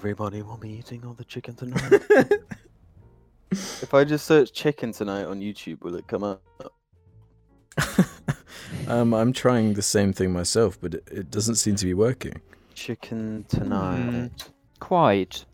Everybody 0.00 0.40
will 0.40 0.56
be 0.56 0.70
eating 0.70 1.04
all 1.04 1.12
the 1.12 1.26
chicken 1.26 1.54
tonight. 1.54 2.02
if 3.50 3.92
I 3.92 4.02
just 4.02 4.24
search 4.24 4.50
chicken 4.50 4.92
tonight 4.92 5.24
on 5.24 5.42
YouTube, 5.42 5.82
will 5.82 5.94
it 5.94 6.06
come 6.06 6.24
up? 6.24 6.42
um, 8.88 9.12
I'm 9.12 9.34
trying 9.34 9.74
the 9.74 9.82
same 9.82 10.14
thing 10.14 10.32
myself, 10.32 10.80
but 10.80 10.94
it, 10.94 11.08
it 11.12 11.30
doesn't 11.30 11.56
seem 11.56 11.76
to 11.76 11.84
be 11.84 11.92
working. 11.92 12.40
Chicken 12.72 13.44
tonight. 13.50 14.48
Quite. 14.78 15.44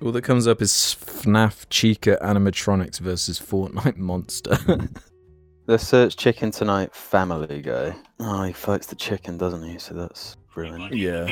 All 0.00 0.12
that 0.12 0.22
comes 0.22 0.46
up 0.46 0.62
is 0.62 0.70
FNAF 0.70 1.66
Chica 1.68 2.16
animatronics 2.22 3.00
versus 3.00 3.40
Fortnite 3.40 3.96
Monster. 3.96 4.58
Let's 5.66 5.88
search 5.88 6.16
chicken 6.16 6.52
tonight. 6.52 6.94
Family 6.94 7.60
Guy. 7.60 7.96
Oh, 8.24 8.44
he 8.44 8.52
fights 8.52 8.86
the 8.86 8.94
chicken, 8.94 9.36
doesn't 9.36 9.64
he? 9.64 9.78
So 9.78 9.94
that's 9.94 10.36
ruined. 10.54 10.94
yeah. 10.94 11.26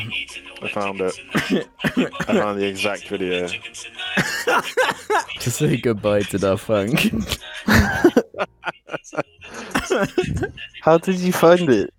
I 0.61 0.69
found 0.69 1.01
it. 1.01 1.15
I 1.85 2.35
found 2.35 2.59
the 2.59 2.67
exact 2.67 3.07
video. 3.07 3.47
to 5.39 5.51
say 5.51 5.77
goodbye 5.77 6.23
to 6.23 6.39
Daft 6.39 6.67
Punk. 6.67 7.13
How 10.83 10.99
did 10.99 11.21
you 11.21 11.33
find 11.33 11.69
it? 11.71 11.95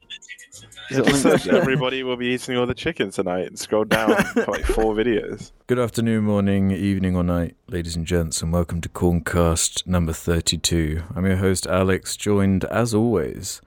Is 0.89 0.97
it 0.97 1.05
Just 1.05 1.21
search 1.21 1.47
everybody 1.47 2.03
will 2.03 2.17
be 2.17 2.27
eating 2.27 2.57
all 2.57 2.65
the 2.65 2.73
chicken 2.73 3.11
tonight 3.11 3.47
and 3.47 3.57
scroll 3.57 3.85
down 3.85 4.13
for 4.25 4.43
like 4.47 4.65
four 4.65 4.93
videos. 4.93 5.53
Good 5.67 5.79
afternoon, 5.79 6.25
morning, 6.25 6.71
evening, 6.71 7.15
or 7.15 7.23
night, 7.23 7.55
ladies 7.69 7.95
and 7.95 8.05
gents, 8.05 8.41
and 8.41 8.51
welcome 8.51 8.81
to 8.81 8.89
Corncast 8.89 9.87
number 9.87 10.11
32. 10.11 11.01
I'm 11.15 11.25
your 11.25 11.37
host, 11.37 11.65
Alex, 11.65 12.17
joined, 12.17 12.65
as 12.65 12.93
always, 12.93 13.61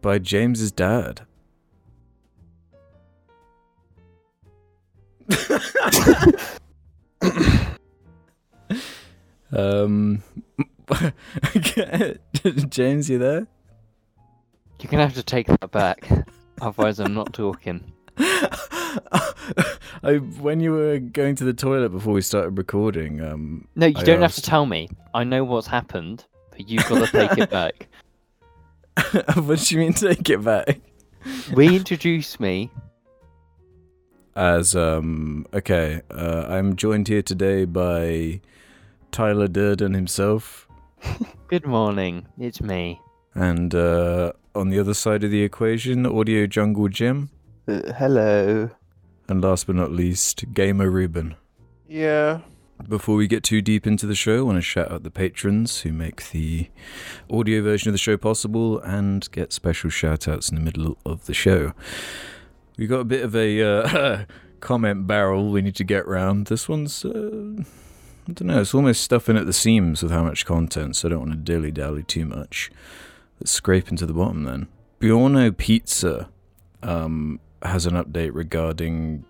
by 0.00 0.18
James's 0.18 0.72
dad. 0.72 1.22
um, 9.52 10.22
James, 12.68 13.10
you 13.10 13.18
there? 13.18 13.46
You're 14.80 14.90
gonna 14.90 15.04
have 15.04 15.14
to 15.14 15.22
take 15.22 15.46
that 15.46 15.70
back. 15.70 16.08
Otherwise, 16.60 16.98
I'm 17.00 17.14
not 17.14 17.32
talking. 17.32 17.92
I, 20.02 20.16
when 20.40 20.60
you 20.60 20.72
were 20.72 20.98
going 20.98 21.36
to 21.36 21.44
the 21.44 21.52
toilet 21.52 21.90
before 21.90 22.14
we 22.14 22.22
started 22.22 22.56
recording, 22.56 23.20
um, 23.20 23.68
No, 23.76 23.86
you 23.86 23.94
I 23.96 24.02
don't 24.02 24.22
have 24.22 24.34
to 24.34 24.42
tell 24.42 24.66
me. 24.66 24.88
I 25.14 25.24
know 25.24 25.44
what's 25.44 25.66
happened, 25.66 26.24
but 26.50 26.68
you've 26.68 26.86
got 26.88 27.06
to 27.06 27.12
take 27.12 27.38
it 27.38 27.50
back. 27.60 27.88
what 29.34 29.58
do 29.60 29.74
you 29.74 29.80
mean 29.80 29.92
take 29.92 30.28
it 30.30 30.42
back? 30.44 30.80
Reintroduce 31.52 32.38
me. 32.40 32.70
As 34.36 34.74
um, 34.76 35.46
okay, 35.52 36.02
uh, 36.10 36.46
I'm 36.48 36.76
joined 36.76 37.08
here 37.08 37.22
today 37.22 37.64
by 37.64 38.40
Tyler 39.12 39.48
Durden 39.48 39.92
himself, 39.94 40.66
Good 41.48 41.66
morning. 41.66 42.26
It's 42.38 42.60
me. 42.60 43.00
and 43.34 43.74
uh, 43.74 44.32
on 44.54 44.68
the 44.70 44.78
other 44.78 44.94
side 44.94 45.24
of 45.24 45.30
the 45.30 45.42
equation, 45.42 46.06
Audio 46.06 46.46
Jungle 46.46 46.88
Jim, 46.88 47.30
Uh, 47.66 47.92
hello. 47.98 48.70
and 49.28 49.42
last 49.42 49.66
but 49.66 49.76
not 49.76 49.90
least, 49.92 50.44
Gamer 50.54 50.90
Ruben. 50.90 51.34
Yeah. 51.88 52.40
Before 52.88 53.16
we 53.16 53.26
get 53.26 53.42
too 53.42 53.62
deep 53.62 53.86
into 53.86 54.06
the 54.06 54.14
show, 54.14 54.38
I 54.38 54.42
want 54.42 54.56
to 54.56 54.62
shout 54.62 54.90
out 54.90 55.02
the 55.02 55.10
patrons 55.10 55.80
who 55.80 55.92
make 55.92 56.30
the 56.30 56.70
audio 57.30 57.62
version 57.62 57.88
of 57.88 57.92
the 57.92 57.98
show 57.98 58.16
possible 58.16 58.80
and 58.80 59.30
get 59.32 59.52
special 59.52 59.90
shout 59.90 60.26
outs 60.26 60.48
in 60.48 60.56
the 60.56 60.60
middle 60.60 60.96
of 61.04 61.26
the 61.26 61.34
show. 61.34 61.72
We 62.76 62.86
got 62.86 63.00
a 63.00 63.04
bit 63.04 63.22
of 63.22 63.36
a 63.36 63.62
uh, 63.62 64.24
comment 64.60 65.06
barrel 65.06 65.50
we 65.50 65.62
need 65.62 65.76
to 65.76 65.84
get 65.84 66.06
round. 66.06 66.46
This 66.46 66.68
one's, 66.68 67.04
uh, 67.04 67.62
I 68.28 68.32
don't 68.32 68.42
know, 68.42 68.60
it's 68.60 68.74
almost 68.74 69.02
stuffing 69.02 69.36
at 69.36 69.46
the 69.46 69.52
seams 69.52 70.02
with 70.02 70.10
how 70.10 70.24
much 70.24 70.46
content, 70.46 70.96
so 70.96 71.08
I 71.08 71.10
don't 71.10 71.20
want 71.20 71.32
to 71.32 71.38
dilly 71.38 71.70
dally 71.70 72.02
too 72.02 72.24
much. 72.24 72.70
Let's 73.38 73.52
scrape 73.52 73.90
into 73.90 74.06
the 74.06 74.14
bottom 74.14 74.44
then. 74.44 74.68
Buono 74.98 75.50
Pizza 75.50 76.28
um, 76.82 77.40
has 77.62 77.86
an 77.86 77.94
update 77.94 78.30
regarding 78.34 79.24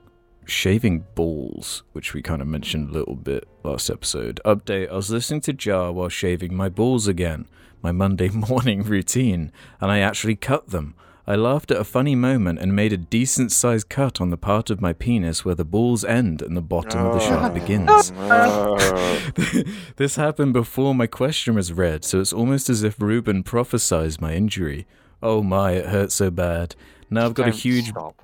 shaving 0.45 1.05
balls, 1.15 1.83
which 1.93 2.15
we 2.15 2.23
kind 2.23 2.43
of 2.43 2.49
mentioned 2.49 2.91
a 2.91 2.93
little 2.93 3.15
bit 3.15 3.49
last 3.63 3.91
episode. 3.91 4.41
Update 4.45 4.91
I 4.91 4.97
was 4.97 5.11
listening 5.11 5.41
to 5.43 5.53
Jar 5.53 5.93
while 5.93 6.09
shaving 6.09 6.55
my 6.55 6.69
balls 6.69 7.07
again, 7.07 7.47
my 7.83 7.93
Monday 7.93 8.29
morning 8.51 8.83
routine, 8.83 9.53
and 9.81 9.91
I 9.91 10.01
actually 10.01 10.37
cut 10.37 10.69
them. 10.69 10.95
I 11.27 11.37
laughed 11.37 11.71
at 11.71 11.77
a 11.77 11.85
funny 11.85 12.17
moment 12.17 12.59
and 12.59 12.75
made 12.75 12.93
a 12.93 12.97
decent 12.97 13.53
sized 13.53 13.89
cut 13.89 14.21
on 14.21 14.31
the 14.31 14.37
part 14.37 14.69
of 14.69 14.81
my 14.81 14.93
penis 14.93 15.45
where 15.45 15.55
the 15.55 15.65
balls 15.65 16.05
end 16.05 16.43
and 16.43 16.57
the 16.57 16.61
bottom 16.61 17.07
of 17.07 17.13
the 17.13 17.21
shaft 17.21 17.45
ah. 17.45 17.49
begins. 17.51 18.13
Oh. 18.17 19.63
this 19.97 20.17
happened 20.17 20.55
before 20.55 20.93
my 20.93 21.07
question 21.07 21.55
was 21.55 21.73
read, 21.73 22.05
so 22.05 22.21
it's 22.21 22.33
almost 22.33 22.69
as 22.69 22.83
if 22.83 23.01
Ruben 23.01 23.45
prophesied 23.45 24.21
my 24.21 24.35
injury. 24.35 24.89
Oh 25.23 25.43
my, 25.43 25.73
it 25.73 25.87
hurt 25.87 26.11
so 26.11 26.31
bad. 26.31 26.75
Now 27.11 27.27
I've 27.27 27.35
got 27.35 27.49
a 27.49 27.51
Don't 27.51 27.61
huge 27.61 27.89
stop. 27.91 28.21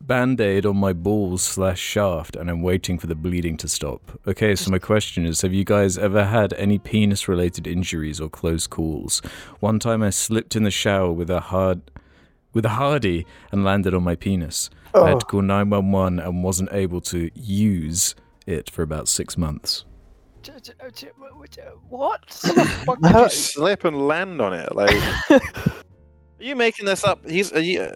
Band 0.00 0.40
aid 0.40 0.64
on 0.66 0.76
my 0.76 0.92
balls 0.92 1.42
slash 1.42 1.80
shaft 1.80 2.36
and 2.36 2.48
I'm 2.48 2.62
waiting 2.62 2.98
for 2.98 3.06
the 3.06 3.14
bleeding 3.14 3.56
to 3.58 3.68
stop. 3.68 4.18
Okay, 4.26 4.54
so 4.54 4.70
my 4.70 4.78
question 4.78 5.26
is 5.26 5.42
have 5.42 5.52
you 5.52 5.64
guys 5.64 5.98
ever 5.98 6.24
had 6.24 6.52
any 6.54 6.78
penis 6.78 7.28
related 7.28 7.66
injuries 7.66 8.20
or 8.20 8.28
close 8.28 8.66
calls? 8.66 9.20
One 9.60 9.78
time 9.78 10.02
I 10.02 10.10
slipped 10.10 10.56
in 10.56 10.62
the 10.62 10.70
shower 10.70 11.12
with 11.12 11.30
a 11.30 11.40
hard 11.40 11.82
with 12.52 12.64
a 12.64 12.70
hardy 12.70 13.26
and 13.52 13.64
landed 13.64 13.92
on 13.94 14.02
my 14.02 14.16
penis. 14.16 14.70
I 14.94 15.10
had 15.10 15.20
to 15.20 15.26
oh. 15.26 15.28
call 15.28 15.42
911 15.42 16.18
and 16.20 16.42
wasn't 16.42 16.72
able 16.72 17.02
to 17.02 17.30
use 17.34 18.14
it 18.46 18.70
for 18.70 18.82
about 18.82 19.08
six 19.08 19.36
months. 19.36 19.84
What? 21.88 22.30
Fuck 22.30 23.00
did 23.02 23.14
you 23.14 23.28
slip 23.28 23.84
and 23.84 24.06
land 24.06 24.40
on 24.40 24.54
it? 24.54 24.74
Like, 24.74 24.96
are 26.40 26.44
you 26.44 26.56
making 26.56 26.86
this 26.86 27.04
up? 27.04 27.24
He's 27.28 27.52
are 27.52 27.60
you, 27.60 27.88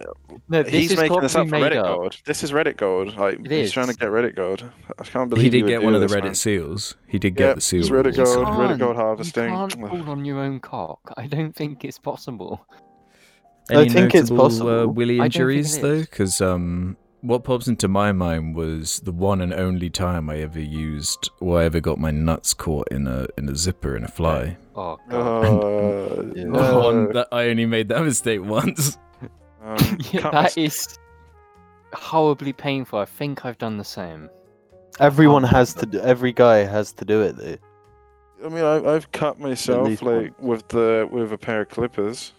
No, 0.49 0.63
this 0.63 0.71
he's 0.73 0.91
is 0.91 0.97
making 0.97 1.19
this 1.21 1.35
up 1.35 1.47
probably 1.47 1.69
for 1.69 1.75
Reddit 1.75 1.79
up. 1.79 1.97
gold. 1.97 2.17
This 2.25 2.43
is 2.43 2.51
Reddit 2.51 2.77
gold. 2.77 3.15
Like 3.17 3.39
It 3.39 3.51
he's 3.51 3.67
is. 3.67 3.71
trying 3.71 3.87
to 3.87 3.93
get 3.95 4.09
Reddit 4.09 4.35
gold. 4.35 4.63
I 4.99 5.03
can't 5.03 5.29
believe 5.29 5.43
He 5.43 5.49
did 5.49 5.63
would 5.63 5.69
get 5.69 5.83
one 5.83 5.93
of 5.95 6.01
the 6.01 6.07
Reddit 6.07 6.23
man. 6.23 6.35
seals. 6.35 6.95
He 7.07 7.19
did 7.19 7.35
get 7.35 7.45
Yep, 7.47 7.55
the 7.55 7.61
seal. 7.61 7.79
it's 7.81 7.89
Reddit 7.89 8.15
gold. 8.15 8.47
Reddit 8.47 8.79
gold 8.79 8.95
harvesting. 8.95 9.43
You 9.45 9.49
harvesting. 9.51 9.81
can't 9.87 10.03
fall 10.03 10.09
on 10.11 10.25
your 10.25 10.39
own 10.39 10.59
cock. 10.59 11.13
I 11.17 11.27
don't 11.27 11.55
think 11.55 11.83
it's 11.85 11.99
possible. 11.99 12.65
Any 13.69 13.81
I 13.81 13.87
think 13.89 14.15
it's 14.15 14.29
notable, 14.31 14.45
Uh, 14.45 14.49
possible. 14.49 14.87
willy 14.93 15.19
I 15.19 15.25
injuries 15.25 15.79
though, 15.79 15.99
because 16.01 16.41
um, 16.41 16.97
what 17.21 17.43
pops 17.43 17.67
into 17.67 17.87
my 17.87 18.11
mind 18.11 18.55
was 18.55 18.99
the 19.01 19.11
one 19.11 19.41
and 19.41 19.53
only 19.53 19.89
time 19.89 20.29
I 20.29 20.37
ever 20.39 20.59
used, 20.59 21.29
or 21.39 21.59
I 21.59 21.65
ever 21.65 21.79
got 21.79 21.97
my 21.99 22.11
nuts 22.11 22.53
caught 22.53 22.87
in 22.91 23.07
a 23.07 23.27
in 23.37 23.47
a 23.49 23.55
zipper 23.55 23.95
in 23.95 24.03
a 24.03 24.07
fly. 24.07 24.57
Oh 24.75 24.97
god. 25.09 25.45
Uh, 25.45 26.23
Yeah. 26.35 26.43
no. 26.45 26.79
One 26.79 27.13
that 27.13 27.27
I 27.31 27.49
only 27.49 27.65
made 27.65 27.89
that 27.89 28.03
mistake 28.05 28.43
once. 28.43 28.97
Um, 29.63 29.77
yeah, 30.11 30.21
cut 30.21 30.31
that 30.33 30.57
my- 30.57 30.63
is 30.63 30.97
horribly 31.93 32.53
painful. 32.53 32.99
I 32.99 33.05
think 33.05 33.45
I've 33.45 33.57
done 33.57 33.77
the 33.77 33.83
same. 33.83 34.29
Everyone 34.99 35.43
has 35.43 35.73
to. 35.75 35.85
Do, 35.85 35.99
every 36.01 36.33
guy 36.33 36.57
has 36.59 36.91
to 36.93 37.05
do 37.05 37.21
it 37.21 37.37
though. 37.37 37.57
I 38.45 38.49
mean, 38.49 38.63
I, 38.63 38.93
I've 38.95 39.11
cut 39.11 39.39
myself 39.39 39.87
least 39.87 40.01
like 40.01 40.33
with 40.41 40.67
the 40.69 41.07
with 41.11 41.31
a 41.31 41.37
pair 41.37 41.61
of 41.61 41.69
clippers. 41.69 42.33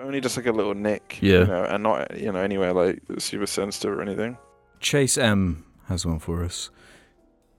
Only 0.00 0.20
just 0.20 0.36
like 0.36 0.46
a 0.46 0.52
little 0.52 0.74
nick. 0.74 1.18
Yeah. 1.20 1.40
You 1.40 1.46
know, 1.46 1.64
and 1.64 1.82
not 1.82 2.18
you 2.18 2.32
know 2.32 2.40
anywhere 2.40 2.72
like 2.72 3.00
super 3.18 3.46
sensitive 3.46 3.98
or 3.98 4.02
anything. 4.02 4.36
Chase 4.80 5.16
M 5.16 5.64
has 5.88 6.04
one 6.04 6.18
for 6.18 6.44
us. 6.44 6.70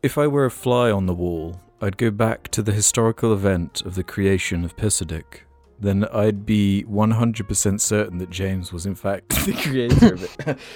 If 0.04 0.18
I 0.18 0.28
were 0.28 0.46
a 0.46 0.52
fly 0.52 0.92
on 0.92 1.08
the 1.08 1.14
wall, 1.14 1.60
I'd 1.82 1.98
go 1.98 2.12
back 2.12 2.50
to 2.50 2.62
the 2.62 2.72
historical 2.72 3.34
event 3.34 3.82
of 3.82 3.96
the 3.96 4.04
creation 4.04 4.64
of 4.64 4.76
Pissadick. 4.76 5.42
Then 5.80 6.06
I'd 6.06 6.46
be 6.46 6.86
100% 6.90 7.80
certain 7.80 8.18
that 8.18 8.30
James 8.30 8.74
was 8.74 8.86
in 8.86 8.96
fact 8.96 9.30
the 9.46 9.54
creator 9.54 10.14
of 10.14 10.48
it. 10.48 10.58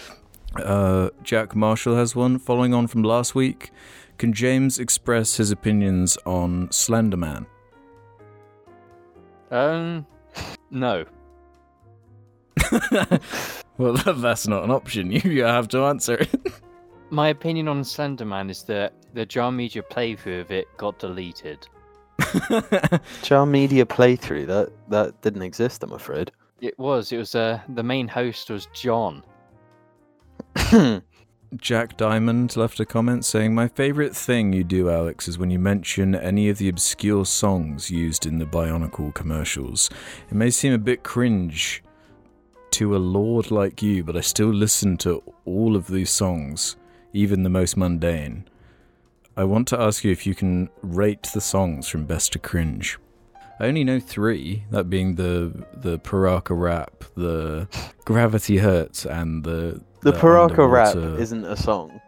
Uh, 0.55 1.09
Jack 1.23 1.55
Marshall 1.55 1.95
has 1.95 2.13
one. 2.13 2.37
Following 2.37 2.73
on 2.73 2.85
from 2.85 3.03
last 3.03 3.33
week, 3.33 3.71
can 4.17 4.33
James 4.33 4.79
express 4.79 5.37
his 5.37 5.49
opinions 5.49 6.17
on 6.25 6.67
Slenderman? 6.67 7.45
Um, 9.49 10.05
no. 10.69 11.05
well, 13.77 13.93
that's 13.93 14.47
not 14.47 14.63
an 14.63 14.71
option. 14.71 15.11
You 15.23 15.43
have 15.43 15.67
to 15.69 15.83
answer 15.83 16.15
it. 16.15 16.29
My 17.09 17.29
opinion 17.29 17.67
on 17.67 17.81
Slenderman 17.81 18.49
is 18.49 18.63
that 18.63 18.93
the 19.13 19.25
Jar 19.25 19.51
Media 19.51 19.81
playthrough 19.81 20.41
of 20.41 20.51
it 20.51 20.67
got 20.77 20.97
deleted. 20.99 21.67
Jar 23.23 23.45
Media 23.45 23.85
playthrough 23.85 24.47
that 24.47 24.71
that 24.87 25.21
didn't 25.21 25.41
exist. 25.41 25.83
I'm 25.83 25.91
afraid. 25.91 26.31
It 26.61 26.77
was. 26.79 27.11
It 27.11 27.17
was. 27.17 27.35
Uh, 27.35 27.59
the 27.75 27.83
main 27.83 28.07
host 28.07 28.49
was 28.49 28.67
John. 28.67 29.23
Jack 31.57 31.97
Diamond 31.97 32.55
left 32.55 32.79
a 32.79 32.85
comment 32.85 33.25
saying, 33.25 33.53
My 33.53 33.67
favourite 33.67 34.15
thing 34.15 34.53
you 34.53 34.63
do, 34.63 34.89
Alex, 34.89 35.27
is 35.27 35.37
when 35.37 35.49
you 35.51 35.59
mention 35.59 36.15
any 36.15 36.47
of 36.47 36.59
the 36.59 36.69
obscure 36.69 37.25
songs 37.25 37.91
used 37.91 38.25
in 38.25 38.37
the 38.37 38.45
Bionicle 38.45 39.13
commercials. 39.13 39.89
It 40.29 40.35
may 40.35 40.49
seem 40.49 40.71
a 40.71 40.77
bit 40.77 41.03
cringe 41.03 41.83
to 42.71 42.95
a 42.95 42.97
lord 42.97 43.51
like 43.51 43.81
you, 43.81 44.03
but 44.03 44.15
I 44.15 44.21
still 44.21 44.49
listen 44.53 44.97
to 44.97 45.21
all 45.45 45.75
of 45.75 45.87
these 45.87 46.09
songs, 46.09 46.75
even 47.13 47.43
the 47.43 47.49
most 47.49 47.77
mundane. 47.77 48.45
I 49.37 49.43
want 49.45 49.67
to 49.69 49.79
ask 49.79 50.03
you 50.03 50.11
if 50.11 50.25
you 50.27 50.35
can 50.35 50.69
rate 50.81 51.23
the 51.33 51.41
songs 51.41 51.87
from 51.87 52.05
best 52.05 52.33
to 52.33 52.39
cringe. 52.39 52.97
I 53.59 53.67
only 53.67 53.83
know 53.83 53.99
three, 53.99 54.63
that 54.71 54.89
being 54.89 55.15
the 55.15 55.65
the 55.73 55.99
Piraka 55.99 56.59
rap, 56.59 57.03
the 57.15 57.67
Gravity 58.05 58.57
Hurts, 58.57 59.05
and 59.05 59.43
the 59.43 59.81
The 60.01 60.13
Piraka 60.13 60.69
rap 60.69 60.95
isn't 61.19 61.45
a 61.45 61.55
song. 61.55 62.01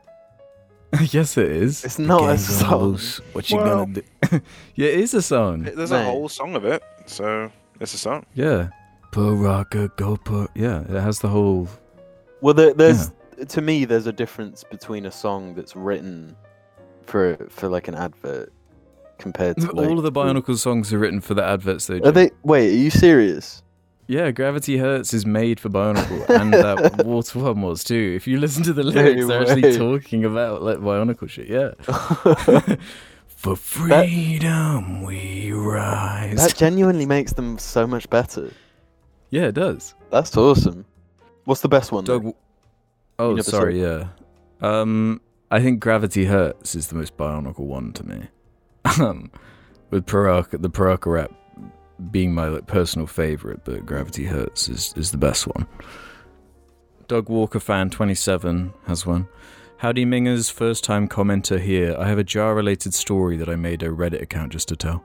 yes, 1.12 1.38
it 1.38 1.50
is. 1.52 1.84
It's 1.86 1.96
The 1.98 2.04
not 2.04 2.30
a 2.30 2.38
song. 2.38 2.82
loose. 2.84 3.18
What 3.34 3.50
you 3.50 3.58
Well- 3.58 3.86
gonna 3.86 3.94
do? 3.94 4.42
yeah, 4.76 4.88
it 4.90 5.00
is 5.00 5.14
a 5.14 5.22
song. 5.22 5.64
There's 5.64 5.92
Mate. 5.92 6.02
a 6.02 6.06
whole 6.06 6.30
song 6.30 6.56
of 6.56 6.66
it, 6.66 6.84
so 7.06 7.52
it's 7.80 7.94
a 7.94 7.98
song. 7.98 8.26
Yeah, 8.34 8.70
Piraka 9.14 9.96
go 9.96 10.18
par. 10.18 10.48
Yeah, 10.56 10.82
it 10.82 11.02
has 11.02 11.20
the 11.20 11.30
whole. 11.30 11.68
Well, 12.42 12.54
there, 12.54 12.74
there's 12.74 13.12
to 13.48 13.62
me, 13.62 13.86
there's 13.86 14.08
a 14.08 14.12
difference 14.12 14.64
between 14.64 15.06
a 15.06 15.12
song 15.12 15.56
that's 15.56 15.76
written 15.76 16.36
for 17.04 17.38
for 17.50 17.70
like 17.70 17.88
an 17.88 17.96
advert 17.96 18.52
compared 19.18 19.58
to 19.58 19.72
like, 19.72 19.88
All 19.88 19.98
of 19.98 20.04
the 20.04 20.12
Bionicle 20.12 20.58
songs 20.58 20.92
are 20.94 21.00
written 21.00 21.22
for 21.22 21.34
the 21.34 21.44
adverts. 21.44 21.88
Though. 21.88 22.00
Are 22.04 22.12
they? 22.12 22.32
Wait, 22.44 22.72
are 22.72 22.78
you 22.78 22.90
serious? 22.90 23.62
Yeah, 24.08 24.32
Gravity 24.32 24.78
Hurts 24.78 25.14
is 25.14 25.26
made 25.26 25.62
for 25.62 25.70
Bionicle, 25.70 26.28
and 26.42 26.54
uh, 26.54 26.76
that 26.76 27.06
Water 27.06 27.40
One 27.40 27.62
was 27.62 27.84
too. 27.84 28.14
If 28.16 28.28
you 28.28 28.38
listen 28.38 28.64
to 28.64 28.74
the 28.74 28.84
lyrics, 28.84 29.28
they're 29.28 29.42
actually 29.42 29.78
talking 29.78 30.26
about 30.26 30.62
like 30.62 30.80
Bionicle 30.80 31.30
shit. 31.30 31.48
Yeah. 31.48 31.72
For 33.28 33.58
freedom 33.58 35.02
we 35.02 35.52
rise. 35.52 36.38
that 36.38 36.56
genuinely 36.56 37.06
makes 37.06 37.34
them 37.34 37.58
so 37.58 37.86
much 37.86 38.10
better. 38.10 38.54
Yeah, 39.34 39.48
it 39.48 39.56
does. 39.56 39.96
That's 40.12 40.38
awesome. 40.38 40.86
What's 41.46 41.62
the 41.62 41.68
best 41.68 41.92
one? 41.92 42.04
Doug. 42.04 42.36
Oh, 43.18 43.36
sorry. 43.40 43.82
Yeah. 43.82 44.10
Um, 44.62 45.22
I 45.50 45.60
think 45.60 45.80
Gravity 45.80 46.26
Hurts 46.26 46.76
is 46.76 46.90
the 46.90 46.96
most 46.96 47.18
Bionicle 47.18 47.66
one 47.66 47.94
to 47.94 48.04
me. 48.06 48.28
Um, 49.00 49.32
with 49.90 50.06
Piraka, 50.06 50.62
the 50.62 50.70
Piraka 50.70 51.12
rap 51.12 51.32
being 52.12 52.36
my 52.36 52.48
like 52.48 52.68
personal 52.68 53.08
favorite, 53.08 53.62
but 53.66 53.88
Gravity 53.88 54.26
Hurts 54.26 54.70
is 54.70 54.94
is 54.96 55.10
the 55.10 55.18
best 55.18 55.48
one. 55.48 55.66
Doug 57.08 57.28
Walker 57.28 57.60
fan 57.60 57.90
27 57.90 58.72
has 58.86 59.04
one. 59.04 59.28
Howdy 59.78 60.06
Mingers, 60.06 60.52
first 60.52 60.84
time 60.84 61.08
commenter 61.08 61.60
here. 61.60 61.96
I 61.98 62.08
have 62.08 62.20
a 62.20 62.24
jar 62.24 62.54
related 62.54 62.94
story 62.94 63.38
that 63.38 63.50
I 63.50 63.56
made 63.56 63.82
a 63.82 63.90
Reddit 63.90 64.22
account 64.22 64.52
just 64.52 64.68
to 64.68 64.76
tell. 64.76 65.04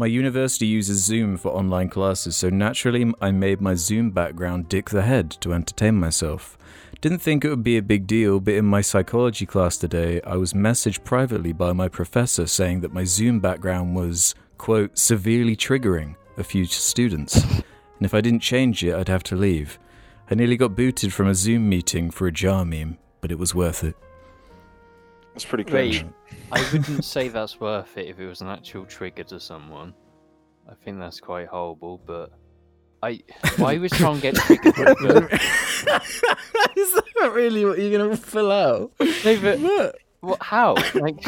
My 0.00 0.06
university 0.06 0.64
uses 0.64 1.04
Zoom 1.04 1.36
for 1.36 1.52
online 1.52 1.90
classes, 1.90 2.34
so 2.34 2.48
naturally 2.48 3.12
I 3.20 3.32
made 3.32 3.60
my 3.60 3.74
Zoom 3.74 4.12
background 4.12 4.66
Dick 4.66 4.88
the 4.88 5.02
Head 5.02 5.30
to 5.42 5.52
entertain 5.52 5.96
myself. 5.96 6.56
Didn't 7.02 7.18
think 7.18 7.44
it 7.44 7.50
would 7.50 7.62
be 7.62 7.76
a 7.76 7.82
big 7.82 8.06
deal, 8.06 8.40
but 8.40 8.54
in 8.54 8.64
my 8.64 8.80
psychology 8.80 9.44
class 9.44 9.76
today, 9.76 10.22
I 10.22 10.36
was 10.36 10.54
messaged 10.54 11.04
privately 11.04 11.52
by 11.52 11.74
my 11.74 11.88
professor 11.88 12.46
saying 12.46 12.80
that 12.80 12.94
my 12.94 13.04
Zoom 13.04 13.40
background 13.40 13.94
was, 13.94 14.34
quote, 14.56 14.96
severely 14.96 15.54
triggering 15.54 16.16
a 16.38 16.44
few 16.44 16.64
students, 16.64 17.36
and 17.44 17.62
if 18.00 18.14
I 18.14 18.22
didn't 18.22 18.40
change 18.40 18.82
it, 18.82 18.94
I'd 18.94 19.08
have 19.08 19.24
to 19.24 19.36
leave. 19.36 19.78
I 20.30 20.34
nearly 20.34 20.56
got 20.56 20.74
booted 20.74 21.12
from 21.12 21.28
a 21.28 21.34
Zoom 21.34 21.68
meeting 21.68 22.10
for 22.10 22.26
a 22.26 22.32
jar 22.32 22.64
meme, 22.64 22.96
but 23.20 23.30
it 23.30 23.38
was 23.38 23.54
worth 23.54 23.84
it. 23.84 23.96
It's 25.40 25.48
pretty 25.48 25.64
cringe. 25.64 26.02
Wait, 26.04 26.12
I 26.52 26.60
wouldn't 26.70 27.02
say 27.16 27.28
that's 27.28 27.58
worth 27.58 27.96
it 27.96 28.08
if 28.08 28.18
it 28.20 28.26
was 28.26 28.42
an 28.42 28.48
actual 28.48 28.84
trigger 28.84 29.24
to 29.24 29.40
someone. 29.40 29.94
I 30.70 30.74
think 30.84 30.98
that's 30.98 31.18
quite 31.18 31.48
horrible, 31.48 31.98
but 32.04 32.30
I 33.02 33.20
why 33.56 33.78
would 33.78 33.90
someone 33.90 34.20
get 34.20 34.34
triggered? 34.34 34.74
by 34.74 34.84
that? 34.92 35.30
Is 36.76 36.92
that 36.92 37.32
really 37.32 37.64
what 37.64 37.78
you're 37.78 37.98
gonna 37.98 38.18
fill 38.18 38.52
out? 38.52 38.92
No, 39.00 39.40
but 39.40 39.58
What? 39.60 39.96
what? 40.20 40.42
How? 40.42 40.74
Like, 40.94 41.24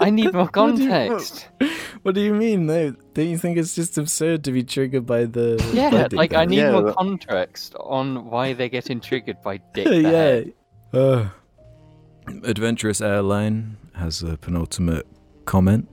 I 0.00 0.10
need 0.10 0.32
more 0.32 0.44
What 0.44 0.76
do 0.76 0.84
you- 0.84 0.88
context. 0.88 1.48
What 2.02 2.14
do 2.14 2.20
you 2.20 2.34
mean, 2.34 2.66
though? 2.68 2.92
Don't 3.14 3.26
you 3.28 3.36
think 3.38 3.58
it's 3.58 3.74
just 3.74 3.98
absurd 3.98 4.44
to 4.44 4.52
be 4.52 4.62
triggered 4.62 5.06
by 5.06 5.24
the? 5.24 5.60
Yeah, 5.74 5.90
by 5.90 6.02
Dick 6.08 6.12
like 6.12 6.34
I 6.34 6.44
need 6.44 6.58
Yeah, 6.58 6.70
more 6.72 6.82
that- 6.82 6.94
context 6.96 7.74
on 7.80 8.30
why 8.30 8.52
they're 8.52 8.68
getting 8.68 9.00
triggered 9.00 9.42
by 9.42 9.56
Dick. 9.74 9.86
the 9.88 10.00
yeah. 10.00 10.10
Head. 10.10 10.52
Adventurous 12.44 13.00
Airline 13.00 13.76
has 13.94 14.22
a 14.22 14.36
penultimate 14.36 15.06
comment. 15.44 15.88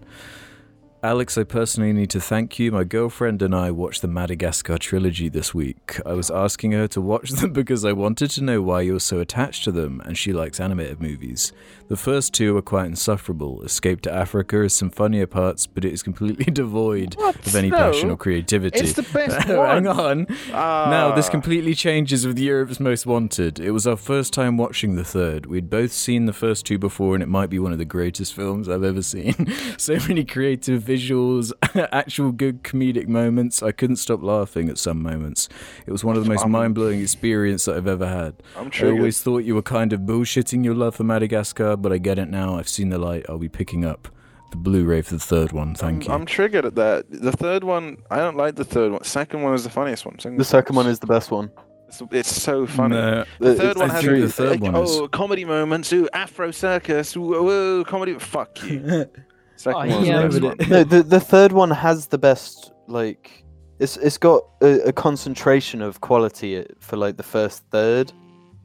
Alex, 1.02 1.38
I 1.38 1.46
personally 1.46 1.94
need 1.94 2.10
to 2.10 2.20
thank 2.20 2.60
you. 2.60 2.74
My 2.74 2.84
girlfriend 2.84 3.42
and 3.42 3.56
I 3.56 3.72
watched 3.72 4.02
the 4.02 4.10
Madagascar 4.10 4.78
trilogy 4.78 5.30
this 5.30 5.54
week. 5.54 5.98
I 6.06 6.12
was 6.12 6.30
asking 6.30 6.74
her 6.74 6.90
to 6.90 7.00
watch 7.00 7.30
them 7.30 7.54
because 7.54 7.86
I 7.86 7.94
wanted 7.94 8.32
to 8.32 8.44
know 8.44 8.62
why 8.62 8.82
you're 8.82 9.00
so 9.00 9.22
attached 9.22 9.64
to 9.64 9.72
them, 9.72 10.02
and 10.04 10.18
she 10.18 10.34
likes 10.34 10.60
animated 10.60 11.02
movies. 11.02 11.54
The 11.88 11.96
first 11.96 12.34
two 12.34 12.58
are 12.58 12.62
quite 12.62 12.88
insufferable. 12.88 13.64
Escape 13.64 14.02
to 14.02 14.12
Africa 14.14 14.58
has 14.58 14.74
some 14.74 14.90
funnier 14.90 15.26
parts, 15.26 15.68
but 15.68 15.86
it 15.86 15.94
is 15.94 16.04
completely 16.04 16.46
devoid 16.52 17.16
of 17.18 17.56
any 17.56 17.70
No, 17.70 17.78
passion 17.78 18.10
or 18.10 18.18
creativity. 18.18 18.80
It's 18.80 18.94
the 18.94 19.04
best 19.14 19.48
Hang 19.48 19.88
on. 19.88 20.28
Ah. 20.52 20.90
Now, 20.90 21.16
this 21.16 21.30
completely 21.30 21.76
changes 21.76 22.28
with 22.28 22.38
Europe's 22.38 22.82
Most 22.82 23.06
Wanted. 23.06 23.58
It 23.58 23.72
was 23.72 23.88
our 23.88 23.96
first 23.96 24.34
time 24.34 24.58
watching 24.58 24.96
the 24.96 25.06
third. 25.06 25.46
We'd 25.46 25.70
both 25.70 25.94
seen 25.94 26.26
the 26.26 26.34
first 26.34 26.66
two 26.66 26.78
before, 26.78 27.14
and 27.14 27.24
it 27.24 27.30
might 27.30 27.50
be 27.50 27.58
one 27.58 27.72
of 27.72 27.78
the 27.78 27.86
greatest 27.86 28.34
films 28.34 28.68
I've 28.68 28.84
ever 28.84 29.02
seen. 29.02 29.48
so 29.78 29.96
many 30.06 30.26
creative 30.26 30.89
visuals, 30.90 31.52
actual 31.92 32.32
good 32.32 32.64
comedic 32.64 33.08
moments. 33.08 33.62
I 33.62 33.72
couldn't 33.72 33.98
stop 33.98 34.24
laughing 34.24 34.70
at 34.70 34.78
some 34.78 35.02
moments. 35.02 35.48
It 35.86 35.92
was 35.92 36.04
one 36.04 36.16
of 36.18 36.24
the 36.24 36.30
most 36.30 36.48
mind 36.48 36.76
blowing 36.76 37.00
experiences 37.02 37.66
that 37.66 37.76
I've 37.78 37.88
ever 37.88 38.08
had. 38.08 38.36
I'm 38.58 38.68
I 38.68 38.70
triggered. 38.70 38.98
always 38.98 39.22
thought 39.22 39.40
you 39.40 39.56
were 39.56 39.62
kind 39.62 39.94
of 39.94 40.02
bullshitting 40.02 40.64
your 40.66 40.76
love 40.76 40.96
for 40.96 41.04
Madagascar, 41.04 41.78
but 41.78 41.92
I 41.94 41.98
get 41.98 42.18
it 42.18 42.30
now. 42.30 42.58
I've 42.58 42.70
seen 42.70 42.90
the 42.90 42.98
light. 42.98 43.26
I'll 43.30 43.38
be 43.38 43.50
picking 43.50 43.86
up 43.86 44.08
the 44.52 44.58
Blu-ray 44.58 45.02
for 45.04 45.14
the 45.14 45.20
third 45.20 45.52
one. 45.52 45.76
Thank 45.76 46.06
I'm, 46.06 46.10
you. 46.10 46.14
I'm 46.16 46.26
triggered 46.26 46.66
at 46.66 46.76
that. 46.76 47.06
The 47.10 47.32
third 47.32 47.64
one, 47.64 47.98
I 48.10 48.18
don't 48.18 48.36
like 48.38 48.56
the 48.56 48.66
third 48.66 48.92
one. 48.92 49.04
Second 49.04 49.44
one 49.44 49.54
is 49.54 49.64
the 49.64 49.70
funniest 49.70 50.06
one. 50.06 50.18
The 50.38 50.44
second 50.44 50.76
one 50.76 50.88
is 50.88 50.98
the 51.00 51.08
best 51.08 51.30
one. 51.30 51.52
It's, 51.88 52.02
it's 52.12 52.42
so 52.42 52.68
funny. 52.68 52.96
No, 52.96 53.26
The 53.40 53.56
third 53.56 53.72
it's 53.72 53.80
one 53.80 53.90
I 53.90 53.94
has 53.94 54.04
think 54.04 54.18
a- 54.18 54.22
the 54.22 54.32
third 54.32 54.50
like, 54.52 54.62
one 54.62 54.76
oh 54.76 54.84
is- 55.04 55.10
comedy 55.12 55.46
moments, 55.46 55.92
ooh 55.94 56.08
Afro 56.14 56.52
circus, 56.52 57.16
ooh, 57.16 57.34
ooh 57.36 57.84
comedy. 57.84 58.14
Fuck 58.20 58.64
you. 58.64 59.06
Second 59.60 59.92
Oh, 59.92 60.00
yeah, 60.04 60.26
the 60.28 60.40
one. 60.40 60.56
No, 60.70 60.84
the 60.86 61.04
the 61.04 61.20
third 61.20 61.52
one 61.52 61.70
has 61.70 62.08
the 62.08 62.18
best 62.18 62.72
like. 62.88 63.44
It's 63.80 63.98
it's 63.98 64.18
got 64.18 64.44
a, 64.62 64.88
a 64.88 64.94
concentration 64.94 65.82
of 65.82 66.00
quality 66.00 66.66
for 66.80 66.96
like 66.96 67.18
the 67.18 67.24
first 67.24 67.64
third. 67.70 68.14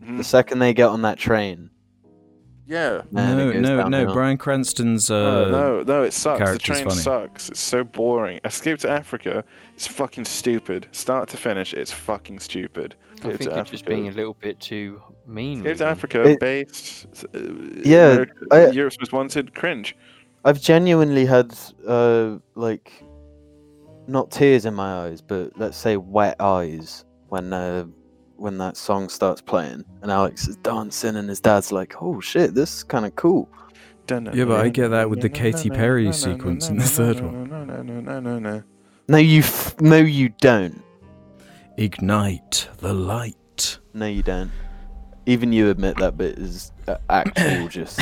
Mhm. 0.05 0.19
The 0.19 0.25
second 0.25 0.61
they 0.61 0.73
get 0.73 0.87
on 0.89 1.03
that 1.03 1.19
train, 1.19 1.71
Yeah. 2.67 3.03
no, 3.11 3.51
no, 3.51 3.53
no. 3.61 3.77
downhill. 3.91 4.13
Bryan 4.15 4.39
Cranston's. 4.39 5.11
Uh, 5.11 5.49
no, 5.49 5.51
no, 5.51 5.83
no, 5.83 6.03
it 6.05 6.13
sucks. 6.13 6.53
The 6.53 6.59
train 6.59 6.85
funny. 6.85 7.01
sucks. 7.01 7.49
It's 7.49 7.59
so 7.61 7.83
boring. 7.83 8.39
Escape 8.45 8.79
to 8.81 8.91
Africa 8.91 9.43
is 9.77 9.89
fucking 9.89 10.27
stupid. 10.27 10.87
Start 10.93 11.29
to 11.31 11.37
finish, 11.37 11.75
it's 11.75 11.91
fucking 11.93 12.39
stupid. 12.39 12.95
I 12.95 13.15
Escape 13.15 13.31
think 13.39 13.51
to 13.51 13.57
you're 13.57 13.65
just 13.65 13.85
being 13.87 14.07
a 14.09 14.13
little 14.13 14.35
bit 14.41 14.61
too 14.61 15.03
mean. 15.27 15.59
Escape 15.59 15.71
with 15.71 15.79
to. 15.79 15.87
Africa, 15.87 16.23
It- 16.29 16.41
base. 16.41 17.07
Uh, 17.35 17.39
Yeah, 17.85 18.11
America, 18.13 18.33
I- 18.53 18.67
Europe's 18.71 18.99
most 19.01 19.13
wanted. 19.13 19.55
Cringe. 19.57 19.97
I've 20.45 20.61
genuinely 20.61 21.25
had 21.27 21.57
uh 21.87 22.37
like 22.55 22.93
not 24.07 24.31
tears 24.31 24.67
in 24.67 24.75
my 24.75 25.07
eyes, 25.07 25.21
but 25.21 25.59
let's 25.59 25.77
say 25.77 25.97
wet 25.97 26.37
eyes 26.41 27.05
when 27.29 27.53
uh 27.53 27.85
when 28.37 28.59
that 28.59 28.77
song 28.77 29.09
starts 29.09 29.41
playing 29.41 29.85
and 30.03 30.11
Alex 30.11 30.49
is 30.49 30.57
dancing 30.57 31.17
and 31.17 31.29
his 31.29 31.41
dad's 31.41 31.73
like, 31.73 31.95
"Oh 32.03 32.21
shit, 32.21 32.55
this 32.55 32.77
is 32.79 32.83
kind 32.85 33.07
of 33.07 33.15
cool." 33.17 33.49
Yeah, 34.11 34.45
but 34.45 34.61
I 34.61 34.69
get 34.69 34.89
that 34.89 35.09
with 35.09 35.23
the 35.23 35.31
Katy 35.31 35.71
Perry 35.71 36.13
sequence 36.13 36.69
in 36.69 36.77
the 36.77 36.85
third 36.85 37.21
one. 37.21 37.49
No, 37.49 37.65
no, 37.65 37.83
no, 37.83 38.01
no, 38.01 38.21
no, 38.21 38.39
no. 38.39 38.63
No, 39.09 39.17
you 39.17 39.41
f- 39.41 39.81
no, 39.81 39.97
you 39.97 40.29
don't. 40.43 40.83
Ignite 41.79 42.69
the 42.79 42.93
light. 42.93 43.79
No, 43.95 44.05
you 44.07 44.23
don't. 44.23 44.51
Even 45.27 45.53
you 45.53 45.71
admit 45.71 45.97
that 45.99 46.17
bit 46.19 46.39
is 46.39 46.71
uh, 46.87 46.97
actual 47.09 47.69
just 47.69 47.99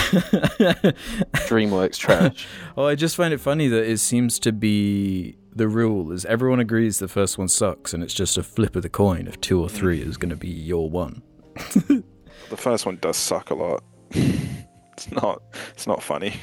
DreamWorks 1.49 1.99
trash. 1.99 2.47
Oh, 2.77 2.87
I 2.87 2.95
just 2.95 3.17
find 3.17 3.33
it 3.35 3.39
funny 3.39 3.69
that 3.69 3.85
it 3.85 3.99
seems 3.99 4.39
to 4.41 4.51
be 4.53 5.37
the 5.55 5.69
rule 5.69 6.11
is 6.11 6.25
everyone 6.25 6.59
agrees 6.59 6.99
the 6.99 7.09
first 7.09 7.37
one 7.39 7.49
sucks, 7.49 7.93
and 7.93 8.03
it's 8.03 8.15
just 8.15 8.39
a 8.39 8.43
flip 8.43 8.75
of 8.77 8.83
the 8.83 8.89
coin 8.89 9.27
if 9.29 9.41
two 9.41 9.61
or 9.61 9.69
three 9.69 10.01
is 10.01 10.17
going 10.17 10.31
to 10.31 10.37
be 10.37 10.49
your 10.49 10.89
one. 10.91 11.23
The 12.53 12.59
first 12.59 12.85
one 12.85 12.99
does 13.01 13.17
suck 13.17 13.49
a 13.49 13.55
lot. 13.55 13.83
it's 14.11 15.11
not. 15.11 15.43
It's 15.71 15.87
not 15.87 16.03
funny. 16.03 16.35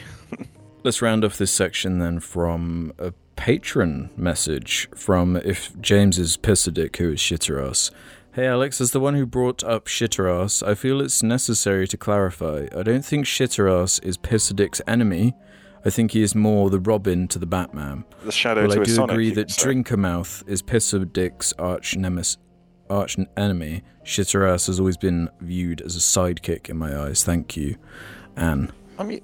Let's 0.84 1.04
round 1.04 1.24
off 1.24 1.38
this 1.38 1.52
section 1.52 2.00
then 2.00 2.20
from 2.20 2.94
a 2.98 3.12
patron 3.36 4.10
message 4.18 4.90
from 4.96 5.36
if 5.38 5.80
James 5.82 6.18
is 6.18 6.36
Pissadick, 6.36 6.96
who 6.96 7.12
is 7.12 7.20
Shitterass. 7.20 7.92
Hey 8.40 8.48
Alex, 8.48 8.80
as 8.80 8.92
the 8.92 9.02
one 9.02 9.16
who 9.16 9.26
brought 9.26 9.66
up 9.66 9.88
Shitterass, 9.88 10.66
I 10.66 10.74
feel 10.74 11.02
it's 11.02 11.22
necessary 11.22 11.86
to 11.90 11.98
clarify. 11.98 12.68
I 12.74 12.84
don't 12.84 13.04
think 13.04 13.26
Shitterass 13.26 14.02
is 14.02 14.18
Pissadick's 14.18 14.82
enemy. 14.88 15.34
I 15.84 15.90
think 15.90 16.12
he 16.12 16.22
is 16.22 16.34
more 16.36 16.70
the 16.70 16.80
Robin 16.80 17.28
to 17.28 17.38
the 17.38 17.46
Batman. 17.46 18.06
The 18.24 18.32
shadow 18.32 18.62
Well, 18.62 18.76
to 18.78 18.80
I 18.80 18.84
do 18.86 18.92
Sonic. 18.94 19.12
agree 19.12 19.32
that 19.32 19.48
could 19.48 19.52
say. 19.52 19.68
Drinkermouth 19.68 20.48
is 20.48 20.62
Pissadick's 20.62 21.52
arch 21.60 21.98
nemesis. 21.98 22.38
Arch 22.90 23.18
enemy. 23.36 23.84
Shitterass 24.06 24.68
has 24.68 24.80
always 24.80 24.96
been 24.96 25.30
viewed 25.42 25.82
as 25.82 25.98
a 25.98 26.00
sidekick 26.00 26.70
in 26.70 26.78
my 26.78 26.98
eyes. 26.98 27.26
Thank 27.26 27.58
you, 27.58 27.76
Anne. 28.38 28.72
I 28.98 29.04
mean, 29.04 29.20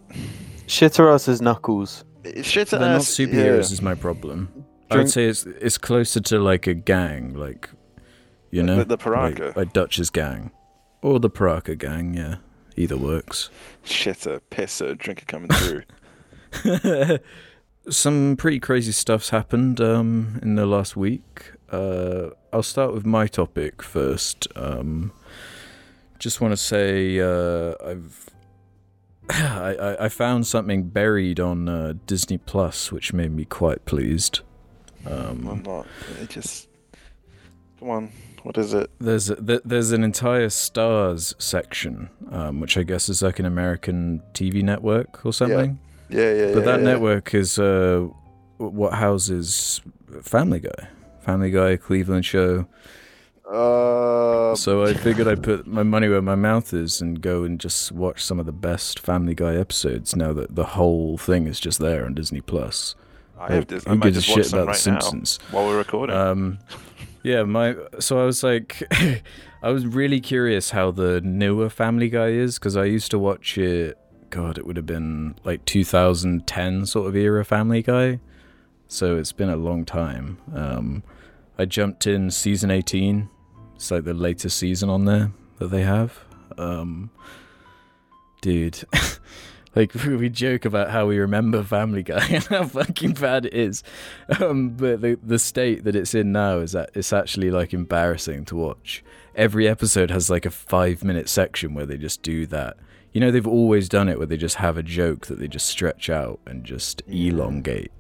Shitter 0.68 1.14
ass 1.14 1.30
as 1.30 1.42
Knuckles. 1.42 2.04
shit 2.42 2.68
They're 2.68 2.82
not 2.82 2.90
ass. 2.98 3.06
superheroes, 3.16 3.72
is 3.72 3.82
my 3.82 3.96
problem. 3.96 4.66
I 4.92 4.98
would 4.98 5.10
say 5.10 5.24
it's 5.28 5.46
it's 5.46 5.78
closer 5.78 6.20
to 6.20 6.38
like 6.38 6.68
a 6.68 6.74
gang, 6.74 7.34
like 7.34 7.70
you 8.56 8.64
know, 8.64 8.78
The- 8.84 8.96
the 8.98 9.10
like, 9.10 9.36
Piraka. 9.36 9.56
like 9.56 9.74
Dutch's 9.74 10.10
gang, 10.10 10.52
or 11.02 11.20
the 11.20 11.30
Piraka 11.30 11.78
gang. 11.78 12.14
Yeah, 12.14 12.36
either 12.76 12.98
works. 12.98 13.50
Shitter, 13.86 14.40
pisser, 14.52 14.98
drinker 14.98 15.26
coming 15.26 15.50
through. 15.50 15.84
Some 17.90 18.36
pretty 18.38 18.60
crazy 18.60 18.92
stuff's 18.92 19.30
happened 19.30 19.80
um, 19.80 20.40
in 20.42 20.56
the 20.56 20.66
last 20.66 20.96
week. 20.98 21.52
Uh, 21.72 22.30
I'll 22.52 22.64
start 22.64 22.94
with 22.94 23.06
my 23.06 23.28
topic 23.28 23.84
first. 23.84 24.48
Um, 24.56 25.12
just 26.18 26.42
want 26.42 26.52
to 26.54 26.58
say 26.58 27.20
uh, 27.20 27.76
I've 27.86 28.30
I, 29.30 29.98
I- 30.06 30.10
found 30.10 30.48
something 30.48 30.84
buried 30.90 31.40
on 31.40 31.70
uh, 31.70 31.94
Disney 32.08 32.38
Plus, 32.40 32.92
which 32.92 33.14
made 33.14 33.32
me 33.32 33.46
quite 33.46 33.86
pleased. 33.86 34.40
I'm 35.06 35.48
Um, 35.48 35.62
not. 35.64 35.86
It 36.22 36.30
just. 36.30 36.68
Come 37.80 37.90
on. 37.90 38.12
What 38.46 38.60
is 38.60 38.76
it? 38.76 38.92
there's 39.00 39.32
a, 39.32 39.36
th- 39.44 39.62
there's 39.66 39.92
an 39.92 40.04
entire 40.04 40.50
stars 40.50 41.34
section, 41.40 42.12
um, 42.32 42.60
which 42.60 42.78
I 42.78 42.84
guess 42.84 43.10
is 43.10 43.24
like 43.24 43.40
an 43.40 43.46
American 43.46 44.22
TV 44.34 44.62
network 44.62 45.26
or 45.26 45.34
something. 45.34 45.80
Yeah, 46.10 46.32
yeah, 46.32 46.34
yeah. 46.50 46.54
But 46.54 46.66
that 46.66 46.80
yeah. 46.82 46.86
network 46.86 47.34
is 47.34 47.58
uh, 47.58 48.08
what 48.58 48.94
houses 48.94 49.82
Family 50.22 50.60
Guy, 50.60 50.88
Family 51.22 51.50
Guy, 51.50 51.76
Cleveland 51.78 52.24
Show. 52.26 52.68
Uh, 53.52 54.56
So 54.56 54.84
I 54.84 54.94
figured 54.94 55.28
I'd 55.28 55.42
put 55.42 55.66
my 55.68 55.82
money 55.84 56.08
where 56.08 56.22
my 56.22 56.36
mouth 56.36 56.72
is 56.72 57.02
and 57.02 57.20
go 57.22 57.44
and 57.44 57.60
just 57.60 57.92
watch 57.92 58.24
some 58.24 58.40
of 58.40 58.46
the 58.46 58.52
best 58.52 59.00
Family 59.00 59.34
Guy 59.36 59.56
episodes. 59.56 60.16
Now 60.16 60.34
that 60.34 60.56
the 60.56 60.64
whole 60.78 61.18
thing 61.18 61.48
is 61.48 61.60
just 61.60 61.80
there 61.80 62.06
on 62.06 62.14
Disney 62.14 62.42
Plus. 62.42 62.94
I 63.40 63.54
have 63.54 63.68
this. 63.68 63.86
I 63.86 63.90
Who 63.92 63.96
might 63.98 64.14
just 64.14 64.30
watch 64.30 64.38
shit 64.38 64.54
about 64.54 64.68
right 64.68 64.76
The 64.76 64.80
Simpsons? 64.82 65.40
now 65.52 65.58
while 65.58 65.68
we're 65.68 65.78
recording. 65.78 66.16
Um, 66.16 66.60
yeah, 67.26 67.42
my 67.42 67.76
so 68.00 68.20
I 68.20 68.26
was 68.26 68.44
like, 68.44 68.84
I 69.64 69.70
was 69.70 69.88
really 69.88 70.22
curious 70.22 70.70
how 70.70 70.92
the 70.92 71.22
newer 71.22 71.72
Family 71.72 72.08
Guy 72.08 72.28
is 72.28 72.60
because 72.60 72.78
I 72.78 72.86
used 72.86 73.10
to 73.12 73.20
watch 73.20 73.58
it. 73.58 73.98
God, 74.30 74.60
it 74.60 74.68
would 74.68 74.78
have 74.78 74.86
been 74.86 75.36
like 75.44 75.66
2010 75.66 76.86
sort 76.86 77.08
of 77.08 77.16
era 77.16 77.44
Family 77.44 77.82
Guy. 77.82 78.20
So 78.88 79.18
it's 79.18 79.32
been 79.32 79.50
a 79.50 79.56
long 79.56 79.86
time. 79.86 80.38
Um, 80.54 81.02
I 81.58 81.66
jumped 81.66 82.06
in 82.06 82.30
season 82.30 82.70
18. 82.70 83.28
It's 83.76 83.90
like 83.90 84.04
the 84.04 84.14
latest 84.14 84.58
season 84.58 84.90
on 84.92 85.06
there 85.06 85.32
that 85.58 85.70
they 85.70 85.82
have. 85.82 86.20
Um, 86.60 87.10
dude. 88.42 88.84
Like 89.76 89.94
we 90.06 90.30
joke 90.30 90.66
about 90.66 90.92
how 90.92 91.08
we 91.08 91.18
remember 91.18 91.64
Family 91.64 92.04
Guy 92.04 92.26
and 92.30 92.44
how 92.46 92.66
fucking 92.66 93.14
bad 93.14 93.46
it 93.46 93.54
is, 93.54 93.84
um, 94.40 94.70
but 94.70 95.02
the 95.02 95.20
the 95.22 95.40
state 95.40 95.84
that 95.84 95.96
it's 95.96 96.16
in 96.16 96.32
now 96.32 96.60
is 96.60 96.72
that 96.72 96.92
it's 96.94 97.12
actually 97.14 97.52
like 97.52 97.74
embarrassing 97.74 98.46
to 98.46 98.56
watch. 98.56 99.04
Every 99.36 99.68
episode 99.68 100.12
has 100.12 100.30
like 100.30 100.46
a 100.46 100.52
five 100.52 101.04
minute 101.04 101.28
section 101.28 101.74
where 101.74 101.86
they 101.86 101.98
just 101.98 102.22
do 102.22 102.46
that. 102.48 102.78
You 103.12 103.22
know 103.22 103.32
they've 103.32 103.48
always 103.48 103.90
done 103.90 104.10
it 104.10 104.18
where 104.18 104.28
they 104.28 104.38
just 104.38 104.58
have 104.58 104.78
a 104.78 104.84
joke 104.84 105.28
that 105.28 105.40
they 105.40 105.48
just 105.48 105.68
stretch 105.68 106.10
out 106.10 106.40
and 106.46 106.64
just 106.64 107.02
elongate 107.08 107.92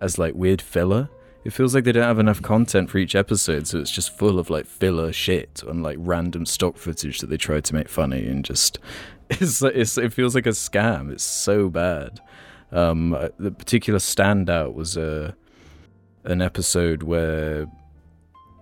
as 0.00 0.18
like 0.18 0.34
weird 0.34 0.60
filler. 0.60 1.08
It 1.44 1.52
feels 1.52 1.74
like 1.74 1.82
they 1.84 1.92
don't 1.92 2.04
have 2.04 2.20
enough 2.20 2.40
content 2.40 2.88
for 2.88 2.98
each 2.98 3.16
episode, 3.16 3.66
so 3.66 3.80
it's 3.80 3.90
just 3.90 4.16
full 4.16 4.38
of 4.38 4.48
like 4.48 4.64
filler 4.64 5.12
shit 5.12 5.62
and 5.66 5.82
like 5.82 5.96
random 5.98 6.46
stock 6.46 6.76
footage 6.76 7.18
that 7.18 7.30
they 7.30 7.36
try 7.36 7.60
to 7.60 7.74
make 7.74 7.88
funny 7.88 8.26
and 8.26 8.44
just 8.44 8.78
it's, 9.30 9.62
it's 9.62 9.98
it 9.98 10.12
feels 10.12 10.34
like 10.34 10.46
a 10.46 10.50
scam. 10.50 11.10
It's 11.12 11.24
so 11.24 11.68
bad. 11.68 12.20
Um, 12.70 13.12
uh, 13.12 13.28
the 13.38 13.50
particular 13.50 13.98
standout 13.98 14.74
was 14.74 14.96
a 14.96 15.36
an 16.24 16.40
episode 16.40 17.02
where 17.02 17.66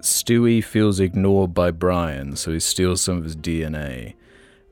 Stewie 0.00 0.64
feels 0.64 0.98
ignored 0.98 1.52
by 1.52 1.70
Brian, 1.70 2.36
so 2.36 2.52
he 2.52 2.60
steals 2.60 3.02
some 3.02 3.18
of 3.18 3.24
his 3.24 3.36
DNA, 3.36 4.14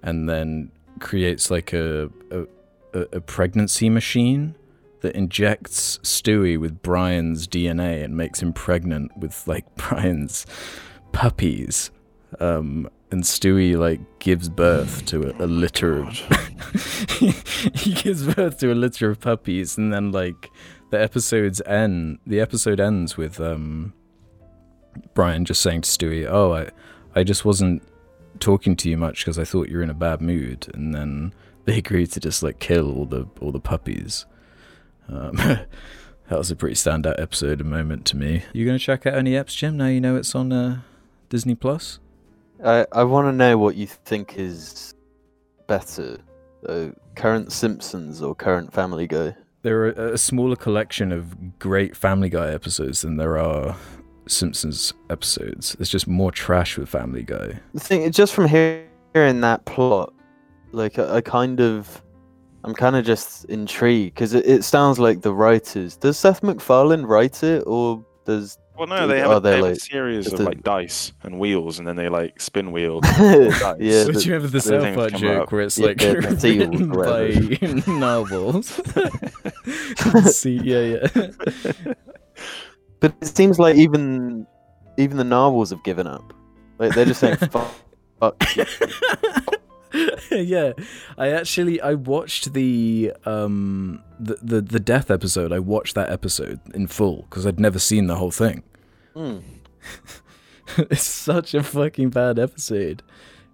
and 0.02 0.28
then 0.28 0.70
creates 1.00 1.50
like 1.50 1.72
a, 1.72 2.10
a 2.30 2.46
a 2.92 3.20
pregnancy 3.20 3.90
machine 3.90 4.54
that 5.00 5.14
injects 5.14 5.98
Stewie 5.98 6.58
with 6.58 6.82
Brian's 6.82 7.46
DNA 7.46 8.02
and 8.02 8.16
makes 8.16 8.42
him 8.42 8.52
pregnant 8.52 9.16
with 9.16 9.46
like 9.46 9.64
Brian's 9.76 10.46
puppies. 11.12 11.90
Um, 12.40 12.90
and 13.10 13.22
Stewie 13.22 13.76
like 13.76 14.00
gives 14.18 14.48
birth 14.48 15.06
to 15.06 15.30
a, 15.30 15.44
a 15.44 15.46
litter 15.46 15.98
of 15.98 16.08
he 17.74 17.94
gives 17.94 18.34
birth 18.34 18.58
to 18.58 18.72
a 18.72 18.74
litter 18.74 19.10
of 19.10 19.20
puppies 19.20 19.78
and 19.78 19.92
then 19.92 20.12
like 20.12 20.50
the 20.90 21.00
episode's 21.00 21.60
end 21.62 22.18
the 22.26 22.40
episode 22.40 22.80
ends 22.80 23.16
with 23.16 23.40
um 23.40 23.92
Brian 25.14 25.44
just 25.44 25.62
saying 25.62 25.82
to 25.82 25.90
Stewie, 25.90 26.26
"Oh, 26.28 26.54
I 26.54 26.70
I 27.14 27.24
just 27.24 27.44
wasn't 27.44 27.82
talking 28.40 28.76
to 28.76 28.88
you 28.88 28.96
much 28.96 29.24
because 29.24 29.38
I 29.38 29.44
thought 29.44 29.68
you 29.68 29.78
were 29.78 29.82
in 29.82 29.90
a 29.90 29.94
bad 29.94 30.20
mood." 30.20 30.68
And 30.74 30.94
then 30.94 31.32
they 31.64 31.78
agree 31.78 32.06
to 32.06 32.20
just 32.20 32.42
like 32.42 32.58
kill 32.58 32.94
all 32.94 33.06
the 33.06 33.26
all 33.40 33.52
the 33.52 33.60
puppies. 33.60 34.26
Um, 35.08 35.36
that 35.36 35.66
was 36.30 36.50
a 36.50 36.56
pretty 36.56 36.76
standout 36.76 37.20
episode, 37.20 37.60
a 37.60 37.64
moment 37.64 38.04
to 38.06 38.16
me. 38.16 38.44
You 38.52 38.66
gonna 38.66 38.78
check 38.78 39.06
out 39.06 39.14
any 39.14 39.32
eps, 39.32 39.56
Jim? 39.56 39.76
Now 39.76 39.86
you 39.86 40.00
know 40.00 40.16
it's 40.16 40.34
on 40.34 40.52
uh, 40.52 40.80
Disney 41.28 41.54
Plus. 41.54 41.98
I 42.64 42.86
I 42.92 43.04
want 43.04 43.26
to 43.28 43.32
know 43.32 43.58
what 43.58 43.76
you 43.76 43.86
think 43.86 44.38
is 44.38 44.94
better, 45.66 46.18
uh, 46.68 46.88
current 47.14 47.52
Simpsons 47.52 48.22
or 48.22 48.34
current 48.34 48.72
Family 48.72 49.06
Guy. 49.06 49.34
There 49.62 49.84
are 49.84 50.12
a 50.12 50.18
smaller 50.18 50.56
collection 50.56 51.12
of 51.12 51.58
great 51.58 51.96
Family 51.96 52.28
Guy 52.28 52.52
episodes 52.52 53.02
than 53.02 53.16
there 53.16 53.38
are 53.38 53.76
Simpsons 54.26 54.94
episodes. 55.10 55.74
There's 55.78 55.90
just 55.90 56.06
more 56.06 56.30
trash 56.30 56.78
with 56.78 56.88
Family 56.88 57.22
Guy. 57.22 57.58
The 57.74 57.80
thing, 57.80 58.10
just 58.12 58.34
from 58.34 58.46
hear- 58.46 58.86
hearing 59.14 59.40
that 59.40 59.64
plot, 59.64 60.12
like 60.72 60.98
I, 60.98 61.16
I 61.16 61.20
kind 61.20 61.60
of, 61.60 62.02
I'm 62.64 62.74
kind 62.74 62.96
of 62.96 63.04
just 63.04 63.44
intrigued 63.46 64.14
because 64.14 64.34
it, 64.34 64.46
it 64.46 64.64
sounds 64.64 64.98
like 64.98 65.22
the 65.22 65.34
writers. 65.34 65.96
Does 65.96 66.18
Seth 66.18 66.42
MacFarlane 66.42 67.04
write 67.04 67.42
it, 67.42 67.64
or 67.66 68.04
does 68.24 68.58
well, 68.78 68.86
no, 68.86 69.06
they 69.08 69.18
have, 69.20 69.30
are 69.30 69.36
a, 69.36 69.40
they 69.40 69.50
they 69.50 69.56
have 69.56 69.66
a 69.66 69.74
series 69.76 70.32
of 70.32 70.40
a- 70.40 70.42
like 70.44 70.62
dice 70.62 71.12
and 71.22 71.38
wheels, 71.38 71.78
and 71.78 71.86
then 71.88 71.96
they 71.96 72.08
like 72.08 72.40
spin 72.40 72.70
wheels. 72.72 73.02
yeah? 73.18 73.18
So 73.18 73.76
the- 73.78 74.12
do 74.12 74.20
you 74.28 74.34
remember 74.34 74.46
the 74.48 74.48
the 74.48 74.60
South 74.60 74.82
things 74.82 74.96
Park 74.96 75.12
joke 75.14 75.42
up. 75.44 75.52
where 75.52 75.60
it's 75.62 75.78
Yeah, 75.78 75.86
like 75.86 75.98
the- 75.98 76.20
the 76.20 76.40
seals 76.40 76.80
or 76.80 77.22
written 77.48 77.80
by 77.80 77.92
novels? 77.98 78.80
See, 80.36 80.60
yeah, 80.62 80.80
yeah. 81.14 81.94
But 83.00 83.14
it 83.20 83.36
seems 83.36 83.58
like 83.58 83.76
even 83.76 84.46
even 84.96 85.16
the 85.16 85.24
narwhals 85.24 85.70
have 85.70 85.82
given 85.84 86.06
up. 86.06 86.32
Like 86.78 86.94
they're 86.94 87.04
just 87.04 87.20
saying 87.20 87.36
fuck. 87.36 87.70
fuck 88.20 88.42
yeah, 90.30 90.72
I 91.16 91.28
actually 91.30 91.80
I 91.80 91.94
watched 91.94 92.52
the 92.52 93.12
um 93.24 94.02
the, 94.20 94.36
the 94.42 94.60
the 94.60 94.80
death 94.80 95.10
episode. 95.10 95.52
I 95.52 95.58
watched 95.60 95.94
that 95.94 96.10
episode 96.10 96.60
in 96.74 96.86
full 96.88 97.22
because 97.22 97.46
I'd 97.46 97.58
never 97.60 97.78
seen 97.78 98.06
the 98.06 98.16
whole 98.16 98.30
thing. 98.30 98.62
Hmm. 99.18 99.38
it's 100.78 101.02
such 101.02 101.52
a 101.52 101.64
fucking 101.64 102.10
bad 102.10 102.38
episode. 102.38 103.02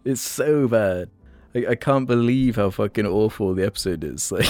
It's 0.04 0.20
so 0.20 0.68
bad. 0.68 1.08
I, 1.54 1.68
I 1.70 1.74
can't 1.74 2.06
believe 2.06 2.56
how 2.56 2.68
fucking 2.68 3.06
awful 3.06 3.54
the 3.54 3.64
episode 3.64 4.04
is. 4.04 4.30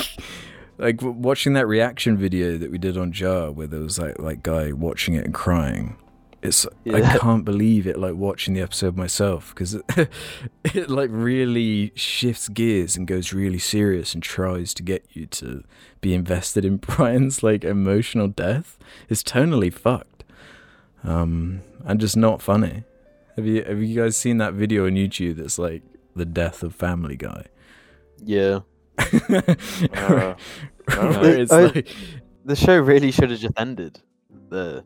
Like, 0.76 0.96
like 0.96 0.96
w- 0.96 1.16
watching 1.16 1.52
that 1.52 1.68
reaction 1.68 2.16
video 2.16 2.58
that 2.58 2.72
we 2.72 2.78
did 2.78 2.98
on 2.98 3.12
Jar, 3.12 3.52
where 3.52 3.68
there 3.68 3.78
was 3.78 3.96
like 3.96 4.18
like 4.18 4.42
guy 4.42 4.72
watching 4.72 5.14
it 5.14 5.24
and 5.24 5.32
crying. 5.32 5.96
It's 6.42 6.66
I 6.92 7.16
can't 7.18 7.44
believe 7.44 7.86
it. 7.86 7.96
Like 7.96 8.14
watching 8.14 8.54
the 8.54 8.60
episode 8.60 8.96
myself 8.96 9.54
because 9.54 9.74
it, 9.74 9.84
it 10.64 10.90
like 10.90 11.10
really 11.12 11.92
shifts 11.94 12.48
gears 12.48 12.96
and 12.96 13.06
goes 13.06 13.32
really 13.32 13.60
serious 13.60 14.14
and 14.14 14.22
tries 14.22 14.74
to 14.74 14.82
get 14.82 15.06
you 15.12 15.26
to 15.26 15.62
be 16.00 16.12
invested 16.12 16.64
in 16.64 16.78
Brian's 16.78 17.44
like 17.44 17.62
emotional 17.62 18.26
death. 18.26 18.76
It's 19.08 19.22
tonally 19.22 19.72
fucked 19.72 20.13
um, 21.04 21.60
and 21.84 22.00
just 22.00 22.16
not 22.16 22.42
funny. 22.42 22.84
Have 23.36 23.46
you 23.46 23.62
have 23.64 23.82
you 23.82 24.00
guys 24.00 24.16
seen 24.16 24.38
that 24.38 24.54
video 24.54 24.86
on 24.86 24.92
YouTube 24.92 25.36
that's 25.36 25.58
like 25.58 25.82
the 26.16 26.24
death 26.24 26.62
of 26.62 26.74
Family 26.74 27.16
Guy? 27.16 27.46
Yeah. 28.22 28.60
Uh, 30.86 31.20
it's 31.22 31.50
I- 31.52 31.62
like, 31.66 31.88
The 32.44 32.54
show 32.56 32.78
really 32.78 33.10
should 33.10 33.30
have 33.30 33.40
just 33.40 33.54
ended. 33.58 34.00
The 34.50 34.84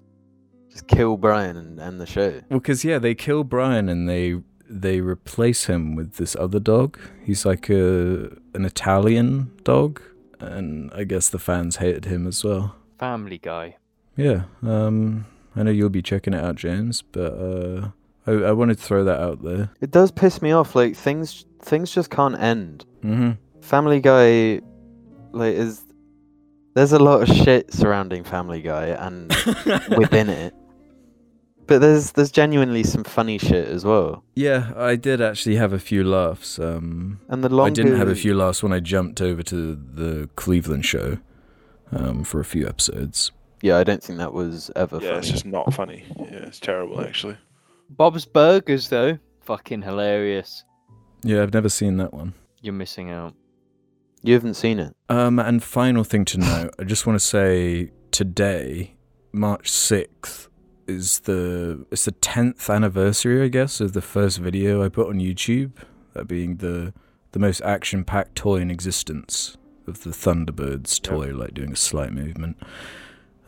just 0.70 0.86
kill 0.86 1.16
Brian 1.16 1.56
and 1.56 1.80
end 1.80 2.00
the 2.00 2.06
show. 2.06 2.40
well, 2.50 2.60
because 2.60 2.84
yeah, 2.84 2.98
they 2.98 3.14
kill 3.14 3.42
Brian 3.44 3.88
and 3.88 4.08
they 4.08 4.36
they 4.70 5.00
replace 5.00 5.64
him 5.64 5.96
with 5.96 6.14
this 6.14 6.36
other 6.36 6.60
dog. 6.60 6.98
He's 7.24 7.44
like 7.44 7.68
a 7.68 8.30
an 8.54 8.64
Italian 8.64 9.50
dog, 9.64 10.00
and 10.38 10.92
I 10.94 11.02
guess 11.04 11.28
the 11.28 11.38
fans 11.40 11.76
hated 11.76 12.04
him 12.04 12.26
as 12.26 12.44
well. 12.44 12.76
Family 12.98 13.38
Guy. 13.38 13.76
Yeah, 14.16 14.44
um, 14.62 15.26
I 15.58 15.62
know 15.64 15.70
you'll 15.70 15.88
be 15.90 16.02
checking 16.02 16.34
it 16.34 16.42
out, 16.44 16.56
James, 16.56 17.02
but 17.02 17.32
uh, 17.32 17.88
I, 18.26 18.32
I 18.48 18.52
wanted 18.52 18.78
to 18.78 18.84
throw 18.84 19.04
that 19.04 19.20
out 19.20 19.42
there. 19.42 19.70
It 19.80 19.90
does 19.90 20.10
piss 20.10 20.40
me 20.40 20.52
off. 20.52 20.74
Like 20.74 20.94
things 20.96 21.44
things 21.62 21.90
just 21.90 22.10
can't 22.10 22.38
end. 22.38 22.84
hmm 23.02 23.32
Family 23.60 24.00
Guy 24.00 24.60
like 25.32 25.54
is 25.54 25.82
there's 26.74 26.92
a 26.92 26.98
lot 26.98 27.22
of 27.22 27.28
shit 27.28 27.72
surrounding 27.74 28.24
Family 28.24 28.62
Guy 28.62 28.86
and 28.88 29.28
within 29.98 30.28
it, 30.30 30.54
but 31.66 31.80
there's 31.80 32.12
there's 32.12 32.30
genuinely 32.30 32.82
some 32.84 33.04
funny 33.04 33.36
shit 33.38 33.68
as 33.68 33.84
well. 33.84 34.22
yeah, 34.36 34.72
I 34.76 34.96
did 34.96 35.20
actually 35.20 35.56
have 35.56 35.72
a 35.72 35.78
few 35.78 36.04
laughs. 36.04 36.58
Um, 36.58 37.20
And 37.28 37.42
the 37.42 37.48
longer 37.48 37.70
I 37.72 37.74
didn't 37.74 37.98
have 37.98 38.08
a 38.08 38.14
few 38.14 38.34
laughs 38.34 38.62
when 38.62 38.72
I 38.72 38.80
jumped 38.80 39.20
over 39.20 39.42
to 39.42 39.74
the 39.74 40.28
Cleveland 40.36 40.84
show 40.86 41.18
um, 41.92 42.22
for 42.24 42.38
a 42.40 42.44
few 42.44 42.66
episodes. 42.66 43.32
Yeah, 43.62 43.76
I 43.78 43.84
don't 43.84 44.02
think 44.02 44.18
that 44.18 44.32
was 44.32 44.70
ever 44.76 44.96
Yeah, 44.96 45.08
funny. 45.08 45.18
it's 45.18 45.30
just 45.30 45.46
not 45.46 45.72
funny. 45.74 46.04
Yeah, 46.18 46.46
it's 46.46 46.60
terrible 46.60 47.00
actually. 47.00 47.36
Bob's 47.90 48.24
Burgers, 48.26 48.88
though, 48.88 49.18
fucking 49.40 49.82
hilarious. 49.82 50.64
Yeah, 51.24 51.42
I've 51.42 51.54
never 51.54 51.68
seen 51.68 51.96
that 51.96 52.12
one. 52.12 52.34
You're 52.60 52.74
missing 52.74 53.10
out. 53.10 53.34
You 54.22 54.34
haven't 54.34 54.54
seen 54.54 54.78
it. 54.78 54.94
Um, 55.08 55.38
and 55.38 55.62
final 55.62 56.04
thing 56.04 56.24
to 56.26 56.38
note, 56.38 56.74
I 56.78 56.84
just 56.84 57.06
want 57.06 57.18
to 57.18 57.24
say 57.24 57.90
today, 58.10 58.94
March 59.32 59.68
sixth, 59.70 60.48
is 60.86 61.20
the 61.20 61.86
it's 61.90 62.04
the 62.04 62.12
tenth 62.12 62.68
anniversary, 62.68 63.42
I 63.42 63.48
guess, 63.48 63.80
of 63.80 63.92
the 63.92 64.00
first 64.02 64.38
video 64.38 64.84
I 64.84 64.88
put 64.88 65.08
on 65.08 65.18
YouTube. 65.18 65.72
That 66.14 66.26
being 66.28 66.56
the 66.56 66.92
the 67.32 67.38
most 67.38 67.60
action 67.62 68.04
packed 68.04 68.34
toy 68.36 68.56
in 68.56 68.70
existence 68.70 69.56
of 69.86 70.02
the 70.02 70.10
Thunderbirds 70.10 71.00
toy, 71.00 71.30
like 71.34 71.54
doing 71.54 71.72
a 71.72 71.76
slight 71.76 72.12
movement. 72.12 72.56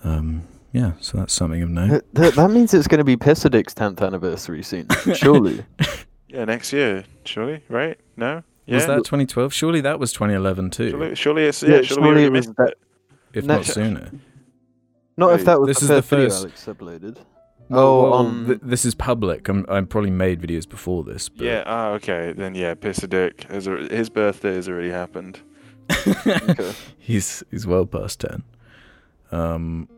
Um, 0.04 0.42
yeah, 0.73 0.92
so 1.00 1.19
that's 1.19 1.33
something 1.33 1.62
of 1.62 1.69
note. 1.69 1.88
Th- 1.88 2.02
th- 2.14 2.35
that 2.35 2.50
means 2.50 2.73
it's 2.75 2.87
going 2.87 2.99
to 2.99 3.04
be 3.04 3.16
Pissadick's 3.16 3.75
10th 3.75 4.00
anniversary 4.07 4.62
soon. 4.62 4.87
Surely. 5.14 5.64
Yeah, 6.28 6.45
next 6.45 6.73
year, 6.73 7.04
surely, 7.25 7.61
right? 7.69 7.99
No? 8.16 8.45
Yeah. 8.66 8.76
Was 8.76 8.87
that 8.87 8.99
2012? 8.99 9.52
Surely 9.52 9.80
that 9.80 9.99
was 9.99 10.12
2011 10.12 10.71
too, 10.71 10.90
Surely, 10.90 11.14
surely 11.16 11.45
it's 11.47 11.61
Yeah, 11.62 11.69
yeah. 11.76 11.83
Surely, 11.83 12.02
surely 12.04 12.25
it 12.25 12.33
was 12.33 12.47
that- 12.47 12.75
if 13.33 13.45
No. 13.45 13.57
not 13.57 13.64
sooner. 13.66 14.11
Not 15.16 15.33
if 15.35 15.45
that 15.45 15.61
was 15.61 15.69
this 15.69 15.78
the 15.80 15.83
is 15.85 15.88
the 15.88 16.02
first 16.02 16.09
video 16.11 16.28
first- 16.28 16.69
Alex 16.69 16.80
uploaded. 17.02 17.16
Oh, 17.73 18.02
Well, 18.02 18.12
on 18.14 18.47
th- 18.47 18.61
this 18.62 18.85
is 18.85 18.95
public. 18.95 19.49
I'm 19.49 19.64
I 19.69 19.80
probably 19.83 20.11
made 20.11 20.40
videos 20.40 20.69
before 20.69 21.02
this. 21.04 21.28
But 21.28 21.45
Yeah. 21.47 21.62
Ah, 21.66 21.88
okay. 21.90 22.33
Then 22.37 22.54
yeah, 22.54 22.75
Pissadick. 22.75 23.45
Has 23.50 23.66
al- 23.69 23.88
his 23.88 24.09
birthday 24.09 24.54
has 24.54 24.69
already 24.69 24.90
happened. 24.90 25.40
Okay. 26.07 26.73
he's 26.99 27.42
he's 27.50 27.66
well 27.66 27.87
past 27.87 28.21
ten. 28.21 28.45
Um, 29.33 29.89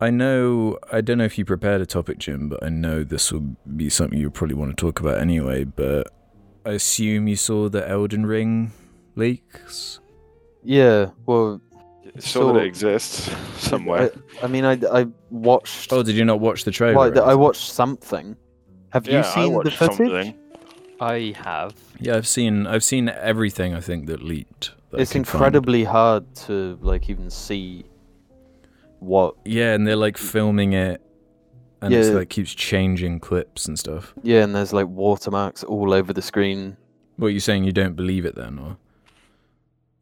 I 0.00 0.10
know. 0.10 0.78
I 0.92 1.00
don't 1.00 1.18
know 1.18 1.24
if 1.24 1.38
you 1.38 1.44
prepared 1.44 1.80
a 1.80 1.86
topic, 1.86 2.18
Jim, 2.18 2.48
but 2.48 2.62
I 2.64 2.68
know 2.68 3.04
this 3.04 3.32
will 3.32 3.56
be 3.76 3.88
something 3.90 4.18
you 4.18 4.30
probably 4.30 4.56
want 4.56 4.76
to 4.76 4.80
talk 4.80 5.00
about 5.00 5.18
anyway. 5.18 5.64
But 5.64 6.08
I 6.66 6.70
assume 6.72 7.28
you 7.28 7.36
saw 7.36 7.68
the 7.68 7.88
Elden 7.88 8.26
Ring 8.26 8.72
leaks. 9.14 10.00
Yeah, 10.62 11.10
well, 11.26 11.60
Saw 12.18 12.52
that 12.52 12.52
So- 12.52 12.56
it 12.58 12.64
exists 12.66 13.30
somewhere. 13.58 14.10
I, 14.40 14.44
I 14.44 14.46
mean, 14.48 14.64
I, 14.64 14.78
I 14.92 15.06
watched. 15.30 15.92
Oh, 15.92 16.02
did 16.02 16.14
you 16.16 16.24
not 16.24 16.38
watch 16.40 16.64
the 16.64 16.70
trailer? 16.70 16.96
well, 16.96 17.18
or 17.18 17.24
I 17.24 17.34
watched 17.34 17.72
something. 17.72 18.36
Have 18.90 19.06
yeah, 19.06 19.12
you 19.14 19.18
I 19.20 19.22
seen 19.22 19.42
the 19.44 19.50
watched 19.50 19.76
footage? 19.76 19.96
something. 19.96 20.34
I 21.00 21.34
have. 21.44 21.74
Yeah, 21.98 22.16
I've 22.16 22.26
seen. 22.28 22.66
I've 22.68 22.84
seen 22.84 23.08
everything. 23.08 23.74
I 23.74 23.80
think 23.80 24.06
that 24.06 24.22
leaked. 24.22 24.70
that 24.90 25.00
It's 25.00 25.10
could 25.12 25.26
find. 25.26 25.34
incredibly 25.42 25.82
hard 25.84 26.32
to 26.46 26.78
like 26.80 27.10
even 27.10 27.30
see 27.30 27.84
what. 29.04 29.34
Yeah, 29.44 29.74
and 29.74 29.86
they're 29.86 29.96
like 29.96 30.16
filming 30.16 30.72
it, 30.72 31.00
and 31.80 31.92
it's 31.94 32.08
Yeah. 32.08 32.14
like 32.14 32.28
keeps 32.30 32.54
changing 32.54 33.20
clips 33.20 33.66
and 33.66 33.78
stuff. 33.78 34.14
Yeah, 34.22 34.42
and 34.44 34.54
there's 34.54 34.72
like 34.72 34.86
watermarks 34.88 35.62
all 35.64 35.92
over 35.92 36.12
the 36.12 36.22
screen. 36.22 36.76
What 37.16 37.28
are 37.28 37.30
you 37.30 37.40
saying? 37.40 37.64
You 37.64 37.72
don't 37.72 37.94
believe 37.94 38.24
it 38.24 38.34
then, 38.34 38.58
or 38.58 38.76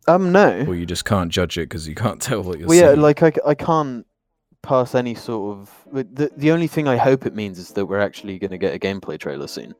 Um, 0.08 0.32
no. 0.32 0.64
or 0.66 0.74
you 0.74 0.86
just 0.86 1.04
can't 1.04 1.30
judge 1.30 1.58
it 1.58 1.68
because 1.68 1.86
you 1.88 1.94
can't 1.94 2.20
tell 2.28 2.42
what 2.42 2.58
you're 2.58 2.68
Well, 2.68 2.78
yeah, 2.78 2.88
seeing? 2.90 3.00
like 3.00 3.22
I 3.46 3.54
can't 3.54 4.06
pass 4.62 4.94
any 4.94 5.14
sort 5.14 5.58
of. 5.58 5.70
The 5.92 6.30
the 6.36 6.50
only 6.52 6.68
thing 6.68 6.88
I 6.88 6.96
hope 6.96 7.26
it 7.26 7.34
means 7.34 7.58
is 7.58 7.70
that 7.70 7.86
we're 7.86 8.00
actually 8.00 8.38
going 8.38 8.52
to 8.52 8.58
get 8.58 8.74
a 8.74 8.78
gameplay 8.78 9.18
trailer 9.18 9.46
soon. 9.48 9.74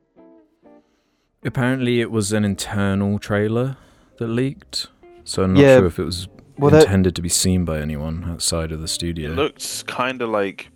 Apparently, 1.45 2.01
it 2.01 2.11
was 2.11 2.33
an 2.33 2.45
internal 2.45 3.19
trailer 3.19 3.77
that 4.19 4.29
leaked, 4.29 4.87
so 5.25 5.43
I'm 5.43 5.55
not 5.55 5.61
Yeah, 5.63 5.79
sure 5.79 5.87
if 5.87 5.99
it 5.99 6.05
was 6.05 6.29
Well, 6.59 6.71
that, 6.71 6.85
intended 6.85 7.17
to 7.17 7.23
be 7.23 7.29
seen 7.29 7.65
by 7.65 7.81
anyone 7.81 8.25
outside 8.29 8.73
of 8.73 8.81
the 8.81 8.89
studio. 8.89 9.33
It 9.33 9.37
looked 9.37 9.87
kind 9.87 10.21
of 10.23 10.29
like 10.29 10.71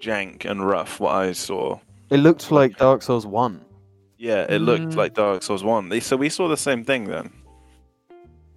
jank 0.00 0.44
and 0.44 0.66
rough. 0.66 0.98
What 1.00 1.14
I 1.14 1.32
saw. 1.32 1.78
it 2.10 2.18
looked 2.18 2.50
like 2.50 2.76
Dark 2.78 3.02
Souls 3.02 3.26
One. 3.26 3.64
Yeah, 4.18 4.46
it 4.48 4.60
looked 4.60 4.94
Mm. 4.94 4.96
like 4.96 5.14
Dark 5.14 5.42
Souls 5.42 5.64
One. 5.64 5.88
They- 5.88 6.00
So 6.00 6.16
we 6.16 6.28
saw 6.28 6.48
the 6.48 6.56
same 6.56 6.84
thing 6.84 7.04
then. 7.04 7.30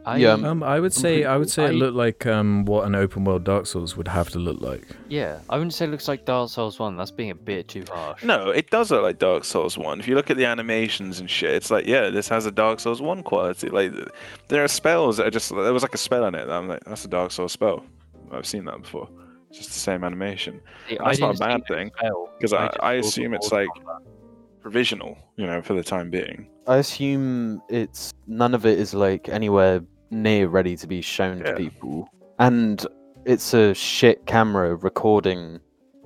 I, 0.08 0.18
Yeah, 0.18 0.32
um, 0.34 0.46
um, 0.46 0.64
I 0.64 0.80
would 0.80 0.94
say 0.94 1.26
I 1.26 1.36
would 1.38 1.50
say 1.50 1.66
it 1.66 1.74
looked 1.74 1.96
like 1.96 2.26
um 2.26 2.64
what 2.66 2.86
an 2.86 2.96
open 2.96 3.26
world 3.26 3.44
Dark 3.44 3.66
Souls 3.68 3.98
would 3.98 4.08
have 4.08 4.30
to 4.30 4.40
look 4.40 4.62
like. 4.62 4.88
yeah, 5.10 5.40
I 5.50 5.58
wouldn't 5.58 5.74
say 5.74 5.86
it 5.86 5.90
looks 5.90 6.08
like 6.08 6.24
Dark 6.26 6.50
Souls 6.50 6.80
1. 6.80 6.96
That's 6.96 7.12
being 7.12 7.32
a 7.32 7.36
bit 7.36 7.68
too 7.68 7.84
harsh. 7.92 8.24
No, 8.24 8.50
it 8.50 8.70
does 8.70 8.90
look 8.92 9.04
like 9.04 9.20
Dark 9.20 9.44
Souls 9.44 9.78
One. 9.78 10.00
If 10.00 10.08
you 10.08 10.16
look 10.16 10.30
at 10.30 10.38
the 10.38 10.46
animations 10.46 11.20
and 11.20 11.30
shit, 11.30 11.52
it's 11.54 11.70
like 11.70 11.86
yeah, 11.86 12.10
this 12.10 12.28
has 12.30 12.46
a 12.46 12.52
Dark 12.52 12.80
Souls 12.80 13.02
One 13.02 13.22
quality. 13.24 13.70
Like 13.70 13.92
there 14.48 14.64
are 14.64 14.68
spells 14.70 15.18
that 15.18 15.28
are 15.28 15.32
just 15.32 15.50
there 15.54 15.74
was 15.74 15.84
like 15.84 15.94
a 15.96 15.98
spell 16.00 16.26
in 16.26 16.36
it. 16.36 16.46
That 16.48 16.56
I'm 16.58 16.68
like 16.70 16.84
that's 16.86 17.04
a 17.06 17.10
Dark 17.10 17.32
Souls 17.32 17.52
spell. 17.52 17.86
I've 18.32 18.46
seen 18.48 18.66
that 18.66 18.82
before. 18.82 19.10
It's 19.50 19.60
just 19.60 19.70
the 19.72 19.80
same 19.80 20.04
animation. 20.04 20.62
See, 20.90 20.98
That's 21.04 21.20
not 21.20 21.36
a 21.36 21.40
bad 21.40 21.66
thing, 21.68 21.90
because 22.38 22.52
I- 22.54 22.68
just 22.68 22.78
I 22.84 22.94
assume 22.96 23.34
it's 23.34 23.52
like- 23.52 23.70
combat. 23.76 24.02
Provisional, 24.62 25.18
you 25.38 25.48
know, 25.48 25.62
for 25.62 25.74
the 25.76 25.84
time 25.84 26.10
being. 26.10 26.50
I 26.68 26.78
assume 26.78 27.62
it's 27.70 28.12
none 28.26 28.54
of 28.54 28.66
it 28.66 28.78
is 28.80 28.94
like 28.94 29.30
anywhere 29.30 29.80
near 30.10 30.48
ready 30.48 30.76
to 30.78 30.88
be 30.88 31.02
shown 31.02 31.44
to 31.44 31.54
people, 31.56 32.10
and 32.40 32.86
it's 33.26 33.54
a 33.54 33.74
shit 33.74 34.26
camera 34.26 34.76
recording 34.76 35.60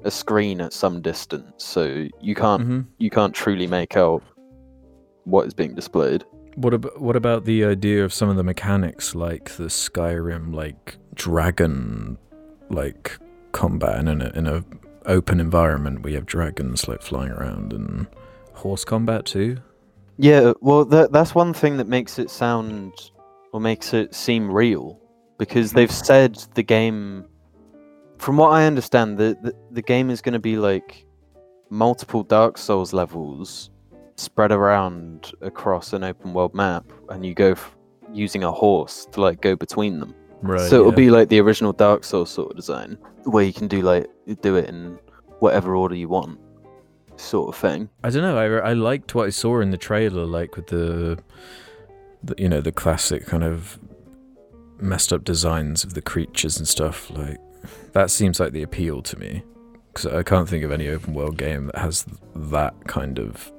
a 0.04 0.12
screen 0.12 0.62
at 0.62 0.74
some 0.74 1.02
distance, 1.02 1.64
so 1.64 2.08
you 2.20 2.36
can't 2.36 2.64
hmm 2.64 2.82
you 2.98 3.10
can't 3.10 3.34
truly 3.34 3.68
make 3.68 3.96
out 3.96 4.24
what 5.26 5.46
is 5.46 5.54
being 5.54 5.76
displayed. 5.76 6.24
What 6.56 6.74
about 6.74 7.00
what 7.02 7.16
about 7.16 7.46
the 7.46 7.64
idea 7.64 8.04
of 8.04 8.14
some 8.14 8.30
of 8.30 8.36
the 8.36 8.44
mechanics, 8.44 9.16
like 9.16 9.52
the 9.52 9.66
Skyrim, 9.66 10.54
like 10.54 10.98
dragon, 11.14 12.18
like 12.70 13.18
combat 13.52 14.00
in 14.00 14.22
a 14.22 14.30
in 14.30 14.48
a 14.48 14.64
open 15.06 15.40
environment 15.40 16.04
we 16.04 16.14
have 16.14 16.26
dragons 16.26 16.88
like 16.88 17.02
flying 17.02 17.32
around 17.32 17.74
and 17.74 18.08
horse 18.54 18.84
combat 18.84 19.26
too? 19.26 19.58
Yeah, 20.18 20.54
well, 20.62 20.86
that 20.86 21.12
that's 21.12 21.34
one 21.34 21.54
thing 21.54 21.78
that 21.78 21.88
makes 21.88 22.20
it 22.20 22.30
sound 22.30 23.12
or 23.54 23.60
makes 23.60 23.94
it 23.94 24.14
seem 24.16 24.52
real 24.52 25.00
because 25.38 25.74
they've 25.74 25.92
said 25.92 26.36
the 26.56 26.64
game. 26.64 27.26
From 28.18 28.38
what 28.38 28.50
I 28.52 28.66
understand, 28.66 29.18
the 29.18 29.38
the, 29.42 29.54
the 29.72 29.82
game 29.82 30.10
is 30.10 30.22
going 30.22 30.34
to 30.34 30.40
be 30.40 30.58
like 30.58 31.06
multiple 31.70 32.24
Dark 32.24 32.58
Souls 32.58 32.94
levels 32.94 33.72
spread 34.18 34.52
around 34.52 35.32
across 35.42 35.94
an 35.94 36.04
open 36.04 36.34
world 36.34 36.54
map, 36.54 36.86
and 37.10 37.26
you 37.26 37.34
go 37.34 37.52
f- 37.52 37.76
using 38.14 38.44
a 38.44 38.52
horse 38.52 39.08
to 39.14 39.22
like 39.22 39.42
go 39.42 39.56
between 39.56 40.00
them. 40.00 40.14
Right. 40.44 40.70
so 40.70 40.80
it'll 40.80 40.92
yeah. 40.92 40.96
be 40.96 41.10
like 41.12 41.30
the 41.30 41.40
original 41.40 41.72
Dark 41.72 42.04
Souls 42.04 42.30
sort 42.30 42.52
of 42.52 42.56
design, 42.56 42.98
where 43.24 43.44
you 43.44 43.54
can 43.54 43.68
do 43.68 43.82
like 43.82 44.08
do 44.42 44.56
it 44.56 44.70
in 44.70 44.98
whatever 45.40 45.76
order 45.76 45.96
you 45.96 46.10
want, 46.10 46.40
sort 47.16 47.54
of 47.54 47.60
thing. 47.60 47.90
I 48.04 48.10
don't 48.10 48.22
know. 48.22 48.38
I, 48.38 48.70
I 48.70 48.74
liked 48.74 49.16
what 49.16 49.28
I 49.28 49.30
saw 49.30 49.60
in 49.60 49.72
the 49.72 49.78
trailer, 49.78 50.26
like 50.26 50.56
with 50.56 50.68
the, 50.68 51.18
the 52.24 52.36
you 52.38 52.50
know 52.50 52.62
the 52.62 52.72
classic 52.72 53.26
kind 53.26 53.44
of 53.44 53.80
messed 54.80 55.14
up 55.14 55.24
designs 55.24 55.84
of 55.84 55.94
the 55.94 56.02
creatures 56.02 56.58
and 56.58 56.68
stuff. 56.68 57.10
Like 57.12 57.38
that 57.94 58.10
seems 58.12 58.40
like 58.40 58.52
the 58.54 58.64
appeal 58.64 59.02
to 59.04 59.20
me 59.20 59.44
because 59.94 60.06
I 60.12 60.24
can't 60.24 60.48
think 60.48 60.64
of 60.64 60.72
any 60.72 60.88
open 60.88 61.14
world 61.14 61.38
game 61.38 61.68
that 61.68 61.78
has 61.78 62.06
that 62.36 62.74
kind 62.88 63.20
of. 63.20 63.52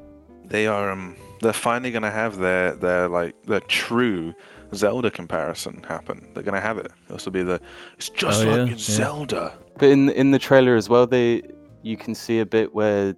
They 0.47 0.67
are 0.67 0.91
um 0.91 1.17
they're 1.41 1.53
finally 1.53 1.91
gonna 1.91 2.11
have 2.11 2.39
their 2.39 2.75
their 2.75 3.09
like 3.09 3.35
their 3.45 3.61
true 3.61 4.35
Zelda 4.75 5.11
comparison 5.11 5.83
happen. 5.87 6.27
They're 6.35 6.43
gonna 6.43 6.61
have 6.61 6.79
it. 6.79 6.91
This 7.09 7.25
will 7.25 7.33
be 7.33 7.43
the 7.43 7.61
it's 7.97 8.09
just 8.09 8.43
Oh, 8.43 8.47
like 8.47 8.57
yeah, 8.57 8.63
in 8.63 8.69
yeah. 8.69 8.77
Zelda. 8.77 9.59
But 9.79 9.89
in 9.91 10.09
in 10.11 10.31
the 10.31 10.39
trailer 10.39 10.77
as 10.77 10.89
well, 10.89 11.07
they 11.07 11.43
you 11.83 11.97
can 11.97 12.15
see 12.15 12.39
a 12.41 12.47
bit 12.47 12.75
where 12.75 13.15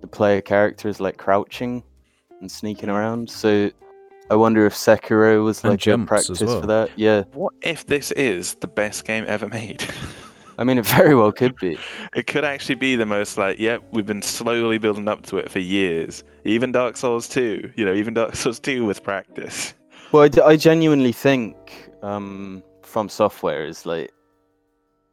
the 0.00 0.06
player 0.06 0.40
character 0.40 0.88
is 0.88 1.00
like 1.00 1.16
crouching 1.16 1.82
and 2.40 2.50
sneaking 2.50 2.88
around. 2.88 3.28
So 3.30 3.70
I 4.30 4.36
wonder 4.36 4.66
if 4.66 4.74
Sekiro 4.74 5.44
was 5.44 5.64
like 5.64 5.86
a 5.86 5.98
practice 5.98 6.40
well. 6.42 6.60
for 6.60 6.66
that. 6.66 6.90
Yeah, 6.96 7.22
What 7.32 7.54
if 7.62 7.86
this 7.86 8.10
is 8.12 8.54
the 8.56 8.68
best 8.68 9.04
game 9.04 9.24
ever 9.26 9.48
made? 9.48 9.84
I 10.58 10.64
mean 10.64 10.76
it 10.76 10.86
very 10.86 11.14
well 11.14 11.30
could 11.30 11.54
be. 11.56 11.78
it 12.16 12.26
could 12.26 12.44
actually 12.44 12.74
be 12.74 12.96
the 12.96 13.06
most 13.06 13.38
like, 13.38 13.58
yep, 13.60 13.82
we've 13.92 14.06
been 14.06 14.22
slowly 14.22 14.76
building 14.78 15.06
up 15.06 15.24
to 15.26 15.38
it 15.38 15.50
for 15.50 15.60
years. 15.60 16.24
Even 16.44 16.72
Dark 16.72 16.96
Souls 16.96 17.28
2, 17.28 17.72
you 17.76 17.84
know, 17.84 17.94
even 17.94 18.12
Dark 18.14 18.34
Souls 18.34 18.58
2 18.58 18.84
with 18.84 19.02
practice. 19.04 19.74
Well, 20.10 20.24
I, 20.24 20.28
d- 20.28 20.40
I 20.40 20.56
genuinely 20.56 21.12
think 21.12 21.90
um, 22.02 22.62
From 22.82 23.08
Software 23.08 23.66
is 23.66 23.86
like 23.86 24.10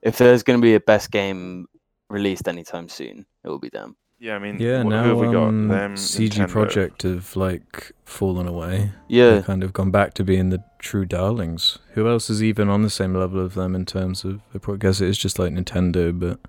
if 0.01 0.17
there's 0.17 0.41
going 0.41 0.59
to 0.59 0.61
be 0.63 0.73
a 0.73 0.79
best 0.79 1.11
game 1.11 1.67
released 2.09 2.47
anytime 2.47 2.89
soon, 2.89 3.25
it 3.43 3.47
will 3.49 3.59
be 3.59 3.69
them. 3.69 3.95
Yeah, 4.19 4.35
I 4.35 4.39
mean, 4.39 4.57
Yeah, 4.59 4.81
wh- 4.83 4.87
now 4.87 5.03
who 5.03 5.09
have 5.09 5.17
we 5.19 5.33
got? 5.33 5.47
um, 5.49 5.67
Them, 5.67 5.97
CD 5.97 6.37
Nintendo. 6.39 6.47
Projekt 6.49 7.01
have 7.03 7.35
like 7.35 7.91
fallen 8.05 8.47
away. 8.47 8.91
Yeah, 9.07 9.35
They've 9.35 9.45
kind 9.45 9.63
of 9.63 9.73
gone 9.73 9.91
back 9.91 10.13
to 10.15 10.23
being 10.23 10.49
the 10.49 10.63
true 10.79 11.05
darlings. 11.05 11.79
Who 11.93 12.07
else 12.07 12.29
is 12.29 12.41
even 12.41 12.69
on 12.69 12.81
the 12.81 12.89
same 12.89 13.13
level 13.13 13.39
of 13.41 13.55
them 13.55 13.75
in 13.75 13.85
terms 13.85 14.23
of? 14.23 14.41
I 14.53 14.57
probably 14.59 14.79
guess 14.79 15.01
it 15.01 15.09
is 15.09 15.17
just 15.17 15.37
like 15.39 15.51
Nintendo, 15.53 16.17
but 16.17 16.39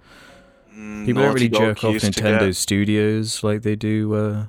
Mm, 0.76 1.07
people 1.07 1.22
don't 1.22 1.33
really 1.33 1.48
Dog 1.48 1.61
jerk 1.62 1.85
off 1.85 1.94
Nintendo 1.94 2.38
get- 2.48 2.57
Studios 2.57 3.42
like 3.42 3.62
they 3.62 3.76
do, 3.76 4.14
uh, 4.14 4.44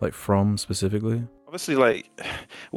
like 0.00 0.14
From 0.14 0.56
specifically. 0.56 1.24
Obviously, 1.48 1.74
like 1.74 2.08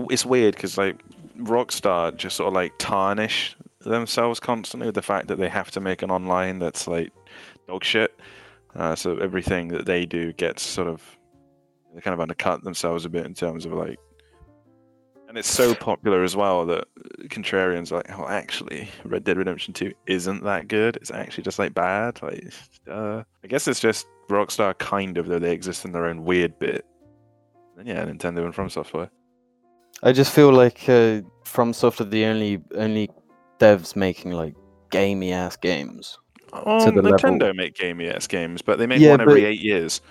it's 0.10 0.26
weird 0.26 0.56
because 0.56 0.76
like 0.78 0.98
Rockstar 1.40 2.16
just 2.18 2.36
sort 2.38 2.48
of 2.48 2.54
like 2.56 2.74
tarnish 2.80 3.56
themselves 3.82 4.40
constantly 4.40 4.88
with 4.88 4.96
the 4.96 5.02
fact 5.04 5.28
that 5.28 5.38
they 5.38 5.48
have 5.48 5.70
to 5.72 5.80
make 5.80 6.02
an 6.02 6.10
online 6.12 6.58
that's 6.60 6.88
like 6.88 7.12
dog 7.68 7.84
shit. 7.84 8.20
Uh, 8.76 8.96
so 8.96 9.18
everything 9.18 9.70
that 9.70 9.86
they 9.86 10.06
do 10.06 10.34
gets 10.34 10.62
sort 10.62 10.88
of 10.88 11.02
they 11.94 12.02
kind 12.02 12.14
of 12.14 12.20
undercut 12.20 12.64
themselves 12.64 13.06
a 13.06 13.10
bit 13.10 13.26
in 13.26 13.34
terms 13.34 13.66
of 13.66 13.72
like, 13.72 13.98
and 15.30 15.38
it's 15.38 15.50
so 15.50 15.74
popular 15.74 16.24
as 16.24 16.36
well 16.36 16.66
that 16.66 16.86
contrarians 17.30 17.92
are 17.92 17.98
like, 17.98 18.20
oh, 18.20 18.28
actually, 18.28 18.90
Red 19.06 19.24
Dead 19.24 19.38
Redemption 19.38 19.74
Two 19.74 19.94
isn't 20.06 20.44
that 20.44 20.68
good. 20.68 20.98
It's 20.98 21.12
actually 21.12 21.44
just 21.44 21.58
like 21.58 21.74
bad. 21.74 22.22
Like, 22.22 22.52
uh, 22.90 23.24
I 23.44 23.48
guess 23.48 23.68
it's 23.68 23.80
just 23.80 24.08
Rockstar 24.30 24.78
kind 24.78 25.18
of 25.18 25.28
though 25.28 25.40
they 25.40 25.54
exist 25.54 25.86
in 25.86 25.94
their 25.94 26.06
own 26.06 26.26
weird 26.26 26.60
bit. 26.60 26.86
And 27.78 27.88
yeah, 27.88 28.04
Nintendo 28.04 28.44
and 28.44 28.54
From 28.54 28.70
Software. 28.70 29.10
I 30.04 30.12
just 30.12 30.34
feel 30.34 30.52
like 30.52 30.84
uh, 30.90 31.22
FromSoft 31.46 32.02
are 32.02 32.06
the 32.06 32.26
only 32.26 32.62
only 32.76 33.10
devs 33.60 33.96
making 33.96 34.32
like 34.32 34.56
gamey 34.92 35.32
ass 35.32 35.56
games. 35.56 36.18
Oh, 36.66 36.92
the 36.92 37.02
level- 37.02 37.18
Nintendo 37.18 37.56
make 37.56 37.76
gamey 37.76 38.08
ass 38.10 38.28
games, 38.28 38.62
but 38.62 38.78
they 38.80 38.88
make 38.88 39.00
Yeah, 39.02 39.12
one 39.12 39.22
every 39.22 39.46
eight 39.46 39.62
years. 39.62 40.02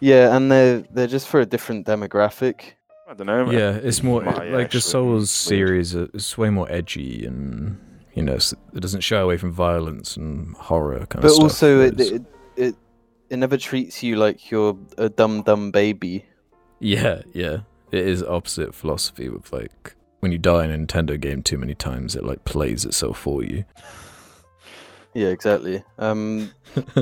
Yeah, 0.00 0.34
and 0.36 0.50
they're 0.50 0.78
they're 0.92 1.06
just 1.06 1.28
for 1.28 1.40
a 1.40 1.46
different 1.46 1.86
demographic. 1.86 2.72
I 3.08 3.14
don't 3.14 3.26
know. 3.26 3.50
Yeah, 3.50 3.72
it's 3.82 4.02
more 4.02 4.22
Why, 4.22 4.48
like 4.48 4.70
the? 4.70 4.80
Souls 4.80 5.30
series 5.30 5.94
is 5.94 6.36
way 6.38 6.50
more 6.50 6.66
edgy 6.72 7.24
and 7.26 7.78
you 8.14 8.22
know 8.22 8.34
it 8.34 8.80
doesn't 8.80 9.02
shy 9.02 9.18
away 9.18 9.36
from 9.36 9.52
violence 9.52 10.16
and 10.16 10.56
horror 10.56 11.06
kind 11.06 11.22
But 11.22 11.26
of 11.26 11.30
stuff. 11.32 11.38
But 11.38 11.42
also, 11.44 11.80
it, 11.80 12.00
it 12.00 12.22
it 12.56 12.74
it 13.30 13.36
never 13.36 13.56
treats 13.56 14.02
you 14.02 14.16
like 14.16 14.50
you're 14.50 14.76
a 14.98 15.08
dumb 15.08 15.42
dumb 15.42 15.70
baby. 15.70 16.24
yeah, 16.80 17.22
yeah, 17.32 17.58
it 17.92 18.06
is 18.06 18.22
opposite 18.24 18.74
philosophy 18.74 19.28
with 19.28 19.52
like 19.52 19.94
when 20.20 20.32
you 20.32 20.38
die 20.38 20.64
in 20.64 20.70
a 20.72 20.78
Nintendo 20.78 21.20
game 21.20 21.42
too 21.42 21.58
many 21.58 21.74
times, 21.74 22.16
it 22.16 22.24
like 22.24 22.44
plays 22.44 22.84
itself 22.84 23.18
for 23.18 23.42
you. 23.44 23.64
Yeah, 25.14 25.28
exactly. 25.28 25.84
Um, 25.98 26.50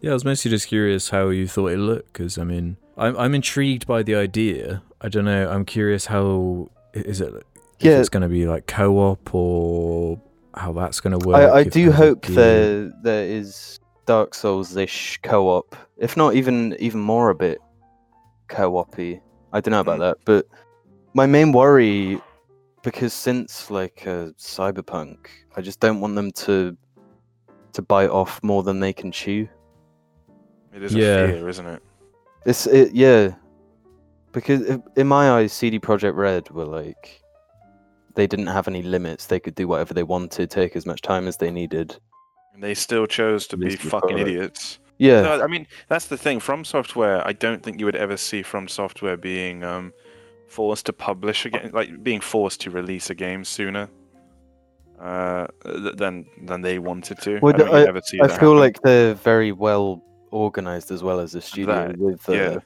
yeah, 0.00 0.10
I 0.10 0.14
was 0.14 0.24
mostly 0.24 0.50
just 0.50 0.66
curious 0.68 1.10
how 1.10 1.28
you 1.28 1.46
thought 1.46 1.68
it 1.72 1.78
looked 1.78 2.12
because 2.12 2.36
I 2.38 2.44
mean, 2.44 2.76
I'm 2.96 3.16
I'm 3.16 3.34
intrigued 3.34 3.86
by 3.86 4.02
the 4.02 4.14
idea. 4.16 4.82
I 5.00 5.08
don't 5.08 5.24
know. 5.24 5.48
I'm 5.48 5.64
curious 5.64 6.06
how 6.06 6.70
is 6.94 7.20
it. 7.20 7.32
Yeah. 7.80 7.98
it's 7.98 8.08
going 8.08 8.22
to 8.22 8.28
be 8.28 8.46
like 8.46 8.66
co-op 8.66 9.34
or 9.34 10.20
how 10.54 10.72
that's 10.72 11.00
going 11.00 11.18
to 11.18 11.26
work. 11.26 11.36
I, 11.36 11.58
I 11.58 11.64
do 11.64 11.92
hope 11.92 12.24
there 12.26 12.90
there 13.02 13.24
is 13.26 13.78
Dark 14.06 14.34
Souls 14.34 14.74
ish 14.76 15.18
co 15.22 15.48
op, 15.48 15.76
if 15.98 16.16
not 16.16 16.34
even 16.34 16.74
even 16.78 17.00
more 17.00 17.30
a 17.30 17.34
bit 17.34 17.58
co 18.48 18.76
op-y. 18.78 19.20
I 19.52 19.60
don't 19.60 19.72
know 19.72 19.80
about 19.80 19.98
Mm. 19.98 20.00
that, 20.00 20.16
but 20.24 20.46
my 21.14 21.26
main 21.26 21.52
worry, 21.52 22.20
because 22.82 23.12
since 23.12 23.70
like 23.70 24.02
uh, 24.06 24.30
Cyberpunk, 24.38 25.18
I 25.56 25.60
just 25.60 25.78
don't 25.80 26.00
want 26.00 26.14
them 26.16 26.30
to 26.32 26.76
to 27.74 27.82
bite 27.82 28.10
off 28.10 28.42
more 28.42 28.62
than 28.62 28.80
they 28.80 28.92
can 28.92 29.12
chew. 29.12 29.48
It 30.74 30.82
is 30.82 30.94
Yeah. 30.94 31.18
a 31.18 31.28
fear, 31.28 31.48
isn't 31.48 31.66
it? 31.66 31.82
It's 32.46 32.66
it, 32.66 32.92
yeah, 32.92 33.34
because 34.32 34.78
in 34.96 35.06
my 35.06 35.30
eyes, 35.30 35.52
CD 35.52 35.78
Projekt 35.78 36.16
Red 36.16 36.50
were 36.50 36.64
like 36.64 37.20
they 38.14 38.26
didn't 38.26 38.46
have 38.46 38.68
any 38.68 38.82
limits. 38.82 39.26
They 39.26 39.40
could 39.40 39.54
do 39.56 39.66
whatever 39.66 39.92
they 39.94 40.02
wanted, 40.04 40.50
take 40.50 40.76
as 40.76 40.86
much 40.86 41.00
time 41.02 41.26
as 41.26 41.36
they 41.38 41.50
needed. 41.50 41.96
And 42.52 42.62
they 42.62 42.74
still 42.74 43.06
chose 43.06 43.48
to 43.48 43.56
be 43.56 43.74
fucking 43.74 43.90
product. 44.10 44.20
idiots. 44.20 44.78
Yeah, 44.98 45.22
No, 45.22 45.42
I 45.42 45.48
mean, 45.48 45.66
that's 45.88 46.06
the 46.06 46.16
thing. 46.16 46.38
From 46.38 46.64
Software, 46.64 47.26
I 47.26 47.32
don't 47.32 47.60
think 47.60 47.80
you 47.80 47.86
would 47.86 47.96
ever 47.96 48.16
see 48.16 48.44
From 48.44 48.68
Software 48.68 49.16
being 49.16 49.64
um, 49.64 49.92
forced 50.46 50.86
to 50.86 50.92
publish 50.92 51.44
again, 51.44 51.72
like 51.74 52.04
being 52.04 52.20
forced 52.20 52.60
to 52.60 52.70
release 52.70 53.10
a 53.10 53.14
game 53.16 53.42
sooner 53.44 53.88
uh, 55.00 55.46
than 55.64 56.26
than 56.44 56.62
they 56.62 56.78
wanted 56.78 57.18
to. 57.22 57.38
Well, 57.40 57.54
I, 57.54 57.58
don't 57.58 57.70
think 57.70 57.88
ever 57.88 58.00
see 58.04 58.20
I 58.20 58.28
feel 58.28 58.34
happen. 58.34 58.56
like 58.58 58.80
they're 58.82 59.14
very 59.14 59.52
well 59.52 60.02
organized 60.30 60.90
as 60.90 61.02
well 61.02 61.20
as 61.20 61.34
a 61.34 61.40
studio 61.40 61.88
That- 61.88 61.98
with 61.98 62.28
uh, 62.28 62.32
yeah. 62.32 62.58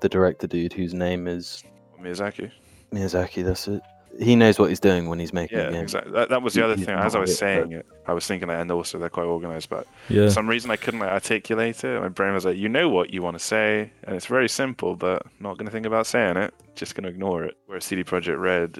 the 0.00 0.08
director 0.08 0.46
dude 0.46 0.72
whose 0.72 0.94
name 0.94 1.26
is 1.28 1.62
Miyazaki. 2.00 2.50
Miyazaki. 2.92 3.44
That's 3.44 3.68
it. 3.68 3.82
He 4.18 4.34
knows 4.36 4.58
what 4.58 4.68
he's 4.70 4.80
doing 4.80 5.08
when 5.08 5.18
he's 5.18 5.32
making 5.32 5.58
Yeah, 5.58 5.64
a 5.68 5.72
game. 5.72 5.82
exactly. 5.82 6.12
That, 6.12 6.28
that 6.30 6.42
was 6.42 6.54
the 6.54 6.64
other 6.64 6.76
he's 6.76 6.86
thing. 6.86 6.96
As 6.96 7.14
I 7.14 7.18
was 7.18 7.30
it, 7.30 7.36
saying 7.36 7.68
but- 7.70 7.78
it, 7.78 7.86
I 8.06 8.12
was 8.12 8.26
thinking 8.26 8.48
that, 8.48 8.60
and 8.60 8.70
also 8.70 8.98
they're 8.98 9.08
quite 9.10 9.24
organized. 9.24 9.68
But 9.68 9.86
Yeah. 10.08 10.26
for 10.26 10.30
some 10.30 10.48
reason, 10.48 10.70
I 10.70 10.76
couldn't 10.76 11.00
like, 11.00 11.10
articulate 11.10 11.82
it. 11.84 12.00
My 12.00 12.08
brain 12.08 12.32
was 12.34 12.44
like, 12.44 12.56
"You 12.56 12.68
know 12.68 12.88
what 12.88 13.12
you 13.12 13.20
want 13.22 13.36
to 13.38 13.44
say, 13.44 13.90
and 14.04 14.14
it's 14.16 14.26
very 14.26 14.48
simple, 14.48 14.94
but 14.96 15.26
not 15.40 15.58
going 15.58 15.66
to 15.66 15.72
think 15.72 15.86
about 15.86 16.06
saying 16.06 16.36
it. 16.36 16.54
Just 16.74 16.94
going 16.94 17.04
to 17.04 17.10
ignore 17.10 17.44
it." 17.44 17.56
Whereas 17.66 17.84
CD 17.84 18.04
Projekt 18.04 18.40
Red, 18.40 18.78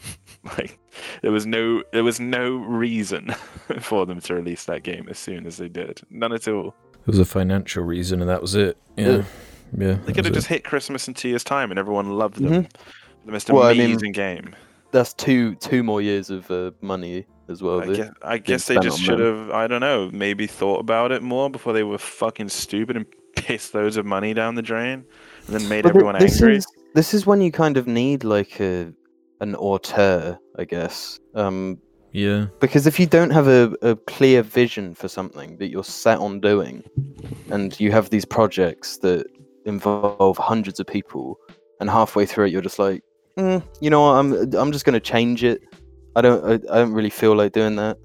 like, 0.58 0.78
there 1.22 1.32
was 1.32 1.44
no, 1.46 1.82
there 1.92 2.04
was 2.04 2.20
no 2.20 2.56
reason 2.56 3.34
for 3.80 4.06
them 4.06 4.20
to 4.20 4.34
release 4.34 4.64
that 4.64 4.82
game 4.84 5.06
as 5.10 5.18
soon 5.18 5.46
as 5.46 5.56
they 5.56 5.68
did. 5.68 6.00
None 6.10 6.32
at 6.32 6.46
all. 6.48 6.74
It 6.94 7.06
was 7.06 7.18
a 7.18 7.24
financial 7.24 7.82
reason, 7.84 8.20
and 8.20 8.28
that 8.30 8.40
was 8.42 8.54
it. 8.54 8.76
Yeah, 8.96 9.24
yeah. 9.76 9.94
They 10.04 10.12
could 10.12 10.24
have 10.24 10.34
just 10.34 10.46
hit 10.46 10.64
Christmas 10.64 11.08
in 11.08 11.14
two 11.14 11.28
years' 11.28 11.44
time, 11.44 11.70
and 11.70 11.78
everyone 11.78 12.16
loved 12.18 12.36
them. 12.36 12.68
The 13.24 13.32
most 13.32 13.48
Mm-hmm. 13.48 13.56
Well, 13.56 13.66
I 13.66 13.72
mean, 13.74 13.90
amazing 13.90 14.12
game. 14.12 14.54
That's 14.90 15.12
two 15.14 15.54
two 15.56 15.82
more 15.82 16.00
years 16.00 16.30
of 16.30 16.50
uh, 16.50 16.70
money 16.80 17.26
as 17.48 17.62
well. 17.62 17.80
I 17.80 17.94
guess, 17.94 18.10
I 18.22 18.38
guess 18.38 18.66
they 18.66 18.78
just 18.78 19.00
should 19.00 19.18
have, 19.18 19.50
I 19.50 19.66
don't 19.66 19.80
know, 19.80 20.10
maybe 20.12 20.46
thought 20.46 20.80
about 20.80 21.12
it 21.12 21.22
more 21.22 21.50
before 21.50 21.72
they 21.72 21.82
were 21.82 21.98
fucking 21.98 22.48
stupid 22.48 22.96
and 22.96 23.06
pissed 23.36 23.74
loads 23.74 23.96
of 23.96 24.04
money 24.06 24.34
down 24.34 24.54
the 24.54 24.62
drain 24.62 25.04
and 25.46 25.56
then 25.56 25.68
made 25.68 25.82
But 25.82 25.92
thi- 25.92 25.98
everyone 25.98 26.18
this 26.18 26.40
angry. 26.40 26.56
Is, 26.56 26.66
this 26.94 27.14
is 27.14 27.26
when 27.26 27.40
you 27.40 27.50
kind 27.52 27.76
of 27.76 27.86
need 27.86 28.24
like 28.24 28.60
a 28.60 28.92
an 29.40 29.54
auteur, 29.54 30.38
I 30.58 30.64
guess. 30.64 31.18
Um, 31.34 31.78
Yeah, 32.12 32.46
Because 32.60 32.86
if 32.86 32.98
you 32.98 33.06
don't 33.06 33.30
have 33.30 33.46
a, 33.46 33.74
a 33.82 33.94
clear 33.94 34.42
vision 34.42 34.94
for 34.94 35.08
something 35.08 35.58
that 35.58 35.68
you're 35.68 35.84
set 35.84 36.18
on 36.18 36.40
doing, 36.40 36.82
and 37.50 37.78
you 37.78 37.92
have 37.92 38.10
these 38.10 38.24
projects 38.24 38.98
that 38.98 39.26
involve 39.64 40.36
hundreds 40.38 40.80
of 40.80 40.86
people, 40.86 41.38
and 41.80 41.88
halfway 41.88 42.26
through 42.26 42.46
it 42.46 42.52
you're 42.52 42.62
just 42.62 42.78
like, 42.78 43.02
mm, 43.38 43.62
you 43.80 43.90
know 43.90 44.02
what, 44.02 44.14
I'm 44.14 44.54
I'm 44.54 44.72
just 44.72 44.84
gonna 44.84 45.00
change 45.00 45.44
it. 45.44 45.62
I 46.16 46.20
don't 46.20 46.44
I, 46.44 46.54
I 46.74 46.78
don't 46.78 46.92
really 46.92 47.10
feel 47.10 47.34
like 47.36 47.52
doing 47.52 47.76
that. 47.76 47.96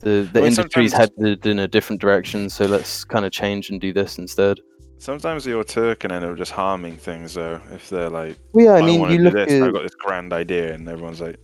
The 0.00 0.28
the 0.32 0.40
Well, 0.40 0.44
industry's 0.44 0.92
headed 0.92 1.46
in 1.46 1.58
a 1.60 1.68
different 1.68 2.00
direction, 2.00 2.50
so 2.50 2.66
let's 2.66 3.04
kind 3.04 3.24
of 3.24 3.32
change 3.32 3.70
and 3.70 3.80
do 3.80 3.92
this 3.92 4.18
instead. 4.18 4.58
Sometimes 4.98 5.44
the 5.44 5.54
auteur 5.58 5.94
can 5.94 6.10
end 6.10 6.24
up 6.24 6.36
just 6.38 6.52
harming 6.52 6.96
things, 6.96 7.34
though. 7.34 7.60
If 7.72 7.90
they're 7.90 8.08
like, 8.10 8.38
Well, 8.52 8.64
yeah, 8.64 8.72
I 8.72 8.80
I, 8.80 8.82
mean, 8.82 9.00
want 9.00 9.12
you 9.12 9.18
look 9.18 9.34
this, 9.34 9.60
I've 9.60 9.72
got 9.74 9.82
this 9.82 9.94
grand 9.94 10.32
idea, 10.32 10.72
and 10.74 10.88
everyone's 10.88 11.20
like, 11.20 11.38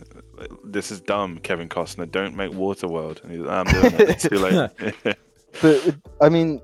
this 0.63 0.91
is 0.91 0.99
dumb, 1.01 1.37
Kevin 1.39 1.69
Costner. 1.69 2.09
Don't 2.09 2.35
make 2.35 2.51
Waterworld. 2.51 3.23
And 3.23 3.31
he's 3.31 3.41
like, 3.41 3.67
I'm 3.67 3.71
doing 3.71 3.93
it. 3.93 4.09
It's 4.09 4.27
too 4.27 4.39
late. 4.39 4.57
but 5.61 5.95
I 6.21 6.29
mean, 6.29 6.61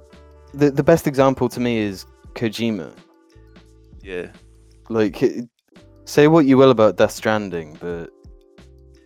the 0.54 0.72
the 0.72 0.84
best 0.84 1.06
example 1.08 1.48
to 1.50 1.60
me 1.60 1.78
is 1.78 2.06
Kojima. 2.34 2.94
yeah. 4.02 4.32
Like, 4.90 5.22
say 6.10 6.28
what 6.28 6.46
you 6.46 6.58
will 6.58 6.72
about 6.72 6.98
Death 6.98 7.12
Stranding, 7.12 7.78
but 7.80 8.10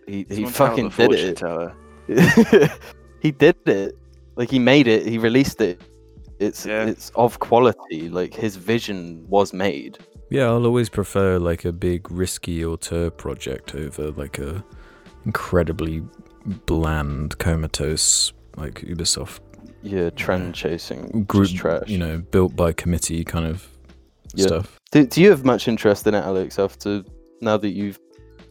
he 0.06 0.26
he 0.28 0.46
Someone 0.46 0.52
fucking 0.52 0.88
did 0.90 1.12
it. 1.12 1.36
teller. 1.36 1.74
he 3.20 3.30
did 3.30 3.56
it. 3.66 3.96
Like 4.36 4.50
he 4.50 4.58
made 4.58 4.86
it. 4.88 5.06
He 5.06 5.18
released 5.18 5.60
it. 5.60 5.80
It's 6.38 6.66
Yeah. 6.66 6.86
it's 6.86 7.10
of 7.14 7.38
quality. 7.38 8.08
Like 8.08 8.34
his 8.34 8.56
vision 8.56 9.24
was 9.28 9.52
made. 9.52 9.98
yeah. 10.30 10.44
I'll 10.50 10.66
always 10.66 10.88
prefer 10.88 11.38
like 11.38 11.64
a 11.64 11.72
big 11.72 12.10
risky 12.10 12.64
auteur 12.64 13.10
project 13.10 13.74
over 13.74 14.10
like 14.22 14.38
a 14.38 14.64
incredibly 15.24 16.02
bland, 16.66 17.38
comatose 17.38 18.32
like 18.56 18.80
Ubisoft 18.82 19.40
Yeah, 19.82 20.10
trend 20.10 20.54
chasing, 20.54 21.24
group, 21.24 21.46
just 21.48 21.56
trash. 21.56 21.88
you 21.88 21.98
know, 21.98 22.18
built 22.18 22.54
by 22.56 22.72
committee 22.72 23.24
kind 23.24 23.46
of 23.46 23.66
Yeah. 24.34 24.46
stuff. 24.46 24.78
Do, 24.94 25.04
do 25.04 25.20
you 25.20 25.30
have 25.30 25.44
much 25.44 25.66
interest 25.66 26.06
in 26.06 26.14
it, 26.14 26.24
Alex? 26.24 26.56
After 26.56 27.02
now 27.40 27.56
that 27.56 27.70
you've 27.70 27.98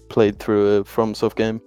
played 0.09 0.39
through 0.39 0.75
a 0.75 0.83
FromSoft 0.83 1.37
game? 1.37 1.61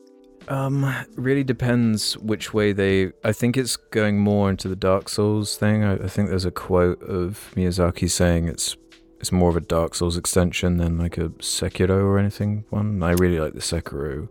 Um, 0.49 0.95
really 1.17 1.43
depends 1.43 2.19
which 2.19 2.53
way 2.53 2.73
they. 2.73 3.13
I 3.25 3.33
think 3.33 3.57
it's 3.57 3.77
going 3.77 4.19
more 4.19 4.51
into 4.51 4.69
the 4.69 4.77
Dark 4.77 5.09
Souls 5.09 5.57
thing. 5.57 5.83
I, 5.83 5.95
I 5.95 6.09
think 6.09 6.29
there's 6.29 6.45
a 6.45 6.51
quote 6.51 7.03
of 7.03 7.55
Miyazaki 7.57 8.11
saying 8.11 8.49
it's 8.49 8.77
it's 9.19 9.33
more 9.33 9.49
of 9.49 9.57
a 9.57 9.63
Dark 9.63 9.95
Souls 9.95 10.19
extension 10.19 10.77
than 10.77 10.99
like 10.99 11.17
a 11.17 11.31
Sekiro 11.31 12.05
or 12.05 12.19
anything. 12.19 12.67
One 12.69 13.03
I 13.03 13.13
really 13.13 13.41
like 13.41 13.55
the 13.55 13.61
Sekiro, 13.61 14.29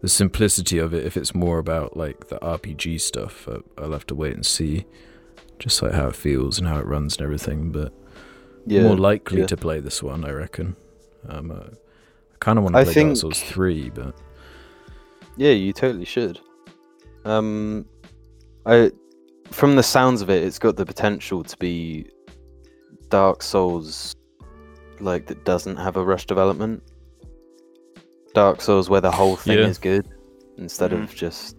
the 0.00 0.08
simplicity 0.08 0.78
of 0.78 0.94
it. 0.94 1.04
If 1.04 1.18
it's 1.18 1.34
more 1.34 1.58
about 1.58 1.98
like 1.98 2.28
the 2.28 2.38
RPG 2.38 2.98
stuff, 3.02 3.46
uh, 3.46 3.58
I'll 3.76 3.92
have 3.92 4.06
to 4.06 4.14
wait 4.14 4.32
and 4.32 4.46
see. 4.46 4.86
just 5.58 5.82
like 5.82 5.92
how 5.92 6.08
it 6.08 6.16
feels 6.16 6.58
and 6.58 6.66
how 6.66 6.78
it 6.78 6.86
runs 6.86 7.18
and 7.18 7.24
everything. 7.24 7.70
But 7.70 7.92
Yeah, 8.66 8.82
more 8.82 8.96
likely 8.96 9.40
yeah. 9.40 9.46
to 9.46 9.56
play 9.56 9.80
this 9.80 10.02
one, 10.02 10.24
I 10.24 10.30
reckon. 10.30 10.76
Um, 11.28 11.50
uh, 11.50 11.54
I 11.64 12.36
kind 12.40 12.58
of 12.58 12.64
want 12.64 12.74
to 12.74 12.80
I 12.80 12.84
play 12.84 12.94
think- 12.94 13.08
Dark 13.10 13.18
Souls 13.18 13.40
three, 13.42 13.90
but 13.90 14.14
Yeah, 15.36 15.50
you 15.52 15.72
totally 15.72 16.04
should. 16.04 16.38
Um, 17.24 17.86
I, 18.66 18.90
from 19.50 19.76
the 19.76 19.82
sounds 19.82 20.22
of 20.22 20.30
it, 20.30 20.42
it's 20.42 20.58
got 20.58 20.76
the 20.76 20.84
potential 20.86 21.42
to 21.44 21.56
be 21.56 22.06
Dark 23.08 23.42
Souls, 23.42 24.14
like 25.00 25.26
that 25.26 25.44
doesn't 25.44 25.76
have 25.76 25.96
a 25.96 26.04
rush 26.04 26.26
development. 26.26 26.82
Dark 28.34 28.60
Souls, 28.60 28.88
where 28.88 29.00
the 29.00 29.10
whole 29.10 29.36
thing 29.36 29.58
Yeah. 29.58 29.66
is 29.66 29.78
good, 29.78 30.08
instead 30.56 30.90
Mhm. 30.92 31.02
of 31.04 31.14
just 31.14 31.56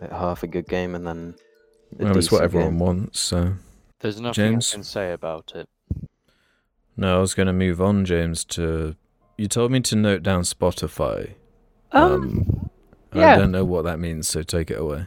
like 0.00 0.10
half 0.10 0.42
a 0.42 0.46
good 0.46 0.66
game 0.68 0.94
and 0.94 1.06
then. 1.06 1.34
a 1.98 2.04
well, 2.04 2.16
it's 2.18 2.30
what 2.32 2.42
everyone 2.42 2.70
game. 2.70 2.78
wants. 2.78 3.20
So 3.20 3.54
There's 4.00 4.20
nothing 4.20 4.34
James? 4.34 4.72
I 4.72 4.76
can 4.76 4.84
say 4.84 5.12
about 5.12 5.52
it. 5.54 5.68
No, 6.96 7.18
I 7.18 7.20
was 7.20 7.34
going 7.34 7.46
to 7.46 7.52
move 7.52 7.80
on, 7.80 8.04
James. 8.04 8.44
To 8.46 8.96
you 9.36 9.48
told 9.48 9.70
me 9.70 9.80
to 9.80 9.96
note 9.96 10.22
down 10.22 10.42
Spotify. 10.42 11.34
Um, 11.92 12.70
I 13.12 13.20
yeah. 13.20 13.36
don't 13.36 13.52
know 13.52 13.64
what 13.64 13.84
that 13.84 13.98
means, 13.98 14.28
so 14.28 14.42
take 14.42 14.70
it 14.70 14.78
away. 14.78 15.06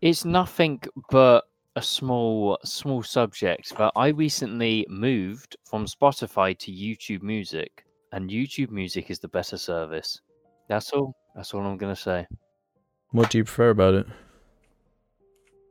It's 0.00 0.24
nothing 0.24 0.80
but 1.10 1.44
a 1.76 1.82
small 1.82 2.58
small 2.64 3.02
subject, 3.02 3.72
but 3.76 3.92
I 3.96 4.08
recently 4.08 4.86
moved 4.88 5.56
from 5.64 5.86
Spotify 5.86 6.56
to 6.58 6.72
YouTube 6.72 7.22
Music, 7.22 7.84
and 8.12 8.30
YouTube 8.30 8.70
Music 8.70 9.10
is 9.10 9.18
the 9.18 9.28
better 9.28 9.56
service. 9.56 10.20
That's 10.68 10.90
all. 10.92 11.14
That's 11.34 11.52
all 11.52 11.62
I'm 11.62 11.76
gonna 11.76 11.96
say. 11.96 12.26
What 13.10 13.30
do 13.30 13.38
you 13.38 13.44
prefer 13.44 13.70
about 13.70 13.94
it? 13.94 14.06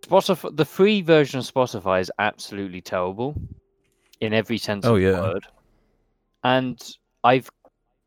Spotify, 0.01 0.55
the 0.55 0.65
free 0.65 1.01
version 1.01 1.39
of 1.39 1.45
Spotify 1.51 2.01
is 2.01 2.11
absolutely 2.19 2.81
terrible 2.81 3.35
in 4.23 4.33
every 4.33 4.57
sense 4.57 4.86
Oh, 4.86 4.95
of 4.95 5.01
yeah. 5.01 5.12
the 5.12 5.21
word. 5.21 5.45
And 6.43 6.81
I've 7.23 7.49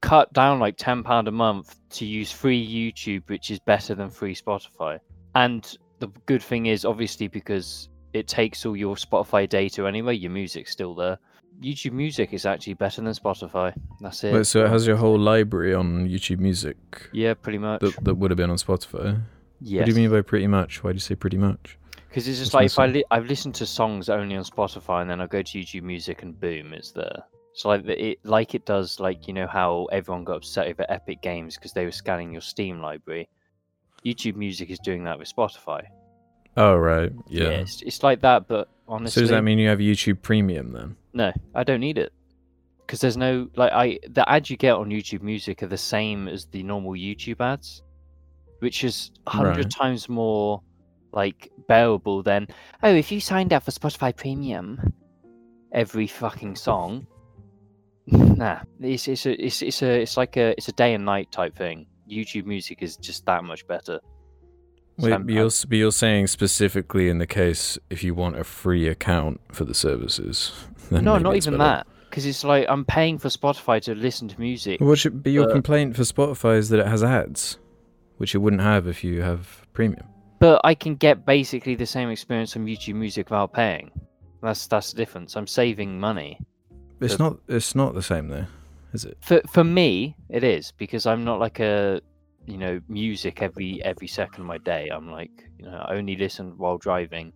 cut 0.02 0.32
down 0.32 0.58
like 0.60 0.76
ten 0.76 1.02
pound 1.02 1.28
a 1.28 1.32
month 1.32 1.76
to 1.90 2.04
use 2.04 2.30
free 2.30 2.66
YouTube, 2.66 3.28
which 3.28 3.50
is 3.50 3.58
better 3.58 3.94
than 3.94 4.10
free 4.10 4.34
Spotify. 4.34 4.98
And 5.34 5.76
the 5.98 6.08
good 6.26 6.42
thing 6.42 6.66
is, 6.66 6.84
obviously, 6.84 7.28
because 7.28 7.88
it 8.12 8.26
takes 8.28 8.64
all 8.66 8.76
your 8.76 8.96
Spotify 8.96 9.48
data 9.48 9.86
anyway, 9.86 10.14
your 10.16 10.30
music's 10.30 10.70
still 10.72 10.94
there. 10.94 11.18
YouTube 11.62 11.92
Music 11.92 12.34
is 12.34 12.44
actually 12.44 12.74
better 12.74 13.00
than 13.00 13.12
Spotify. 13.14 13.72
That's 14.00 14.22
it. 14.24 14.34
Wait, 14.34 14.46
so 14.46 14.64
it 14.64 14.68
has 14.68 14.86
your 14.86 14.96
whole 14.96 15.18
library 15.18 15.72
on 15.74 16.06
YouTube 16.06 16.38
Music 16.38 16.76
yeah, 17.12 17.32
pretty 17.32 17.56
much. 17.58 17.80
that, 17.80 18.04
that 18.04 18.14
would 18.16 18.30
have 18.30 18.36
been 18.36 18.50
on 18.50 18.56
Spotify. 18.58 19.18
yes. 19.62 19.80
What 19.80 19.86
do 19.86 19.90
you 19.92 19.96
mean 19.96 20.10
by 20.10 20.20
pretty 20.20 20.46
much? 20.46 20.84
Why 20.84 20.90
do 20.92 20.96
you 20.96 21.00
say 21.00 21.14
pretty 21.14 21.38
much? 21.38 21.78
Because 22.08 22.26
it's 22.28 22.38
just 22.38 22.54
like 22.54 22.66
if 22.66 22.78
I 22.78 22.86
li- 22.86 23.04
I've 23.10 23.26
listened 23.26 23.54
to 23.56 23.66
songs 23.66 24.08
only 24.08 24.36
on 24.36 24.44
Spotify 24.44 25.02
and 25.02 25.10
then 25.10 25.20
I 25.20 25.26
go 25.26 25.42
to 25.42 25.58
YouTube 25.58 25.82
Music 25.82 26.22
and 26.22 26.38
boom, 26.38 26.72
it's 26.72 26.92
there. 26.92 27.22
So 27.54 27.68
like 27.68 27.84
it 27.86 28.18
like 28.24 28.54
it 28.54 28.64
does 28.66 29.00
like 29.00 29.26
you 29.28 29.34
know 29.34 29.46
how 29.46 29.86
everyone 29.92 30.24
got 30.24 30.36
upset 30.36 30.68
over 30.68 30.84
Epic 30.88 31.22
Games 31.22 31.56
because 31.56 31.72
they 31.72 31.84
were 31.84 31.92
scanning 31.92 32.32
your 32.32 32.40
Steam 32.42 32.80
library. 32.80 33.28
YouTube 34.04 34.36
Music 34.36 34.70
is 34.70 34.78
doing 34.78 35.04
that 35.04 35.18
with 35.18 35.34
Spotify. 35.34 35.82
Oh 36.56 36.76
right, 36.76 37.12
yeah. 37.28 37.48
it's, 37.48 37.82
it's 37.82 38.02
like 38.02 38.20
that, 38.22 38.48
but 38.48 38.68
honestly, 38.88 39.20
so 39.20 39.20
does 39.22 39.30
that 39.30 39.42
mean 39.42 39.58
you 39.58 39.68
have 39.68 39.78
YouTube 39.78 40.22
Premium 40.22 40.72
then? 40.72 40.96
no, 41.12 41.32
I 41.54 41.64
don't 41.64 41.80
need 41.80 41.98
it 41.98 42.12
because 42.80 43.00
there's 43.00 43.16
no 43.16 43.48
like 43.56 43.72
I 43.72 43.98
the 44.08 44.26
ads 44.30 44.48
you 44.48 44.56
get 44.56 44.72
on 44.74 44.88
YouTube 44.90 45.22
Music 45.22 45.62
are 45.62 45.66
the 45.66 45.76
same 45.78 46.28
as 46.28 46.46
the 46.46 46.62
normal 46.62 46.92
YouTube 46.92 47.40
ads, 47.40 47.82
which 48.60 48.84
is 48.84 49.10
a 49.26 49.30
hundred 49.30 49.56
Right. 49.56 49.70
times 49.70 50.08
more 50.08 50.62
like 51.16 51.50
bearable 51.66 52.22
than 52.22 52.46
oh 52.84 52.94
if 52.94 53.10
you 53.10 53.18
signed 53.18 53.52
up 53.52 53.64
for 53.64 53.72
Spotify 53.72 54.14
Premium, 54.14 54.92
every 55.72 56.06
fucking 56.06 56.54
song. 56.54 57.06
Nah, 58.08 58.60
it's 58.80 59.08
it's 59.08 59.26
a 59.26 59.32
it's 59.44 59.62
it's 59.62 59.82
a 59.82 60.00
it's 60.02 60.16
like 60.16 60.36
a 60.36 60.50
it's 60.56 60.68
a 60.68 60.72
day 60.72 60.94
and 60.94 61.04
night 61.04 61.32
type 61.32 61.56
thing. 61.56 61.86
YouTube 62.08 62.44
Music 62.46 62.78
is 62.82 62.96
just 62.96 63.26
that 63.26 63.42
much 63.42 63.66
better. 63.66 63.98
Wait, 64.98 65.12
I'm- 65.12 65.24
but 65.26 65.32
you're, 65.34 65.50
but 65.68 65.76
you're 65.76 65.90
saying 65.90 66.28
specifically 66.28 67.08
in 67.08 67.18
the 67.18 67.26
case 67.26 67.78
if 67.90 68.04
you 68.04 68.14
want 68.14 68.38
a 68.38 68.44
free 68.44 68.86
account 68.86 69.40
for 69.52 69.64
the 69.64 69.74
services. 69.74 70.52
Then 70.90 71.02
no, 71.02 71.18
not 71.18 71.34
even 71.34 71.54
better. 71.54 71.64
that. 71.64 71.86
Because 72.08 72.24
it's 72.26 72.44
like 72.44 72.66
I'm 72.68 72.84
paying 72.84 73.18
for 73.18 73.28
Spotify 73.28 73.82
to 73.82 73.94
listen 73.96 74.28
to 74.28 74.38
music. 74.40 74.80
What 74.80 74.98
should 75.00 75.20
be 75.24 75.32
your 75.32 75.48
Uh, 75.50 75.52
complaint 75.54 75.96
for 75.96 76.02
Spotify 76.02 76.58
is 76.58 76.68
that 76.68 76.78
it 76.78 76.86
has 76.86 77.02
ads, 77.02 77.58
which 78.18 78.36
it 78.36 78.38
wouldn't 78.38 78.62
have 78.62 78.86
if 78.86 79.02
you 79.02 79.22
have 79.22 79.66
premium. 79.72 80.06
But 80.38 80.60
I 80.64 80.74
can 80.74 80.96
get 80.96 81.24
basically 81.24 81.74
the 81.74 81.86
same 81.86 82.10
experience 82.10 82.56
on 82.56 82.66
YouTube 82.66 82.94
Music 82.96 83.30
without 83.30 83.52
paying. 83.52 83.90
That's 84.42 84.66
that's 84.66 84.92
the 84.92 84.96
difference. 84.96 85.36
I'm 85.36 85.46
saving 85.46 85.98
money. 85.98 86.38
It's 87.00 87.12
Does- 87.14 87.18
not. 87.18 87.38
It's 87.48 87.74
not 87.74 87.94
the 87.94 88.02
same 88.02 88.28
though, 88.28 88.46
is 88.92 89.04
it? 89.04 89.16
For 89.22 89.40
for 89.50 89.64
me, 89.64 90.16
it 90.28 90.44
is 90.44 90.72
because 90.72 91.06
I'm 91.06 91.24
not 91.24 91.40
like 91.40 91.60
a 91.60 92.00
you 92.46 92.58
know 92.58 92.80
music 92.88 93.42
every 93.42 93.82
every 93.82 94.06
second 94.06 94.42
of 94.42 94.46
my 94.46 94.58
day. 94.58 94.88
I'm 94.88 95.10
like 95.10 95.30
you 95.58 95.64
know 95.66 95.84
I 95.88 95.94
only 95.96 96.16
listen 96.16 96.56
while 96.58 96.78
driving, 96.78 97.32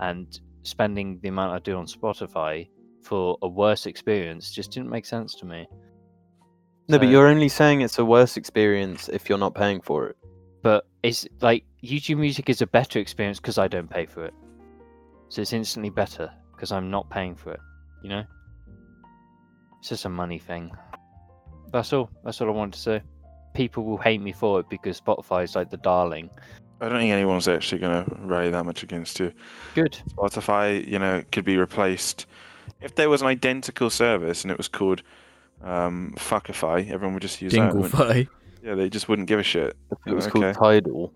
and 0.00 0.26
spending 0.62 1.18
the 1.20 1.28
amount 1.28 1.52
I 1.54 1.58
do 1.58 1.76
on 1.76 1.86
Spotify 1.86 2.68
for 3.02 3.38
a 3.42 3.48
worse 3.48 3.86
experience 3.86 4.50
just 4.50 4.72
didn't 4.72 4.90
make 4.90 5.06
sense 5.06 5.34
to 5.36 5.46
me. 5.46 5.66
No, 6.88 6.98
but 6.98 7.08
you're 7.08 7.28
only 7.28 7.48
saying 7.48 7.82
it's 7.82 7.98
a 7.98 8.04
worse 8.04 8.36
experience 8.36 9.08
if 9.08 9.28
you're 9.28 9.38
not 9.38 9.54
paying 9.54 9.80
for 9.80 10.08
it. 10.08 10.16
but 10.62 10.84
it's 11.02 11.26
like 11.40 11.64
YouTube 11.82 12.18
Music 12.18 12.48
is 12.48 12.60
a 12.62 12.66
better 12.66 12.98
experience 12.98 13.38
because 13.40 13.58
I 13.58 13.68
don't 13.68 13.88
pay 13.88 14.06
for 14.06 14.24
it. 14.24 14.34
So 15.28 15.40
it's 15.42 15.52
instantly 15.52 15.90
better 15.90 16.30
because 16.52 16.72
I'm 16.72 16.90
not 16.90 17.08
paying 17.10 17.34
for 17.34 17.52
it. 17.52 17.60
You 18.02 18.10
know, 18.10 18.24
it's 19.78 19.88
just 19.88 20.04
a 20.04 20.08
money 20.08 20.38
thing. 20.38 20.70
That's 21.72 21.92
all. 21.92 22.10
That's 22.24 22.40
all 22.40 22.48
I 22.48 22.52
wanted 22.52 22.74
to 22.74 22.80
say. 22.80 23.02
People 23.54 23.84
will 23.84 23.98
hate 23.98 24.20
me 24.20 24.32
for 24.32 24.60
it 24.60 24.68
because 24.68 25.00
Spotify 25.00 25.44
is 25.44 25.54
like 25.56 25.70
the 25.70 25.76
darling. 25.78 26.30
I 26.80 26.88
don't 26.88 26.98
think 26.98 27.12
anyone's 27.12 27.46
actually 27.48 27.78
going 27.80 28.04
to 28.04 28.16
rally 28.22 28.50
that 28.50 28.64
much 28.64 28.82
against 28.82 29.20
you. 29.20 29.32
Good. 29.74 29.98
Spotify, 30.14 30.86
you 30.86 30.98
know, 30.98 31.22
could 31.30 31.44
be 31.44 31.56
replaced. 31.56 32.26
If 32.80 32.94
there 32.94 33.10
was 33.10 33.20
an 33.20 33.28
identical 33.28 33.90
service 33.90 34.42
and 34.44 34.50
it 34.50 34.56
was 34.56 34.68
called 34.68 35.02
um, 35.62 36.14
Fuckify, 36.16 36.88
everyone 36.90 37.14
would 37.14 37.22
just 37.22 37.42
use 37.42 37.52
that. 37.52 37.74
wouldn't- 37.74 37.92
Dinglefy. 37.92 38.28
Yeah, 38.62 38.74
they 38.74 38.88
just 38.90 39.08
wouldn't 39.08 39.28
give 39.28 39.38
a 39.38 39.42
shit. 39.42 39.76
If 39.90 39.98
it 40.06 40.14
was 40.14 40.26
Okay. 40.26 40.52
called 40.52 40.54
Tidal. 40.54 41.12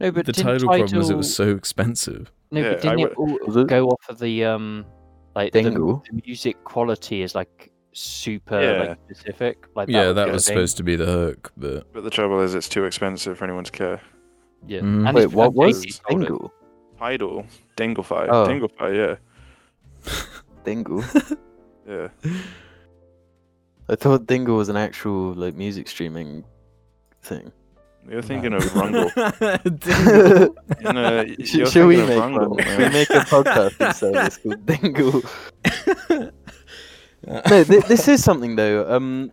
No, 0.00 0.12
but 0.12 0.26
the 0.26 0.32
didn't 0.32 0.44
Tidal 0.46 0.68
problem 0.68 0.96
was 0.98 1.10
it 1.10 1.16
was 1.16 1.34
so 1.34 1.50
expensive. 1.56 2.30
No, 2.50 2.60
Yeah, 2.60 2.68
but 2.74 2.82
didn't 2.82 3.00
it 3.00 3.12
all 3.16 3.38
Was 3.46 3.64
go 3.66 3.88
off 3.88 4.08
of 4.08 4.18
the 4.20 4.44
um, 4.44 4.84
like 5.34 5.52
the, 5.52 5.62
the 5.62 6.22
music 6.24 6.62
quality 6.64 7.22
is 7.22 7.34
like 7.34 7.72
super 7.92 8.60
Yeah. 8.60 8.82
like 8.90 8.98
specific. 9.10 9.66
Like 9.74 9.88
yeah, 9.88 10.06
was 10.08 10.14
that 10.16 10.28
was 10.30 10.46
thing. 10.46 10.54
supposed 10.54 10.76
to 10.76 10.82
be 10.84 10.94
the 10.96 11.06
hook, 11.06 11.52
but 11.56 11.92
But 11.92 12.04
the 12.04 12.10
trouble 12.10 12.40
is, 12.40 12.54
it's 12.54 12.68
too 12.68 12.84
expensive 12.84 13.38
for 13.38 13.44
anyone 13.44 13.64
to 13.64 13.72
care. 13.72 14.00
Yeah. 14.66 14.80
Mhm. 14.80 15.08
And 15.08 15.14
Wait, 15.16 15.32
what 15.32 15.54
was 15.54 15.84
Jay-Z 15.84 16.00
told. 16.08 16.20
Dingle? 16.20 16.52
Tidal, 16.98 17.46
Dinglefy, 17.76 18.28
Oh. 18.28 18.46
Dinglefy, 18.46 18.96
yeah, 18.96 20.12
Dingle. 20.64 21.04
yeah. 21.88 22.08
I 23.88 23.94
thought 23.96 24.26
Dingle 24.26 24.56
was 24.56 24.68
an 24.68 24.76
actual 24.76 25.32
like 25.34 25.54
music 25.54 25.88
streaming 25.88 26.44
thing. 27.22 27.50
You're 28.10 28.22
thinking 28.22 28.54
of 28.54 28.74
Rumble. 28.74 29.10
Dingle. 29.64 30.56
You 30.80 30.92
know, 30.92 31.22
you're 31.38 31.66
Should 31.66 31.86
we 31.86 31.96
make 31.98 32.10
of 32.10 32.16
Rumble, 32.18 32.48
one? 32.50 32.56
man. 32.64 32.78
We 32.78 32.88
make 32.90 33.10
a 33.10 33.20
podcasting 33.20 33.94
service 33.94 34.36
called 34.42 34.66
Dingle. 34.66 35.22
no, 37.26 37.64
th- 37.64 37.84
this 37.84 38.08
is 38.08 38.22
something 38.24 38.56
though. 38.56 38.90
Um, 38.90 39.32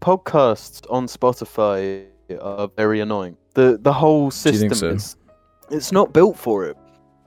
podcasts 0.00 0.80
on 0.90 1.06
Spotify 1.06 2.06
are 2.40 2.68
very 2.76 3.00
annoying. 3.00 3.36
the 3.54 3.78
The 3.80 3.92
whole 3.92 4.30
system 4.30 4.72
so? 4.74 4.88
is 4.88 5.16
it's 5.70 5.92
not 5.92 6.12
built 6.12 6.36
for 6.38 6.64
it. 6.66 6.76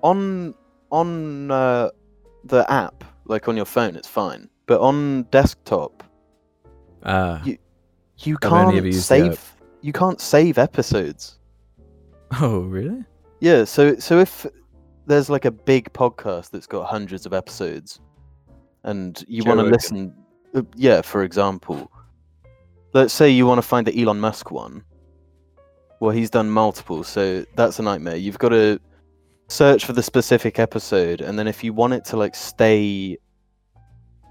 On 0.01 0.53
on 0.91 1.51
uh, 1.51 1.89
the 2.45 2.65
app, 2.71 3.03
like 3.25 3.47
on 3.47 3.55
your 3.55 3.65
phone, 3.65 3.95
it's 3.95 4.07
fine, 4.07 4.49
but 4.65 4.79
on 4.81 5.23
desktop, 5.31 6.03
ah. 7.03 7.43
You- 7.43 7.57
you 8.21 8.36
I've 8.41 8.49
can't 8.49 8.83
used 8.83 8.97
the 8.97 9.01
save. 9.03 9.53
You 9.81 9.93
can't 9.93 10.19
save 10.19 10.57
episodes. 10.57 11.39
Oh, 12.41 12.59
really? 12.61 13.03
Yeah, 13.39 13.63
so 13.63 13.95
so 13.97 14.19
if 14.19 14.45
there's 15.05 15.29
like 15.29 15.45
a 15.45 15.51
big 15.51 15.93
podcast 15.93 16.51
that's 16.51 16.67
got 16.67 16.85
hundreds 16.85 17.25
of 17.25 17.33
episodes, 17.33 17.99
and 18.83 19.23
you 19.27 19.43
want 19.43 19.59
to 19.59 19.65
listen, 19.65 20.13
uh, 20.55 20.63
yeah, 20.75 21.01
for 21.01 21.23
example, 21.23 21.91
let's 22.93 23.13
say 23.13 23.29
you 23.29 23.45
want 23.45 23.59
to 23.59 23.67
find 23.67 23.85
the 23.85 24.01
Elon 24.01 24.19
Musk 24.19 24.51
one. 24.51 24.83
Well, 25.99 26.11
he's 26.11 26.29
done 26.29 26.49
multiple, 26.49 27.03
so 27.03 27.45
that's 27.55 27.79
a 27.79 27.83
nightmare. 27.83 28.17
You've 28.17 28.39
got 28.39 28.49
to 28.49 28.79
search 29.47 29.85
for 29.85 29.93
the 29.93 30.03
specific 30.03 30.59
episode, 30.59 31.21
and 31.21 31.39
then 31.39 31.47
if 31.47 31.63
you 31.63 31.73
want 31.73 31.93
it 31.93 32.05
to 32.05 32.17
like 32.17 32.35
stay 32.35 33.17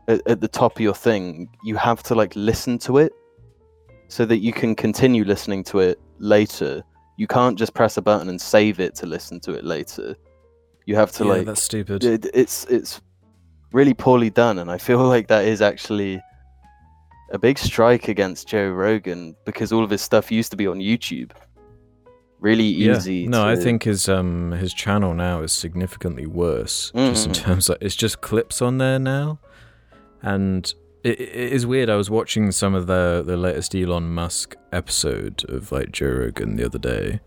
at, 0.09 0.21
at 0.27 0.41
the 0.41 0.49
top 0.49 0.77
of 0.77 0.81
your 0.81 0.95
thing, 0.95 1.49
you 1.65 1.77
have 1.77 2.03
to 2.05 2.15
like 2.15 2.35
listen 2.37 2.79
to 2.79 2.99
it, 2.99 3.13
so 4.09 4.25
that 4.27 4.39
you 4.39 4.53
can 4.53 4.75
continue 4.75 5.25
listening 5.25 5.65
to 5.65 5.79
it 5.81 5.99
later 6.19 6.83
You 7.19 7.27
can't 7.27 7.59
just 7.59 7.73
press 7.75 7.97
a 7.97 8.03
button 8.03 8.29
and 8.29 8.41
save 8.41 8.79
it 8.81 8.95
to 8.97 9.07
listen 9.07 9.41
to 9.41 9.53
it 9.53 9.65
later. 9.65 10.15
You 10.85 10.97
have 10.97 11.11
to 11.13 11.25
yeah, 11.25 11.31
like 11.33 11.47
that's 11.47 11.63
stupid. 11.63 12.05
it, 12.05 12.27
it's 12.35 12.65
it's 12.67 13.01
really 13.73 13.95
poorly 13.95 14.31
done, 14.31 14.59
and 14.61 14.71
I 14.71 14.79
feel 14.79 15.03
like 15.15 15.27
that 15.29 15.45
is 15.47 15.61
actually 15.63 16.21
a 17.33 17.39
big 17.39 17.59
strike 17.59 18.09
against 18.09 18.47
Joe 18.49 18.69
Rogan 18.71 19.35
because 19.47 19.73
all 19.73 19.83
of 19.83 19.91
his 19.91 20.03
stuff 20.03 20.31
used 20.31 20.51
to 20.53 20.57
be 20.57 20.67
on 20.69 20.79
YouTube. 20.79 21.33
Really 22.39 22.65
easy. 22.65 23.21
Yeah. 23.25 23.31
No, 23.31 23.49
I 23.49 23.57
think 23.57 23.85
his 23.85 24.09
um 24.09 24.53
his 24.53 24.75
channel 24.75 25.15
now 25.15 25.43
is 25.43 25.53
significantly 25.53 26.27
worse. 26.27 26.93
Just 26.95 27.27
in 27.27 27.33
Mhm. 27.33 27.35
terms 27.35 27.71
of 27.71 27.79
it's 27.81 27.97
just 27.97 28.21
clips 28.21 28.61
on 28.63 28.77
there 28.79 28.99
now, 28.99 29.39
and 30.23 30.73
it, 31.07 31.21
it 31.21 31.53
is 31.53 31.67
weird. 31.67 31.89
I 31.91 31.97
was 31.97 32.11
watching 32.11 32.51
some 32.53 32.75
of 32.75 32.87
the 32.87 33.23
the 33.25 33.37
latest 33.37 33.75
Elon 33.75 34.13
Musk 34.15 34.57
episode 34.73 35.45
of 35.49 35.73
like 35.73 35.93
Joe 35.93 36.09
Rogan 36.09 36.57
the 36.57 36.65
other 36.65 36.79
day, 36.79 37.21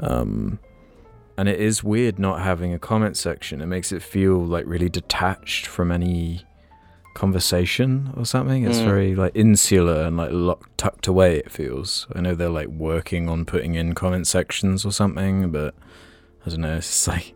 um, 0.00 0.58
and 1.36 1.48
it 1.48 1.60
is 1.60 1.82
weird 1.82 2.18
not 2.18 2.40
having 2.42 2.72
a 2.74 2.78
comment 2.78 3.16
section. 3.16 3.60
It 3.60 3.66
makes 3.66 3.92
it 3.92 4.02
feel 4.02 4.38
like 4.44 4.64
really 4.66 4.88
detached 4.88 5.66
from 5.66 5.90
any 5.90 6.44
conversation 7.14 8.12
or 8.16 8.24
something. 8.24 8.64
It's 8.64 8.78
Mm. 8.80 8.84
very 8.84 9.14
like 9.14 9.32
insular 9.36 10.02
and 10.02 10.16
like 10.16 10.30
locked 10.32 10.76
tucked 10.78 11.06
away. 11.06 11.36
It 11.38 11.50
feels. 11.50 12.06
I 12.14 12.20
know 12.20 12.34
they're 12.34 12.48
like 12.48 12.68
working 12.68 13.28
on 13.28 13.44
putting 13.44 13.74
in 13.74 13.94
comment 13.94 14.26
sections 14.26 14.84
or 14.84 14.92
something, 14.92 15.50
but 15.50 15.74
I 16.44 16.50
don't 16.50 16.60
know. 16.60 16.76
It's 16.76 17.06
like 17.06 17.34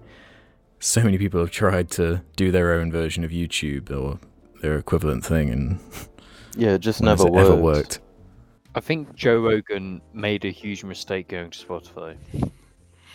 so 0.81 1.03
many 1.03 1.19
people 1.19 1.41
have 1.41 1.51
tried 1.51 1.91
to 1.93 2.23
do 2.37 2.51
their 2.51 2.73
own 2.75 2.91
version 2.93 3.25
of 3.25 3.31
YouTube 3.31 3.91
or 3.91 4.19
their 4.61 4.77
equivalent 4.79 5.25
thing, 5.25 5.51
and 5.51 5.79
yeah, 6.57 6.75
it 6.75 6.81
just 6.81 7.03
never 7.11 7.25
worked. 7.25 7.37
ever 7.53 7.57
worked. 7.57 8.01
I 8.75 8.81
think 8.81 9.15
Joe 9.15 9.41
Rogan 9.41 10.01
made 10.13 10.45
a 10.45 10.51
huge 10.51 10.85
mistake 10.85 11.29
going 11.29 11.51
to 11.51 11.67
Spotify. 11.67 12.17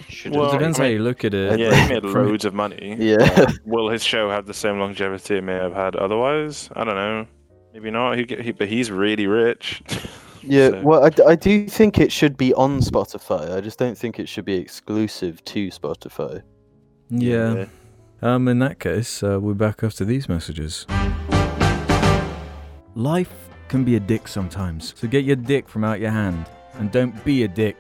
Should 0.10 0.36
Well, 0.36 0.50
it 0.50 0.54
depends 0.54 0.78
how 0.80 0.86
you 0.86 1.00
look 1.00 1.24
at 1.24 1.34
it. 1.34 1.60
Yeah, 1.60 1.70
like, 1.70 1.88
he 1.88 1.94
made 1.94 2.04
loads 2.04 2.44
of 2.44 2.54
money. 2.54 2.96
Yeah. 3.00 3.50
Will 3.64 3.88
his 3.90 4.04
show 4.04 4.30
have 4.30 4.46
the 4.48 4.54
same 4.54 4.80
longevity 4.80 5.38
it 5.38 5.44
may 5.44 5.54
have 5.54 5.74
had 5.74 5.96
otherwise? 5.96 6.70
I 6.76 6.84
don't 6.84 6.96
know. 6.96 7.28
Maybe 7.74 7.92
not. 7.92 8.18
He, 8.18 8.26
he 8.42 8.52
but 8.52 8.68
he's 8.68 8.92
really 8.92 9.28
rich. 9.28 9.82
Yeah, 10.42 10.70
So- 10.72 10.82
well, 10.82 11.10
I 11.26 11.36
do 11.36 11.68
think 11.68 12.00
it 12.00 12.12
should 12.12 12.36
be 12.36 12.54
on 12.56 12.80
Spotify. 12.82 13.56
I 13.56 13.62
just 13.62 13.80
don't 13.80 13.98
think 13.98 14.20
it 14.20 14.28
should 14.28 14.46
be 14.46 14.56
exclusive 14.56 15.44
to 15.46 15.68
Spotify. 15.70 16.42
yeah. 17.10 17.66
Um, 18.22 18.48
in 18.48 18.60
that 18.60 18.80
case, 18.80 19.22
uh, 19.24 19.38
we're 19.40 19.54
back 19.54 19.84
after 19.84 20.04
these 20.04 20.28
messages. 20.28 20.86
Life 22.96 23.50
can 23.70 23.84
be 23.84 23.96
a 23.96 24.00
dick 24.00 24.28
sometimes, 24.28 24.94
so 24.96 25.08
get 25.08 25.26
your 25.26 25.36
dick 25.36 25.68
from 25.68 25.84
out 25.84 26.00
your 26.00 26.12
hand. 26.12 26.46
And 26.76 26.92
don't 26.92 27.26
be 27.26 27.42
a 27.42 27.48
dick, 27.48 27.76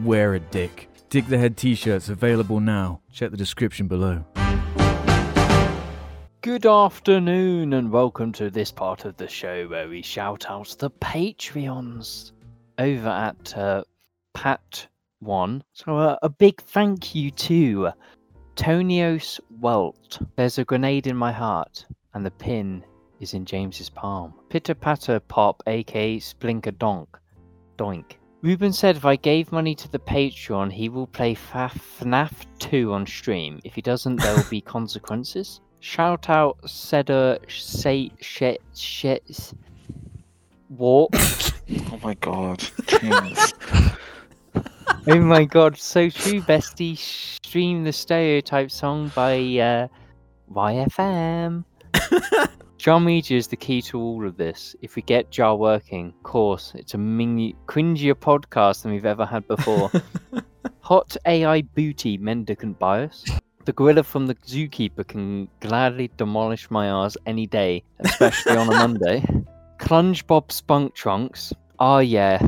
wear 0.00 0.34
a 0.34 0.40
dick. 0.40 0.90
Dick 1.08 1.26
the 1.28 1.38
Head 1.38 1.56
t 1.56 1.74
shirts 1.74 2.10
available 2.10 2.60
now. 2.60 3.00
Check 3.10 3.30
the 3.30 3.38
description 3.38 3.88
below. 3.88 4.22
Good 6.42 6.66
afternoon, 6.66 7.72
and 7.72 7.90
welcome 7.90 8.32
to 8.32 8.50
this 8.50 8.70
part 8.70 9.06
of 9.06 9.16
the 9.16 9.28
show 9.28 9.66
where 9.66 9.88
we 9.88 10.02
shout 10.02 10.44
out 10.50 10.76
the 10.78 10.90
Patreons 10.90 12.32
over 12.76 13.08
at 13.08 13.56
uh, 13.56 13.82
Pat 14.34 14.86
One. 15.20 15.64
So 15.72 15.96
uh, 15.96 16.18
a 16.20 16.28
big 16.28 16.60
thank 16.60 17.14
you 17.14 17.30
to 17.30 17.92
Tonios 18.56 19.40
Welt. 19.58 20.20
There's 20.36 20.58
a 20.58 20.66
grenade 20.66 21.06
in 21.06 21.16
my 21.16 21.32
heart, 21.32 21.86
and 22.12 22.26
the 22.26 22.30
pin 22.30 22.84
is 23.20 23.34
in 23.34 23.44
James's 23.44 23.90
palm. 23.90 24.34
Pitter 24.48 24.74
Patter 24.74 25.20
Pop, 25.20 25.62
aka 25.66 26.18
Splinker 26.18 26.76
Donk, 26.76 27.08
Doink. 27.78 28.16
Ruben 28.42 28.72
said 28.72 28.96
if 28.96 29.04
I 29.04 29.16
gave 29.16 29.52
money 29.52 29.74
to 29.74 29.88
the 29.90 29.98
Patreon, 29.98 30.72
he 30.72 30.88
will 30.88 31.06
play 31.06 31.34
Fa- 31.34 31.70
FNAF 31.74 32.32
2 32.58 32.92
on 32.92 33.06
stream. 33.06 33.60
If 33.64 33.74
he 33.74 33.82
doesn't, 33.82 34.16
there 34.16 34.34
will 34.34 34.48
be 34.48 34.60
consequences. 34.76 35.60
Shout 35.80 36.28
out 36.28 36.58
Cedar 36.68 37.38
say 37.48 38.10
shit 38.20 38.62
shit 38.74 39.52
walk. 40.68 41.14
Oh 41.92 42.00
my 42.02 42.14
god. 42.14 42.58
Jeez. 42.58 43.96
oh 45.06 45.20
my 45.20 45.44
god, 45.44 45.76
so 45.76 46.10
true, 46.10 46.40
bestie. 46.40 46.98
Stream 46.98 47.84
the 47.84 47.92
stereotype 47.92 48.72
song 48.72 49.12
by 49.14 49.34
uh, 49.34 49.86
YFM. 50.52 51.64
Jar 52.80 52.98
Media 52.98 53.36
is 53.36 53.46
the 53.46 53.56
key 53.56 53.82
to 53.82 54.00
all 54.00 54.26
of 54.26 54.38
this. 54.38 54.74
If 54.80 54.96
we 54.96 55.02
get 55.02 55.30
Jar 55.30 55.54
working, 55.54 56.14
of 56.16 56.22
course, 56.22 56.72
it's 56.74 56.94
a 56.94 56.96
mini- 56.96 57.54
cringier 57.66 58.14
podcast 58.14 58.80
than 58.80 58.92
we've 58.92 59.04
ever 59.04 59.26
had 59.26 59.46
before. 59.46 59.92
Hot 60.80 61.14
AI 61.26 61.60
booty 61.60 62.16
mendicant 62.16 62.78
bias. 62.78 63.26
The 63.66 63.74
gorilla 63.74 64.02
from 64.02 64.28
the 64.28 64.34
zookeeper 64.34 65.06
can 65.06 65.46
gladly 65.60 66.10
demolish 66.16 66.70
my 66.70 66.88
arse 66.88 67.18
any 67.26 67.46
day, 67.46 67.84
especially 67.98 68.56
on 68.56 68.70
a 68.70 68.72
Monday. 68.78 69.26
Clunge 69.78 70.26
Bob 70.26 70.50
Spunk 70.50 70.94
Trunks. 70.94 71.52
Oh 71.80 71.98
yeah. 71.98 72.40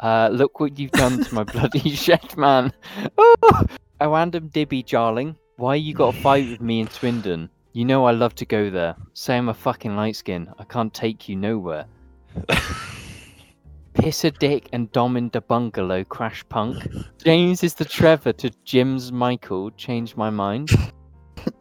Uh, 0.00 0.28
look 0.32 0.58
what 0.58 0.76
you've 0.76 0.90
done 0.90 1.22
to 1.22 1.32
my 1.36 1.44
bloody 1.44 1.90
shed, 1.94 2.36
man. 2.36 2.72
Oh! 3.16 3.62
A 4.00 4.08
random 4.08 4.48
dibby, 4.48 4.84
jarling. 4.84 5.36
Why 5.56 5.76
you 5.76 5.94
got 5.94 6.16
a 6.16 6.20
fight 6.20 6.48
with 6.48 6.60
me 6.60 6.80
in 6.80 6.90
Swindon? 6.90 7.48
You 7.78 7.84
know 7.84 8.06
I 8.06 8.10
love 8.10 8.34
to 8.34 8.44
go 8.44 8.70
there. 8.70 8.96
Say 9.14 9.36
I'm 9.36 9.48
a 9.48 9.54
fucking 9.54 9.94
light 9.94 10.16
skin. 10.16 10.48
I 10.58 10.64
can't 10.64 10.92
take 10.92 11.28
you 11.28 11.36
nowhere. 11.36 11.86
Pissadick 13.94 14.66
and 14.72 14.90
dom 14.90 15.16
in 15.16 15.28
the 15.28 15.40
bungalow, 15.40 16.02
crash 16.02 16.44
punk. 16.48 16.88
James 17.22 17.62
is 17.62 17.74
the 17.74 17.84
Trevor 17.84 18.32
to 18.32 18.50
Jim's 18.64 19.12
Michael, 19.12 19.70
change 19.76 20.16
my 20.16 20.28
mind. 20.28 20.70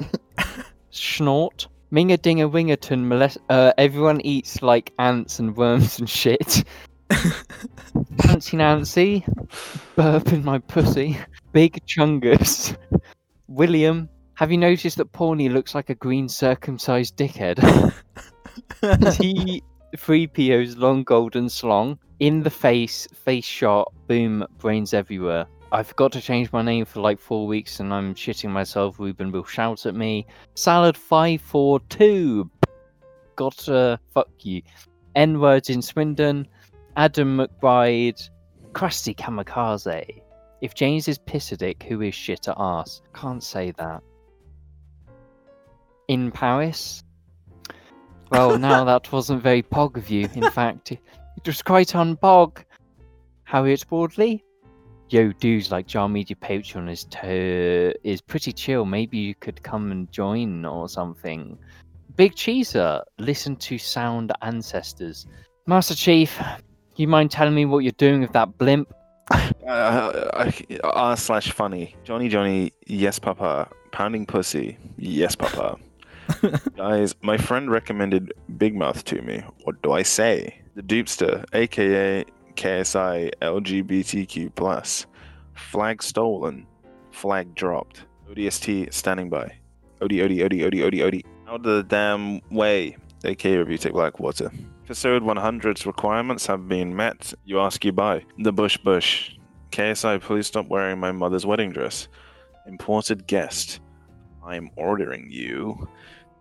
Snort. 0.90 1.68
Minga 1.92 2.18
dinga 2.18 2.50
wingerton 2.50 3.08
molest- 3.08 3.38
uh, 3.52 3.74
everyone 3.78 4.20
eats 4.22 4.64
like 4.64 4.94
ants 4.98 5.38
and 5.38 5.56
worms 5.56 6.00
and 6.00 6.10
shit. 6.10 6.64
Nancy 8.26 8.58
Nancy. 8.58 9.24
Burp 9.96 10.34
in 10.34 10.44
my 10.44 10.58
pussy. 10.58 11.16
Big 11.54 11.80
chungus. 11.86 12.76
William. 13.48 14.10
Have 14.38 14.52
you 14.52 14.58
noticed 14.60 14.98
that 14.98 15.12
Pawnee 15.14 15.50
looks 15.50 15.74
like 15.74 15.90
a 15.90 15.96
green 15.96 16.30
circumcised 16.30 17.18
dickhead? 17.18 17.58
T 19.18 19.64
three 19.98 20.28
PO's 20.28 20.78
long 20.78 21.02
golden 21.02 21.50
slong. 21.50 21.98
In 22.20 22.44
the 22.44 22.52
face, 22.52 23.08
face 23.16 23.46
shot, 23.46 23.92
boom, 24.06 24.46
brains 24.60 24.94
everywhere. 24.94 25.48
I 25.72 25.82
forgot 25.82 26.12
to 26.12 26.22
change 26.22 26.52
my 26.52 26.62
name 26.62 26.86
for 26.86 27.02
like 27.02 27.20
four 27.20 27.48
weeks 27.48 27.80
and 27.80 27.92
I'm 27.92 28.14
shitting 28.14 28.52
myself. 28.52 29.00
Ruben 29.00 29.32
will 29.32 29.44
shout 29.44 29.88
at 29.88 29.96
me. 29.96 30.28
Salad 30.54 30.96
542. 30.96 32.48
Gotta 33.38 33.76
uh, 33.76 33.98
fuck 34.14 34.30
you. 34.42 34.62
N 35.16 35.40
words 35.40 35.72
in 35.72 35.82
Swindon. 35.82 36.48
Adam 36.96 37.40
McBride. 37.40 38.30
Crusty 38.74 39.16
Kamikaze. 39.16 40.22
If 40.62 40.76
James 40.76 41.08
is 41.08 41.18
pissadick, 41.18 41.82
who 41.82 42.02
is 42.02 42.14
shit 42.14 42.48
at 42.48 42.54
arse? 42.56 43.02
Can't 43.16 43.44
say 43.44 43.72
that. 43.80 44.04
In 46.08 46.32
Paris? 46.32 47.04
Well, 48.32 48.58
now 48.70 48.84
that 48.86 49.12
wasn't 49.12 49.42
very 49.44 49.64
pog 49.64 49.98
of 49.98 50.10
you. 50.10 50.28
In 50.34 50.50
fact, 50.52 50.92
it 50.92 51.00
was 51.46 51.62
quite 51.62 51.90
unpog. 51.90 52.64
Harriet 53.44 53.86
Broadley? 53.90 54.42
Yo, 55.10 55.32
dudes 55.32 55.72
like 55.72 55.88
Jar 55.88 56.10
Media 56.10 56.36
Patreon 56.36 56.90
is 56.92 57.06
to- 57.06 57.94
is 58.04 58.20
pretty 58.20 58.52
chill. 58.52 58.84
Maybe 58.86 59.18
you 59.18 59.36
could 59.36 59.64
come 59.64 59.92
and 59.92 60.12
join 60.12 60.66
or 60.66 60.90
something. 60.90 61.58
Big 62.18 62.34
Cheeser, 62.36 63.04
listen 63.18 63.56
to 63.58 63.78
Sound 63.78 64.34
Ancestors. 64.42 65.26
Master 65.66 65.96
Chief, 65.96 66.42
you 66.96 67.08
mind 67.08 67.32
telling 67.32 67.54
me 67.56 67.66
what 67.66 67.80
you're 67.80 67.92
doing 67.94 68.20
with 68.22 68.34
that 68.34 68.58
blimp? 68.58 68.92
Uh, 69.66 70.52
R 70.84 71.16
slash 71.16 71.52
funny. 71.52 71.96
Johnny 72.04 72.28
Johnny, 72.28 72.72
yes 72.88 73.20
papa. 73.20 73.70
Pounding 73.92 74.26
pussy, 74.26 74.78
yes 74.98 75.36
papa. 75.36 75.78
Guys, 76.76 77.16
my 77.22 77.38
friend 77.38 77.72
recommended 77.72 78.34
Big 78.58 78.76
Mouth 78.76 79.04
to 79.06 79.22
me. 79.22 79.44
What 79.64 79.82
do 79.82 79.92
I 79.92 80.04
say? 80.04 80.62
The 80.76 80.84
Dupester, 80.84 81.46
aka 81.54 82.26
KSI 82.56 83.32
LGBTQ 83.42 84.54
plus. 84.56 85.06
Flag 85.54 86.04
stolen. 86.04 86.68
Flag 87.12 87.56
dropped. 87.56 88.06
ODST 88.30 88.94
standing 88.94 89.30
by. 89.30 89.58
OD 90.02 90.14
OD 90.20 90.42
OD 90.42 90.62
OD 90.62 90.82
OD 90.82 91.02
OD. 91.02 91.22
Out 91.48 91.56
of 91.56 91.64
the 91.64 91.84
damn 91.84 92.42
way. 92.52 92.98
aka 93.24 93.58
Review 93.58 93.78
Take 93.78 93.94
Blackwater. 93.94 94.52
Episode 94.86 95.24
100's 95.24 95.86
requirements 95.86 96.46
have 96.46 96.68
been 96.68 96.96
met. 96.96 97.34
You 97.46 97.60
ask, 97.60 97.84
you 97.84 97.92
buy. 97.92 98.24
The 98.40 98.54
Bush 98.54 98.78
Bush. 98.78 99.32
KSI, 99.72 100.22
please 100.22 100.48
stop 100.48 100.68
wearing 100.68 101.00
my 101.00 101.12
mother's 101.12 101.46
wedding 101.46 101.72
dress. 101.72 102.08
Imported 102.68 103.28
guest. 103.28 103.82
I'm 104.46 104.70
ordering 104.78 105.28
you 105.30 105.88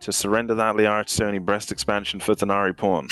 to 0.00 0.12
surrender 0.12 0.54
that 0.54 0.76
Liart 0.76 1.06
Sony 1.06 1.40
breast 1.40 1.72
expansion 1.72 2.20
for 2.20 2.34
Tanari 2.34 2.76
porn. 2.76 3.08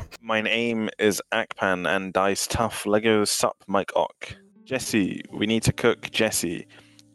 My 0.20 0.40
name 0.40 0.88
is 0.98 1.22
Akpan 1.32 1.88
and 1.88 2.12
Dice 2.12 2.46
Tough 2.46 2.86
Lego 2.86 3.24
Sup 3.24 3.56
Mike 3.66 3.92
Ock. 3.94 4.36
Jesse, 4.64 5.22
we 5.32 5.46
need 5.46 5.62
to 5.64 5.72
cook. 5.72 6.10
Jesse, 6.10 6.66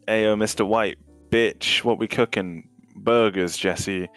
Ayo, 0.08 0.36
Mr. 0.38 0.66
White, 0.66 0.98
bitch, 1.30 1.84
what 1.84 2.00
we 2.00 2.08
cooking? 2.08 2.68
Burgers, 2.96 3.58
Jesse. 3.58 4.08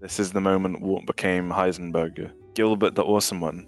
This 0.00 0.20
is 0.20 0.32
the 0.32 0.40
moment 0.40 0.82
Walt 0.82 1.06
became 1.06 1.50
Heisenberger. 1.50 2.32
Gilbert, 2.54 2.94
the 2.94 3.04
awesome 3.04 3.40
one. 3.40 3.66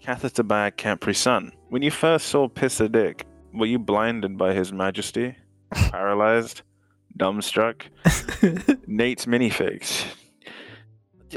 Catheter 0.00 0.42
bag, 0.42 0.76
Capri 0.76 1.14
Sun. 1.14 1.52
When 1.68 1.82
you 1.82 1.90
first 1.90 2.26
saw 2.26 2.46
Pisser 2.48 2.90
Dick, 2.90 3.26
were 3.52 3.66
you 3.66 3.78
blinded 3.78 4.36
by 4.36 4.52
his 4.52 4.72
majesty? 4.72 5.34
Paralyzed? 5.72 6.62
Dumbstruck? 7.18 7.82
Nate's 8.86 9.26
minifigs. 9.26 10.04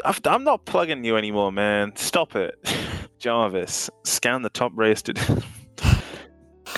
I've- 0.05 0.19
I'm 0.25 0.43
not 0.43 0.65
plugging 0.65 1.03
you 1.03 1.17
anymore, 1.17 1.51
man. 1.51 1.95
Stop 1.95 2.36
it. 2.36 2.55
Jarvis, 3.19 3.89
scan 4.03 4.41
the 4.43 4.49
top 4.49 4.71
rated. 4.75 5.17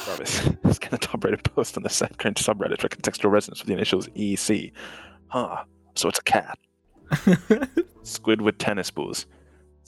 Jarvis, 0.06 0.42
scan 0.72 0.92
the 0.92 0.98
top 1.00 1.24
rated 1.24 1.44
post 1.44 1.76
on 1.78 1.84
the 1.84 1.90
second 1.90 2.36
subreddit 2.36 2.80
for 2.80 2.88
contextual 2.90 3.32
resonance 3.32 3.60
with 3.62 3.68
the 3.68 3.74
initials 3.74 4.08
EC. 4.16 4.72
Huh. 5.28 5.64
So 5.96 6.08
it's 6.10 6.20
a 6.20 6.24
cat. 6.24 6.58
Squid 8.04 8.42
with 8.42 8.58
tennis 8.58 8.90
balls. 8.92 9.26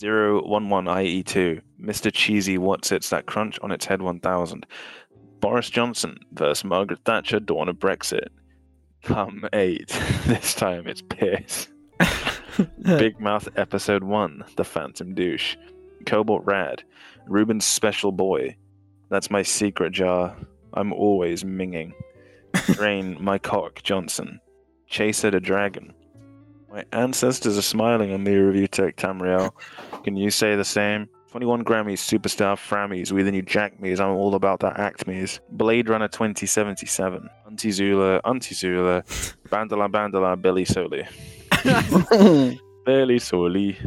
011 0.01 0.86
IE2. 0.88 1.62
Mr. 1.82 2.12
Cheesy 2.12 2.57
What's 2.57 2.91
It's 2.91 3.09
That 3.12 3.28
Crunch 3.28 3.59
on 3.62 3.72
its 3.72 3.86
head 3.86 4.01
1000. 4.01 4.66
Boris 5.39 5.70
Johnson 5.70 6.20
versus 6.34 6.64
Margaret 6.64 6.99
Thatcher, 7.05 7.39
dawn 7.39 7.70
of 7.70 7.78
Brexit. 7.78 8.28
Come 9.04 9.47
8. 9.52 9.88
this 10.26 10.54
time 10.54 10.88
it's 10.88 11.02
mm. 11.02 11.10
piss. 11.10 11.68
Big 12.82 13.20
Mouth 13.20 13.47
Episode 13.56 14.04
1 14.04 14.43
The 14.56 14.64
Phantom 14.64 15.14
Douche. 15.14 15.56
Cobalt 16.06 16.43
Rad. 16.45 16.84
Ruben's 17.28 17.66
Special 17.66 18.12
Boy. 18.12 18.56
That's 19.10 19.32
my 19.32 19.41
secret 19.41 19.91
jar. 19.93 20.36
I'm 20.74 20.93
always 20.93 21.43
minging. 21.43 21.93
Drain 22.74 23.18
My 23.22 23.38
Cock 23.38 23.82
Johnson. 23.84 24.39
Chaser 24.88 25.32
the 25.32 25.39
Dragon. 25.39 25.93
My 26.72 26.86
ancestors 26.91 27.58
are 27.58 27.64
smiling 27.64 28.14
on 28.14 28.24
me, 28.24 28.36
Review 28.36 28.68
Tech 28.68 28.95
Tamriel. 28.95 29.52
Can 30.04 30.16
you 30.16 30.32
say 30.32 30.56
the 30.56 30.64
same? 30.64 31.10
21 31.32 31.64
Grammys, 31.64 32.00
Superstar 32.00 32.58
Frammies, 32.58 33.14
we 33.14 33.24
the 33.24 33.32
new 33.32 33.42
Jack 33.42 33.80
Me's, 33.80 34.02
I'm 34.02 34.10
all 34.10 34.36
about 34.36 34.60
that 34.60 34.78
act 34.78 35.08
me's. 35.08 35.40
Blade 35.52 35.88
Runner 35.88 36.10
2077. 36.10 37.30
Auntie 37.48 37.72
Zula, 37.72 38.18
Auntie 38.26 38.54
Zula, 38.54 39.02
Bandala 39.48 39.90
Bandala, 39.90 40.42
Billy 40.42 40.66
Soli. 40.66 41.08
Billy 42.86 43.18
Soli. 43.18 43.78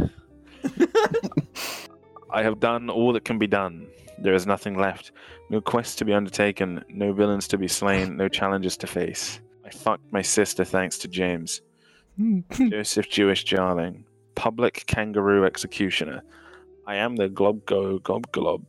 I 2.31 2.43
have 2.43 2.61
done 2.61 2.89
all 2.89 3.13
that 3.13 3.27
can 3.27 3.39
be 3.39 3.47
done. 3.47 3.89
There 4.19 4.33
is 4.33 4.47
nothing 4.47 4.79
left. 4.79 5.13
No 5.51 5.61
quest 5.61 5.99
to 5.99 6.07
be 6.07 6.15
undertaken, 6.15 6.83
no 6.89 7.13
villains 7.13 7.47
to 7.49 7.59
be 7.59 7.69
slain, 7.69 8.17
no 8.17 8.27
challenges 8.27 8.79
to 8.79 8.87
face. 8.87 9.41
I 9.67 9.69
fucked 9.69 10.11
my 10.11 10.23
sister 10.23 10.65
thanks 10.65 10.97
to 10.97 11.09
James. 11.09 11.61
Joseph 12.71 13.11
Jewish 13.11 13.45
Jarling. 13.45 14.07
Public 14.35 14.85
kangaroo 14.87 15.45
executioner. 15.45 16.23
I 16.87 16.97
am 16.97 17.17
the 17.17 17.31
glob 17.31 17.65
go 17.65 17.99
gob 17.99 18.31
glob. 18.31 18.63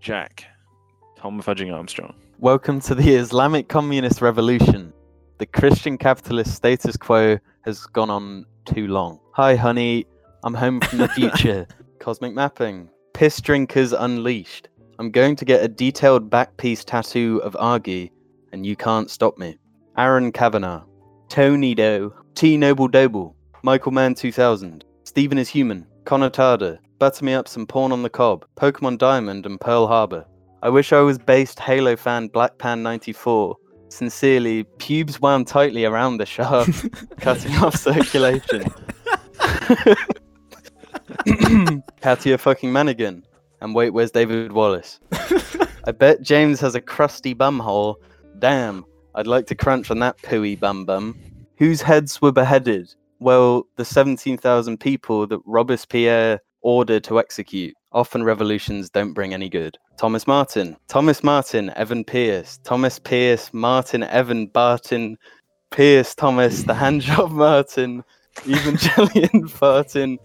Jack. 0.00 0.44
Tom 1.16 1.40
Fudging 1.40 1.72
Armstrong. 1.72 2.12
Welcome 2.38 2.78
to 2.82 2.94
the 2.94 3.14
Islamic 3.14 3.68
Communist 3.68 4.20
Revolution. 4.20 4.92
The 5.38 5.46
Christian 5.46 5.96
capitalist 5.96 6.54
status 6.54 6.98
quo 6.98 7.38
has 7.62 7.86
gone 7.86 8.10
on 8.10 8.44
too 8.66 8.86
long. 8.86 9.18
Hi, 9.32 9.56
honey. 9.56 10.04
I'm 10.44 10.52
home 10.52 10.80
from 10.82 10.98
the 10.98 11.08
future. 11.16 11.66
Cosmic 12.00 12.34
mapping. 12.34 12.90
Piss 13.14 13.40
drinkers 13.40 13.94
unleashed. 13.94 14.68
I'm 14.98 15.10
going 15.10 15.34
to 15.36 15.46
get 15.46 15.64
a 15.64 15.68
detailed 15.68 16.28
back 16.28 16.58
piece 16.58 16.84
tattoo 16.84 17.40
of 17.42 17.56
Argy, 17.58 18.12
and 18.52 18.66
you 18.66 18.76
can't 18.76 19.10
stop 19.10 19.38
me. 19.38 19.56
Aaron 19.96 20.32
Kavanagh. 20.32 20.82
Tony 21.30 21.74
Doe. 21.74 22.12
T 22.34 22.58
Noble 22.58 22.88
Doble. 22.88 23.34
Michael 23.62 23.92
Mann 23.92 24.14
2000. 24.14 24.84
Stephen 25.04 25.38
is 25.38 25.48
human. 25.48 25.86
Connor 26.04 26.28
Tarder. 26.28 26.78
Butter 27.02 27.24
me 27.24 27.34
up 27.34 27.48
some 27.48 27.66
porn 27.66 27.90
on 27.90 28.04
the 28.04 28.08
cob. 28.08 28.46
Pokemon 28.54 28.96
Diamond 28.96 29.44
and 29.44 29.60
Pearl 29.60 29.88
Harbor. 29.88 30.24
I 30.62 30.68
wish 30.68 30.92
I 30.92 31.00
was 31.00 31.18
based 31.18 31.58
Halo 31.58 31.96
fan 31.96 32.28
Black 32.28 32.58
Pan 32.58 32.84
94. 32.84 33.56
Sincerely, 33.88 34.62
pubes 34.78 35.20
wound 35.20 35.48
tightly 35.48 35.84
around 35.84 36.18
the 36.18 36.26
shaft, 36.26 36.88
cutting 37.20 37.56
off 37.56 37.74
circulation. 37.74 38.72
Katia 42.00 42.38
fucking 42.38 42.70
Manigan. 42.70 43.24
And 43.60 43.74
wait, 43.74 43.90
where's 43.90 44.12
David 44.12 44.52
Wallace? 44.52 45.00
I 45.84 45.90
bet 45.90 46.22
James 46.22 46.60
has 46.60 46.76
a 46.76 46.80
crusty 46.80 47.34
bum 47.34 47.58
hole. 47.58 48.00
Damn, 48.38 48.84
I'd 49.16 49.26
like 49.26 49.48
to 49.48 49.56
crunch 49.56 49.90
on 49.90 49.98
that 49.98 50.18
pooey 50.18 50.60
bum 50.60 50.84
bum. 50.84 51.18
Whose 51.56 51.82
heads 51.82 52.22
were 52.22 52.30
beheaded? 52.30 52.94
Well, 53.18 53.66
the 53.74 53.84
17,000 53.84 54.78
people 54.78 55.26
that 55.26 55.40
Robespierre 55.46 56.40
ordered 56.62 57.04
to 57.04 57.18
execute. 57.18 57.74
Often 57.92 58.24
revolutions 58.24 58.90
don't 58.90 59.12
bring 59.12 59.34
any 59.34 59.48
good. 59.48 59.76
Thomas 59.98 60.26
Martin. 60.26 60.76
Thomas 60.88 61.22
Martin, 61.22 61.70
Evan 61.76 62.04
Pierce. 62.04 62.58
Thomas 62.64 62.98
Pierce, 62.98 63.52
Martin, 63.52 64.02
Evan, 64.04 64.46
Barton, 64.46 65.18
Pierce, 65.70 66.14
Thomas, 66.14 66.62
the 66.62 66.72
handjob 66.72 67.30
Martin, 67.32 68.02
Evangelion 68.36 69.42
farting 69.58 70.18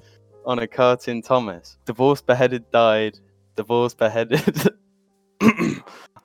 on 0.46 0.60
a 0.60 0.68
cartoon 0.68 1.22
Thomas. 1.22 1.78
Divorce 1.86 2.22
beheaded 2.22 2.70
died. 2.72 3.20
Divorce 3.56 3.94
beheaded. 3.94 4.70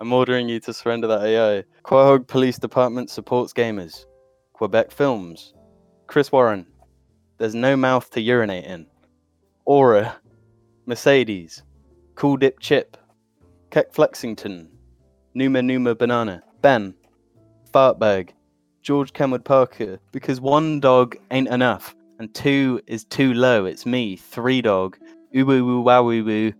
I'm 0.00 0.12
ordering 0.12 0.48
you 0.48 0.60
to 0.60 0.72
surrender 0.72 1.06
that 1.08 1.22
AI. 1.22 1.64
Quahog 1.84 2.26
Police 2.26 2.58
Department 2.58 3.10
supports 3.10 3.52
gamers. 3.52 4.06
Quebec 4.52 4.92
Films. 4.92 5.54
Chris 6.06 6.30
Warren. 6.30 6.66
There's 7.38 7.54
no 7.54 7.76
mouth 7.76 8.10
to 8.10 8.20
urinate 8.20 8.64
in. 8.64 8.86
Aura. 9.64 10.16
Mercedes. 10.86 11.62
Cool 12.14 12.36
Dip 12.36 12.58
Chip. 12.60 12.96
Keck 13.70 13.92
Flexington. 13.92 14.68
Numa 15.34 15.62
Numa 15.62 15.94
Banana. 15.94 16.42
Ben. 16.60 16.94
Fartbag. 17.72 18.30
George 18.82 19.12
Kenwood 19.12 19.44
Parker. 19.44 19.98
Because 20.10 20.40
one 20.40 20.80
dog 20.80 21.16
ain't 21.30 21.48
enough, 21.48 21.94
and 22.18 22.34
two 22.34 22.80
is 22.86 23.04
too 23.04 23.32
low. 23.32 23.64
It's 23.64 23.86
me, 23.86 24.16
three 24.16 24.60
dog. 24.60 24.98
Ubu 25.34 25.64
woo 25.64 25.80
wow 25.80 26.02
woo. 26.02 26.52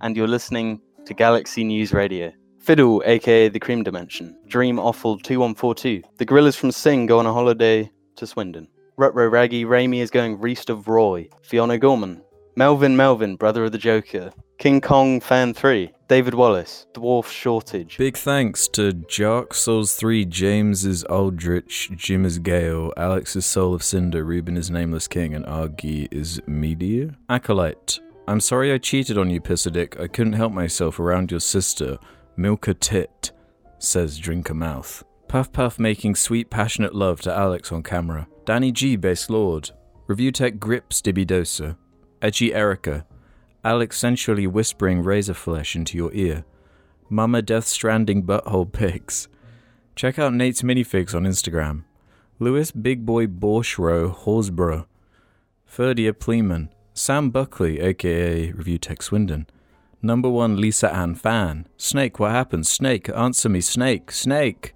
And 0.00 0.16
you're 0.16 0.26
listening 0.26 0.80
to 1.04 1.14
Galaxy 1.14 1.64
News 1.64 1.92
Radio. 1.92 2.32
Fiddle, 2.58 3.02
aka 3.06 3.48
the 3.48 3.60
Cream 3.60 3.82
Dimension. 3.82 4.36
Dream 4.46 4.78
Awful 4.78 5.18
2142. 5.18 6.02
The 6.16 6.24
gorillas 6.24 6.56
from 6.56 6.72
Sing 6.72 7.06
go 7.06 7.18
on 7.18 7.26
a 7.26 7.32
holiday 7.32 7.90
to 8.16 8.26
Swindon. 8.26 8.68
Rutro 8.96 9.30
Raggy, 9.30 9.64
Raimi 9.64 10.00
is 10.00 10.10
going 10.10 10.40
Reest 10.40 10.70
of 10.70 10.88
Roy. 10.88 11.28
Fiona 11.42 11.78
Gorman. 11.78 12.22
Melvin 12.58 12.96
Melvin, 12.96 13.36
brother 13.36 13.66
of 13.66 13.70
the 13.70 13.78
Joker. 13.78 14.32
King 14.58 14.80
Kong 14.80 15.20
Fan 15.20 15.54
3. 15.54 15.92
David 16.08 16.34
Wallace. 16.34 16.88
Dwarf 16.92 17.30
Shortage. 17.30 17.96
Big 17.98 18.16
thanks 18.16 18.66
to 18.66 18.94
Jark 18.94 19.54
Souls 19.54 19.94
3, 19.94 20.24
James 20.24 20.84
is 20.84 21.04
Aldrich, 21.04 21.92
Jim 21.94 22.24
is 22.24 22.40
Gael, 22.40 22.92
Alex 22.96 23.36
is 23.36 23.46
Soul 23.46 23.74
of 23.74 23.84
Cinder, 23.84 24.24
Ruben 24.24 24.56
is 24.56 24.72
Nameless 24.72 25.06
King, 25.06 25.36
and 25.36 25.46
Argy 25.46 26.08
is 26.10 26.40
Media. 26.48 27.16
Acolyte. 27.28 28.00
I'm 28.26 28.40
sorry 28.40 28.72
I 28.72 28.78
cheated 28.78 29.18
on 29.18 29.30
you, 29.30 29.40
Pissadick. 29.40 30.00
I 30.00 30.08
couldn't 30.08 30.32
help 30.32 30.52
myself 30.52 30.98
around 30.98 31.30
your 31.30 31.38
sister. 31.38 31.96
Milk 32.36 32.66
a 32.66 32.74
tit, 32.74 33.30
says 33.78 34.18
Drink 34.18 34.50
a 34.50 34.54
Mouth. 34.54 35.04
Puff 35.28 35.52
Puff 35.52 35.78
making 35.78 36.16
sweet, 36.16 36.50
passionate 36.50 36.96
love 36.96 37.20
to 37.20 37.32
Alex 37.32 37.70
on 37.70 37.84
camera. 37.84 38.26
Danny 38.44 38.72
G, 38.72 38.96
Base 38.96 39.30
Lord. 39.30 39.70
Review 40.08 40.32
Tech 40.32 40.58
Grips 40.58 41.00
Dibidosa. 41.00 41.76
Edgy 42.20 42.52
Erica. 42.52 43.06
Alex 43.64 43.98
sensually 43.98 44.46
whispering 44.46 45.02
razor 45.02 45.34
flesh 45.34 45.76
into 45.76 45.96
your 45.96 46.12
ear. 46.12 46.44
Mama 47.08 47.42
Death 47.42 47.66
Stranding 47.66 48.24
Butthole 48.24 48.70
Pigs. 48.70 49.28
Check 49.96 50.18
out 50.18 50.34
Nate's 50.34 50.62
minifigs 50.62 51.14
on 51.14 51.24
Instagram. 51.24 51.84
Lewis 52.38 52.70
Big 52.70 53.04
Boy 53.04 53.26
Borshro 53.26 54.14
Horsborough. 54.14 54.86
Ferdia 55.68 56.12
Pleeman. 56.12 56.70
Sam 56.94 57.30
Buckley, 57.30 57.80
aka 57.80 58.52
Review 58.52 58.78
Tech 58.78 59.02
Swindon. 59.02 59.46
Number 60.02 60.28
one 60.28 60.60
Lisa 60.60 60.92
Ann 60.92 61.14
fan. 61.14 61.66
Snake, 61.76 62.18
what 62.18 62.32
happened? 62.32 62.66
Snake, 62.66 63.08
answer 63.10 63.48
me. 63.48 63.60
Snake, 63.60 64.10
Snake. 64.12 64.74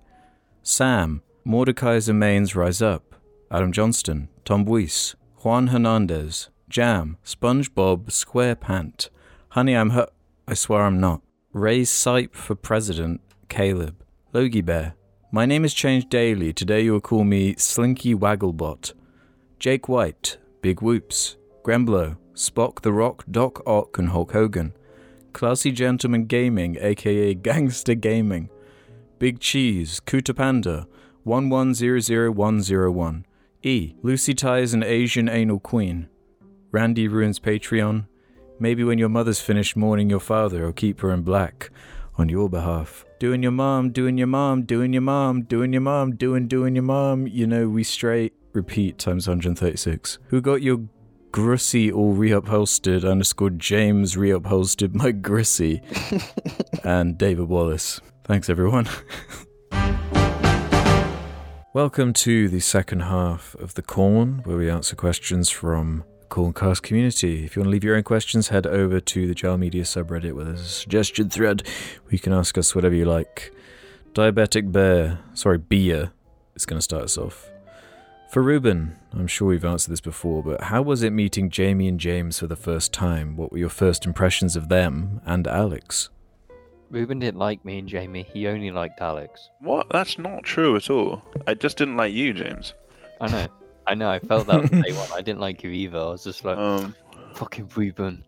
Sam. 0.63 1.23
Mordecai 1.45 1.99
Zemains 1.99 2.55
Rise 2.55 2.81
Up. 2.81 3.17
Adam 3.51 3.73
Johnston. 3.73 4.29
Tom 4.45 4.65
Weiss. 4.65 5.17
Juan 5.39 5.69
Hernandez. 5.69 6.49
Jam. 6.73 7.19
SpongeBob 7.25 8.07
SquarePant. 8.07 9.11
Honey, 9.51 9.77
I'm 9.77 9.91
hu- 9.91 10.07
I 10.49 10.55
swear 10.55 10.83
I'm 10.83 10.99
not. 10.99 11.21
Ray 11.53 11.83
Sipe 11.83 12.35
for 12.35 12.55
President. 12.55 13.21
Caleb. 13.51 14.03
Logie 14.33 14.63
Bear. 14.63 14.95
My 15.31 15.45
name 15.45 15.67
is 15.67 15.75
changed 15.75 16.09
daily. 16.09 16.55
Today 16.55 16.81
you 16.85 16.93
will 16.93 17.03
call 17.03 17.25
me 17.25 17.55
Slinky 17.57 18.15
Wagglebot. 18.15 18.95
Jake 19.59 19.87
White. 19.87 20.39
Big 20.63 20.81
Whoops. 20.81 21.37
Gremblo. 21.63 22.17
Spock 22.35 22.81
the 22.81 22.93
Rock, 22.93 23.25
Doc 23.31 23.63
Ock, 23.67 23.99
and 23.99 24.09
Hulk 24.09 24.33
Hogan. 24.33 24.73
Classy 25.35 25.71
Gentleman 25.71 26.25
Gaming, 26.25 26.79
aka 26.81 27.35
Gangster 27.35 27.95
Gaming. 27.95 28.49
Big 29.19 29.39
Cheese, 29.39 30.01
Kuta 30.01 30.35
Panda, 30.35 30.87
1100101. 31.27 33.25
E. 33.63 33.95
Lucy 34.03 34.33
ties 34.33 34.73
an 34.73 34.83
Asian 34.83 35.29
anal 35.29 35.61
queen. 35.61 36.09
Randy 36.73 37.07
ruins 37.07 37.39
Patreon. 37.39 38.07
Maybe 38.59 38.83
when 38.83 38.97
your 38.97 39.11
mother's 39.11 39.43
finished 39.43 39.77
mourning 39.77 40.09
your 40.09 40.21
father, 40.21 40.65
I'll 40.65 40.73
keep 40.73 41.01
her 41.03 41.13
in 41.13 41.21
black 41.21 41.69
on 42.17 42.31
your 42.31 42.49
behalf. 42.49 43.05
Doing 43.21 43.43
your 43.43 43.53
mom, 43.53 43.91
doing 43.91 44.17
your 44.17 44.27
mom, 44.27 44.63
doing 44.63 44.95
your 44.95 45.03
mom, 45.03 45.43
doing 45.43 45.75
your 45.75 45.83
mom, 45.83 46.17
doing, 46.17 46.49
doing 46.49 46.75
your 46.75 46.83
mom. 46.83 47.27
You 47.27 47.47
know, 47.47 47.69
we 47.69 47.85
straight 47.85 48.33
repeat 48.55 48.97
times 48.97 49.29
136. 49.29 50.19
Who 50.29 50.41
got 50.41 50.63
your 50.63 50.89
Grussy 51.31 51.93
all 51.93 52.15
reupholstered 52.15 53.11
underscore 53.11 53.51
James 53.51 54.17
reupholstered 54.17 54.95
my 54.95 55.13
Grissy 55.13 55.83
and 56.85 57.19
David 57.19 57.49
Wallace. 57.49 58.01
Thanks 58.25 58.49
everyone. 58.49 58.89
Welcome 61.75 62.15
to 62.15 62.49
the 62.49 62.61
second 62.61 63.01
half 63.01 63.55
of 63.57 63.75
the 63.75 63.83
Corn, 63.83 64.41
where 64.45 64.57
we 64.57 64.71
answer 64.71 64.97
questions 64.97 65.51
from 65.51 66.05
Corncast 66.33 66.81
community. 66.81 67.45
If 67.45 67.55
you 67.55 67.61
want 67.61 67.67
to 67.67 67.73
leave 67.73 67.85
your 67.85 67.95
own 67.95 68.05
questions, 68.05 68.49
head 68.49 68.67
over 68.67 69.01
to 69.01 69.27
the 69.27 69.35
Jar 69.35 69.59
Media 69.59 69.83
subreddit 69.83 70.33
where 70.33 70.47
there's 70.47 70.63
a 70.63 70.65
suggestion 70.65 71.29
thread 71.29 71.61
where 72.05 72.13
you 72.13 72.19
can 72.19 72.33
ask 72.33 72.57
us 72.57 72.75
whatever 72.75 72.95
you 72.95 73.05
like. 73.05 73.53
Diabetic 74.15 74.73
Bear, 74.73 75.19
sorry, 75.35 75.59
Beer, 75.59 76.13
is 76.55 76.65
going 76.65 76.79
to 76.79 76.83
start 76.83 77.03
us 77.03 77.19
off. 77.19 77.51
For 78.31 78.43
Ruben, 78.43 78.97
I'm 79.13 79.27
sure 79.27 79.49
we've 79.49 79.63
answered 79.63 79.93
this 79.93 80.01
before, 80.01 80.43
but 80.43 80.63
how 80.63 80.81
was 80.81 81.03
it 81.03 81.11
meeting 81.11 81.51
Jamie 81.51 81.87
and 81.87 82.01
James 82.01 82.39
for 82.39 82.47
the 82.47 82.57
first 82.57 82.95
time? 82.95 83.37
What 83.37 83.53
were 83.53 83.59
your 83.59 83.69
first 83.69 84.07
impressions 84.07 84.57
of 84.57 84.71
them 84.71 85.21
and 85.27 85.47
Alex? 85.47 86.09
Ruben 86.89 87.19
didn't 87.19 87.41
like 87.41 87.63
me 87.63 87.79
and 87.79 87.89
Jamie. 87.89 88.27
He 88.33 88.49
only 88.49 88.71
liked 88.71 89.03
Alex. 89.03 89.51
What? 89.61 89.87
That's 89.91 90.17
not 90.17 90.45
true 90.45 90.77
at 90.77 90.89
all. 90.89 91.21
I 91.47 91.53
just 91.53 91.77
didn't 91.77 91.99
like 91.99 92.15
you, 92.15 92.33
James. 92.33 92.73
I 93.21 93.29
know. 93.29 93.49
I 93.87 93.95
know. 93.95 94.09
I 94.11 94.19
felt 94.21 94.47
that 94.47 94.69
from 94.69 94.81
day 94.83 94.93
one. 94.93 95.09
I 95.15 95.23
didn't 95.23 95.41
like 95.41 95.63
you 95.63 95.71
either. 95.71 95.99
I 95.99 96.11
was 96.11 96.25
just 96.25 96.45
like, 96.45 96.57
Um, 96.59 96.95
fucking 97.35 97.71
Ruben. 97.75 98.25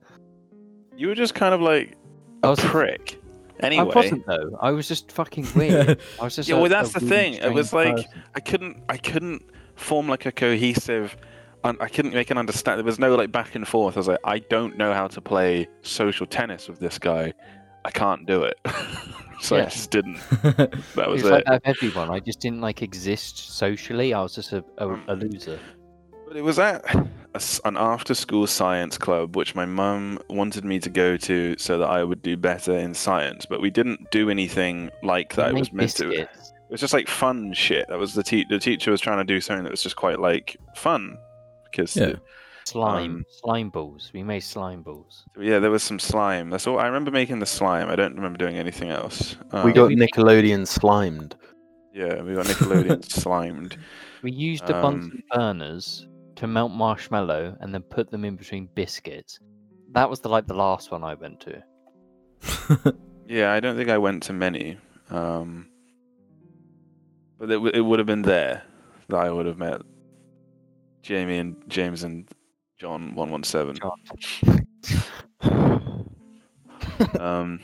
you 0.97 1.09
were 1.09 1.15
just 1.15 1.35
kind 1.35 1.55
of 1.55 1.61
like 1.61 1.97
I 2.43 2.49
a 2.49 2.51
was. 2.51 2.61
prick. 2.61 3.21
I 3.63 3.67
Anyway, 3.67 3.93
wasn't 3.95 4.27
though. 4.27 4.59
I 4.61 4.73
was 4.73 4.89
just 4.89 5.13
fucking 5.13 5.47
weird. 5.55 6.01
I 6.21 6.25
was 6.25 6.37
just. 6.37 6.49
Yeah, 6.49 6.57
a- 6.57 6.61
well, 6.61 6.69
that's 6.69 6.91
a 6.97 7.01
the 7.01 7.07
really 7.07 7.17
thing. 7.17 7.35
It 7.35 7.53
was 7.55 7.69
strange 7.69 7.99
like- 7.99 8.07
person. 8.07 8.23
I 8.35 8.41
couldn't. 8.41 8.83
I 8.89 8.97
couldn't 8.97 9.43
form 9.77 10.09
like 10.09 10.27
a 10.27 10.33
cohesive. 10.33 11.17
un- 11.63 11.77
I 11.81 11.89
couldn't 11.89 12.15
make 12.15 12.31
an 12.31 12.37
understand. 12.39 12.79
There 12.79 12.85
was 12.85 12.99
no 12.99 13.15
like 13.15 13.31
back 13.33 13.55
and 13.55 13.67
forth. 13.67 13.97
I 13.97 14.01
was 14.01 14.09
like, 14.09 14.19
I 14.25 14.41
don't 14.41 14.77
know 14.77 14.93
how 14.93 15.07
to 15.09 15.21
play 15.21 15.69
social 15.83 16.27
tennis 16.27 16.69
with 16.69 16.81
this 16.81 16.99
guy. 16.99 17.33
I 17.85 17.91
can't 17.91 18.27
do 18.27 18.43
it. 18.43 18.59
so 19.41 19.57
I 19.57 19.65
just 19.65 19.91
didn't. 19.91 20.19
That 20.43 20.71
It 20.97 21.09
was 21.09 21.25
like 21.25 21.41
it. 21.41 21.47
that 21.47 21.63
everyone. 21.65 22.11
I 22.11 22.21
just 22.21 22.41
didn't 22.41 22.61
like 22.61 22.83
exist 22.83 23.39
socially. 23.57 24.13
I 24.15 24.23
was 24.23 24.35
just 24.35 24.53
a, 24.53 24.59
a, 24.79 24.87
Mm. 24.87 25.09
a 25.09 25.15
loser. 25.15 25.59
But 26.27 26.37
it 26.37 26.43
was 26.43 26.59
at 26.59 26.83
a 26.95 27.07
an 27.65 27.77
after-school 27.77 28.47
science 28.47 28.97
club, 28.97 29.37
which 29.37 29.55
my 29.55 29.67
mum 29.67 30.19
wanted 30.31 30.65
me 30.65 30.79
to 30.81 30.89
go 30.89 31.17
to 31.19 31.55
so 31.59 31.79
that 31.79 31.89
I 31.89 32.03
would 32.05 32.23
do 32.23 32.37
better 32.37 32.77
in 32.77 32.95
science. 32.95 33.45
But 33.45 33.61
we 33.61 33.71
didn't 33.71 34.11
do 34.11 34.31
anything 34.31 34.91
like 35.03 35.35
that. 35.35 35.51
It 35.51 35.55
was 35.55 35.73
meant 35.73 35.97
to. 35.97 36.11
It 36.13 36.29
was 36.71 36.81
just 36.81 36.95
like 36.95 37.09
fun 37.09 37.53
shit. 37.53 37.87
That 37.89 37.99
was 37.99 38.15
the 38.15 38.23
te- 38.23 38.47
the 38.49 38.59
teacher 38.59 38.91
was 38.91 39.01
trying 39.01 39.19
to 39.19 39.25
do 39.25 39.41
something 39.41 39.65
that 39.65 39.71
was 39.71 39.83
just 39.83 39.97
quite 39.97 40.19
like 40.19 40.57
fun 40.75 41.19
because 41.71 41.97
Yeah. 41.97 42.15
Slime, 42.67 43.17
Um, 43.17 43.25
slime 43.29 43.71
balls. 43.71 44.11
We 44.15 44.23
made 44.23 44.41
slime 44.41 44.83
balls. 44.83 45.25
yeah, 45.39 45.59
there 45.59 45.71
was 45.71 45.83
some 45.83 45.99
slime. 45.99 46.49
That's 46.51 46.67
all 46.67 46.79
I 46.79 46.87
remember 46.87 47.11
making 47.11 47.39
the 47.41 47.47
slime. 47.47 47.89
I 47.91 47.97
don't 47.97 48.15
remember 48.15 48.39
doing 48.39 48.57
anything 48.57 48.89
else. 48.91 49.37
we 49.53 49.59
Um, 49.59 49.73
got 49.73 49.91
Nickelodeon 49.91 50.67
slimed. 50.67 51.37
yeah, 51.93 52.23
we 52.23 52.35
got 52.35 52.47
Nickelodeon 52.47 53.05
slimed. 53.11 53.77
We 54.23 54.33
used 54.33 54.69
a 54.71 54.77
Um, 54.77 54.83
Bunsen 54.83 55.23
burners 55.31 56.09
to 56.37 56.47
melt 56.47 56.73
marshmallow 56.73 57.57
and 57.61 57.73
then 57.75 57.83
put 57.83 58.11
them 58.11 58.25
in 58.25 58.35
between 58.37 58.69
biscuits. 58.75 59.39
That 59.93 60.09
was 60.09 60.21
the 60.21 60.29
like 60.31 60.47
the 60.47 60.55
last 60.55 60.91
one 60.91 61.05
I 61.05 61.15
went 61.15 61.41
to. 61.41 61.63
Yeah, 63.27 63.53
I 63.53 63.61
don't 63.61 63.75
think 63.77 63.89
I 63.89 63.97
went 63.97 64.23
to 64.25 64.33
many. 64.35 64.77
Um, 65.11 65.69
but 67.39 67.51
it, 67.51 67.55
w- 67.55 67.73
it 67.75 67.81
would 67.81 67.99
have 67.99 68.07
been 68.07 68.21
there 68.23 68.63
that 69.09 69.17
I 69.17 69.31
would 69.31 69.47
have 69.47 69.57
met 69.57 69.81
Jamie 71.03 71.39
and 71.39 71.57
James 71.69 72.03
and 72.05 72.29
John 72.85 73.15
one 73.15 73.31
one 73.31 73.43
seven. 73.45 73.79
Um, 77.19 77.61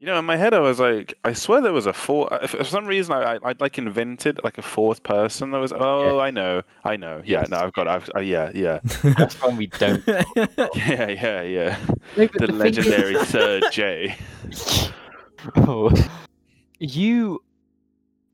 you 0.00 0.06
know, 0.06 0.18
in 0.18 0.24
my 0.24 0.36
head, 0.36 0.52
I 0.52 0.58
was 0.58 0.80
like, 0.80 1.14
I 1.24 1.32
swear 1.32 1.60
there 1.60 1.72
was 1.72 1.86
a 1.86 1.92
four. 1.92 2.30
uh, 2.34 2.46
For 2.48 2.64
some 2.64 2.86
reason, 2.86 3.14
I, 3.14 3.34
I 3.34 3.38
I'd 3.44 3.60
like 3.60 3.78
invented 3.78 4.40
like 4.42 4.58
a 4.58 4.62
fourth 4.62 5.04
person. 5.04 5.52
That 5.52 5.58
was 5.58 5.72
oh, 5.72 6.18
I 6.18 6.32
know, 6.32 6.62
I 6.82 6.96
know. 6.96 7.22
Yeah, 7.24 7.44
no, 7.48 7.58
I've 7.58 7.72
got. 7.72 7.86
I've, 7.86 8.10
uh, 8.16 8.20
yeah, 8.20 8.50
yeah, 8.52 8.80
That's 9.16 9.40
one 9.40 9.56
we 9.56 9.68
don't. 9.68 10.02
yeah, 10.74 11.08
yeah, 11.08 11.42
yeah. 11.42 11.78
No, 12.16 12.26
but 12.26 12.32
The 12.32 12.46
thing 12.48 12.50
is- 12.50 12.58
legendary 12.58 13.14
third 13.26 13.62
J. 13.70 14.16
Oh. 15.56 15.90
you 16.80 17.42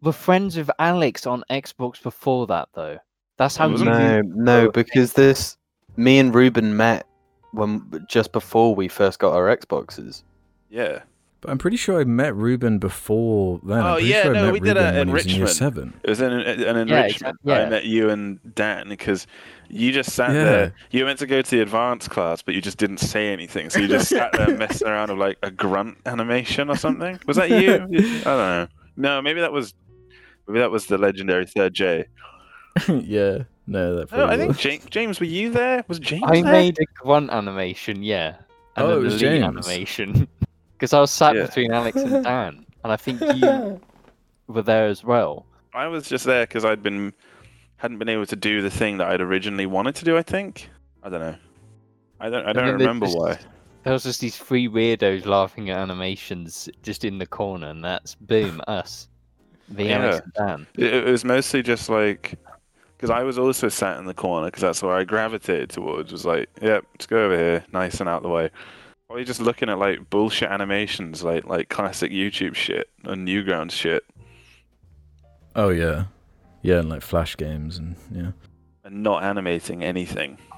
were 0.00 0.12
friends 0.12 0.56
with 0.56 0.70
Alex 0.78 1.26
on 1.26 1.44
Xbox 1.50 2.02
before 2.02 2.46
that, 2.46 2.70
though. 2.74 2.96
That's 3.36 3.56
how 3.56 3.64
I 3.64 3.66
you. 3.68 3.72
wasn't- 3.72 3.90
No, 3.90 4.62
no, 4.62 4.70
because 4.72 5.12
this, 5.12 5.58
me 5.98 6.18
and 6.18 6.34
Ruben 6.34 6.76
met 6.76 7.06
when 7.52 8.06
just 8.08 8.32
before 8.32 8.74
we 8.74 8.88
first 8.88 9.18
got 9.18 9.34
our 9.34 9.54
Xboxes. 9.54 10.22
Yeah. 10.70 11.00
But 11.40 11.50
I'm 11.52 11.58
pretty 11.58 11.76
sure 11.76 12.00
I 12.00 12.04
met 12.04 12.34
Ruben 12.34 12.78
before 12.78 13.60
then. 13.62 13.78
Oh, 13.80 13.96
yeah, 13.96 14.22
sure 14.24 14.32
no, 14.34 14.50
we 14.52 14.58
did 14.58 14.76
Ruben 14.76 14.84
a 14.84 14.98
when 14.98 15.06
he 15.06 15.12
was 15.12 15.24
enrichment. 15.26 15.50
seven. 15.50 16.00
It 16.02 16.10
was 16.10 16.20
an, 16.20 16.32
an 16.32 16.60
Yeah, 16.60 16.80
enrichment. 16.80 17.36
exact- 17.44 17.66
I 17.66 17.68
met 17.70 17.84
you 17.84 18.10
and 18.10 18.40
Dan 18.56 18.88
because 18.88 19.26
you 19.68 19.92
just 19.92 20.10
sat 20.12 20.30
Yeah. 20.30 20.44
there. 20.44 20.74
You 20.90 21.00
were 21.04 21.06
meant 21.06 21.20
to 21.20 21.26
go 21.26 21.40
to 21.40 21.50
the 21.50 21.60
advanced 21.60 22.10
class, 22.10 22.42
but 22.42 22.54
you 22.54 22.60
just 22.60 22.76
didn't 22.78 22.98
say 22.98 23.32
anything. 23.32 23.70
So 23.70 23.78
you 23.78 23.86
just 23.86 24.08
sat 24.08 24.32
there 24.32 24.48
messing 24.56 24.88
around 24.88 25.10
with 25.10 25.18
like 25.20 25.38
a 25.44 25.50
grunt 25.52 25.98
animation 26.06 26.70
or 26.70 26.76
something. 26.76 27.20
Was 27.26 27.36
that 27.36 27.50
you? 27.50 27.72
I 27.72 27.76
don't 27.78 28.24
know. 28.24 28.68
No, 28.96 29.22
maybe 29.22 29.40
that 29.40 29.52
was 29.52 29.74
maybe 30.48 30.58
that 30.58 30.72
was 30.72 30.86
the 30.86 30.98
legendary 30.98 31.46
third 31.46 31.72
J. 31.72 32.06
yeah, 32.88 33.44
no, 33.68 33.96
that. 33.96 34.10
No, 34.12 34.26
I 34.26 34.36
think. 34.36 34.56
James, 34.58 34.84
James, 34.90 35.20
were 35.20 35.26
you 35.26 35.50
there? 35.50 35.84
Was 35.88 35.98
James 36.00 36.24
I 36.26 36.40
there? 36.42 36.52
made 36.52 36.78
a 36.80 36.84
grunt 37.00 37.30
animation, 37.30 38.02
yeah. 38.02 38.36
And 38.76 38.86
Oh, 38.86 38.92
an 38.92 38.98
it 38.98 39.02
was 39.02 39.22
elite 39.22 39.40
James. 39.42 39.44
animation. 39.68 40.28
Because 40.72 40.92
I 40.92 41.00
was 41.00 41.10
sat 41.10 41.34
Yeah. 41.34 41.46
between 41.46 41.72
Alex 41.72 41.96
and 41.96 42.22
Dan. 42.24 42.64
And 42.84 42.92
I 42.92 42.96
think 42.96 43.20
you 43.20 43.80
were 44.46 44.62
there 44.62 44.86
as 44.86 45.02
well. 45.02 45.44
I 45.74 45.88
was 45.88 46.08
just 46.08 46.24
there 46.24 46.44
because 46.46 46.64
I'd 46.64 46.84
been 46.84 47.12
hadn't 47.78 47.98
been 47.98 48.08
able 48.08 48.26
to 48.26 48.36
do 48.36 48.62
the 48.62 48.70
thing 48.70 48.98
that 48.98 49.08
I'd 49.08 49.20
originally 49.20 49.66
wanted 49.66 49.96
to 49.96 50.04
do. 50.04 50.16
I 50.16 50.22
think. 50.22 50.70
I 51.02 51.08
don't 51.08 51.18
know. 51.18 51.34
I 52.20 52.30
don't. 52.30 52.46
I 52.46 52.52
don't 52.52 52.74
remember 52.74 53.06
just- 53.06 53.18
why. 53.18 53.38
There 53.82 53.92
was 53.92 54.04
just 54.04 54.20
these 54.20 54.36
three 54.36 54.68
weirdos 54.68 55.26
laughing 55.26 55.68
at 55.70 55.78
animations 55.78 56.68
just 56.84 57.04
in 57.04 57.18
the 57.18 57.26
corner, 57.26 57.68
and 57.70 57.82
that's 57.84 58.14
boom, 58.14 58.60
us. 58.68 59.08
The 59.70 59.92
Alex 59.92 60.20
and 60.24 60.32
Dan. 60.34 60.66
It, 60.76 60.94
it 60.94 61.10
was 61.10 61.24
mostly 61.24 61.62
just 61.64 61.88
like 61.88 62.34
because 62.98 63.10
I 63.10 63.22
was 63.22 63.38
also 63.38 63.68
sat 63.68 63.96
in 63.98 64.04
the 64.04 64.14
corner 64.14 64.48
because 64.48 64.62
that's 64.62 64.82
where 64.82 64.94
I 64.94 65.04
gravitated 65.04 65.70
towards. 65.70 66.12
Was 66.12 66.26
like, 66.26 66.50
yep, 66.60 66.84
let's 66.92 67.06
go 67.06 67.24
over 67.24 67.36
here, 67.36 67.64
nice 67.72 68.00
and 68.00 68.08
out 68.08 68.22
the 68.22 68.28
way. 68.28 68.50
Or 69.08 69.18
you 69.18 69.24
just 69.24 69.40
looking 69.40 69.70
at 69.70 69.78
like 69.78 70.10
bullshit 70.10 70.50
animations, 70.50 71.22
like 71.22 71.46
like 71.46 71.70
classic 71.70 72.12
YouTube 72.12 72.54
shit 72.54 72.90
and 73.04 73.26
Newgrounds 73.26 73.70
shit, 73.70 74.04
Oh 75.54 75.70
yeah, 75.70 76.04
yeah, 76.62 76.78
and 76.78 76.88
like 76.88 77.02
flash 77.02 77.36
games 77.36 77.78
and 77.78 77.96
yeah. 78.12 78.30
and 78.84 79.02
not 79.02 79.24
animating 79.24 79.82
anything. 79.82 80.38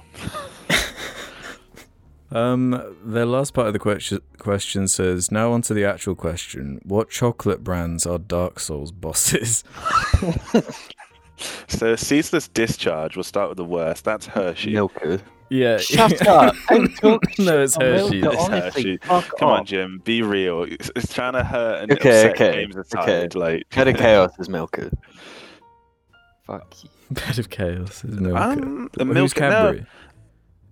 Um, 2.33 2.95
the 3.03 3.25
last 3.25 3.53
part 3.53 3.67
of 3.67 3.73
the 3.73 3.79
question 3.79 4.19
question 4.37 4.87
says, 4.87 5.31
now 5.31 5.51
on 5.51 5.63
to 5.63 5.73
the 5.73 5.83
actual 5.83 6.15
question. 6.15 6.79
What 6.85 7.09
chocolate 7.09 7.61
brands 7.61 8.05
are 8.05 8.17
Dark 8.17 8.61
Souls 8.61 8.93
bosses? 8.93 9.65
So 11.67 11.95
ceaseless 11.95 12.47
discharge. 12.47 13.15
We'll 13.15 13.23
start 13.23 13.49
with 13.49 13.57
the 13.57 13.65
worst. 13.65 14.03
That's 14.05 14.25
Hershey. 14.25 14.73
Milka. 14.73 15.21
Yeah. 15.49 15.77
Shut 15.79 16.25
up! 16.27 16.55
No, 16.69 17.61
it's 17.61 17.73
shit 17.73 17.83
on 17.83 17.91
Hershey's. 17.91 18.21
Milka, 18.21 18.31
It's 18.31 18.43
honestly, 18.43 18.81
Hershey. 18.83 18.97
fuck 19.03 19.37
Come 19.37 19.49
on. 19.49 19.65
Jim. 19.65 20.01
Be 20.05 20.21
real. 20.21 20.63
It's, 20.63 20.89
it's 20.95 21.13
trying 21.13 21.33
to 21.33 21.43
hurt 21.43 21.83
and 21.83 21.91
Okay, 21.91 22.27
upset 22.27 22.31
okay, 22.35 22.61
James 22.63 22.75
okay. 22.77 22.99
aside. 23.01 23.35
Like, 23.35 23.63
Head 23.73 23.87
of 23.89 23.97
Chaos 23.97 24.31
is 24.39 24.47
Milka. 24.47 24.89
Fuck 26.45 26.83
you. 26.83 26.89
Bed 27.11 27.37
of 27.39 27.49
Chaos 27.49 28.03
is 28.05 28.19
Milka. 28.19 28.41
um, 28.41 28.89
the 28.93 29.03
Who's 29.03 29.13
milk. 29.13 29.39
No, 29.39 29.49
Cadbury? 29.49 29.85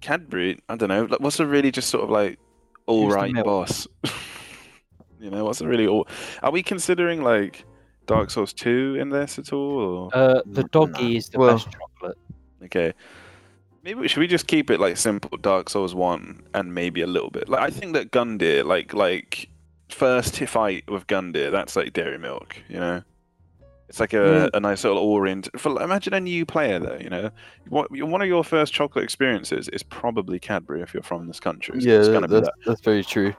Cadbury, 0.01 0.59
I 0.69 0.75
don't 0.77 0.89
know. 0.89 1.03
Like, 1.05 1.19
what's 1.19 1.39
a 1.41 1.45
really 1.45 1.71
just 1.71 1.89
sort 1.89 2.05
of 2.05 2.09
like 2.09 2.39
all 2.85 3.05
Who's 3.05 3.13
right 3.15 3.33
boss? 3.43 3.85
you 5.19 5.29
know, 5.29 5.43
what's 5.43 5.59
a 5.59 5.67
really 5.67 5.87
all? 5.87 6.07
Are 6.41 6.51
we 6.51 6.63
considering 6.63 7.21
like 7.21 7.65
Dark 8.09 8.29
Souls 8.31 8.53
two 8.53 8.97
in 8.99 9.09
this 9.09 9.39
at 9.39 9.53
all? 9.53 9.79
Or... 9.79 10.09
Uh, 10.13 10.41
the 10.45 10.61
Nah. 10.63 10.67
doggy 10.71 11.17
is 11.17 11.29
the 11.29 11.39
Well- 11.39 11.53
best 11.53 11.67
chocolate. 11.71 12.17
Okay, 12.65 12.93
maybe 13.83 14.07
should 14.07 14.19
we 14.19 14.27
just 14.27 14.47
keep 14.47 14.69
it 14.69 14.79
like 14.79 14.97
simple 14.97 15.37
Dark 15.37 15.69
Souls 15.69 15.95
one 15.95 16.43
and 16.53 16.73
maybe 16.73 17.01
a 17.01 17.07
little 17.07 17.29
bit. 17.29 17.47
Like 17.47 17.61
I 17.61 17.69
think 17.69 17.93
that 17.93 18.11
Gundyr, 18.11 18.65
like 18.65 18.93
like 18.93 19.49
first 19.89 20.35
t- 20.35 20.45
fight 20.45 20.89
with 20.89 21.07
Gundyr, 21.07 21.51
that's 21.51 21.75
like 21.75 21.93
dairy 21.93 22.17
milk, 22.17 22.57
you 22.67 22.79
know. 22.79 23.01
It's 23.87 23.99
like 23.99 24.13
a, 24.13 24.49
a 24.53 24.59
nice 24.59 24.83
little 24.83 24.99
orient. 24.99 25.49
For 25.57 25.81
imagine 25.81 26.13
a 26.13 26.19
new 26.19 26.45
player 26.45 26.77
though, 26.77 26.99
you 27.01 27.09
know, 27.09 27.31
what 27.69 27.89
one 27.91 28.21
of 28.21 28.27
your 28.27 28.43
first 28.43 28.71
chocolate 28.71 29.03
experiences 29.03 29.67
is 29.69 29.81
probably 29.81 30.37
Cadbury 30.37 30.81
if 30.81 30.93
you're 30.93 31.01
from 31.01 31.25
this 31.27 31.39
country. 31.39 31.77
It's, 31.77 31.85
yeah, 31.85 31.95
it's 31.99 32.07
gonna 32.09 32.27
be 32.27 32.35
that's, 32.35 32.47
that. 32.47 32.53
that's 32.67 32.81
very 32.81 33.03
true. 33.03 33.33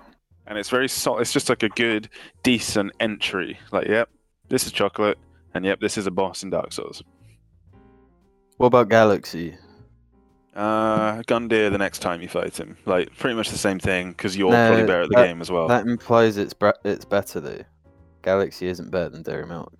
and 0.48 0.58
it's 0.58 0.68
very 0.70 0.88
so 0.88 1.18
It's 1.18 1.32
just 1.32 1.48
like 1.50 1.62
a 1.62 1.68
good, 1.68 2.08
decent 2.42 2.90
entry. 2.98 3.60
Like, 3.70 3.86
yep, 3.86 4.08
this 4.50 4.66
is 4.66 4.72
chocolate, 4.72 5.16
and 5.54 5.64
yep, 5.64 5.80
this 5.80 5.96
is 5.96 6.06
a 6.06 6.10
boss 6.10 6.42
in 6.42 6.50
Dark 6.50 6.72
Souls. 6.72 7.02
What 8.58 8.66
about 8.66 8.90
Galaxy? 8.90 9.56
Uh, 10.54 11.22
Gundyr 11.22 11.70
the 11.70 11.78
next 11.78 12.00
time 12.00 12.20
you 12.20 12.28
fight 12.28 12.58
him, 12.58 12.76
like 12.84 13.16
pretty 13.16 13.36
much 13.36 13.50
the 13.50 13.56
same 13.58 13.78
thing 13.78 14.10
because 14.10 14.36
you're 14.36 14.50
No, 14.50 14.68
probably 14.68 14.86
better 14.86 15.02
at 15.02 15.08
the 15.08 15.16
that- 15.16 15.26
game 15.26 15.40
as 15.40 15.50
well. 15.50 15.68
That 15.68 15.86
implies 15.86 16.36
it's 16.36 16.52
bre- 16.52 16.70
it's 16.84 17.04
better 17.04 17.40
though. 17.40 17.62
Galaxy 18.22 18.66
isn't 18.66 18.90
better 18.90 19.08
than 19.08 19.22
Dairy 19.22 19.46
Milk. 19.46 19.72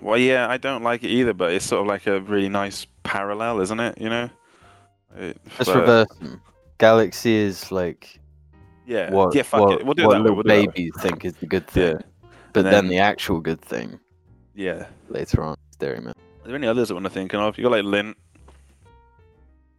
Well, 0.00 0.16
yeah, 0.16 0.48
I 0.48 0.56
don't 0.56 0.82
like 0.82 1.04
it 1.04 1.08
either, 1.08 1.34
but 1.34 1.52
it's 1.52 1.66
sort 1.66 1.82
of 1.82 1.86
like 1.88 2.06
a 2.06 2.20
really 2.22 2.48
nice 2.48 2.86
parallel, 3.02 3.60
isn't 3.60 3.78
it? 3.80 4.00
You 4.00 4.08
know. 4.08 4.30
It- 5.16 5.38
Let's 5.58 5.68
but- 5.68 5.76
reverse 5.80 6.08
them. 6.20 6.40
Galaxy 6.78 7.34
is 7.34 7.70
like 7.70 8.18
Yeah. 8.86 9.10
what, 9.12 9.34
yeah. 9.34 9.42
Fuck 9.42 9.60
what, 9.60 9.80
it. 9.80 9.84
We'll 9.84 9.94
do 9.94 10.06
what 10.06 10.12
that 10.14 10.22
way. 10.22 10.30
We'll 10.30 10.42
do 10.44 10.48
it 10.50 10.66
that 10.66 10.74
babies 10.74 10.92
think 11.00 11.24
is 11.26 11.34
the 11.34 11.46
good 11.46 11.66
thing. 11.66 11.96
Yeah. 11.96 12.00
But 12.52 12.62
then, 12.62 12.72
then- 12.72 12.88
the 12.88 12.98
actual 12.98 13.40
good 13.40 13.60
thing 13.60 13.98
Yeah. 14.54 14.86
later 15.08 15.42
on 15.42 15.56
is 15.70 15.76
Dairy 15.76 15.98
Are 15.98 16.12
there 16.44 16.54
any 16.56 16.66
others 16.66 16.90
I 16.90 16.94
want 16.94 17.04
to 17.04 17.10
think 17.10 17.34
of? 17.34 17.56
You 17.58 17.64
got 17.64 17.72
like 17.72 17.84
Lindt. 17.84 18.14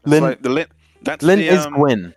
Lindt- 0.05 0.21
like 0.21 0.41
the 0.41 0.49
Lindt. 0.49 0.67
That's 1.03 1.23
Lindt 1.25 1.37
the, 1.37 1.47
is 1.47 1.65
um, 1.65 1.73
Gwyn. 1.73 2.13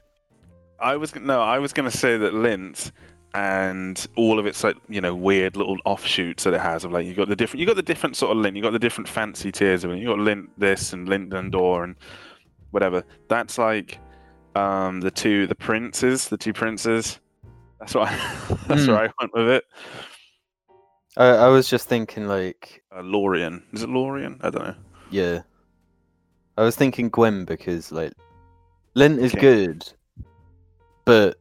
I 0.80 0.96
was 0.96 1.14
no, 1.16 1.40
I 1.40 1.58
was 1.58 1.72
gonna 1.72 1.90
say 1.90 2.16
that 2.18 2.32
Lindt 2.34 2.92
and 3.34 4.06
all 4.16 4.38
of 4.38 4.46
its 4.46 4.62
like 4.62 4.76
you 4.88 5.00
know 5.00 5.14
weird 5.14 5.56
little 5.56 5.76
offshoots 5.84 6.44
that 6.44 6.54
it 6.54 6.60
has 6.60 6.84
of 6.84 6.92
like 6.92 7.04
you 7.06 7.14
got 7.14 7.28
the 7.28 7.34
different 7.36 7.60
you 7.60 7.66
got 7.66 7.74
the 7.76 7.82
different 7.82 8.16
sort 8.16 8.36
of 8.36 8.42
Lindt 8.42 8.54
you 8.56 8.62
got 8.62 8.72
the 8.72 8.78
different 8.78 9.08
fancy 9.08 9.50
tiers 9.50 9.82
of 9.84 9.90
it 9.90 9.98
you 9.98 10.06
got 10.06 10.18
Lindt 10.18 10.48
this 10.58 10.92
and 10.92 11.08
Lindt 11.08 11.30
Dendor 11.30 11.82
and 11.84 11.96
whatever 12.70 13.02
that's 13.28 13.58
like 13.58 13.98
um 14.54 15.00
the 15.00 15.10
two 15.10 15.46
the 15.48 15.54
princes 15.54 16.28
the 16.28 16.36
two 16.36 16.52
princes 16.52 17.18
that's 17.80 17.94
what 17.94 18.08
I, 18.08 18.16
that's 18.68 18.84
Hmm. 18.84 18.92
where 18.92 18.98
I 19.04 19.08
went 19.20 19.32
with 19.34 19.48
it 19.48 19.64
I, 21.16 21.26
I 21.26 21.48
was 21.48 21.68
just 21.68 21.88
thinking 21.88 22.26
like 22.26 22.82
uh, 22.96 23.00
Lorian 23.02 23.62
is 23.72 23.82
it 23.82 23.88
Lorian 23.88 24.38
I 24.42 24.50
don't 24.50 24.64
know 24.64 24.74
yeah. 25.10 25.42
I 26.58 26.62
was 26.62 26.74
thinking 26.76 27.08
Gwyn 27.08 27.44
because 27.44 27.92
like 27.92 28.12
Lindt 28.96 29.18
is 29.18 29.32
Okay. 29.32 29.40
good, 29.40 29.92
but 31.04 31.36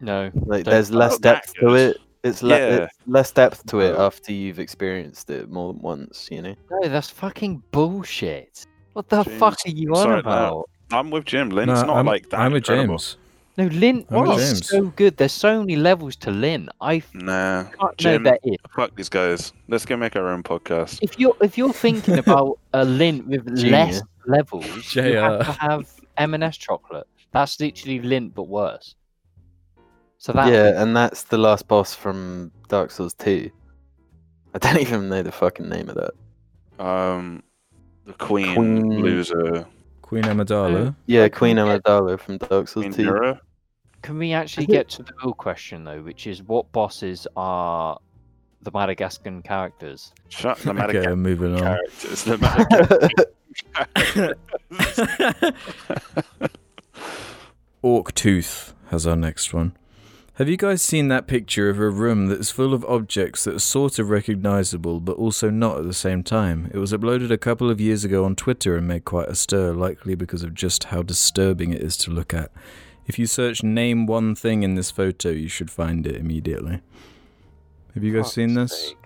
No. 0.00 0.30
like 0.46 0.64
Don't- 0.64 0.72
there's 0.72 0.90
less 0.90 1.12
not 1.12 1.22
that 1.22 1.34
depth 1.42 1.54
to 1.54 1.60
good. 1.60 1.90
it. 1.96 1.96
It's, 2.24 2.42
le- 2.42 2.58
Yeah. 2.58 2.76
it's 2.84 2.94
less 3.06 3.30
depth 3.32 3.64
to 3.66 3.80
it 3.80 3.94
Oh. 3.96 4.06
after 4.06 4.32
you've 4.32 4.58
experienced 4.58 5.30
it 5.30 5.48
more 5.50 5.72
than 5.72 5.82
once, 5.82 6.28
you 6.30 6.42
know. 6.42 6.54
No, 6.70 6.88
that's 6.88 7.10
fucking 7.10 7.62
bullshit. 7.70 8.66
What 8.94 9.08
the 9.08 9.22
James, 9.22 9.38
fuck 9.38 9.58
are 9.66 9.70
you 9.70 9.90
on 9.94 10.02
sorry, 10.02 10.14
no. 10.16 10.18
about? 10.20 10.70
I'm 10.90 11.10
with 11.10 11.24
Jim 11.26 11.50
Lindt's 11.50 11.80
No, 11.82 11.86
not 11.88 11.96
I'm, 11.98 12.06
like 12.06 12.28
that 12.30 12.40
I'm 12.40 12.52
with 12.52 12.62
incredible. 12.68 12.96
James. 12.98 13.16
No, 13.58 13.68
Lindt 13.70 14.06
I'm 14.12 14.38
is 14.38 14.52
James. 14.60 14.68
so 14.68 14.82
good. 14.94 15.16
There's 15.16 15.32
so 15.32 15.58
many 15.60 15.74
levels 15.76 16.14
to 16.16 16.30
Lindt. 16.30 16.68
I 16.80 17.02
nah 17.12 17.64
can't 17.64 17.96
Jim- 17.98 18.22
know 18.22 18.30
that 18.30 18.40
is. 18.44 18.56
fuck 18.74 18.94
these 18.94 19.08
guys 19.08 19.52
let's 19.68 19.84
go 19.84 19.96
make 19.96 20.14
our 20.14 20.28
own 20.28 20.42
podcast 20.44 21.00
If 21.02 21.18
you're 21.18 21.36
if 21.40 21.58
you're 21.58 21.72
thinking 21.72 22.18
about 22.24 22.58
a 22.72 22.84
Lindt 22.84 23.26
with 23.26 23.48
less 23.48 23.60
Genius. 23.62 24.02
levels, 24.26 24.94
you 24.94 25.02
have 25.16 25.40
to 25.44 25.52
have 25.60 25.90
M&S 26.18 26.56
chocolate. 26.56 27.06
That's 27.32 27.58
literally 27.60 27.98
Lindt 28.00 28.32
but 28.34 28.44
worse. 28.44 28.94
So 30.18 30.32
that 30.32 30.52
yeah, 30.52 30.80
and 30.80 30.96
that's 30.96 31.24
the 31.24 31.38
last 31.38 31.66
boss 31.68 31.94
from 31.94 32.50
Dark 32.68 32.90
Souls 32.92 33.14
2. 33.14 33.50
I 34.54 34.58
don't 34.58 34.78
even 34.86 35.08
know 35.08 35.22
the 35.22 35.32
fucking 35.32 35.68
name 35.68 35.88
of 35.88 35.96
that. 35.96 36.84
Um, 36.84 37.42
the 38.06 38.12
Queen, 38.14 38.54
Queen- 38.54 39.02
loser, 39.02 39.66
Queen 40.02 40.22
Amidala. 40.24 40.94
Yeah, 41.06 41.28
Queen 41.28 41.56
yeah. 41.56 41.64
Amidala 41.78 42.18
from 42.20 42.38
Dark 42.38 42.68
Souls 42.68 42.84
Queen 42.86 42.92
2. 42.92 43.04
Nura. 43.10 43.40
Can 44.02 44.18
we 44.18 44.32
actually 44.32 44.66
get 44.66 44.88
to 44.90 45.02
the 45.02 45.12
real 45.22 45.34
question 45.34 45.84
though, 45.84 46.02
which 46.02 46.26
is 46.26 46.42
what 46.42 46.70
bosses 46.72 47.26
are 47.36 47.98
the 48.62 48.70
Madagascan 48.72 49.42
characters? 49.42 50.12
Shut 50.28 50.58
the 50.58 50.70
Okay, 50.70 50.78
Madagascar 50.78 51.16
moving 51.16 51.54
on. 51.54 51.60
characters. 51.60 52.24
The 52.24 52.38
Madagascar 52.38 54.34
Orc 57.82 58.14
Tooth 58.14 58.74
has 58.90 59.06
our 59.06 59.16
next 59.16 59.52
one. 59.54 59.72
Have 60.34 60.48
you 60.48 60.56
guys 60.56 60.82
seen 60.82 61.08
that 61.08 61.26
picture 61.26 61.68
of 61.68 61.80
a 61.80 61.90
room 61.90 62.26
that's 62.28 62.52
full 62.52 62.72
of 62.72 62.84
objects 62.84 63.42
that 63.44 63.56
are 63.56 63.58
sort 63.60 63.98
of 63.98 64.08
recognizable 64.08 65.00
but 65.00 65.16
also 65.16 65.50
not 65.50 65.78
at 65.78 65.84
the 65.84 65.92
same 65.92 66.22
time? 66.22 66.70
It 66.72 66.78
was 66.78 66.92
uploaded 66.92 67.32
a 67.32 67.38
couple 67.38 67.70
of 67.70 67.80
years 67.80 68.04
ago 68.04 68.24
on 68.24 68.36
Twitter 68.36 68.76
and 68.76 68.86
made 68.86 69.04
quite 69.04 69.28
a 69.28 69.34
stir, 69.34 69.72
likely 69.72 70.14
because 70.14 70.44
of 70.44 70.54
just 70.54 70.84
how 70.84 71.02
disturbing 71.02 71.72
it 71.72 71.82
is 71.82 71.96
to 71.98 72.12
look 72.12 72.32
at. 72.32 72.52
If 73.08 73.18
you 73.18 73.26
search 73.26 73.62
name 73.62 74.06
one 74.06 74.34
thing 74.34 74.62
in 74.62 74.74
this 74.74 74.90
photo, 74.90 75.30
you 75.30 75.48
should 75.48 75.70
find 75.70 76.06
it 76.06 76.14
immediately. 76.14 76.82
Have 77.94 78.04
you 78.04 78.14
guys 78.14 78.32
seen 78.32 78.52
this? 78.54 78.88
sake. 78.88 78.96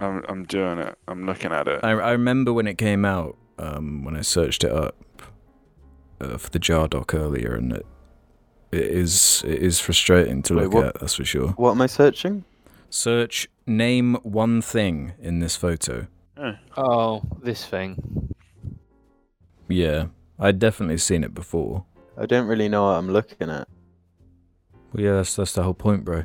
I'm, 0.00 0.24
I'm 0.28 0.44
doing 0.44 0.78
it. 0.78 0.96
I'm 1.08 1.26
looking 1.26 1.52
at 1.52 1.66
it. 1.66 1.80
I, 1.82 1.90
I 1.90 2.12
remember 2.12 2.52
when 2.52 2.68
it 2.68 2.78
came 2.78 3.04
out, 3.04 3.36
um, 3.58 4.04
when 4.04 4.16
I 4.16 4.20
searched 4.20 4.62
it 4.62 4.70
up 4.70 4.94
uh, 6.20 6.38
for 6.38 6.50
the 6.50 6.60
jar 6.60 6.86
doc 6.86 7.14
earlier, 7.14 7.54
and 7.54 7.72
it, 7.72 7.86
it 8.70 8.82
is 8.82 9.42
it 9.44 9.58
is 9.58 9.80
frustrating 9.80 10.42
to 10.42 10.54
Wait, 10.54 10.62
look 10.64 10.74
what? 10.74 10.86
at. 10.86 11.00
That's 11.00 11.14
for 11.14 11.24
sure. 11.24 11.48
What 11.50 11.72
am 11.72 11.82
I 11.82 11.86
searching? 11.86 12.44
Search 12.90 13.48
name 13.66 14.14
one 14.22 14.62
thing 14.62 15.14
in 15.20 15.40
this 15.40 15.56
photo. 15.56 16.06
Oh, 16.76 17.22
this 17.42 17.64
thing. 17.64 18.32
Yeah, 19.68 20.06
I'd 20.38 20.58
definitely 20.58 20.98
seen 20.98 21.24
it 21.24 21.34
before. 21.34 21.84
I 22.18 22.26
don't 22.26 22.46
really 22.46 22.68
know 22.68 22.84
what 22.86 22.96
I'm 22.96 23.10
looking 23.10 23.50
at. 23.50 23.68
Well, 24.92 25.04
yeah, 25.04 25.12
that's 25.14 25.36
that's 25.36 25.52
the 25.52 25.62
whole 25.62 25.74
point, 25.74 26.04
bro. 26.04 26.24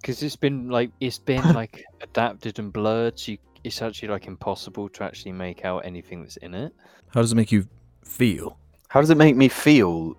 Because 0.00 0.22
it's 0.22 0.36
been 0.36 0.68
like 0.68 0.90
it's 1.00 1.18
been 1.18 1.42
like 1.54 1.84
adapted 2.02 2.58
and 2.58 2.72
blurred, 2.72 3.18
so 3.18 3.32
you, 3.32 3.38
it's 3.64 3.82
actually 3.82 4.08
like 4.08 4.26
impossible 4.26 4.88
to 4.90 5.04
actually 5.04 5.32
make 5.32 5.64
out 5.64 5.84
anything 5.84 6.22
that's 6.22 6.36
in 6.38 6.54
it. 6.54 6.74
How 7.08 7.20
does 7.20 7.32
it 7.32 7.36
make 7.36 7.52
you 7.52 7.66
feel? 8.04 8.58
How 8.88 9.00
does 9.00 9.10
it 9.10 9.16
make 9.16 9.36
me 9.36 9.48
feel? 9.48 10.16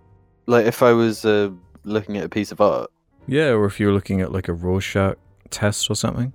Like 0.47 0.65
if 0.65 0.82
I 0.82 0.91
was 0.93 1.26
uh, 1.26 1.51
looking 1.84 2.17
at 2.17 2.24
a 2.24 2.30
piece 2.30 2.51
of 2.51 2.61
art? 2.61 2.89
Yeah, 3.28 3.49
or 3.49 3.65
if 3.65 3.80
you 3.80 3.88
were 3.88 3.93
looking 3.93 4.22
at 4.22 4.32
like 4.32 4.47
a 4.47 4.53
Rorschach 4.53 5.17
test 5.49 5.89
or 5.89 5.95
something. 5.95 6.34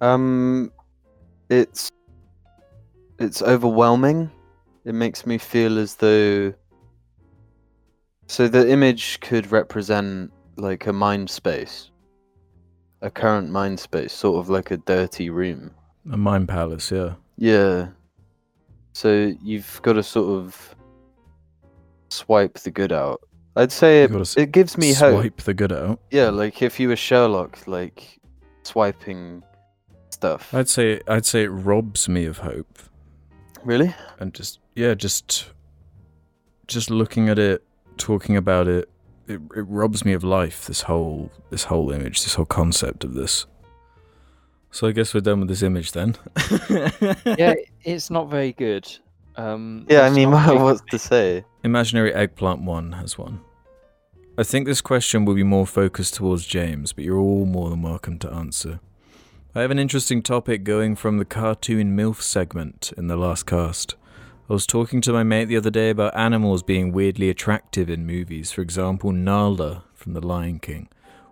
Um, 0.00 0.70
it's 1.48 1.90
it's 3.18 3.42
overwhelming. 3.42 4.30
It 4.84 4.94
makes 4.94 5.26
me 5.26 5.38
feel 5.38 5.78
as 5.78 5.96
though. 5.96 6.54
So 8.26 8.48
the 8.48 8.68
image 8.70 9.20
could 9.20 9.50
represent 9.52 10.32
like 10.56 10.86
a 10.86 10.92
mind 10.92 11.30
space, 11.30 11.90
a 13.02 13.10
current 13.10 13.50
mind 13.50 13.78
space, 13.78 14.12
sort 14.12 14.38
of 14.40 14.48
like 14.50 14.70
a 14.70 14.76
dirty 14.78 15.30
room. 15.30 15.70
A 16.12 16.16
mind 16.16 16.48
palace, 16.48 16.90
yeah. 16.90 17.14
Yeah. 17.36 17.88
So 18.92 19.32
you've 19.42 19.80
got 19.82 19.94
to 19.94 20.02
sort 20.02 20.28
of 20.40 20.74
swipe 22.10 22.54
the 22.60 22.70
good 22.70 22.92
out. 22.92 23.20
I'd 23.56 23.72
say 23.72 24.02
it, 24.04 24.12
s- 24.14 24.36
it 24.36 24.52
gives 24.52 24.76
me 24.76 24.92
hope. 24.92 25.20
Swipe 25.20 25.36
the 25.42 25.54
good 25.54 25.72
out. 25.72 26.00
Yeah, 26.10 26.28
like 26.30 26.62
if 26.62 26.78
you 26.80 26.88
were 26.88 26.96
Sherlock, 26.96 27.66
like 27.66 28.18
swiping 28.64 29.42
stuff. 30.10 30.52
I'd 30.52 30.68
say 30.68 31.00
I'd 31.08 31.24
say 31.26 31.44
it 31.44 31.48
robs 31.48 32.08
me 32.08 32.24
of 32.26 32.38
hope. 32.38 32.78
Really? 33.64 33.94
and 34.20 34.32
just 34.32 34.60
yeah 34.76 34.94
just 34.94 35.50
just 36.68 36.88
looking 36.90 37.28
at 37.28 37.38
it 37.38 37.64
talking 37.96 38.36
about 38.36 38.68
it 38.68 38.88
it, 39.28 39.40
it 39.56 39.62
robs 39.68 40.04
me 40.04 40.12
of 40.12 40.22
life 40.24 40.66
this 40.66 40.82
whole 40.82 41.30
this 41.50 41.64
whole 41.64 41.90
image 41.90 42.22
this 42.22 42.34
whole 42.34 42.46
concept 42.46 43.04
of 43.04 43.14
this. 43.14 43.46
So 44.70 44.86
i 44.86 44.92
guess 44.92 45.14
we're 45.14 45.20
done 45.20 45.40
with 45.40 45.48
this 45.48 45.62
image 45.62 45.92
then. 45.92 46.16
Yeah, 47.38 47.54
it's 47.82 48.10
not 48.10 48.28
very 48.28 48.52
good. 48.52 48.86
Um, 49.36 49.86
Yeah, 49.88 50.02
I 50.02 50.10
mean, 50.10 50.30
not 50.30 50.46
very 50.50 50.58
what's 50.58 50.82
to 50.90 50.98
say? 50.98 51.44
imaginary 51.64 52.12
eggplant 52.14 52.62
one 52.62 52.92
has 52.92 53.18
one. 53.18 53.40
I 54.38 54.42
think 54.42 54.66
this 54.66 54.82
question 54.82 55.24
will 55.24 55.34
be 55.34 55.42
more 55.42 55.66
focused 55.66 56.14
towards 56.14 56.46
james 56.46 56.92
but 56.92 57.04
you're 57.04 57.18
all 57.18 57.46
more 57.46 57.70
than 57.70 57.82
welcome 57.82 58.18
to 58.20 58.30
answer. 58.32 58.80
I 59.54 59.62
have 59.62 59.70
an 59.70 59.78
interesting 59.78 60.22
topic 60.22 60.64
going 60.64 60.94
from 60.96 61.16
the 61.16 61.24
cartoon 61.24 61.96
milf 61.96 62.20
segment 62.20 62.92
in 62.98 63.06
the 63.08 63.16
last 63.16 63.46
cast 63.46 63.94
I 64.48 64.52
was 64.52 64.66
talking 64.66 65.00
to 65.02 65.12
my 65.12 65.22
mate 65.24 65.46
the 65.46 65.56
other 65.56 65.70
day 65.70 65.90
about 65.90 66.16
animals 66.16 66.62
being 66.62 66.92
weirdly 66.92 67.28
attractive 67.30 67.90
in 67.90 68.06
movies. 68.06 68.52
For 68.52 68.60
example, 68.62 69.10
Nala 69.12 69.84
from 69.94 70.12
The 70.12 70.24
Lion 70.24 70.60
King. 70.60 70.88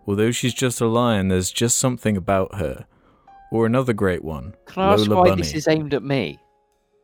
Although 0.06 0.32
she's 0.32 0.52
just 0.54 0.80
a 0.80 0.86
lion, 0.86 1.28
there's 1.28 1.50
just 1.52 1.78
something 1.78 2.16
about 2.16 2.56
her. 2.56 2.86
Or 3.52 3.66
another 3.66 3.92
great 3.92 4.24
one, 4.24 4.54
Can 4.66 4.82
I 4.82 4.92
ask 4.94 5.06
Lola 5.06 5.20
why 5.22 5.28
Bunny. 5.30 5.42
this 5.42 5.54
is 5.54 5.68
aimed 5.68 5.94
at 5.94 6.02
me? 6.02 6.40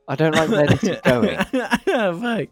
I 0.08 0.16
don't 0.16 0.34
like 0.34 0.48
where 0.50 0.66
this 0.66 0.82
is 0.82 0.98
going. 1.04 1.38
Fuck. 1.44 2.48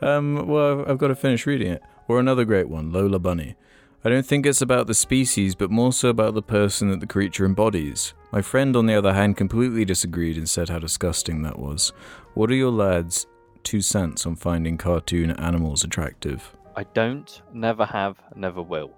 Um, 0.00 0.46
well, 0.46 0.80
I've- 0.82 0.90
I've 0.92 0.98
got 0.98 1.08
to 1.08 1.16
finish 1.16 1.46
reading 1.46 1.68
it. 1.72 1.82
Or 2.06 2.20
another 2.20 2.44
great 2.44 2.68
one, 2.68 2.92
Lola 2.92 3.18
Bunny. 3.18 3.56
I 4.04 4.10
don't 4.10 4.26
think 4.26 4.44
it's 4.46 4.60
about 4.60 4.86
the 4.86 4.94
species, 4.94 5.54
but 5.54 5.70
more 5.70 5.92
so 5.92 6.10
about 6.10 6.34
the 6.34 6.42
person 6.42 6.90
that 6.90 7.00
the 7.00 7.06
creature 7.06 7.46
embodies. 7.46 8.12
My 8.30 8.42
friend, 8.42 8.76
on 8.76 8.84
the 8.86 8.94
other 8.94 9.14
hand, 9.14 9.36
completely 9.38 9.84
disagreed 9.86 10.36
and 10.36 10.48
said 10.48 10.68
how 10.68 10.78
disgusting 10.78 11.42
that 11.42 11.58
was. 11.58 11.92
What 12.34 12.50
are 12.50 12.54
your 12.54 12.70
lads' 12.70 13.26
two 13.62 13.80
cents 13.80 14.26
on 14.26 14.36
finding 14.36 14.76
cartoon 14.76 15.30
animals 15.32 15.84
attractive? 15.84 16.52
I 16.76 16.82
don't, 16.84 17.42
never 17.52 17.84
have, 17.84 18.16
never 18.34 18.60
will. 18.60 18.90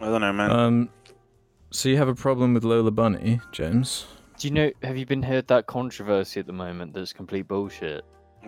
I 0.00 0.06
don't 0.06 0.20
know, 0.20 0.32
man. 0.32 0.50
Um, 0.50 0.88
so 1.70 1.88
you 1.88 1.96
have 1.96 2.08
a 2.08 2.14
problem 2.14 2.54
with 2.54 2.64
Lola 2.64 2.90
Bunny, 2.90 3.40
James? 3.52 4.06
Do 4.38 4.48
you 4.48 4.54
know? 4.54 4.70
Have 4.82 4.96
you 4.96 5.06
been 5.06 5.22
heard 5.22 5.48
that 5.48 5.66
controversy 5.66 6.40
at 6.40 6.46
the 6.46 6.52
moment? 6.52 6.94
That's 6.94 7.12
complete 7.12 7.48
bullshit. 7.48 8.04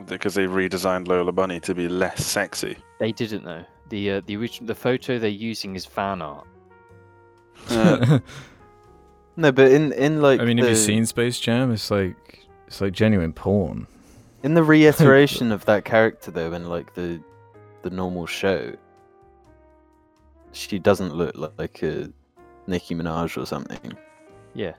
because 0.06 0.34
they 0.34 0.46
redesigned 0.46 1.08
Lola 1.08 1.32
Bunny 1.32 1.58
to 1.60 1.74
be 1.74 1.88
less 1.88 2.24
sexy. 2.24 2.76
They 2.98 3.12
didn't 3.12 3.44
though. 3.44 3.64
The 3.88 4.12
uh, 4.12 4.20
the 4.26 4.36
original 4.36 4.66
the 4.66 4.74
photo 4.74 5.18
they're 5.18 5.30
using 5.30 5.76
is 5.76 5.84
fan 5.86 6.22
art. 6.22 6.46
Uh, 7.70 8.18
No, 9.38 9.52
but 9.52 9.70
in 9.70 9.92
in 9.92 10.22
like 10.22 10.40
I 10.40 10.44
mean, 10.44 10.56
the, 10.56 10.62
have 10.62 10.70
you 10.70 10.76
seen 10.76 11.04
Space 11.04 11.38
Jam? 11.38 11.70
It's 11.70 11.90
like 11.90 12.35
it's 12.66 12.80
like 12.80 12.92
genuine 12.92 13.32
porn. 13.32 13.86
in 14.42 14.54
the 14.54 14.62
reiteration 14.62 15.52
of 15.56 15.64
that 15.66 15.84
character 15.84 16.30
though, 16.30 16.52
in 16.52 16.68
like 16.68 16.94
the 16.94 17.20
the 17.82 17.90
normal 17.90 18.26
show, 18.26 18.74
she 20.52 20.78
doesn't 20.78 21.14
look 21.14 21.36
li- 21.36 21.48
like 21.58 21.82
a 21.82 22.10
Nicki 22.66 22.94
Minaj 22.94 23.40
or 23.40 23.46
something. 23.46 23.92
Yeah, 24.54 24.72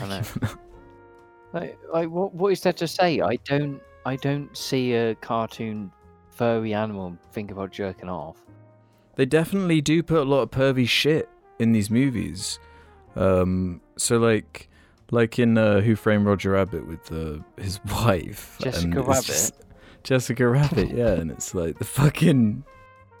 I 0.00 0.06
know. 0.08 0.22
like, 1.52 1.78
like 1.92 2.08
what 2.08 2.34
what 2.34 2.52
is 2.52 2.60
there 2.62 2.72
to 2.74 2.88
say? 2.88 3.20
I 3.20 3.36
don't 3.44 3.80
I 4.06 4.16
don't 4.16 4.56
see 4.56 4.94
a 4.94 5.14
cartoon 5.16 5.92
furry 6.30 6.74
animal 6.74 7.16
think 7.32 7.50
about 7.50 7.70
jerking 7.70 8.08
off. 8.08 8.38
They 9.16 9.26
definitely 9.26 9.80
do 9.80 10.02
put 10.02 10.18
a 10.18 10.24
lot 10.24 10.40
of 10.40 10.50
pervy 10.50 10.88
shit 10.88 11.28
in 11.58 11.72
these 11.72 11.90
movies. 11.90 12.58
Um, 13.14 13.82
so 13.96 14.16
like, 14.18 14.70
like 15.12 15.38
in 15.38 15.56
uh, 15.56 15.80
Who 15.82 15.94
Framed 15.94 16.26
Roger 16.26 16.50
Rabbit 16.50 16.86
with 16.88 17.12
uh, 17.12 17.38
his 17.62 17.78
wife, 18.04 18.56
Jessica 18.60 18.98
it's 18.98 19.08
Rabbit? 19.08 19.24
just- 19.24 19.54
Jessica 20.02 20.48
Rabbit, 20.48 20.90
yeah, 20.90 21.12
and 21.12 21.30
it's 21.30 21.54
like 21.54 21.78
the 21.78 21.84
fucking. 21.84 22.64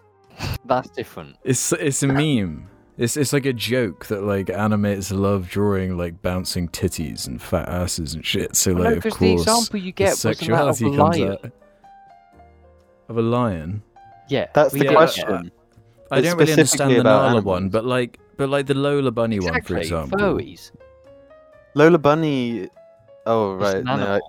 That's 0.64 0.90
different. 0.90 1.36
It's 1.44 1.72
it's 1.74 2.02
a 2.02 2.08
meme. 2.08 2.68
It's 2.98 3.16
it's 3.16 3.32
like 3.32 3.46
a 3.46 3.52
joke 3.52 4.06
that 4.06 4.22
like 4.24 4.46
animators 4.48 5.16
love 5.16 5.48
drawing 5.48 5.96
like 5.96 6.20
bouncing 6.22 6.68
titties 6.68 7.28
and 7.28 7.40
fat 7.40 7.68
asses 7.68 8.14
and 8.14 8.26
shit. 8.26 8.56
So 8.56 8.72
like 8.72 8.82
no, 8.82 8.88
of 8.96 9.02
because 9.02 9.18
the 9.18 9.32
example 9.32 9.78
you 9.78 9.92
get 9.92 10.10
wasn't 10.10 10.32
of 10.32 10.38
sexuality 10.38 10.86
a 10.86 10.88
comes 10.96 11.18
lion. 11.18 11.32
out 11.32 11.52
of 13.08 13.16
a 13.16 13.22
lion. 13.22 13.82
Yeah, 14.28 14.48
That's 14.54 14.72
the 14.72 14.80
get 14.80 14.92
question. 14.94 15.52
I 16.10 16.20
don't 16.20 16.36
really 16.36 16.52
understand 16.52 16.90
the 16.92 17.00
about 17.00 17.28
Nala 17.30 17.42
one, 17.42 17.68
but 17.68 17.84
like 17.84 18.18
but 18.36 18.48
like 18.48 18.66
the 18.66 18.74
Lola 18.74 19.10
Bunny 19.12 19.38
one, 19.38 19.52
for 19.62 19.78
Exactly, 19.78 19.80
example. 19.82 20.18
furries. 20.18 20.72
Lola 21.74 21.98
Bunny. 21.98 22.68
Oh 23.26 23.54
right, 23.56 23.76
an 23.76 23.84
no, 23.84 23.92
I- 23.94 24.20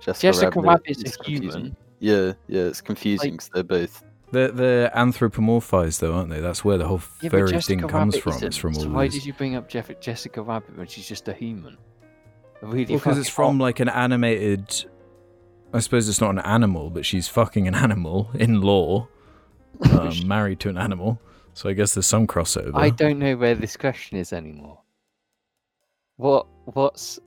Jessica, 0.00 0.26
Jessica 0.26 0.60
Rabbit 0.60 0.68
Rabbit's 0.88 1.02
is 1.02 1.18
a 1.20 1.24
human. 1.24 1.76
Yeah, 2.00 2.32
yeah, 2.48 2.62
it's 2.62 2.80
confusing 2.80 3.36
'cause 3.38 3.50
they're 3.54 3.62
both. 3.62 4.04
They're, 4.32 4.50
they're 4.50 4.90
anthropomorphized 4.90 6.00
though, 6.00 6.14
aren't 6.14 6.30
they? 6.30 6.40
That's 6.40 6.64
where 6.64 6.76
the 6.76 6.86
whole 6.86 7.00
Yeah, 7.22 7.28
but 7.30 7.38
furry 7.38 7.50
Jessica 7.52 7.80
thing 7.80 7.88
comes 7.88 8.14
Rabbit 8.16 8.22
from. 8.38 8.46
It's 8.46 8.56
from 8.56 8.74
all 8.76 8.82
so 8.82 8.88
why 8.90 9.04
these. 9.04 9.14
did 9.14 9.26
you 9.26 9.32
bring 9.32 9.54
up 9.54 9.68
Jeff- 9.68 9.98
Jessica 10.00 10.42
Rabbit 10.42 10.76
when 10.76 10.86
she's 10.86 11.08
just 11.08 11.28
a 11.28 11.32
human? 11.32 11.78
A 12.62 12.66
really 12.66 12.84
because 12.84 13.16
it's 13.18 13.28
fucking 13.28 13.50
from 13.52 13.58
like 13.58 13.80
an 13.80 13.88
animated. 13.88 14.84
I 15.72 15.80
suppose 15.80 16.08
it's 16.08 16.20
not 16.20 16.30
an 16.30 16.38
animal, 16.40 16.90
but 16.90 17.04
she's 17.06 17.28
fucking 17.28 17.66
an 17.66 17.74
animal 17.74 18.30
in 18.34 18.60
law, 18.60 19.08
um, 19.90 20.26
married 20.28 20.60
to 20.60 20.68
an 20.68 20.78
animal. 20.78 21.20
So 21.54 21.68
I 21.68 21.72
guess 21.72 21.94
there's 21.94 22.06
some 22.06 22.26
crossover. 22.26 22.72
I 22.74 22.90
don't 22.90 23.18
know 23.18 23.36
where 23.36 23.54
this 23.54 23.76
question 23.76 24.18
is 24.18 24.32
anymore. 24.32 24.80
What? 26.16 26.46
What's? 26.66 27.18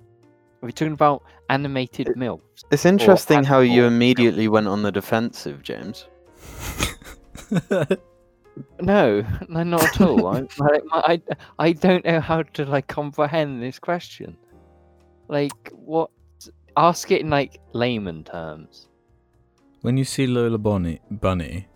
Are 0.62 0.66
we 0.66 0.72
talking 0.72 0.94
about 0.94 1.24
animated 1.50 2.08
milfs? 2.18 2.42
It's 2.72 2.86
interesting 2.86 3.44
how 3.44 3.60
you 3.60 3.84
animal- 3.84 3.88
immediately 3.96 4.48
went 4.48 4.68
on 4.68 4.82
the 4.84 4.92
defensive, 4.92 5.62
James. 5.64 6.08
No, 8.82 9.24
no, 9.50 9.62
not 9.62 9.84
at 9.84 10.02
all. 10.02 10.28
I, 10.36 10.48
I, 10.62 10.82
I, 10.92 11.22
I 11.60 11.72
don't 11.74 12.04
know 12.04 12.20
how 12.20 12.42
to 12.42 12.66
like 12.66 12.88
comprehend 12.88 13.62
this 13.62 13.78
question. 13.78 14.36
Like, 15.28 15.72
what? 15.74 16.10
Ask 16.76 17.12
it 17.12 17.22
in 17.22 17.30
like 17.30 17.60
layman 17.74 18.24
terms. 18.24 18.88
when 19.82 19.96
you 19.96 20.04
see 20.04 20.26
Lola 20.26 20.58
Bunny, 20.58 21.00
Bunny, 21.12 21.68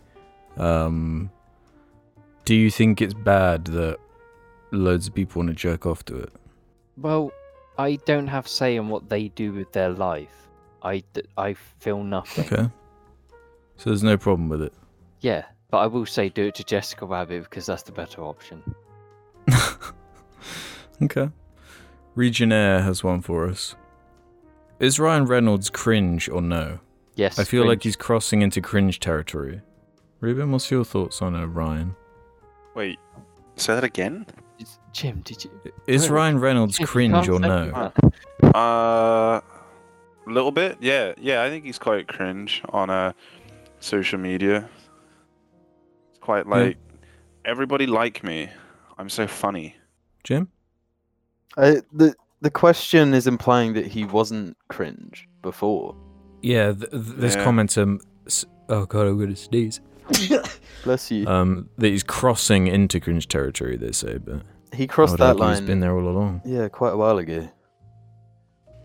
um, 0.57 1.29
do 2.45 2.55
you 2.55 2.71
think 2.71 2.99
it's 2.99 3.13
bad 3.13 3.65
that 3.65 3.97
loads 4.71 5.07
of 5.07 5.13
people 5.13 5.41
want 5.41 5.49
to 5.49 5.55
jerk 5.55 5.85
off 5.85 6.03
to 6.05 6.15
it? 6.17 6.33
Well, 6.97 7.31
I 7.77 7.95
don't 8.05 8.27
have 8.27 8.47
say 8.47 8.75
in 8.75 8.89
what 8.89 9.09
they 9.09 9.29
do 9.29 9.53
with 9.53 9.71
their 9.71 9.89
life. 9.89 10.49
I, 10.83 11.03
d- 11.13 11.23
I 11.37 11.53
feel 11.53 12.03
nothing. 12.03 12.45
Okay. 12.45 12.69
So 13.77 13.89
there's 13.89 14.03
no 14.03 14.17
problem 14.17 14.49
with 14.49 14.61
it. 14.61 14.73
Yeah, 15.21 15.45
but 15.69 15.77
I 15.77 15.87
will 15.87 16.05
say 16.05 16.29
do 16.29 16.47
it 16.47 16.55
to 16.55 16.63
Jessica 16.63 17.05
Rabbit 17.05 17.43
because 17.43 17.65
that's 17.65 17.83
the 17.83 17.91
better 17.91 18.21
option. 18.21 18.63
okay. 21.01 21.29
Region 22.15 22.51
Air 22.51 22.81
has 22.81 23.03
one 23.03 23.21
for 23.21 23.47
us. 23.47 23.75
Is 24.79 24.99
Ryan 24.99 25.25
Reynolds 25.25 25.69
cringe 25.69 26.27
or 26.27 26.41
no? 26.41 26.79
Yes. 27.15 27.37
I 27.37 27.43
feel 27.43 27.67
like 27.67 27.83
he's 27.83 27.95
crossing 27.95 28.41
into 28.41 28.61
cringe 28.61 28.99
territory. 28.99 29.61
Ruben, 30.19 30.51
what's 30.51 30.69
your 30.71 30.83
thoughts 30.83 31.21
on 31.21 31.35
uh, 31.35 31.45
Ryan? 31.45 31.95
wait, 32.73 32.99
say 33.55 33.75
that 33.75 33.83
again? 33.83 34.25
Is- 34.93 34.99
Jim, 35.01 35.21
did 35.23 35.43
you? 35.43 35.51
Is 35.87 36.09
Ryan 36.09 36.39
Reynolds 36.39 36.77
Jim, 36.77 36.87
cringe 36.87 37.29
or 37.29 37.39
no? 37.39 37.91
Uh, 38.43 39.39
a 39.39 39.41
little 40.29 40.51
bit. 40.51 40.77
Yeah, 40.81 41.13
yeah. 41.17 41.43
I 41.43 41.49
think 41.49 41.65
he's 41.65 41.79
quite 41.79 42.07
cringe 42.07 42.61
on 42.69 42.89
uh, 42.89 43.13
social 43.79 44.19
media. 44.19 44.69
It's 46.09 46.19
quite 46.19 46.45
Yeah. 46.45 46.51
like 46.55 46.77
everybody 47.45 47.87
like 47.87 48.23
me. 48.23 48.49
I'm 48.97 49.09
so 49.09 49.27
funny. 49.27 49.75
Jim? 50.23 50.49
I, 51.57 51.81
the 51.91 52.13
the 52.41 52.51
question 52.51 53.13
is 53.13 53.27
implying 53.27 53.73
that 53.73 53.87
he 53.87 54.05
wasn't 54.05 54.57
cringe 54.67 55.27
before. 55.41 55.95
Yeah, 56.41 56.73
th- 56.73 56.89
th- 56.91 57.03
this 57.17 57.35
Yeah. 57.35 57.43
comment. 57.43 57.77
Um, 57.77 57.99
s- 58.27 58.45
oh 58.69 58.85
god, 58.85 59.07
I'm 59.07 59.19
gonna 59.19 59.35
sneeze. 59.35 59.79
Bless 60.83 61.11
you. 61.11 61.27
Um, 61.27 61.69
that 61.77 61.89
he's 61.89 62.03
crossing 62.03 62.67
into 62.67 62.99
cringe 62.99 63.27
territory. 63.27 63.77
They 63.77 63.91
say, 63.91 64.17
but 64.17 64.41
he 64.73 64.87
crossed 64.87 65.17
that 65.17 65.37
line. 65.37 65.57
He's 65.57 65.67
been 65.67 65.79
there 65.79 65.95
all 65.95 66.07
along. 66.07 66.41
Yeah, 66.45 66.67
quite 66.69 66.93
a 66.93 66.97
while 66.97 67.17
ago. 67.17 67.49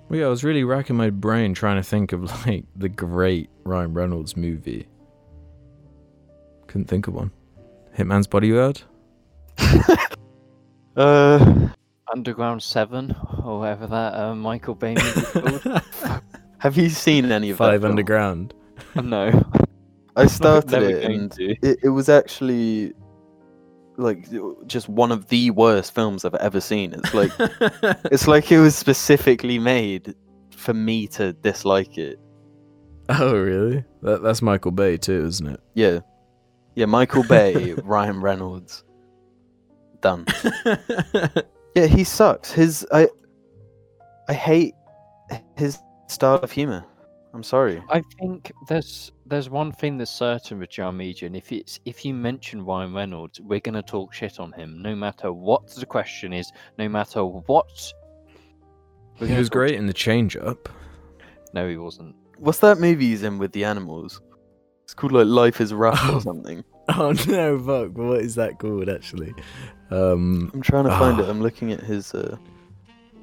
Well, 0.09 0.20
yeah, 0.20 0.26
I 0.26 0.28
was 0.28 0.45
really 0.45 0.64
racking 0.64 0.97
my 0.97 1.11
brain 1.11 1.55
trying 1.55 1.76
to 1.76 1.82
think 1.82 2.12
of 2.12 2.24
like 2.47 2.64
the 2.76 2.89
great 2.89 3.51
Ryan 3.64 3.95
Reynolds 3.95 4.37
movie. 4.37 4.87
Couldn't 6.66 6.87
think 6.87 7.07
of 7.09 7.14
one. 7.14 7.30
Hitman's 7.97 8.26
Bodyguard. 8.26 8.82
Uh, 10.97 11.68
Underground 12.11 12.62
Seven 12.62 13.14
or 13.45 13.59
whatever 13.59 13.87
that 13.87 14.14
uh, 14.14 14.34
Michael 14.34 14.74
Bay 14.74 14.95
movie 14.95 15.80
have 16.59 16.78
you 16.78 16.89
seen 16.89 17.30
any 17.30 17.51
of 17.51 17.59
that? 17.59 17.64
Five? 17.64 17.84
Underground. 17.84 18.55
no. 18.95 19.45
I 20.16 20.26
started 20.26 20.82
it 20.82 21.05
and 21.05 21.39
it, 21.39 21.80
it 21.82 21.89
was 21.91 22.09
actually 22.09 22.95
like 23.97 24.29
just 24.67 24.89
one 24.89 25.13
of 25.13 25.29
the 25.29 25.51
worst 25.51 25.95
films 25.95 26.25
I've 26.25 26.35
ever 26.37 26.61
seen. 26.61 26.93
It's 26.95 27.15
like 27.15 27.31
it's 28.11 28.27
like 28.29 28.51
it 28.53 28.61
was 28.61 28.77
specifically 28.77 29.59
made 29.59 30.15
for 30.51 30.75
me 30.75 31.07
to 31.09 31.33
dislike 31.33 31.99
it. 31.99 32.19
oh, 33.09 33.37
really? 33.37 33.85
That, 34.03 34.23
that's 34.23 34.43
Michael 34.43 34.73
Bay 34.73 34.97
too, 34.97 35.25
isn't 35.27 35.47
it? 35.47 35.61
Yeah, 35.75 36.01
yeah. 36.75 36.87
Michael 36.87 37.25
Bay, 37.25 37.73
Ryan 37.85 38.21
Reynolds, 38.21 38.85
done. 40.01 40.27
Yeah, 41.77 41.85
he 41.85 42.05
sucks. 42.05 42.51
His 42.51 42.87
I 42.91 43.07
I 44.31 44.33
hate 44.33 44.75
his 45.59 45.79
style 46.09 46.37
of 46.37 46.51
humor. 46.51 46.87
I'm 47.37 47.43
sorry. 47.43 47.82
I 47.91 48.03
think 48.18 48.51
there's 48.66 49.12
there's 49.26 49.51
one 49.51 49.70
thing 49.70 49.99
that's 49.99 50.11
certain 50.11 50.59
with 50.59 50.70
John 50.70 50.97
Media, 50.97 51.26
and 51.26 51.37
if 51.37 51.53
it's 51.53 51.78
if 51.84 52.03
you 52.03 52.14
mention 52.14 52.64
Ryan 52.64 52.95
Reynolds, 52.95 53.41
we're 53.43 53.61
gonna 53.61 53.82
talk 53.82 54.14
shit 54.14 54.41
on 54.41 54.53
him, 54.53 54.80
no 54.80 54.97
matter 54.97 55.30
what 55.32 55.66
the 55.74 55.84
question 55.84 56.32
is, 56.32 56.51
no 56.78 56.89
matter 56.89 57.24
what. 57.26 57.93
He 59.16 59.32
was 59.37 59.51
great 59.51 59.70
shit- 59.72 59.78
in 59.80 59.87
the 59.87 59.93
change 59.93 60.34
up. 60.37 60.68
No, 61.53 61.68
he 61.68 61.76
wasn't. 61.76 62.14
What's 62.39 62.61
that 62.61 62.78
movie 62.78 63.09
he's 63.09 63.22
in 63.22 63.37
with 63.37 63.53
the 63.53 63.64
animals? 63.64 64.22
It's 64.84 64.95
called 64.95 65.12
like 65.12 65.26
Life 65.26 65.61
is 65.61 65.74
Rough 65.74 66.01
Oh. 66.05 66.14
or 66.16 66.20
something. 66.22 66.64
Oh 66.89 67.12
no, 67.26 67.59
fuck! 67.59 67.99
What 67.99 68.20
is 68.20 68.37
that 68.37 68.61
called 68.61 68.89
actually? 68.89 69.34
Um, 69.91 70.53
I'm 70.55 70.62
trying 70.62 70.84
to 70.84 70.91
find 70.91 71.18
it. 71.20 71.26
Ah. 71.26 71.30
I'm 71.30 71.43
looking 71.43 71.72
at 71.72 71.80
his. 71.80 72.14
uh 72.14 72.37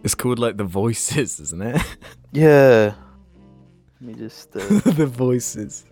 it's 0.04 0.14
called 0.16 0.38
like 0.38 0.58
the 0.58 0.66
voices, 0.66 1.40
isn't 1.40 1.62
it? 1.64 1.82
Yeah. 2.34 2.94
Me 4.04 4.14
just. 4.14 4.56
Uh, 4.56 4.60
the 4.92 5.06
voices. 5.06 5.86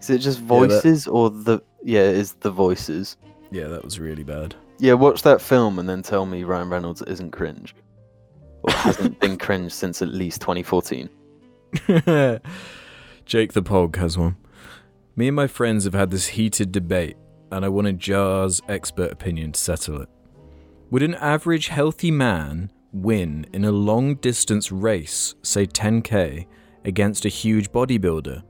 is 0.00 0.10
it 0.10 0.18
just 0.18 0.38
Yeah, 0.40 0.44
that- 0.46 0.68
voices 0.68 1.06
or 1.06 1.30
the? 1.30 1.60
Yeah, 1.82 2.02
it's 2.02 2.32
the 2.32 2.50
voices. 2.50 3.16
Yeah, 3.50 3.66
that 3.68 3.84
was 3.84 3.98
really 3.98 4.22
bad. 4.24 4.54
Yeah, 4.78 4.94
watch 4.94 5.22
that 5.22 5.40
film 5.40 5.78
and 5.78 5.88
then 5.88 6.02
tell 6.02 6.24
me 6.24 6.44
Ryan 6.44 6.70
Reynolds 6.70 7.02
isn't 7.02 7.32
cringe. 7.32 7.74
Or 8.62 8.70
hasn't 8.72 9.18
been 9.20 9.36
cringe 9.46 9.72
since 9.72 10.00
at 10.02 10.08
least 10.08 10.40
2014. 10.42 11.08
Jake 13.24 13.52
the 13.52 13.62
Pog 13.62 13.96
has 13.96 14.16
one. 14.18 14.36
Me 15.16 15.28
and 15.28 15.36
my 15.36 15.46
friends 15.46 15.84
have 15.84 15.94
had 15.94 16.10
this 16.10 16.28
heated 16.28 16.72
debate, 16.72 17.16
and 17.50 17.64
I 17.64 17.68
wanted 17.68 17.98
Jar's 17.98 18.60
expert 18.68 19.12
opinion 19.12 19.52
to 19.52 19.60
settle 19.60 20.00
it. 20.02 20.08
Would 20.90 21.02
an 21.02 21.14
average 21.16 21.68
healthy 21.68 22.10
man 22.10 22.70
win 22.92 23.46
in 23.52 23.64
a 23.64 23.70
long 23.72 24.16
distance 24.16 24.72
race, 24.72 25.34
say 25.42 25.66
10k, 25.66 26.46
against 26.84 27.24
a 27.24 27.28
huge 27.28 27.70
bodybuilder? 27.70 28.42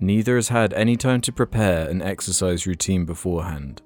Neither 0.00 0.36
has 0.36 0.48
had 0.48 0.72
any 0.74 0.96
time 0.96 1.20
to 1.22 1.32
prepare 1.32 1.88
an 1.88 2.02
exercise 2.02 2.66
routine 2.66 3.04
beforehand. 3.04 3.82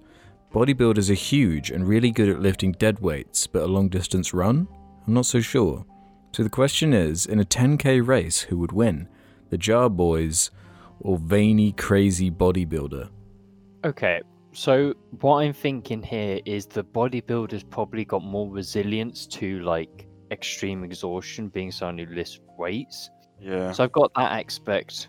Bodybuilders 0.53 1.11
are 1.11 1.14
huge 1.14 1.70
and 1.70 1.89
really 1.89 2.11
good 2.11 2.28
at 2.28 2.41
lifting 2.41 2.72
dead 2.72 2.99
weights, 3.01 3.47
but 3.47 3.62
a 3.62 3.66
long 3.66 3.89
distance 3.89 4.35
run? 4.35 4.68
I'm 5.07 5.14
not 5.14 5.26
so 5.26 5.41
sure. 5.41 5.87
So 6.33 6.43
the 6.43 6.51
question 6.51 6.93
is 6.93 7.26
in 7.26 7.41
a 7.41 7.45
10k 7.45 8.07
race, 8.07 8.41
who 8.41 8.59
would 8.59 8.72
win? 8.72 9.09
The 9.51 9.59
Jar 9.59 9.89
Boys 9.89 10.51
or 11.01 11.18
veiny, 11.18 11.72
crazy 11.72 12.30
bodybuilder? 12.30 13.09
Okay, 13.85 14.20
so 14.53 14.95
what 15.20 15.39
I'm 15.39 15.53
thinking 15.53 16.03
here 16.03 16.41
is 16.45 16.66
the 16.66 16.85
bodybuilder's 16.85 17.64
probably 17.64 18.05
got 18.05 18.22
more 18.22 18.51
resilience 18.51 19.26
to 19.28 19.61
like 19.61 20.07
extreme 20.30 20.85
exhaustion, 20.85 21.49
being 21.49 21.72
someone 21.72 21.99
who 21.99 22.14
lifts 22.14 22.41
weights. 22.59 23.11
Yeah. 23.43 23.72
So 23.72 23.84
I've 23.84 23.93
got 23.93 24.12
that 24.14 24.32
aspect. 24.32 25.09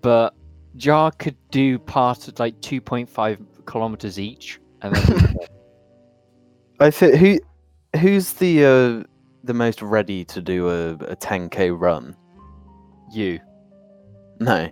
But 0.00 0.34
Jar 0.76 1.10
could 1.12 1.36
do 1.50 1.78
part 1.78 2.26
of 2.28 2.38
like 2.38 2.58
2.5 2.60 3.38
kilometers 3.66 4.18
each, 4.18 4.60
and 4.82 4.94
then 4.94 5.36
I 6.80 6.90
think 6.90 7.14
who 7.16 7.38
who's 7.98 8.32
the 8.34 8.64
uh, 8.64 9.04
the 9.44 9.54
most 9.54 9.82
ready 9.82 10.24
to 10.26 10.40
do 10.40 10.68
a, 10.68 10.92
a 10.92 11.16
10k 11.16 11.78
run? 11.78 12.16
you, 13.12 13.38
No, 14.40 14.68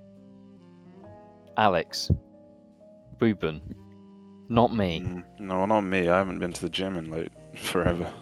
Alex, 1.56 2.10
Ruben, 3.20 3.60
not 4.48 4.74
me. 4.74 5.00
Mm, 5.00 5.24
No, 5.38 5.64
not 5.66 5.82
me. 5.82 6.08
I 6.08 6.18
haven't 6.18 6.40
been 6.40 6.52
to 6.52 6.62
the 6.62 6.68
gym 6.68 6.96
in 6.96 7.10
like 7.10 7.30
forever. 7.56 8.12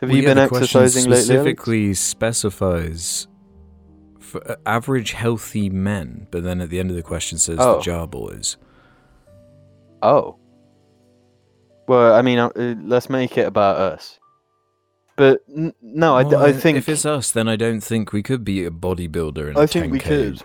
Have 0.00 0.08
Well, 0.10 0.16
you 0.16 0.22
yeah, 0.22 0.28
been 0.30 0.36
the 0.36 0.42
exercising 0.44 1.02
lately? 1.04 1.12
Alex? 1.14 1.26
Specifically 1.26 1.94
specifies 1.94 3.28
for 4.20 4.50
uh, 4.50 4.56
average 4.66 5.12
healthy 5.12 5.68
men, 5.70 6.26
but 6.30 6.42
then 6.44 6.60
at 6.60 6.70
the 6.70 6.78
end 6.78 6.90
of 6.90 6.96
the 6.96 7.02
question 7.02 7.38
says 7.38 7.56
the 7.58 7.64
Oh. 7.66 7.80
Jar 7.80 8.06
Boys. 8.06 8.56
Oh. 10.02 10.36
Well, 11.88 12.14
I 12.14 12.22
mean, 12.22 12.38
uh, 12.38 12.50
let's 12.84 13.08
make 13.08 13.38
it 13.38 13.46
about 13.46 13.76
us. 13.78 14.18
But 15.16 15.40
n- 15.52 15.72
no, 15.82 16.14
I, 16.16 16.22
d- 16.22 16.28
Well, 16.30 16.44
I 16.44 16.52
think 16.52 16.78
if 16.78 16.88
it's 16.88 17.04
us, 17.06 17.32
then 17.32 17.48
I 17.48 17.56
don't 17.56 17.80
think 17.80 18.12
we 18.12 18.22
could 18.22 18.44
be 18.44 18.64
a 18.64 18.70
bodybuilder 18.70 19.50
in 19.50 19.56
a 19.56 19.60
I 19.60 19.66
think 19.66 19.90
we 19.90 19.98
10K. 19.98 20.02
could. 20.04 20.42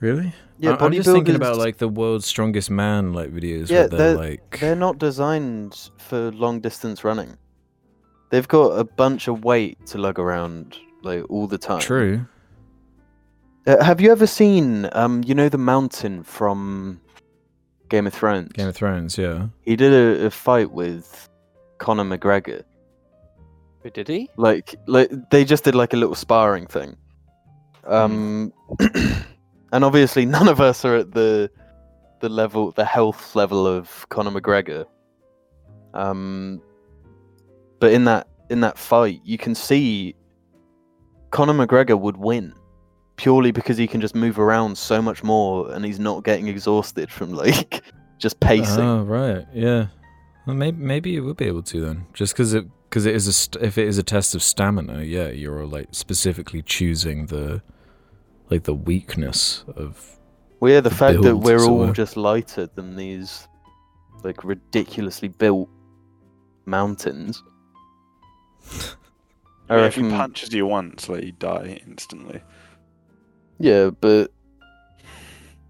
Really? 0.00 0.32
Yeah, 0.58 0.76
I- 0.80 0.84
I'm 0.86 0.92
just 0.92 1.10
thinking 1.10 1.34
about 1.34 1.56
like 1.58 1.78
the 1.78 1.88
world's 1.88 2.26
strongest 2.26 2.70
man 2.70 3.12
like 3.12 3.30
videos 3.32 3.68
Yeah, 3.68 3.88
they're, 3.88 3.98
they're- 3.98 4.16
like 4.16 4.58
They're 4.60 4.76
not 4.76 4.98
designed 4.98 5.90
for 5.98 6.30
long 6.32 6.60
distance 6.60 7.04
running. 7.04 7.36
They've 8.32 8.48
got 8.48 8.78
a 8.78 8.84
bunch 8.84 9.28
of 9.28 9.44
weight 9.44 9.84
to 9.88 9.98
lug 9.98 10.18
around 10.18 10.78
like 11.02 11.22
all 11.28 11.46
the 11.46 11.58
time. 11.58 11.80
true. 11.80 12.26
Uh, 13.66 13.84
have 13.84 14.00
you 14.00 14.10
ever 14.10 14.26
seen, 14.26 14.88
um, 14.92 15.22
you 15.26 15.34
know, 15.34 15.50
the 15.50 15.58
mountain 15.58 16.22
from 16.22 16.98
Game 17.90 18.06
of 18.06 18.14
Thrones? 18.14 18.50
Game 18.52 18.68
of 18.68 18.74
Thrones, 18.74 19.18
yeah. 19.18 19.48
He 19.60 19.76
did 19.76 19.92
a, 19.92 20.24
a 20.26 20.30
fight 20.30 20.70
with 20.70 21.28
Conor 21.76 22.04
McGregor. 22.04 22.62
Wait, 23.84 23.92
Did 23.92 24.08
he? 24.08 24.30
Like, 24.38 24.76
like 24.86 25.10
they 25.28 25.44
just 25.44 25.64
did 25.64 25.74
like 25.74 25.92
a 25.92 25.98
little 25.98 26.14
sparring 26.14 26.66
thing. 26.66 26.96
Um, 27.84 28.54
and 29.74 29.84
obviously 29.84 30.24
none 30.24 30.48
of 30.48 30.58
us 30.58 30.86
are 30.86 30.96
at 30.96 31.12
the 31.12 31.50
the 32.20 32.30
level, 32.30 32.70
the 32.70 32.86
health 32.86 33.36
level 33.36 33.66
of 33.66 34.08
Conor 34.08 34.30
McGregor. 34.30 34.86
Um, 35.92 36.62
but 37.82 37.92
in 37.92 38.04
that 38.04 38.28
in 38.48 38.60
that 38.60 38.78
fight, 38.78 39.20
you 39.24 39.36
can 39.36 39.56
see 39.56 40.14
Conor 41.32 41.66
McGregor 41.66 41.98
would 41.98 42.16
win 42.16 42.54
purely 43.16 43.50
because 43.50 43.76
he 43.76 43.88
can 43.88 44.00
just 44.00 44.14
move 44.14 44.38
around 44.38 44.78
so 44.78 45.02
much 45.02 45.24
more, 45.24 45.68
and 45.72 45.84
he's 45.84 45.98
not 45.98 46.22
getting 46.22 46.46
exhausted 46.46 47.10
from 47.10 47.32
like 47.44 47.82
just 48.18 48.38
pacing. 48.38 48.84
Oh, 48.84 49.02
right. 49.02 49.44
Yeah. 49.52 49.88
Well, 50.46 50.54
maybe 50.54 50.76
maybe 50.76 51.10
you 51.10 51.24
would 51.24 51.36
be 51.36 51.46
able 51.46 51.64
to 51.64 51.80
then, 51.80 52.06
just 52.12 52.34
because 52.34 52.54
it 52.54 52.66
because 52.88 53.04
it 53.04 53.16
is 53.16 53.26
a 53.26 53.32
st- 53.32 53.64
if 53.64 53.76
it 53.76 53.88
is 53.88 53.98
a 53.98 54.04
test 54.04 54.36
of 54.36 54.44
stamina, 54.44 55.02
yeah, 55.02 55.30
you're 55.30 55.66
like 55.66 55.88
specifically 55.90 56.62
choosing 56.62 57.26
the 57.26 57.62
like 58.48 58.62
the 58.62 58.74
weakness 58.74 59.64
of 59.74 60.20
Well, 60.60 60.70
yeah, 60.70 60.80
the 60.80 60.88
the 60.88 60.94
fact 60.94 61.22
that 61.22 61.34
we're 61.34 61.58
so, 61.58 61.68
all 61.68 61.92
just 61.92 62.16
lighter 62.16 62.68
than 62.76 62.94
these 62.94 63.48
like 64.22 64.44
ridiculously 64.44 65.26
built 65.26 65.68
mountains. 66.64 67.42
I 69.68 69.76
Yeah, 69.76 69.86
if 69.86 69.94
he 69.94 70.02
punches 70.02 70.52
you 70.52 70.66
once, 70.66 71.08
like 71.08 71.24
you 71.24 71.32
die 71.32 71.80
instantly. 71.86 72.42
yeah, 73.58 73.90
but 73.90 74.30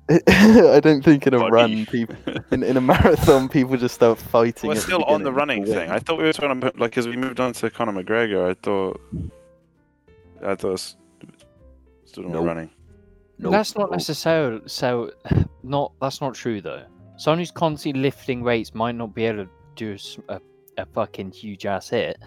I 0.28 0.80
don't 0.82 1.02
think 1.02 1.26
in 1.26 1.34
a 1.34 1.38
Body. 1.38 1.52
run, 1.52 1.86
people 1.86 2.16
in, 2.50 2.62
in 2.62 2.76
a 2.76 2.80
marathon, 2.80 3.48
people 3.48 3.76
just 3.76 3.94
start 3.94 4.18
fighting. 4.18 4.68
We're 4.68 4.74
at 4.74 4.76
the 4.76 4.82
still 4.82 5.04
on 5.04 5.22
the 5.22 5.32
running 5.32 5.64
thing. 5.64 5.90
I 5.90 5.98
thought 6.00 6.18
we 6.18 6.24
were 6.24 6.32
talking 6.32 6.50
about 6.50 6.78
like 6.78 6.98
as 6.98 7.06
we 7.06 7.16
moved 7.16 7.38
on 7.40 7.52
to 7.54 7.70
Conor 7.70 7.92
McGregor. 8.02 8.50
I 8.50 8.54
thought, 8.54 9.00
I 10.44 10.54
thought 10.56 10.74
s- 10.74 10.96
still 12.04 12.26
on 12.26 12.32
Nope. 12.32 12.44
running. 12.46 12.70
Nope, 13.38 13.52
That's 13.52 13.76
not 13.76 13.90
necessarily 13.90 14.60
so. 14.66 15.12
Not 15.62 15.92
that's 16.00 16.20
not 16.20 16.34
true 16.34 16.60
though. 16.60 16.82
Someone 17.16 17.38
who's 17.38 17.50
constantly 17.52 18.02
lifting 18.02 18.42
weights 18.42 18.74
might 18.74 18.96
not 18.96 19.14
be 19.14 19.24
able 19.24 19.44
to 19.44 19.50
do 19.76 19.96
a, 20.28 20.40
a 20.78 20.84
fucking 20.86 21.30
huge 21.30 21.64
ass 21.64 21.88
hit. 21.88 22.18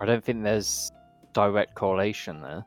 I 0.00 0.04
don't 0.06 0.24
think 0.24 0.42
there's 0.42 0.90
direct 1.32 1.74
correlation 1.74 2.40
there. 2.40 2.64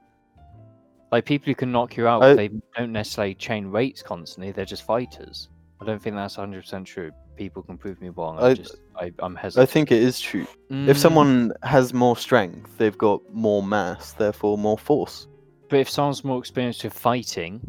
Like 1.12 1.26
people 1.26 1.46
who 1.46 1.56
can 1.56 1.72
knock 1.72 1.96
you 1.98 2.08
out, 2.08 2.24
I- 2.24 2.34
they 2.36 2.50
don't 2.76 2.92
necessarily 2.92 3.36
chain 3.36 3.72
weights 3.72 4.02
constantly. 4.02 4.52
They're 4.52 4.66
just 4.66 4.84
fighters. 4.84 5.50
I 5.80 5.86
don't 5.86 6.02
think 6.02 6.16
that's 6.16 6.38
100 6.38 6.62
percent 6.62 6.88
true. 6.88 7.12
People 7.36 7.62
can 7.62 7.78
prove 7.78 8.02
me 8.02 8.10
wrong. 8.10 8.40
I, 8.40 8.48
I- 8.48 8.54
just 8.56 8.76
I, 9.00 9.12
I'm 9.20 9.38
I 9.38 9.66
think 9.66 9.92
it 9.92 10.02
is 10.02 10.20
true. 10.20 10.48
Mm, 10.72 10.88
If 10.88 10.98
someone 10.98 11.54
has 11.64 11.94
more 11.94 12.18
strength, 12.18 12.78
they've 12.78 12.98
got 12.98 13.22
more 13.32 13.62
mass, 13.62 14.14
therefore 14.14 14.58
more 14.58 14.78
force, 14.78 15.28
but 15.70 15.80
if 15.80 15.90
someone's 15.90 16.24
more 16.24 16.40
experienced 16.40 16.84
with 16.84 16.94
fighting, 16.94 17.60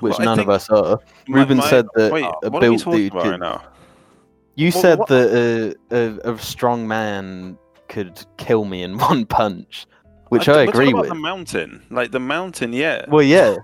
which 0.00 0.18
Well, 0.18 0.24
none 0.26 0.38
of 0.40 0.50
us 0.50 0.68
are. 0.68 0.98
My- 1.26 1.38
Ruben 1.40 1.56
my- 1.58 1.70
said 1.70 1.86
that 1.94 2.12
Wait, 2.12 2.24
a 2.24 2.50
what 2.50 2.62
are 2.62 2.70
we 2.70 2.76
built 2.76 2.84
dude 2.94 3.12
about 3.12 3.22
could- 3.22 3.30
right 3.30 3.40
now? 3.40 3.62
You 4.56 4.70
Well, 4.74 4.82
said 4.82 4.98
what- 4.98 5.08
that 5.08 5.74
a, 5.90 5.96
a, 6.28 6.34
a 6.34 6.38
strong 6.38 6.86
man 6.86 7.56
could 7.92 8.24
kill 8.38 8.64
me 8.64 8.82
in 8.82 8.98
one 9.10 9.24
punch, 9.26 9.86
which 10.30 10.48
I 10.48 10.52
I, 10.52 10.54
th- 10.56 10.66
we're 10.68 10.72
talking 10.72 10.88
agree 10.88 11.00
with. 11.00 11.08
The 11.10 11.14
mountain, 11.14 11.82
like 11.90 12.10
the 12.10 12.20
mountain, 12.20 12.72
yeah. 12.72 13.04
Well, 13.08 13.22
yeah, 13.22 13.56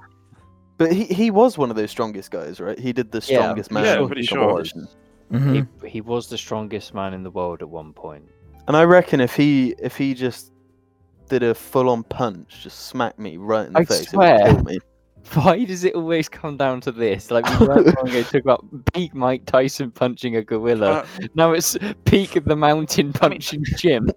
but 0.76 0.92
he, 0.92 1.04
he 1.06 1.30
was 1.30 1.58
one 1.58 1.70
of 1.70 1.76
those 1.76 1.90
strongest 1.90 2.30
guys, 2.30 2.60
right? 2.60 2.78
He 2.78 2.92
did 2.92 3.10
the 3.10 3.18
Yeah, 3.26 3.40
strongest 3.42 3.70
man 3.72 3.84
yeah, 3.84 3.98
I'm 3.98 4.06
pretty 4.06 4.22
sure. 4.22 4.46
competition. 4.48 4.86
Mhm. 5.32 5.66
he, 5.82 5.88
he 5.88 6.00
was 6.00 6.28
the 6.28 6.38
strongest 6.38 6.94
man 6.94 7.12
in 7.12 7.22
the 7.22 7.30
world 7.30 7.60
at 7.62 7.68
one 7.68 7.92
point. 7.92 8.24
And 8.66 8.76
I 8.76 8.84
reckon 8.84 9.20
if 9.20 9.34
he 9.36 9.74
if 9.78 9.96
he 9.96 10.14
just 10.14 10.52
did 11.28 11.42
a 11.42 11.54
full 11.54 11.88
on 11.90 12.02
punch, 12.04 12.62
just 12.62 12.86
smack 12.86 13.18
me 13.18 13.36
right 13.36 13.66
in 13.66 13.72
the 13.74 13.80
I 13.80 13.84
face, 13.84 14.08
swear. 14.10 14.36
it 14.36 14.42
would 14.44 14.54
kill 14.56 14.64
me. 14.64 14.78
Why 15.34 15.64
does 15.64 15.84
it 15.84 15.94
always 15.94 16.28
come 16.28 16.56
down 16.56 16.80
to 16.82 16.92
this? 16.92 17.30
Like 17.30 17.44
we 17.60 17.66
weren't 17.66 17.86
long 17.86 18.08
ago 18.08 18.22
talking 18.22 18.40
about 18.40 18.64
peak 18.94 19.14
Mike 19.14 19.44
Tyson 19.44 19.90
punching 19.90 20.36
a 20.36 20.42
gorilla. 20.42 20.90
Uh, 20.90 21.06
now 21.34 21.52
it's 21.52 21.76
peak 22.06 22.34
of 22.36 22.44
the 22.46 22.56
mountain 22.56 23.12
punching 23.14 23.62
Jim. 23.76 24.10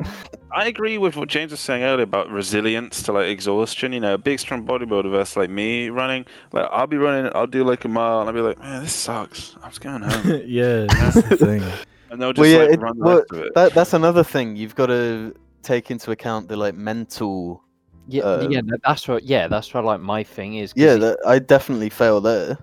I 0.54 0.68
agree 0.68 0.98
with 0.98 1.18
what 1.18 1.28
James 1.28 1.52
was 1.52 1.60
saying 1.60 1.84
earlier 1.84 2.04
about 2.04 2.30
resilience 2.30 3.04
to 3.04 3.12
like 3.12 3.28
exhaustion. 3.28 3.92
You 3.92 4.00
know, 4.00 4.14
a 4.14 4.18
big 4.18 4.40
strong 4.40 4.66
bodybuilder 4.66 5.12
versus 5.12 5.36
like 5.36 5.50
me 5.50 5.90
running. 5.90 6.26
Like 6.54 6.68
I'll 6.72 6.88
be 6.88 6.98
running, 6.98 7.30
I'll 7.36 7.46
do 7.48 7.64
like 7.66 7.84
a 7.84 7.90
mile, 7.90 8.22
and 8.22 8.30
I'll 8.30 8.36
be 8.36 8.42
like, 8.42 8.60
man, 8.60 8.84
this 8.84 8.94
sucks. 8.94 9.56
I'm 9.62 9.70
just 9.70 9.82
going 9.82 10.02
home, 10.04 10.42
yeah, 10.46 10.86
that's 10.88 11.22
the 11.28 11.36
thing. 11.38 11.64
and 12.10 12.22
they'll 12.22 12.32
just 12.32 12.40
Well, 12.40 12.50
yeah, 12.50 12.66
like 12.66 12.74
it- 12.76 12.80
run 12.80 12.98
the 12.98 13.04
well, 13.04 13.18
rest 13.18 13.32
of 13.34 13.40
it. 13.40 13.54
That 13.56 13.74
that's 13.74 13.94
another 13.94 14.24
thing 14.24 14.56
you've 14.56 14.76
got 14.76 14.86
to 14.88 15.36
take 15.62 15.92
into 15.92 16.12
account 16.12 16.48
the 16.48 16.56
like 16.56 16.76
mental. 16.76 17.64
Yeah, 18.12 18.24
Uh, 18.24 18.48
yeah, 18.50 18.62
that's 18.84 19.08
what. 19.08 19.24
Yeah, 19.24 19.48
that's 19.48 19.74
what 19.74 19.86
like 19.86 20.02
my 20.02 20.24
thing 20.24 20.56
is. 20.56 20.74
Yeah, 20.76 20.96
that, 20.96 21.20
I 21.26 21.40
definitely 21.40 21.90
fail 21.90 22.20
there. 22.22 22.58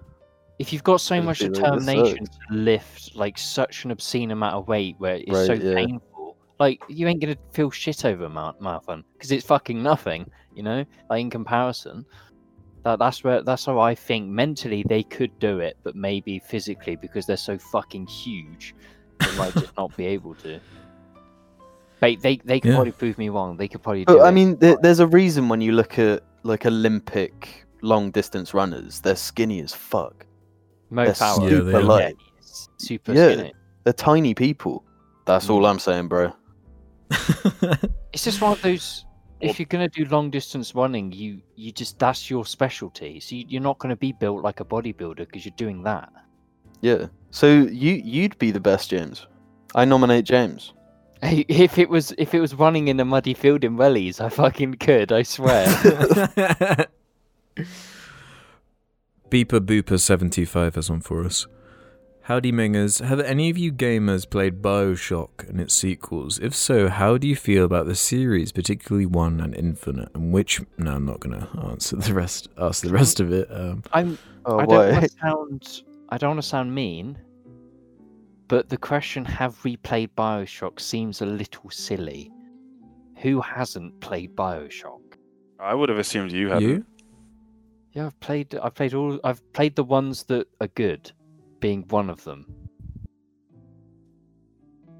if 0.58 0.72
you've 0.72 0.84
got 0.84 1.00
so 1.00 1.22
much 1.22 1.38
determination 1.38 2.24
to 2.26 2.38
lift 2.50 3.14
like 3.14 3.38
such 3.38 3.84
an 3.84 3.90
obscene 3.92 4.30
amount 4.32 4.56
of 4.56 4.66
weight 4.68 4.96
where 4.98 5.14
it's 5.16 5.30
Right, 5.30 5.46
so 5.46 5.52
yeah. 5.54 5.74
painful, 5.74 6.36
like 6.58 6.80
you 6.88 7.06
ain't 7.06 7.20
gonna 7.20 7.36
feel 7.52 7.70
shit 7.70 8.04
over 8.04 8.24
a 8.24 8.28
marathon 8.60 9.04
because 9.12 9.30
it's 9.30 9.46
fucking 9.46 9.82
nothing. 9.82 10.28
You 10.54 10.64
know, 10.64 10.84
like 11.08 11.20
in 11.20 11.30
comparison, 11.30 12.04
That 12.84 12.98
that's 12.98 13.22
where 13.22 13.42
that's 13.42 13.66
how 13.66 13.78
I 13.78 13.94
think 13.94 14.28
mentally 14.28 14.84
they 14.88 15.02
could 15.04 15.38
do 15.38 15.60
it, 15.60 15.76
but 15.84 15.94
maybe 15.94 16.40
physically 16.40 16.96
because 16.96 17.26
they're 17.26 17.36
so 17.36 17.58
fucking 17.58 18.06
huge, 18.06 18.74
they 19.20 19.36
might 19.36 19.54
just 19.54 19.76
not 19.78 19.96
be 19.96 20.06
able 20.06 20.34
to. 20.36 20.58
They 22.00 22.16
they 22.16 22.36
they 22.44 22.60
could 22.60 22.68
Yeah. 22.70 22.74
probably 22.76 22.92
prove 22.92 23.18
me 23.18 23.28
wrong. 23.28 23.56
They 23.56 23.68
could 23.68 23.82
probably. 23.82 24.04
do 24.04 24.16
But 24.16 24.22
I 24.22 24.28
it. 24.28 24.32
mean, 24.32 24.56
there, 24.58 24.76
there's 24.80 25.00
a 25.00 25.06
reason 25.06 25.48
when 25.48 25.60
you 25.60 25.72
look 25.72 25.98
at 25.98 26.22
like 26.44 26.66
Olympic 26.66 27.66
long 27.82 28.10
distance 28.10 28.54
runners, 28.54 29.00
they're 29.00 29.16
skinny 29.16 29.60
as 29.60 29.72
fuck. 29.74 30.26
Mo 30.90 31.04
they're 31.04 31.14
Farah, 31.14 31.42
Yeah, 31.42 31.48
they 31.48 31.56
super 31.72 31.82
light. 31.82 32.16
he's 32.36 32.68
super 32.78 33.12
Yeah. 33.12 33.32
skinny. 33.32 33.52
They're 33.84 33.92
tiny 33.92 34.34
people. 34.34 34.84
That's 35.26 35.50
all 35.50 35.62
Mm. 35.62 35.70
I'm 35.70 35.78
saying, 35.78 36.08
bro. 36.08 36.32
It's 38.12 38.24
just 38.24 38.40
one 38.40 38.52
of 38.52 38.62
those. 38.62 39.04
If 39.40 39.60
you're 39.60 39.66
gonna 39.66 39.88
do 39.88 40.04
long 40.06 40.30
distance 40.30 40.74
running, 40.74 41.12
you 41.12 41.40
you 41.54 41.70
just 41.70 41.98
that's 41.98 42.28
your 42.30 42.44
specialty. 42.44 43.20
So 43.20 43.36
you, 43.36 43.44
you're 43.48 43.62
not 43.62 43.78
gonna 43.78 43.96
be 43.96 44.12
built 44.12 44.42
like 44.42 44.60
a 44.60 44.64
bodybuilder 44.64 45.18
because 45.18 45.44
you're 45.44 45.54
doing 45.56 45.82
that. 45.84 46.10
Yeah. 46.80 47.06
So 47.30 47.46
you 47.46 47.92
you'd 48.04 48.36
be 48.38 48.50
the 48.50 48.60
best, 48.60 48.90
James. 48.90 49.26
I 49.74 49.84
nominate 49.84 50.24
James. 50.24 50.72
Hey, 51.22 51.44
If 51.48 51.78
it 51.78 51.88
was 51.88 52.12
if 52.18 52.34
it 52.34 52.40
was 52.40 52.54
running 52.54 52.88
in 52.88 53.00
a 53.00 53.04
muddy 53.04 53.34
field 53.34 53.64
in 53.64 53.76
wellies, 53.76 54.20
I 54.20 54.28
fucking 54.28 54.74
could. 54.74 55.12
I 55.12 55.22
swear. 55.22 55.66
Beeper 59.30 59.60
Booper 59.60 59.98
seventy 60.00 60.44
five 60.44 60.74
has 60.76 60.90
one 60.90 61.00
for 61.00 61.24
us. 61.24 61.46
Howdy 62.22 62.52
Mingers, 62.52 63.02
have 63.02 63.20
any 63.20 63.48
of 63.48 63.56
you 63.56 63.72
gamers 63.72 64.28
played 64.28 64.60
Bioshock 64.60 65.48
and 65.48 65.60
its 65.62 65.72
sequels? 65.74 66.38
If 66.38 66.54
so, 66.54 66.88
how 66.88 67.16
do 67.16 67.26
you 67.26 67.34
feel 67.34 67.64
about 67.64 67.86
the 67.86 67.94
series, 67.94 68.52
particularly 68.52 69.06
one 69.06 69.40
and 69.40 69.54
Infinite? 69.54 70.10
And 70.14 70.30
which 70.30 70.60
no, 70.76 70.92
I'm 70.92 71.06
not 71.06 71.20
gonna 71.20 71.48
answer 71.70 71.96
the 71.96 72.12
rest 72.12 72.48
ask 72.58 72.82
the 72.82 72.92
rest 72.92 73.18
of 73.20 73.32
it. 73.32 73.48
Um 73.50 73.82
I'm 73.92 74.18
Oh, 74.44 74.58
I 74.60 74.66
don't 74.66 74.92
want 74.92 75.04
to 75.04 75.18
sound 75.18 75.82
I 76.10 76.18
don't 76.18 76.30
want 76.30 76.42
to 76.42 76.48
sound 76.48 76.74
mean, 76.74 77.18
but 78.48 78.68
the 78.68 78.76
question 78.76 79.24
"Have 79.24 79.62
we 79.64 79.76
played 79.76 80.14
Bioshock?" 80.16 80.80
seems 80.80 81.20
a 81.20 81.26
little 81.26 81.70
silly. 81.70 82.32
Who 83.18 83.40
hasn't 83.40 84.00
played 84.00 84.34
Bioshock? 84.36 85.00
I 85.60 85.74
would 85.74 85.88
have 85.88 85.98
assumed 85.98 86.32
you 86.32 86.48
had. 86.50 86.62
you? 86.62 86.84
Yeah, 87.92 88.06
I've 88.06 88.20
played. 88.20 88.54
I've 88.54 88.74
played 88.74 88.94
all. 88.94 89.18
I've 89.24 89.52
played 89.52 89.76
the 89.76 89.84
ones 89.84 90.24
that 90.24 90.46
are 90.60 90.68
good, 90.68 91.12
being 91.60 91.84
one 91.88 92.10
of 92.10 92.24
them. 92.24 92.46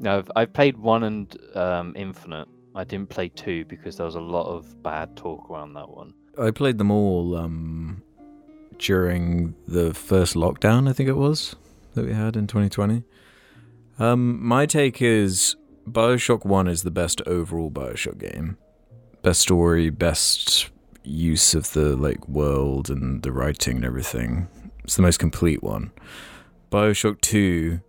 No, 0.01 0.19
I've, 0.19 0.31
I've 0.37 0.53
played 0.53 0.77
one 0.77 1.05
and 1.05 1.57
um, 1.57 1.93
Infinite. 1.97 2.49
I 2.75 2.85
didn't 2.85 3.09
play 3.09 3.29
two 3.29 3.65
because 3.65 3.97
there 3.97 4.07
was 4.07 4.15
a 4.15 4.21
lot 4.21 4.47
of 4.47 4.83
bad 4.83 5.17
talk 5.17 5.51
around 5.51 5.75
that 5.75 5.89
one. 5.89 6.15
I 6.39 6.53
played 6.53 6.79
them 6.79 6.93
all 6.93 7.37
um 7.37 8.03
during 8.79 9.55
the 9.67 9.93
first 9.93 10.35
lockdown, 10.35 10.89
I 10.89 10.93
think 10.93 11.09
it 11.09 11.17
was, 11.17 11.57
that 11.95 12.05
we 12.05 12.13
had 12.13 12.37
in 12.37 12.47
2020. 12.47 13.03
Um, 13.99 14.45
my 14.45 14.67
take 14.67 15.03
is 15.03 15.57
Bioshock 15.87 16.45
1 16.45 16.69
is 16.69 16.83
the 16.83 16.91
best 16.91 17.21
overall 17.27 17.71
Bioshock 17.71 18.19
game. 18.19 18.57
Best 19.23 19.41
story, 19.41 19.91
best 19.91 20.71
use 21.03 21.55
of 21.55 21.73
the 21.73 21.97
like 21.97 22.29
world 22.29 22.91
and 22.91 23.23
the 23.23 23.33
writing 23.33 23.77
and 23.77 23.85
everything. 23.85 24.49
It's 24.85 24.97
the 24.97 25.03
most 25.03 25.19
complete 25.19 25.63
one. 25.63 25.91
Bioshock 26.71 27.21
2 27.23 27.81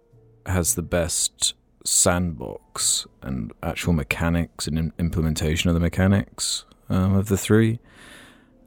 has 0.45 0.75
the 0.75 0.81
best 0.81 1.53
sandbox 1.85 3.05
and 3.21 3.51
actual 3.61 3.93
mechanics 3.93 4.67
and 4.67 4.77
im- 4.77 4.93
implementation 4.97 5.69
of 5.69 5.73
the 5.73 5.79
mechanics 5.79 6.65
um, 6.89 7.15
of 7.15 7.27
the 7.27 7.37
three 7.37 7.79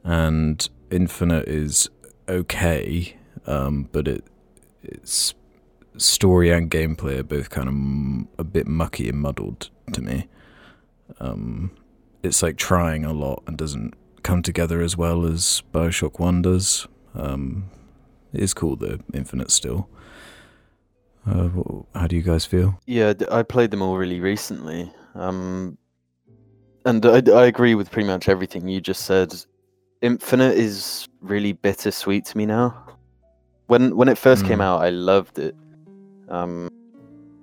and 0.03 0.69
Infinite 0.91 1.47
is 1.47 1.89
okay, 2.29 3.17
um, 3.47 3.89
but 3.91 4.07
it 4.07 4.23
its 4.83 5.33
story 5.97 6.49
and 6.51 6.69
gameplay 6.71 7.19
are 7.19 7.23
both 7.23 7.49
kind 7.49 7.67
of 7.67 7.73
m- 7.73 8.27
a 8.37 8.43
bit 8.43 8.67
mucky 8.67 9.09
and 9.09 9.19
muddled 9.19 9.69
to 9.93 10.01
me. 10.01 10.27
Um, 11.19 11.71
it's 12.23 12.41
like 12.41 12.57
trying 12.57 13.05
a 13.05 13.13
lot 13.13 13.43
and 13.47 13.57
doesn't 13.57 13.93
come 14.23 14.41
together 14.41 14.81
as 14.81 14.95
well 14.97 15.25
as 15.25 15.61
Bioshock 15.73 16.19
One 16.19 16.41
does. 16.41 16.87
Um, 17.13 17.69
it 18.33 18.41
is 18.41 18.53
cool 18.53 18.75
though, 18.75 18.99
Infinite 19.13 19.51
still. 19.51 19.89
Uh, 21.25 21.49
how 21.95 22.07
do 22.07 22.15
you 22.15 22.21
guys 22.21 22.45
feel? 22.45 22.79
Yeah, 22.85 23.13
I 23.31 23.43
played 23.43 23.71
them 23.71 23.81
all 23.81 23.97
really 23.97 24.19
recently. 24.19 24.91
Um, 25.15 25.77
and 26.85 27.05
I, 27.05 27.21
I 27.31 27.45
agree 27.45 27.75
with 27.75 27.91
pretty 27.91 28.07
much 28.07 28.27
everything 28.27 28.67
you 28.67 28.81
just 28.81 29.05
said. 29.05 29.33
Infinite 30.01 30.57
is 30.57 31.07
really 31.21 31.53
bittersweet 31.53 32.25
to 32.25 32.37
me 32.37 32.45
now. 32.45 32.77
When 33.67 33.95
when 33.95 34.09
it 34.09 34.17
first 34.17 34.45
came 34.45 34.59
Mm. 34.59 34.63
out, 34.63 34.81
I 34.81 34.89
loved 34.89 35.39
it. 35.39 35.55
Um, 36.29 36.69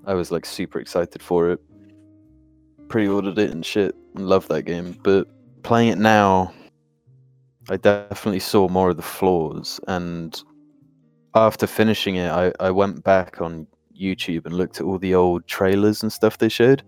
I 0.07 0.15
was 0.15 0.31
like 0.31 0.45
super 0.47 0.79
excited 0.81 1.23
for 1.23 1.51
it. 1.51 1.61
Pre-ordered 2.89 3.39
it 3.39 3.51
and 3.51 3.65
shit, 3.65 3.95
and 4.17 4.27
loved 4.29 4.49
that 4.49 4.63
game. 4.63 4.97
But 5.03 5.29
playing 5.63 5.93
it 5.93 5.99
now, 5.99 6.53
I 7.69 7.77
definitely 7.77 8.41
saw 8.41 8.69
more 8.69 8.91
of 8.91 8.97
the 8.97 9.03
flaws. 9.03 9.79
And 9.87 10.41
after 11.35 11.67
finishing 11.69 12.17
it, 12.17 12.31
I, 12.31 12.53
I 12.59 12.71
went 12.73 13.05
back 13.05 13.41
on 13.41 13.67
YouTube 13.97 14.45
and 14.47 14.55
looked 14.57 14.81
at 14.81 14.87
all 14.87 14.99
the 14.99 15.15
old 15.15 15.47
trailers 15.47 16.03
and 16.03 16.13
stuff 16.13 16.39
they 16.39 16.49
showed. 16.49 16.83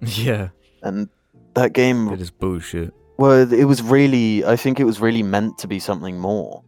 Yeah, 0.02 0.48
And 0.82 1.08
that 1.54 1.72
game, 1.74 2.08
it 2.10 2.20
is 2.20 2.30
bullshit. 2.30 2.92
well, 3.18 3.50
it 3.52 3.64
was 3.64 3.82
really, 3.82 4.44
I 4.44 4.56
think 4.56 4.80
it 4.80 4.84
was 4.84 4.98
really 5.00 5.22
meant 5.22 5.58
to 5.58 5.68
be 5.68 5.78
something 5.78 6.18
more. 6.18 6.62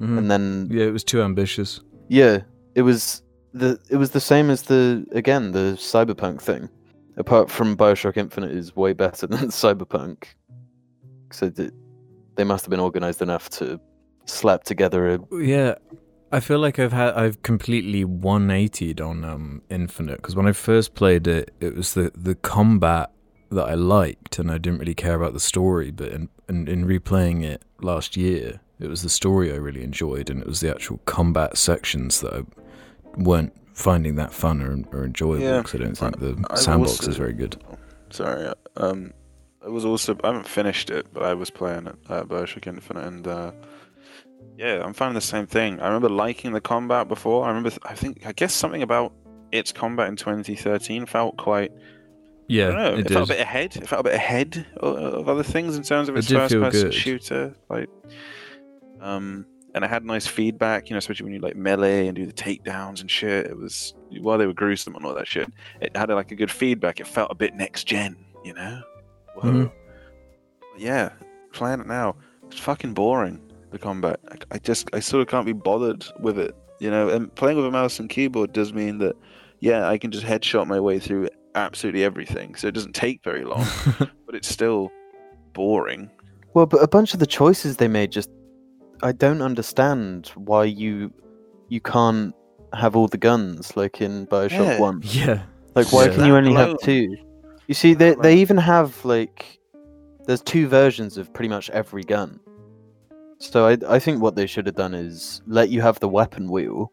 Mhm. 0.00 0.18
And 0.18 0.30
then, 0.30 0.68
Yeah, 0.70 0.84
it 0.86 0.92
was 0.92 1.04
too 1.04 1.22
ambitious. 1.22 1.80
yeah, 2.08 2.40
it 2.74 2.82
was 2.82 3.22
the 3.52 3.78
it 3.90 3.96
was 3.96 4.10
the 4.10 4.20
same 4.20 4.50
as 4.50 4.62
the 4.62 5.06
again 5.12 5.52
the 5.52 5.76
cyberpunk 5.78 6.40
thing. 6.40 6.68
Apart 7.16 7.50
from 7.50 7.76
Bioshock 7.76 8.16
Infinite 8.16 8.52
is 8.52 8.74
way 8.76 8.92
better 8.92 9.26
than 9.26 9.48
cyberpunk. 9.48 10.24
So 11.32 11.50
th- 11.50 11.72
they 12.36 12.44
must 12.44 12.64
have 12.64 12.70
been 12.70 12.80
organized 12.80 13.20
enough 13.22 13.50
to 13.50 13.80
slap 14.26 14.64
together 14.64 15.14
a 15.14 15.18
Yeah, 15.42 15.74
I 16.32 16.40
feel 16.40 16.58
like 16.58 16.78
I've 16.78 16.92
had 16.92 17.14
I've 17.14 17.42
completely 17.42 18.04
180'd 18.04 19.00
on 19.00 19.24
um 19.24 19.62
Infinite 19.68 20.16
because 20.16 20.36
when 20.36 20.46
I 20.46 20.52
first 20.52 20.94
played 20.94 21.26
it, 21.26 21.52
it 21.60 21.74
was 21.74 21.94
the 21.94 22.12
the 22.14 22.34
combat 22.34 23.10
that 23.50 23.64
I 23.64 23.74
liked, 23.74 24.38
and 24.38 24.50
I 24.50 24.58
didn't 24.58 24.78
really 24.78 24.94
care 24.94 25.14
about 25.14 25.32
the 25.32 25.40
story. 25.40 25.90
But 25.90 26.12
in 26.12 26.28
in, 26.48 26.68
in 26.68 26.84
replaying 26.86 27.44
it 27.44 27.62
last 27.80 28.16
year, 28.16 28.60
it 28.80 28.88
was 28.88 29.02
the 29.02 29.08
story 29.08 29.52
I 29.52 29.56
really 29.56 29.82
enjoyed, 29.82 30.30
and 30.30 30.40
it 30.40 30.46
was 30.46 30.60
the 30.60 30.70
actual 30.70 30.98
combat 31.04 31.56
sections 31.58 32.20
that 32.20 32.32
I 32.32 32.42
weren't 33.16 33.52
finding 33.74 34.16
that 34.16 34.32
fun 34.32 34.60
or, 34.62 34.78
or 34.96 35.04
enjoyable 35.04 35.44
Yeah, 35.44 35.58
because 35.58 35.80
I 35.80 35.84
don't 35.84 35.96
think 35.96 36.18
the 36.18 36.44
I've 36.50 36.58
sandbox 36.58 36.92
also- 36.92 37.10
is 37.10 37.16
very 37.16 37.32
good. 37.32 37.62
Sorry, 38.10 38.46
uh, 38.46 38.54
um, 38.76 39.12
I 39.64 39.68
was 39.68 39.84
also 39.84 40.16
I 40.24 40.28
haven't 40.28 40.48
finished 40.48 40.90
it, 40.90 41.06
but 41.12 41.22
I 41.22 41.34
was 41.34 41.48
playing 41.50 41.86
it, 41.86 41.96
uh, 42.08 42.24
Bioshock 42.24 42.66
Infinite, 42.66 43.04
and 43.06 43.26
uh, 43.28 43.52
yeah, 44.56 44.82
I'm 44.84 44.92
finding 44.94 45.14
the 45.14 45.20
same 45.20 45.46
thing. 45.46 45.80
I 45.80 45.86
remember 45.86 46.08
liking 46.08 46.52
the 46.52 46.60
combat 46.60 47.06
before. 47.08 47.44
I 47.44 47.48
remember, 47.48 47.70
th- 47.70 47.80
I 47.84 47.94
think, 47.94 48.26
I 48.26 48.32
guess 48.32 48.52
something 48.52 48.82
about 48.82 49.12
its 49.52 49.72
combat 49.72 50.08
in 50.08 50.16
2013 50.16 51.06
felt 51.06 51.36
quite. 51.36 51.72
Yeah, 52.48 52.68
I 52.68 52.70
don't 52.72 52.76
know. 52.82 52.94
it, 52.94 53.06
It, 53.06 53.12
felt 53.12 53.30
a 53.30 53.32
bit 53.34 53.40
ahead. 53.40 53.76
It 53.76 53.88
felt 53.88 54.00
a 54.00 54.04
bit 54.04 54.14
ahead 54.14 54.66
of, 54.78 54.96
of 54.96 55.28
other 55.28 55.44
things 55.44 55.76
in 55.76 55.84
terms 55.84 56.08
of 56.08 56.16
its 56.16 56.28
first-person 56.28 56.90
shooter. 56.90 57.54
Like, 57.68 57.88
um, 59.00 59.46
and 59.74 59.84
it 59.84 59.88
had 59.88 60.04
nice 60.04 60.26
feedback. 60.26 60.88
You 60.88 60.94
know, 60.94 60.98
especially 60.98 61.24
when 61.24 61.32
you 61.34 61.40
like 61.40 61.56
melee 61.56 62.06
and 62.06 62.16
do 62.16 62.26
the 62.26 62.32
takedowns 62.32 63.00
and 63.00 63.10
shit. 63.10 63.46
It 63.46 63.56
was 63.56 63.94
while 64.20 64.38
they 64.38 64.46
were 64.46 64.52
gruesome 64.52 64.96
and 64.96 65.04
all 65.04 65.14
that 65.14 65.28
shit. 65.28 65.50
It 65.80 65.96
had 65.96 66.10
like 66.10 66.32
a 66.32 66.34
good 66.34 66.50
feedback. 66.50 67.00
It 67.00 67.06
felt 67.06 67.30
a 67.30 67.34
bit 67.34 67.54
next 67.54 67.84
gen. 67.84 68.16
You 68.44 68.54
know. 68.54 68.82
Whoa. 69.34 69.50
Mhm. 69.50 69.72
Yeah, 70.78 71.10
playing 71.52 71.80
it 71.80 71.86
now. 71.86 72.16
It's 72.46 72.58
fucking 72.58 72.94
boring. 72.94 73.40
The 73.70 73.78
combat. 73.78 74.18
I, 74.30 74.36
I 74.56 74.58
just 74.58 74.88
I 74.92 75.00
sort 75.00 75.22
of 75.22 75.28
can't 75.28 75.46
be 75.46 75.52
bothered 75.52 76.04
with 76.18 76.38
it. 76.38 76.56
You 76.80 76.90
know, 76.90 77.08
and 77.08 77.32
playing 77.34 77.56
with 77.56 77.66
a 77.66 77.70
mouse 77.70 78.00
and 78.00 78.08
keyboard 78.08 78.52
does 78.52 78.72
mean 78.72 78.98
that 78.98 79.14
yeah, 79.60 79.88
I 79.88 79.98
can 79.98 80.10
just 80.10 80.24
headshot 80.24 80.66
my 80.66 80.80
way 80.80 80.98
through 80.98 81.28
absolutely 81.54 82.02
everything. 82.02 82.54
So 82.54 82.66
it 82.68 82.74
doesn't 82.74 82.94
take 82.94 83.22
very 83.22 83.44
long, 83.44 83.66
but 84.26 84.34
it's 84.34 84.48
still 84.48 84.90
boring. 85.52 86.10
Well, 86.54 86.66
but 86.66 86.82
a 86.82 86.88
bunch 86.88 87.12
of 87.14 87.20
the 87.20 87.26
choices 87.26 87.76
they 87.76 87.88
made 87.88 88.10
just 88.10 88.30
I 89.02 89.12
don't 89.12 89.42
understand 89.42 90.28
why 90.34 90.64
you 90.64 91.12
you 91.68 91.80
can't 91.80 92.34
have 92.72 92.96
all 92.96 93.08
the 93.08 93.18
guns 93.18 93.76
like 93.76 94.00
in 94.00 94.26
Bioshock 94.26 94.50
Yeah. 94.66 94.80
One. 94.80 95.00
yeah, 95.04 95.42
Like 95.74 95.92
why 95.92 96.06
Yeah. 96.06 96.14
can 96.14 96.26
you 96.26 96.36
only 96.36 96.52
have 96.54 96.76
two? 96.82 97.16
You 97.66 97.74
see, 97.74 97.94
they 97.94 98.14
they 98.22 98.36
even 98.36 98.56
have 98.56 99.02
like 99.04 99.58
there's 100.26 100.42
two 100.42 100.68
versions 100.68 101.16
of 101.16 101.32
pretty 101.32 101.48
much 101.48 101.70
every 101.70 102.02
gun. 102.04 102.38
So 103.38 103.66
I 103.66 103.78
I 103.88 103.98
think 103.98 104.20
what 104.20 104.34
they 104.36 104.46
should 104.46 104.66
have 104.66 104.76
done 104.76 104.94
is 104.94 105.40
let 105.46 105.70
you 105.70 105.80
have 105.80 105.98
the 106.00 106.08
weapon 106.08 106.50
wheel, 106.50 106.92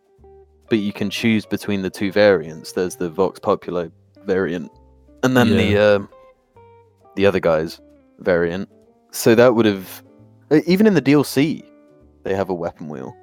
but 0.69 0.79
you 0.79 0.93
can 0.93 1.09
choose 1.09 1.45
between 1.45 1.81
the 1.81 1.89
two 1.89 2.11
variants. 2.11 2.71
There's 2.71 2.95
the 2.95 3.09
Vox 3.09 3.39
Populi 3.39 3.87
variant, 4.25 4.71
and 5.23 5.35
then 5.35 5.49
the 5.49 5.77
uh, 5.77 5.99
the 7.15 7.25
other 7.25 7.39
guy's 7.41 7.81
variant. 8.19 8.69
So 9.11 9.35
that 9.35 9.55
would 9.55 9.65
have 9.65 10.03
Uh, 10.49 10.61
Even 10.65 10.87
in 10.87 10.93
the 10.93 11.01
DLC, 11.01 11.63
they 12.27 12.35
have 12.35 12.49
a 12.49 12.53
weapon 12.53 12.89
wheel. 12.89 13.15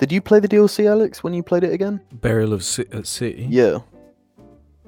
Did 0.00 0.10
you 0.10 0.20
play 0.20 0.40
the 0.40 0.48
DLC, 0.48 0.86
Alex, 0.86 1.22
when 1.22 1.32
you 1.32 1.42
played 1.44 1.62
it 1.62 1.72
again? 1.72 2.00
Burial 2.12 2.52
of 2.52 2.62
Ci- 2.64 2.86
at 2.92 3.06
Sea. 3.06 3.46
Yeah. 3.48 3.78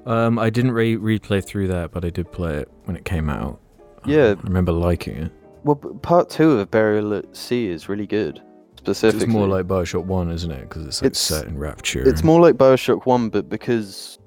Um, 0.06 0.38
I 0.40 0.50
didn't 0.50 0.72
re- 0.72 0.96
replay 0.96 1.42
through 1.44 1.68
that, 1.68 1.92
but 1.92 2.04
I 2.04 2.10
did 2.10 2.30
play 2.32 2.56
it 2.56 2.68
when 2.84 2.96
it 2.96 3.04
came 3.04 3.30
out. 3.30 3.60
Um, 4.02 4.10
Yeah. 4.10 4.34
I 4.36 4.42
remember 4.42 4.72
liking 4.72 5.16
it. 5.16 5.32
Well, 5.62 5.76
part 5.76 6.28
two 6.30 6.58
of 6.58 6.70
Burial 6.70 7.14
at 7.14 7.34
Sea 7.36 7.68
is 7.68 7.88
really 7.88 8.06
good. 8.06 8.42
Specifically, 8.76 9.24
It's 9.26 9.32
more 9.32 9.46
like 9.48 9.66
Bioshock 9.66 10.04
One, 10.04 10.30
isn't 10.30 10.50
it? 10.50 10.68
Because 10.68 10.84
it's 10.84 11.00
like 11.00 11.06
It's- 11.12 11.20
set 11.20 11.46
in 11.46 11.56
Rapture. 11.56 12.02
It's 12.02 12.20
and- 12.20 12.24
more 12.24 12.40
like 12.40 12.56
Bioshock 12.56 13.06
1, 13.06 13.30
but 13.30 13.48
because, 13.48 14.18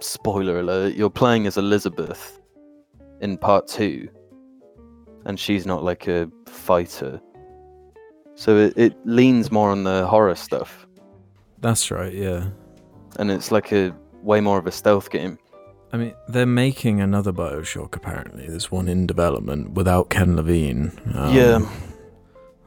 spoiler 0.00 0.58
alert, 0.60 0.94
you're 0.94 1.08
playing 1.08 1.46
as 1.46 1.56
Elizabeth 1.56 2.40
in 3.22 3.38
part 3.38 3.68
2, 3.68 4.06
and 5.24 5.38
she's 5.40 5.64
not 5.66 5.82
like 5.84 6.08
a 6.08 6.28
fighter. 6.46 7.20
So 8.36 8.56
it, 8.56 8.74
it 8.76 8.94
leans 9.06 9.50
more 9.50 9.70
on 9.70 9.84
the 9.84 10.06
horror 10.06 10.34
stuff, 10.34 10.86
That's 11.60 11.90
right. 11.90 12.12
Yeah. 12.12 12.48
and 13.18 13.30
it's 13.30 13.50
like 13.50 13.72
a 13.72 13.94
way 14.22 14.40
more 14.40 14.58
of 14.58 14.66
a 14.66 14.72
stealth 14.72 15.10
game. 15.10 15.38
I 15.92 15.96
mean, 15.96 16.14
they're 16.28 16.44
making 16.46 17.00
another 17.00 17.32
Bioshock. 17.32 17.96
Apparently, 17.96 18.46
there's 18.48 18.70
one 18.70 18.88
in 18.88 19.06
development 19.06 19.70
without 19.72 20.10
Ken 20.10 20.36
Levine. 20.36 20.92
Um, 21.14 21.34
Yeah. 21.34 21.60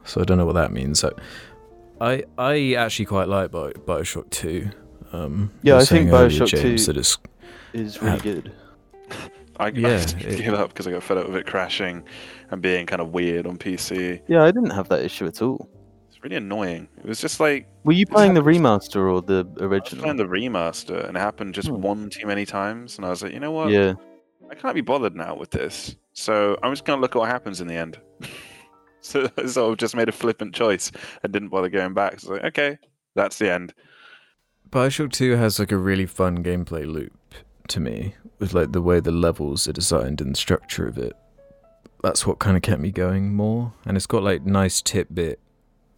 So 0.04 0.20
I 0.20 0.24
don't 0.24 0.38
know 0.38 0.46
what 0.46 0.54
that 0.54 0.72
means. 0.72 0.98
So, 0.98 1.14
I 2.00 2.24
I 2.36 2.74
actually 2.74 3.04
quite 3.06 3.28
like 3.28 3.50
Bio- 3.52 3.72
Bioshock 3.72 4.28
Two. 4.30 4.70
Um, 5.12 5.52
Yeah, 5.62 5.76
I 5.76 5.78
think 5.80 5.88
saying 5.88 6.10
earlier, 6.10 6.28
Bioshock 6.40 6.46
James, 6.48 6.86
2 6.86 6.92
that 6.92 6.98
it's 6.98 7.18
It's 7.74 8.02
really 8.02 8.18
good. 8.20 8.52
I, 9.60 9.68
Yeah, 9.68 9.88
I 9.88 9.90
just 9.98 10.16
it- 10.20 10.38
gave 10.38 10.54
up 10.54 10.70
because 10.70 10.86
I 10.86 10.90
got 10.90 11.02
fed 11.02 11.18
up 11.18 11.26
with 11.28 11.36
it 11.36 11.46
crashing 11.46 12.04
and 12.50 12.60
being 12.62 12.86
kind 12.86 13.00
of 13.02 13.10
weird 13.10 13.46
on 13.46 13.58
PC. 13.58 14.20
Yeah, 14.28 14.42
I 14.42 14.50
didn't 14.50 14.70
have 14.70 14.88
that 14.88 15.04
issue 15.04 15.26
at 15.26 15.40
all. 15.42 15.68
It's 16.08 16.22
really 16.24 16.36
annoying. 16.36 16.88
It 16.98 17.06
was 17.06 17.20
just 17.20 17.38
like 17.40 17.66
Were 17.84 17.92
you 17.92 18.06
playing 18.06 18.34
the 18.34 18.42
remaster 18.42 19.10
or 19.12 19.22
the 19.22 19.46
original? 19.60 20.04
I 20.04 20.12
was 20.12 20.16
playing 20.16 20.16
the 20.16 20.24
remaster, 20.24 21.06
and 21.06 21.16
it 21.16 21.20
happened 21.20 21.54
just 21.54 21.68
Hmm. 21.68 21.80
one 21.80 22.10
too 22.10 22.26
many 22.26 22.44
times, 22.46 22.96
and 22.96 23.06
I 23.06 23.10
was 23.10 23.22
like, 23.22 23.32
you 23.32 23.40
know 23.40 23.52
what? 23.52 23.70
Yeah. 23.70 23.94
I 24.50 24.54
can't 24.56 24.74
be 24.74 24.80
bothered 24.80 25.14
now 25.14 25.36
with 25.36 25.50
this. 25.50 25.94
So 26.12 26.56
I'm 26.62 26.72
just 26.72 26.84
gonna 26.84 27.00
look 27.00 27.14
at 27.14 27.18
what 27.20 27.28
happens 27.28 27.60
in 27.60 27.68
the 27.68 27.74
end. 27.76 27.98
so 29.00 29.28
I 29.38 29.46
sort 29.46 29.72
of 29.72 29.78
just 29.78 29.94
made 29.94 30.08
a 30.08 30.12
flippant 30.12 30.54
choice 30.54 30.90
and 31.22 31.32
didn't 31.32 31.48
bother 31.50 31.68
going 31.68 31.94
back. 31.94 32.18
So 32.20 32.32
like, 32.32 32.44
okay, 32.44 32.78
that's 33.14 33.38
the 33.38 33.50
end. 33.52 33.72
Bioshock 34.70 35.12
2 35.12 35.32
has 35.36 35.58
like 35.58 35.72
a 35.72 35.76
really 35.76 36.06
fun 36.06 36.42
gameplay 36.44 36.86
loop 36.86 37.12
to 37.70 37.80
me 37.80 38.14
with 38.38 38.54
like 38.54 38.72
the 38.72 38.82
way 38.82 39.00
the 39.00 39.10
levels 39.12 39.66
are 39.68 39.72
designed 39.72 40.20
and 40.20 40.32
the 40.32 40.38
structure 40.38 40.86
of 40.86 40.98
it. 40.98 41.14
That's 42.02 42.26
what 42.26 42.38
kind 42.38 42.56
of 42.56 42.62
kept 42.62 42.80
me 42.80 42.90
going 42.90 43.34
more. 43.34 43.72
And 43.84 43.96
it's 43.96 44.06
got 44.06 44.22
like 44.22 44.44
nice 44.44 44.80
tidbit 44.80 45.38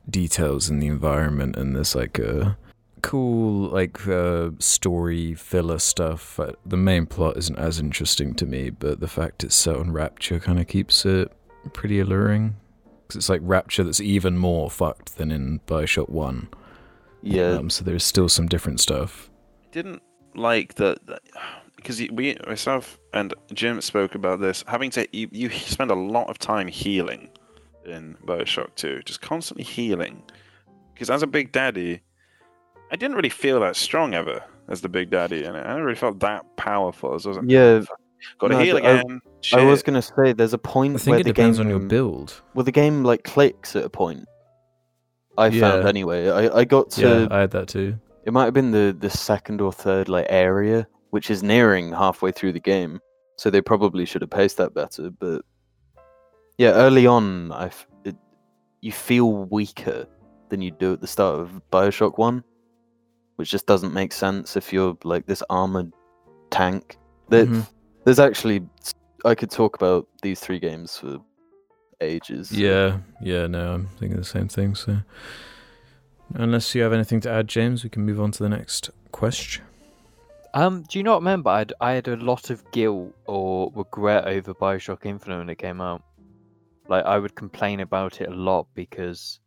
details 0.09 0.69
in 0.69 0.81
the 0.81 0.89
environment 0.89 1.57
and 1.57 1.77
there's 1.77 1.95
like 1.95 2.19
a 2.19 2.59
cool 3.03 3.69
like 3.69 4.07
uh, 4.09 4.51
story 4.59 5.35
filler 5.35 5.79
stuff. 5.79 6.41
Uh, 6.41 6.53
The 6.65 6.77
main 6.77 7.07
plot 7.07 7.37
isn't 7.37 7.59
as 7.59 7.79
interesting 7.79 8.35
to 8.35 8.47
me, 8.47 8.71
but 8.71 9.01
the 9.01 9.09
fact 9.09 9.45
it's 9.45 9.57
set 9.57 9.77
on 9.77 9.93
Rapture 9.93 10.39
kind 10.41 10.59
of 10.59 10.67
keeps 10.67 11.05
it 11.05 11.31
pretty 11.73 12.01
alluring. 12.01 12.57
Because 13.03 13.17
it's 13.17 13.29
like 13.29 13.41
Rapture 13.45 13.85
that's 13.85 14.01
even 14.01 14.39
more 14.39 14.71
fucked 14.71 15.19
than 15.19 15.31
in 15.31 15.61
Bioshock 15.67 16.09
1. 16.09 16.49
Yeah. 17.23 17.53
Um, 17.53 17.71
so 17.71 17.85
there's 17.85 18.05
still 18.05 18.29
some 18.29 18.49
different 18.49 18.81
stuff. 18.81 19.31
I 19.65 19.69
didn't 19.71 20.03
like 20.35 20.75
the 20.75 20.97
because 21.83 22.01
we 22.13 22.37
myself 22.47 22.99
and 23.13 23.35
Jim 23.53 23.81
spoke 23.81 24.15
about 24.15 24.41
this. 24.41 24.65
Having 24.67 24.91
to 24.93 25.17
you, 25.17 25.29
you 25.33 25.51
spend 25.51 25.91
a 25.91 25.95
lot 25.97 26.29
of 26.31 26.39
time 26.39 26.69
healing 26.69 27.29
in 27.85 28.17
Bioshock 28.25 28.75
2, 28.77 29.03
just 29.05 29.21
constantly 29.21 29.65
healing. 29.65 30.23
Because 30.95 31.11
as 31.11 31.23
a 31.23 31.27
big 31.27 31.51
daddy, 31.53 32.01
I 32.93 32.97
didn't 32.97 33.17
really 33.17 33.29
feel 33.29 33.61
that 33.61 33.75
strong 33.77 34.15
ever 34.15 34.43
as 34.69 34.81
the 34.83 34.89
big 34.89 35.11
daddy, 35.11 35.45
and 35.45 35.57
I 35.57 35.63
never 35.63 35.85
really 35.85 35.97
felt 35.97 36.21
that 36.21 36.45
powerful. 36.57 37.15
As 37.15 37.27
I 37.27 37.31
was 37.31 37.39
like, 37.39 37.47
Yeah, 37.49 37.81
got 38.39 38.49
to 38.49 38.55
no, 38.55 38.61
heal 38.61 38.77
I- 38.77 38.81
again. 38.81 39.21
I 39.53 39.65
was 39.65 39.83
gonna 39.83 40.03
say 40.03 40.33
there's 40.33 40.53
a 40.53 40.59
point 40.59 40.95
I 40.95 40.99
think 40.99 41.11
where 41.11 41.21
it 41.21 41.25
the 41.25 41.33
depends 41.33 41.59
game 41.59 41.67
on 41.67 41.71
your 41.71 41.81
build. 41.81 42.41
Well, 42.55 42.65
the 42.65 42.71
game 42.71 43.03
like 43.03 43.25
clicks 43.25 43.75
at 43.75 43.83
a 43.85 43.91
point. 43.91 44.27
I 45.37 45.51
found 45.51 45.83
Yeah. 45.83 45.89
anyway. 45.89 46.29
I, 46.31 46.59
I 46.59 46.65
got 46.65 46.91
to 46.93 47.01
Yeah, 47.01 47.29
I 47.31 47.41
had 47.41 47.51
that 47.53 47.67
too. 47.67 47.99
it 48.25 48.33
might 48.33 48.45
have 48.45 48.55
been 48.55 48.71
the 48.71 48.95
the 48.97 49.11
second 49.11 49.61
or 49.61 49.73
third 49.73 50.09
like 50.09 50.27
area, 50.29 50.87
which 51.13 51.31
is 51.31 51.43
nearing 51.43 51.93
halfway 51.93 52.33
through 52.33 52.53
the 52.53 52.61
game. 52.75 52.99
So 53.37 53.51
they 53.51 53.61
probably 53.61 54.05
should 54.07 54.23
have 54.23 54.31
paced 54.31 54.57
that 54.57 54.73
better. 54.75 55.11
But 55.11 55.43
yeah, 56.59 56.71
early 56.71 57.07
on, 57.07 57.53
I 57.53 57.67
f- 57.67 57.87
it, 58.05 58.17
you 58.81 58.93
feel 58.93 59.31
weaker 59.47 60.07
than 60.49 60.61
you 60.63 60.71
do 60.71 60.93
at 60.95 61.01
the 61.01 61.07
start 61.07 61.41
of 61.41 61.61
Bioshock 61.71 62.17
One, 62.19 62.43
which 63.37 63.51
just 63.51 63.67
doesn't 63.67 63.93
make 63.93 64.13
sense 64.13 64.57
if 64.57 64.73
you're 64.73 64.97
like 65.05 65.27
this 65.27 65.43
armored 65.51 65.93
tank. 66.51 66.99
There, 67.29 67.47
Mhm. 67.47 67.67
There's 68.05 68.19
actually 68.19 68.67
I 69.25 69.35
could 69.35 69.51
talk 69.51 69.77
about 69.77 70.09
these 70.23 70.41
three 70.41 70.59
games 70.59 70.97
for 70.99 71.19
ages. 72.01 72.51
Yeah, 72.51 72.99
yeah, 73.23 73.47
no, 73.47 73.75
I'm 73.75 73.87
thinking 73.99 74.19
the 74.19 74.25
same 74.25 74.49
thing. 74.49 74.75
So, 74.75 74.99
unless 76.35 76.75
you 76.75 76.83
have 76.83 76.93
anything 76.93 77.21
to 77.21 77.31
add, 77.31 77.49
James, 77.49 77.85
we 77.85 77.91
can 77.91 78.03
move 78.05 78.21
on 78.21 78.31
to 78.33 78.43
the 78.43 78.49
next 78.49 78.91
question. 79.13 79.65
Um, 80.55 80.83
do 80.89 80.99
you 80.99 81.03
not 81.03 81.17
remember? 81.21 81.51
I 81.51 81.59
had, 81.61 81.73
I 81.81 81.93
had 81.93 82.09
a 82.09 82.17
lot 82.17 82.51
of 82.51 82.63
guilt 82.73 83.15
or 83.27 83.73
regret 83.75 84.27
over 84.27 84.53
Bioshock 84.55 85.07
Infinite 85.07 85.39
when 85.39 85.49
it 85.51 85.59
came 85.59 85.81
out. 85.81 86.03
Like 86.89 87.05
I 87.07 87.19
would 87.19 87.35
complain 87.35 87.81
about 87.81 88.21
it 88.21 88.29
a 88.29 88.35
lot 88.35 88.67
because 88.75 89.41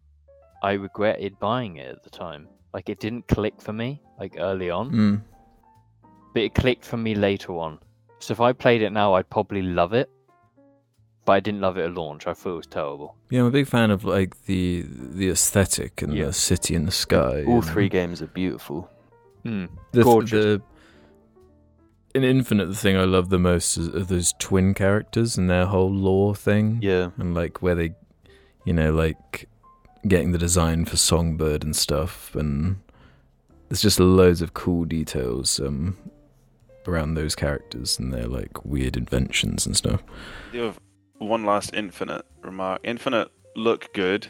I 0.63 0.73
regretted 0.73 1.37
buying 1.39 1.77
it 1.77 1.89
at 1.89 2.03
the 2.03 2.09
time. 2.09 2.47
Like 2.73 2.89
it 2.89 2.99
didn't 2.99 3.27
click 3.27 3.61
for 3.61 3.71
me 3.73 4.01
like 4.19 4.35
early 4.39 4.69
on, 4.71 4.91
Mm. 4.91 5.21
but 6.33 6.41
it 6.43 6.55
clicked 6.55 6.83
for 6.85 6.97
me 6.97 7.13
later 7.13 7.53
on. 7.57 7.79
So 8.19 8.31
if 8.31 8.41
I 8.41 8.53
played 8.53 8.81
it 8.81 8.91
now, 8.91 9.13
I'd 9.13 9.29
probably 9.29 9.61
love 9.61 9.93
it. 9.93 10.09
But 11.25 11.33
I 11.33 11.39
didn't 11.39 11.61
love 11.61 11.77
it 11.77 11.83
at 11.85 11.93
launch. 11.93 12.27
I 12.27 12.33
thought 12.33 12.53
it 12.53 12.57
was 12.57 12.67
terrible. 12.67 13.15
Yeah, 13.29 13.41
I'm 13.41 13.47
a 13.47 13.51
big 13.51 13.67
fan 13.67 13.91
of 13.91 14.05
like 14.05 14.45
the 14.45 14.85
the 14.87 15.29
aesthetic 15.29 16.01
and 16.01 16.13
Yeah. 16.13 16.25
the 16.27 16.33
city 16.33 16.73
in 16.75 16.85
the 16.85 16.91
sky. 16.91 17.43
All 17.45 17.55
and 17.55 17.65
three 17.65 17.89
games 17.89 18.21
are 18.21 18.27
beautiful. 18.27 18.89
Hmm. 19.43 19.65
the, 19.91 20.03
gorgeous. 20.03 20.45
The, 20.45 20.61
in 22.15 22.23
Infinite, 22.23 22.65
the 22.67 22.75
thing 22.75 22.97
I 22.97 23.03
love 23.03 23.29
the 23.29 23.37
most 23.37 23.77
is, 23.77 23.89
are 23.89 24.03
those 24.03 24.33
twin 24.39 24.73
characters 24.73 25.37
and 25.37 25.49
their 25.49 25.65
whole 25.67 25.91
lore 25.93 26.33
thing. 26.35 26.79
Yeah. 26.81 27.11
and 27.17 27.35
like 27.35 27.61
where 27.61 27.75
they, 27.75 27.93
you 28.65 28.73
know, 28.73 28.91
like 28.93 29.47
getting 30.07 30.31
the 30.31 30.37
design 30.39 30.85
for 30.85 30.97
Songbird 30.97 31.63
and 31.63 31.75
stuff, 31.75 32.33
and 32.35 32.77
there's 33.69 33.81
just 33.81 33.99
loads 33.99 34.41
of 34.41 34.53
cool 34.53 34.85
details 34.85 35.59
um, 35.59 35.97
around 36.87 37.13
those 37.15 37.35
characters 37.35 37.99
and 37.99 38.13
their 38.13 38.27
like 38.27 38.63
weird 38.65 38.95
inventions 38.97 39.65
and 39.65 39.75
stuff. 39.77 40.01
one 41.17 41.43
last 41.45 41.73
Infinite 41.73 42.25
remark. 42.41 42.81
Infinite 42.83 43.29
look 43.55 43.93
good. 43.93 44.27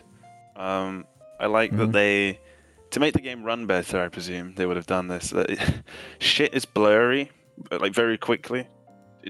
Um, 0.55 1.05
I 1.39 1.47
like 1.47 1.71
Mhm. 1.71 1.77
that 1.77 1.91
they, 1.91 2.39
to 2.91 2.99
make 2.99 3.13
the 3.13 3.21
game 3.21 3.43
run 3.43 3.65
better, 3.65 3.99
I 4.01 4.07
presume 4.07 4.53
they 4.55 4.65
would 4.65 4.77
have 4.77 4.85
done 4.85 5.07
this. 5.09 5.33
Shit 6.19 6.53
is 6.53 6.63
blurry, 6.65 7.31
like 7.71 7.93
very 7.93 8.17
quickly. 8.17 8.67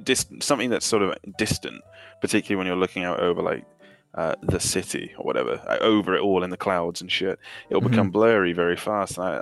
Dis- 0.04 0.26
something 0.42 0.70
that's 0.70 0.86
sort 0.86 1.04
of 1.04 1.16
distant, 1.38 1.82
particularly 2.22 2.58
when 2.58 2.68
you're 2.68 2.76
looking 2.76 3.04
out 3.06 3.20
over 3.22 3.42
like 3.42 3.66
uh, 4.14 4.36
the 4.44 4.60
city 4.60 5.14
or 5.18 5.24
whatever, 5.26 5.62
uh, 5.68 5.78
over 5.82 6.16
it 6.16 6.22
all 6.22 6.44
in 6.44 6.50
the 6.50 6.58
clouds 6.58 7.02
and 7.02 7.12
shit. 7.12 7.40
It'll 7.70 7.82
Mhm. 7.82 7.92
become 7.92 8.10
blurry 8.12 8.52
very 8.54 8.76
fast. 8.78 9.18
And 9.18 9.26
I, 9.28 9.38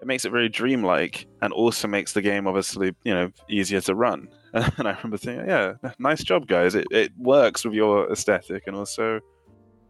it 0.00 0.06
makes 0.06 0.24
it 0.24 0.30
very 0.30 0.48
dreamlike, 0.48 1.26
and 1.42 1.52
also 1.52 1.86
makes 1.88 2.12
the 2.12 2.22
game 2.22 2.46
obviously 2.46 2.94
you 3.04 3.14
know 3.14 3.30
easier 3.48 3.80
to 3.82 3.94
run. 3.94 4.28
And 4.54 4.86
I 4.86 4.92
remember 4.92 5.16
thinking, 5.16 5.48
yeah, 5.48 5.74
nice 5.98 6.22
job, 6.22 6.46
guys. 6.46 6.74
It 6.76 6.86
it 6.90 7.12
works 7.18 7.64
with 7.64 7.74
your 7.74 8.10
aesthetic, 8.12 8.64
and 8.66 8.76
also 8.76 9.20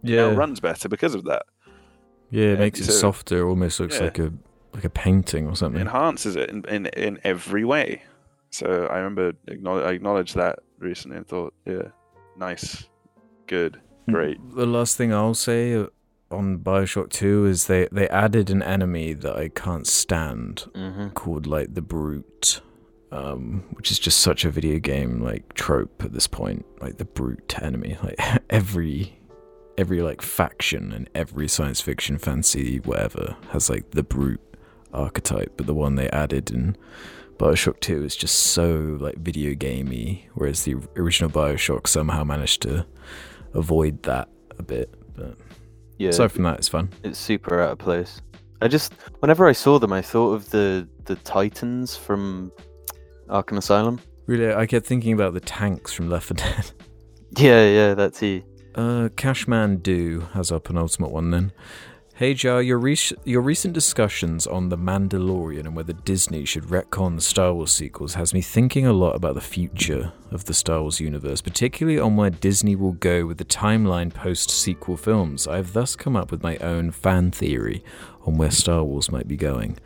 now 0.02 0.30
runs 0.32 0.60
better 0.60 0.88
because 0.88 1.14
of 1.14 1.24
that. 1.24 1.42
yeah, 2.30 2.44
it 2.44 2.48
yeah, 2.52 2.58
makes 2.58 2.80
it 2.80 2.84
so- 2.86 2.92
softer. 2.92 3.46
Almost 3.48 3.80
looks 3.80 3.96
yeah. 3.96 4.04
like 4.04 4.18
a 4.18 4.32
like 4.74 4.84
a 4.84 4.90
painting 4.90 5.46
or 5.46 5.52
It 5.52 5.56
something. 5.56 5.80
enhances 5.82 6.36
it 6.36 6.50
in, 6.50 6.64
in 6.66 6.86
in 6.86 7.18
every 7.24 7.64
way. 7.64 8.02
So 8.54 8.86
I 8.86 8.98
remember 8.98 9.32
acknowledge, 9.48 9.84
I 9.84 9.90
acknowledged 9.92 10.36
that 10.36 10.60
recently 10.78 11.16
and 11.16 11.26
thought, 11.26 11.52
yeah, 11.66 11.88
nice, 12.36 12.88
good, 13.48 13.80
great. 14.08 14.38
The 14.54 14.64
last 14.66 14.96
thing 14.96 15.12
I'll 15.12 15.34
say 15.34 15.74
uh, 15.74 15.86
on 16.30 16.58
Bioshock 16.58 17.10
Two 17.10 17.46
is 17.46 17.66
they 17.66 17.88
they 17.90 18.08
added 18.08 18.50
an 18.50 18.62
enemy 18.62 19.12
that 19.12 19.34
I 19.36 19.48
can't 19.48 19.86
stand 19.88 20.66
Mm-hmm. 20.74 21.08
called 21.08 21.46
like 21.48 21.74
the 21.74 21.82
brute 21.82 22.60
um 23.12 23.64
which 23.72 23.90
is 23.90 23.98
just 23.98 24.18
such 24.20 24.44
a 24.44 24.50
video 24.50 24.78
game 24.78 25.20
like 25.20 25.52
trope 25.54 26.02
at 26.04 26.12
this 26.12 26.26
point 26.26 26.64
like 26.80 26.96
the 26.96 27.04
brute 27.04 27.54
enemy 27.62 27.96
like 28.02 28.18
every 28.50 29.18
every 29.78 30.00
like 30.02 30.22
faction 30.22 30.90
and 30.92 31.08
every 31.14 31.46
science 31.48 31.80
fiction 31.80 32.18
fantasy 32.18 32.78
whatever 32.78 33.36
has 33.50 33.68
like 33.68 33.90
the 33.90 34.02
brute 34.02 34.40
archetype 34.92 35.52
but 35.56 35.66
the 35.66 35.74
one 35.74 35.94
they 35.96 36.08
added 36.10 36.50
in 36.50 36.76
bioshock 37.38 37.80
2 37.80 38.04
is 38.04 38.16
just 38.16 38.34
so 38.38 38.96
like 39.00 39.16
video 39.18 39.54
gamey 39.54 40.28
whereas 40.34 40.64
the 40.64 40.76
original 40.96 41.30
bioshock 41.30 41.86
somehow 41.86 42.24
managed 42.24 42.62
to 42.62 42.86
avoid 43.54 44.02
that 44.04 44.28
a 44.58 44.62
bit 44.62 44.92
But 45.16 45.36
Yeah, 45.98 46.10
aside 46.10 46.32
from 46.32 46.44
that, 46.44 46.58
it's 46.58 46.68
fun. 46.68 46.90
it's 47.02 47.18
super 47.18 47.60
out 47.60 47.72
of 47.72 47.78
place. 47.78 48.20
I 48.62 48.68
just 48.68 48.92
whenever 49.20 49.46
I 49.46 49.52
saw 49.52 49.78
them, 49.78 49.92
I 49.92 50.02
thought 50.02 50.32
of 50.32 50.50
the 50.50 50.88
the 51.04 51.16
Titans 51.16 51.96
from 51.96 52.50
Arkham 53.28 53.58
Asylum. 53.58 54.00
Really, 54.26 54.54
I 54.54 54.66
kept 54.66 54.86
thinking 54.86 55.12
about 55.12 55.34
the 55.34 55.40
tanks 55.40 55.92
from 55.92 56.08
Left 56.08 56.26
4 56.28 56.36
Dead. 56.36 56.70
Yeah, 57.36 57.66
yeah, 57.68 57.94
that's 57.94 58.20
he. 58.20 58.44
Uh, 58.76 59.08
Cashman 59.16 59.78
Do 59.78 60.20
has 60.34 60.52
our 60.52 60.60
penultimate 60.60 61.10
one 61.10 61.30
then. 61.32 61.52
Hey 62.16 62.34
Jar, 62.34 62.62
your, 62.62 62.78
re- 62.78 62.96
your 63.24 63.40
recent 63.40 63.74
discussions 63.74 64.46
on 64.46 64.68
The 64.68 64.78
Mandalorian 64.78 65.62
and 65.62 65.74
whether 65.74 65.92
Disney 65.92 66.44
should 66.44 66.62
retcon 66.66 67.16
the 67.16 67.20
Star 67.20 67.52
Wars 67.52 67.74
sequels 67.74 68.14
has 68.14 68.32
me 68.32 68.40
thinking 68.40 68.86
a 68.86 68.92
lot 68.92 69.16
about 69.16 69.34
the 69.34 69.40
future 69.40 70.12
of 70.30 70.44
the 70.44 70.54
Star 70.54 70.82
Wars 70.82 71.00
universe, 71.00 71.40
particularly 71.40 71.98
on 71.98 72.14
where 72.14 72.30
Disney 72.30 72.76
will 72.76 72.92
go 72.92 73.26
with 73.26 73.38
the 73.38 73.44
timeline 73.44 74.14
post 74.14 74.48
sequel 74.48 74.96
films. 74.96 75.48
I 75.48 75.56
have 75.56 75.72
thus 75.72 75.96
come 75.96 76.14
up 76.14 76.30
with 76.30 76.40
my 76.40 76.56
own 76.58 76.92
fan 76.92 77.32
theory 77.32 77.82
on 78.24 78.38
where 78.38 78.52
Star 78.52 78.84
Wars 78.84 79.10
might 79.10 79.26
be 79.26 79.36
going. 79.36 79.76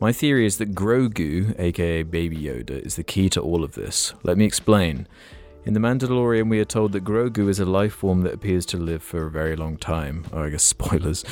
My 0.00 0.10
theory 0.10 0.46
is 0.46 0.58
that 0.58 0.74
Grogu, 0.74 1.54
aka 1.56 2.02
Baby 2.02 2.38
Yoda, 2.38 2.84
is 2.84 2.96
the 2.96 3.04
key 3.04 3.28
to 3.28 3.40
all 3.40 3.62
of 3.62 3.76
this. 3.76 4.12
Let 4.24 4.36
me 4.36 4.44
explain. 4.44 5.06
In 5.66 5.74
The 5.74 5.80
Mandalorian, 5.80 6.48
we 6.48 6.58
are 6.58 6.64
told 6.64 6.92
that 6.92 7.04
Grogu 7.04 7.46
is 7.50 7.60
a 7.60 7.66
life 7.66 7.92
form 7.92 8.22
that 8.22 8.32
appears 8.32 8.64
to 8.66 8.78
live 8.78 9.02
for 9.02 9.26
a 9.26 9.30
very 9.30 9.56
long 9.56 9.76
time. 9.76 10.24
Oh, 10.32 10.44
I 10.44 10.48
guess 10.48 10.62
spoilers. 10.62 11.22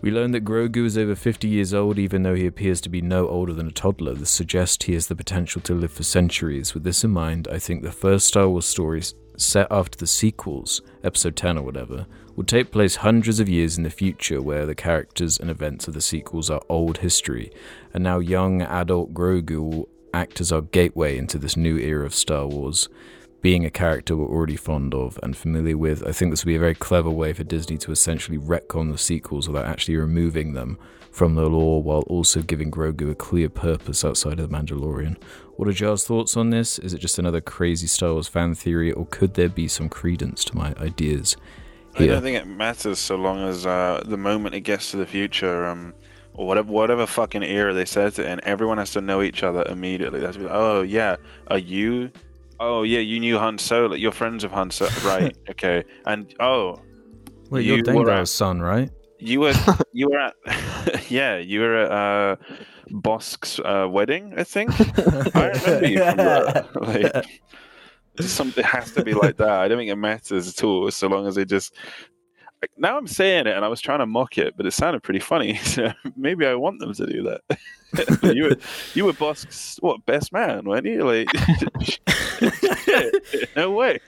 We 0.00 0.10
learn 0.10 0.32
that 0.32 0.44
Grogu 0.44 0.84
is 0.84 0.98
over 0.98 1.14
50 1.14 1.46
years 1.46 1.72
old, 1.72 1.96
even 1.96 2.24
though 2.24 2.34
he 2.34 2.46
appears 2.46 2.80
to 2.80 2.88
be 2.88 3.00
no 3.00 3.28
older 3.28 3.52
than 3.52 3.68
a 3.68 3.70
toddler. 3.70 4.14
This 4.14 4.30
suggests 4.30 4.84
he 4.84 4.94
has 4.94 5.06
the 5.06 5.14
potential 5.14 5.60
to 5.62 5.74
live 5.74 5.92
for 5.92 6.02
centuries. 6.02 6.74
With 6.74 6.82
this 6.82 7.04
in 7.04 7.12
mind, 7.12 7.46
I 7.52 7.60
think 7.60 7.82
the 7.82 7.92
first 7.92 8.26
Star 8.26 8.48
Wars 8.48 8.66
stories 8.66 9.14
set 9.36 9.68
after 9.70 9.96
the 9.96 10.06
sequels, 10.08 10.82
episode 11.04 11.36
10 11.36 11.58
or 11.58 11.62
whatever, 11.62 12.06
will 12.34 12.44
take 12.44 12.72
place 12.72 12.96
hundreds 12.96 13.38
of 13.38 13.48
years 13.48 13.76
in 13.76 13.84
the 13.84 13.90
future 13.90 14.42
where 14.42 14.66
the 14.66 14.74
characters 14.74 15.38
and 15.38 15.48
events 15.48 15.86
of 15.86 15.94
the 15.94 16.00
sequels 16.00 16.50
are 16.50 16.62
old 16.68 16.98
history, 16.98 17.52
and 17.94 18.02
now 18.02 18.18
young 18.18 18.62
adult 18.62 19.14
Grogu 19.14 19.60
will 19.60 19.88
act 20.12 20.40
as 20.40 20.50
our 20.50 20.62
gateway 20.62 21.16
into 21.16 21.38
this 21.38 21.56
new 21.56 21.78
era 21.78 22.04
of 22.04 22.14
Star 22.14 22.48
Wars 22.48 22.88
being 23.42 23.64
a 23.64 23.70
character 23.70 24.16
we're 24.16 24.26
already 24.26 24.56
fond 24.56 24.94
of 24.94 25.18
and 25.22 25.36
familiar 25.36 25.76
with, 25.76 26.06
I 26.06 26.12
think 26.12 26.32
this 26.32 26.44
would 26.44 26.50
be 26.50 26.56
a 26.56 26.60
very 26.60 26.74
clever 26.74 27.10
way 27.10 27.32
for 27.32 27.44
Disney 27.44 27.78
to 27.78 27.92
essentially 27.92 28.38
retcon 28.38 28.90
the 28.90 28.98
sequels 28.98 29.48
without 29.48 29.66
actually 29.66 29.96
removing 29.96 30.52
them 30.52 30.78
from 31.10 31.34
the 31.34 31.48
lore 31.48 31.82
while 31.82 32.02
also 32.08 32.42
giving 32.42 32.70
Grogu 32.70 33.10
a 33.10 33.14
clear 33.14 33.48
purpose 33.48 34.04
outside 34.04 34.38
of 34.38 34.50
The 34.50 34.56
Mandalorian. 34.56 35.16
What 35.56 35.68
are 35.68 35.72
Jar's 35.72 36.04
thoughts 36.04 36.36
on 36.36 36.50
this? 36.50 36.78
Is 36.78 36.92
it 36.92 36.98
just 36.98 37.18
another 37.18 37.40
crazy 37.40 37.86
Star 37.86 38.12
Wars 38.12 38.28
fan 38.28 38.54
theory, 38.54 38.92
or 38.92 39.06
could 39.06 39.34
there 39.34 39.48
be 39.48 39.68
some 39.68 39.88
credence 39.88 40.44
to 40.44 40.56
my 40.56 40.74
ideas 40.78 41.36
I 41.98 42.06
don't 42.06 42.22
think 42.22 42.36
it 42.36 42.46
matters 42.46 42.98
so 42.98 43.16
long 43.16 43.38
as 43.48 43.64
uh, 43.64 44.02
the 44.04 44.18
moment 44.18 44.54
it 44.54 44.60
gets 44.60 44.90
to 44.90 44.98
the 44.98 45.06
future, 45.06 45.66
um, 45.66 45.94
or 46.34 46.46
whatever 46.46 46.70
whatever 46.70 47.06
fucking 47.06 47.42
era 47.42 47.72
they 47.72 47.86
set 47.86 48.18
it 48.18 48.26
in, 48.26 48.40
everyone 48.44 48.78
has 48.78 48.90
to 48.92 49.00
know 49.00 49.22
each 49.22 49.42
other 49.42 49.64
immediately. 49.68 50.20
They 50.20 50.26
have 50.26 50.34
to 50.34 50.40
be 50.40 50.44
like, 50.44 50.54
oh 50.54 50.82
yeah, 50.82 51.16
are 51.48 51.58
you? 51.58 52.10
Oh 52.58 52.82
yeah, 52.82 53.00
you 53.00 53.20
knew 53.20 53.38
Han 53.38 53.58
Solo. 53.58 53.94
You're 53.94 54.12
friends 54.12 54.44
with 54.44 54.52
Han 54.52 54.70
Solo, 54.70 54.90
right? 55.04 55.36
okay, 55.50 55.84
and 56.06 56.34
oh, 56.40 56.80
Wait, 57.50 57.64
you 57.64 57.82
you're 57.86 58.10
at- 58.10 58.28
son, 58.28 58.60
right? 58.60 58.90
you 59.18 59.40
were 59.40 59.54
you 59.92 60.08
were 60.08 60.18
at 60.18 61.10
yeah, 61.10 61.38
you 61.38 61.60
were 61.60 61.76
at 61.76 61.90
uh, 61.90 62.36
Bossk's 62.90 63.58
uh, 63.60 63.86
wedding, 63.90 64.34
I 64.36 64.44
think. 64.44 64.70
I 65.34 65.48
remember 65.48 65.86
you 65.86 65.98
from 65.98 66.16
that. 66.16 66.68
Like, 66.80 67.40
something 68.20 68.64
has 68.64 68.92
to 68.92 69.04
be 69.04 69.14
like 69.14 69.36
that. 69.38 69.48
I 69.48 69.68
don't 69.68 69.78
think 69.78 69.90
it 69.90 69.96
matters 69.96 70.48
at 70.48 70.64
all, 70.64 70.90
so 70.90 71.08
long 71.08 71.26
as 71.26 71.34
they 71.34 71.44
just. 71.44 71.74
Now 72.76 72.96
I'm 72.98 73.06
saying 73.06 73.46
it, 73.46 73.56
and 73.56 73.64
I 73.64 73.68
was 73.68 73.80
trying 73.80 73.98
to 74.00 74.06
mock 74.06 74.38
it, 74.38 74.56
but 74.56 74.66
it 74.66 74.72
sounded 74.72 75.02
pretty 75.02 75.20
funny. 75.20 75.56
So 75.64 75.90
maybe 76.16 76.46
I 76.46 76.54
want 76.54 76.78
them 76.80 76.92
to 76.94 77.06
do 77.06 77.22
that. 77.24 77.58
you 78.34 78.44
were 78.44 78.56
you 78.94 79.04
were 79.04 79.12
Bossk's 79.12 79.78
what 79.80 80.04
best 80.06 80.32
man, 80.32 80.64
weren't 80.64 80.86
you? 80.86 81.02
Like, 81.04 81.28
no 83.56 83.70
way. 83.70 83.98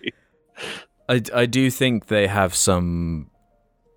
I, 1.08 1.22
I 1.34 1.46
do 1.46 1.70
think 1.70 2.06
they 2.06 2.26
have 2.26 2.54
some 2.54 3.30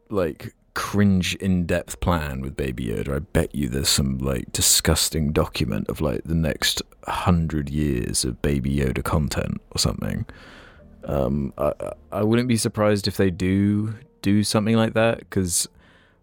like 0.09 0.53
cringe 0.73 1.35
in-depth 1.35 1.99
plan 1.99 2.41
with 2.41 2.55
Baby 2.55 2.85
Yoda. 2.87 3.15
I 3.15 3.19
bet 3.19 3.53
you 3.53 3.67
there's 3.67 3.89
some 3.89 4.17
like 4.19 4.51
disgusting 4.53 5.31
document 5.33 5.89
of 5.89 5.99
like 6.01 6.23
the 6.23 6.35
next 6.35 6.81
hundred 7.07 7.69
years 7.69 8.23
of 8.23 8.41
Baby 8.41 8.75
Yoda 8.77 9.03
content 9.03 9.59
or 9.71 9.77
something. 9.79 10.25
Um, 11.03 11.53
I- 11.57 11.73
I 12.11 12.23
wouldn't 12.23 12.47
be 12.47 12.57
surprised 12.57 13.07
if 13.07 13.17
they 13.17 13.31
do 13.31 13.95
do 14.21 14.43
something 14.43 14.75
like 14.75 14.93
that 14.93 15.19
because 15.19 15.67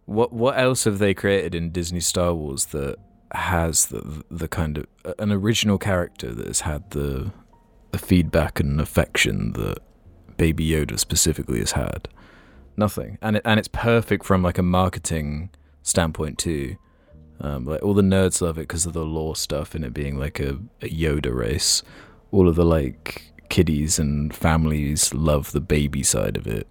what 0.07 0.33
what 0.33 0.59
else 0.59 0.85
have 0.85 0.99
they 0.99 1.15
created 1.15 1.55
in 1.55 1.70
Disney 1.70 2.01
Star 2.01 2.35
Wars 2.35 2.66
that 2.66 2.97
has 3.33 3.87
the 3.87 4.25
the 4.31 4.49
kind 4.49 4.79
of 4.79 4.87
an 5.19 5.31
original 5.33 5.79
character 5.79 6.35
that 6.35 6.47
has 6.47 6.61
had 6.61 6.91
the 6.91 7.33
the 7.91 7.99
feedback 7.99 8.61
and 8.61 8.81
affection 8.81 9.53
that 9.53 9.79
Baby 10.37 10.69
Yoda 10.69 10.99
specifically 10.99 11.59
has 11.59 11.73
had. 11.73 12.09
Nothing, 12.77 13.19
and 13.20 13.37
it, 13.37 13.43
and 13.45 13.59
it's 13.59 13.69
perfect 13.69 14.25
from 14.25 14.43
like 14.43 14.57
a 14.57 14.62
marketing 14.62 15.51
standpoint 15.83 16.39
too. 16.39 16.77
Um, 17.41 17.65
like 17.65 17.83
all 17.83 17.95
the 17.95 18.03
nerds 18.03 18.41
love 18.41 18.57
it 18.59 18.62
because 18.62 18.87
of 18.87 18.93
the 18.93 19.05
lore 19.05 19.37
stuff 19.37 19.75
and 19.75 19.85
it 19.85 19.95
being 19.95 20.19
like 20.19 20.41
a, 20.41 20.59
a 20.83 20.89
Yoda 20.89 21.35
race. 21.35 21.83
All 22.31 22.49
of 22.49 22.57
the 22.57 22.65
like 22.65 23.33
kiddies 23.49 23.99
and 23.99 24.35
families 24.35 25.12
love 25.15 25.53
the 25.53 25.61
baby 25.61 26.03
side 26.03 26.37
of 26.37 26.47
it, 26.47 26.69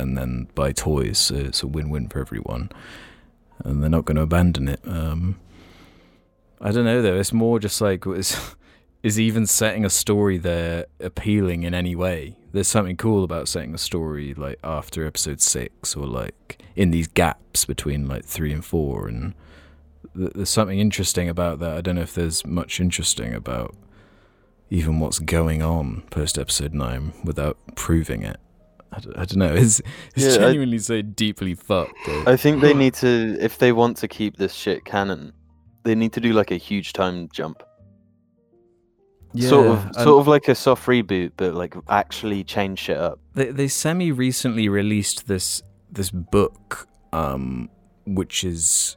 and 0.00 0.18
then 0.18 0.48
buy 0.54 0.72
toys. 0.72 1.18
So 1.18 1.36
it's 1.36 1.62
a 1.62 1.66
win-win 1.66 2.08
for 2.08 2.20
everyone, 2.20 2.70
and 3.64 3.82
they're 3.82 3.90
not 3.90 4.04
going 4.04 4.16
to 4.16 4.22
abandon 4.22 4.68
it. 4.68 4.80
Um, 4.84 5.38
I 6.60 6.72
don't 6.72 6.84
know 6.84 7.00
though. 7.00 7.18
It's 7.18 7.32
more 7.32 7.58
just 7.58 7.80
like 7.80 8.06
is 8.06 8.36
is 9.02 9.18
even 9.18 9.46
setting 9.46 9.84
a 9.84 9.90
story 9.90 10.36
there 10.36 10.86
appealing 11.00 11.62
in 11.62 11.74
any 11.74 11.96
way. 11.96 12.36
There's 12.52 12.68
something 12.68 12.96
cool 12.96 13.24
about 13.24 13.48
setting 13.48 13.74
a 13.74 13.78
story 13.78 14.34
like 14.34 14.58
after 14.62 15.06
episode 15.06 15.40
six 15.40 15.96
or 15.96 16.06
like 16.06 16.62
in 16.76 16.90
these 16.90 17.08
gaps 17.08 17.64
between 17.64 18.08
like 18.08 18.24
three 18.24 18.52
and 18.52 18.64
four, 18.64 19.08
and 19.08 19.34
th- 20.16 20.32
there's 20.34 20.50
something 20.50 20.78
interesting 20.78 21.28
about 21.28 21.60
that. 21.60 21.76
I 21.76 21.80
don't 21.80 21.96
know 21.96 22.02
if 22.02 22.14
there's 22.14 22.44
much 22.44 22.80
interesting 22.80 23.34
about 23.34 23.74
even 24.68 25.00
what's 25.00 25.18
going 25.18 25.62
on 25.62 26.02
post 26.10 26.38
episode 26.38 26.74
nine 26.74 27.12
without 27.24 27.58
proving 27.74 28.22
it. 28.22 28.38
I, 28.92 28.96
I 28.96 29.24
don't 29.24 29.36
know. 29.36 29.54
It's 29.54 29.80
it's 30.16 30.24
Yeah, 30.26 30.32
I- 30.32 30.38
genuinely 30.48 30.78
so 30.78 31.02
deeply 31.02 31.54
fucked. 31.54 31.94
though. 32.06 32.24
I 32.26 32.36
think 32.36 32.60
they 32.60 32.74
need 32.84 32.94
to, 32.94 33.36
if 33.40 33.58
they 33.58 33.72
want 33.72 33.96
to 33.98 34.08
keep 34.08 34.36
this 34.36 34.52
shit 34.52 34.84
canon, 34.84 35.32
they 35.84 35.94
need 35.94 36.12
to 36.14 36.20
do 36.20 36.32
like 36.32 36.50
a 36.50 36.56
huge 36.56 36.92
time 36.92 37.28
jump. 37.32 37.62
sort 39.36 39.66
of, 39.68 39.94
sort 39.94 40.20
of 40.20 40.26
like 40.28 40.48
a 40.48 40.54
soft 40.54 40.86
reboot, 40.86 41.32
but 41.36 41.54
like 41.54 41.74
actually 41.88 42.42
change 42.44 42.78
shit 42.80 42.98
up. 42.98 43.18
they 43.34 43.50
they 43.50 43.68
semi 43.68 44.10
recently 44.12 44.68
released 44.68 45.28
this 45.28 45.62
this 45.92 46.10
book 46.10 46.86
um 47.12 47.68
which 48.06 48.44
is 48.44 48.96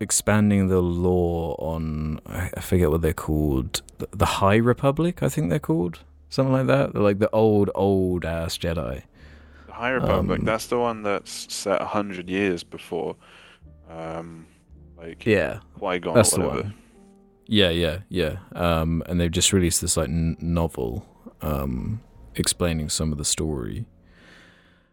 expanding 0.00 0.68
the 0.68 0.80
lore 0.80 1.56
on 1.58 2.20
I 2.26 2.50
I 2.56 2.60
forget 2.60 2.90
what 2.90 3.02
they're 3.02 3.12
called 3.12 3.82
the, 3.98 4.08
the 4.12 4.26
High 4.26 4.56
Republic 4.56 5.22
I 5.22 5.28
think 5.28 5.50
they're 5.50 5.58
called 5.58 6.00
something 6.28 6.52
like 6.52 6.66
that 6.66 6.92
they're 6.92 7.02
like 7.02 7.18
the 7.20 7.30
old 7.30 7.70
old 7.74 8.24
ass 8.24 8.58
Jedi 8.58 9.02
High 9.74 9.90
Republic. 9.90 10.40
Um, 10.40 10.44
that's 10.44 10.66
the 10.68 10.78
one 10.78 11.02
that's 11.02 11.52
set 11.52 11.82
a 11.82 11.84
hundred 11.84 12.30
years 12.30 12.62
before, 12.62 13.16
um, 13.90 14.46
like 14.96 15.26
yeah. 15.26 15.60
Qui 15.78 15.98
Gon 15.98 16.14
that's 16.14 16.30
the 16.30 16.40
one. 16.40 16.74
Yeah 17.46 17.70
yeah 17.70 17.98
yeah. 18.08 18.36
Um 18.54 19.02
and 19.06 19.20
they've 19.20 19.30
just 19.30 19.52
released 19.52 19.80
this 19.80 19.96
like 19.96 20.08
n- 20.08 20.36
novel 20.40 21.04
um 21.42 22.00
explaining 22.34 22.88
some 22.88 23.12
of 23.12 23.18
the 23.18 23.24
story. 23.24 23.84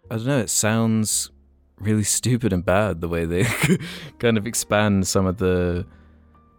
I 0.09 0.17
don't 0.17 0.25
know 0.25 0.39
it 0.39 0.49
sounds 0.49 1.31
really 1.79 2.03
stupid 2.03 2.53
and 2.53 2.65
bad 2.65 3.01
the 3.01 3.07
way 3.07 3.25
they 3.25 3.43
kind 4.19 4.37
of 4.37 4.45
expand 4.45 5.07
some 5.07 5.25
of 5.25 5.37
the 5.37 5.85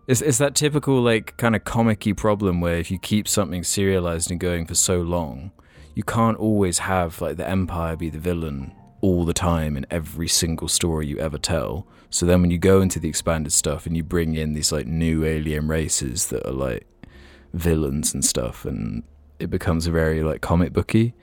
it's, 0.09 0.21
it's 0.21 0.39
that 0.39 0.55
typical 0.55 1.01
like 1.01 1.37
kind 1.37 1.55
of 1.55 1.63
comic-y 1.65 2.13
problem 2.13 2.61
where 2.61 2.77
if 2.77 2.91
you 2.91 2.99
keep 2.99 3.29
something 3.29 3.63
serialized 3.63 4.31
and 4.31 4.41
going 4.41 4.67
for 4.67 4.75
so 4.75 5.01
long 5.01 5.53
you 5.95 6.03
can't 6.03 6.39
always 6.39 6.81
have 6.81 7.21
like 7.21 7.37
the 7.37 7.49
empire 7.49 7.97
be 7.97 8.11
the 8.11 8.19
villain 8.19 8.73
all 9.01 9.25
the 9.25 9.35
time 9.35 9.77
in 9.77 9.85
every 9.91 10.29
single 10.29 10.69
story 10.69 11.07
you 11.07 11.19
ever 11.19 11.39
tell 11.39 11.87
so 12.11 12.25
then 12.25 12.41
when 12.41 12.51
you 12.51 12.59
go 12.59 12.81
into 12.81 13.01
the 13.01 13.09
expanded 13.09 13.53
stuff 13.53 13.87
and 13.87 13.97
you 13.97 14.03
bring 14.03 14.35
in 14.35 14.53
these 14.53 14.71
like 14.71 14.87
new 14.87 15.25
alien 15.25 15.67
races 15.67 16.29
that 16.29 16.47
are 16.47 16.53
like 16.53 16.87
villains 17.53 18.15
and 18.15 18.25
stuff 18.25 18.65
and 18.65 19.03
it 19.39 19.51
becomes 19.51 19.87
very 19.87 20.23
like 20.23 20.41
comic 20.41 20.73
booky 20.73 21.15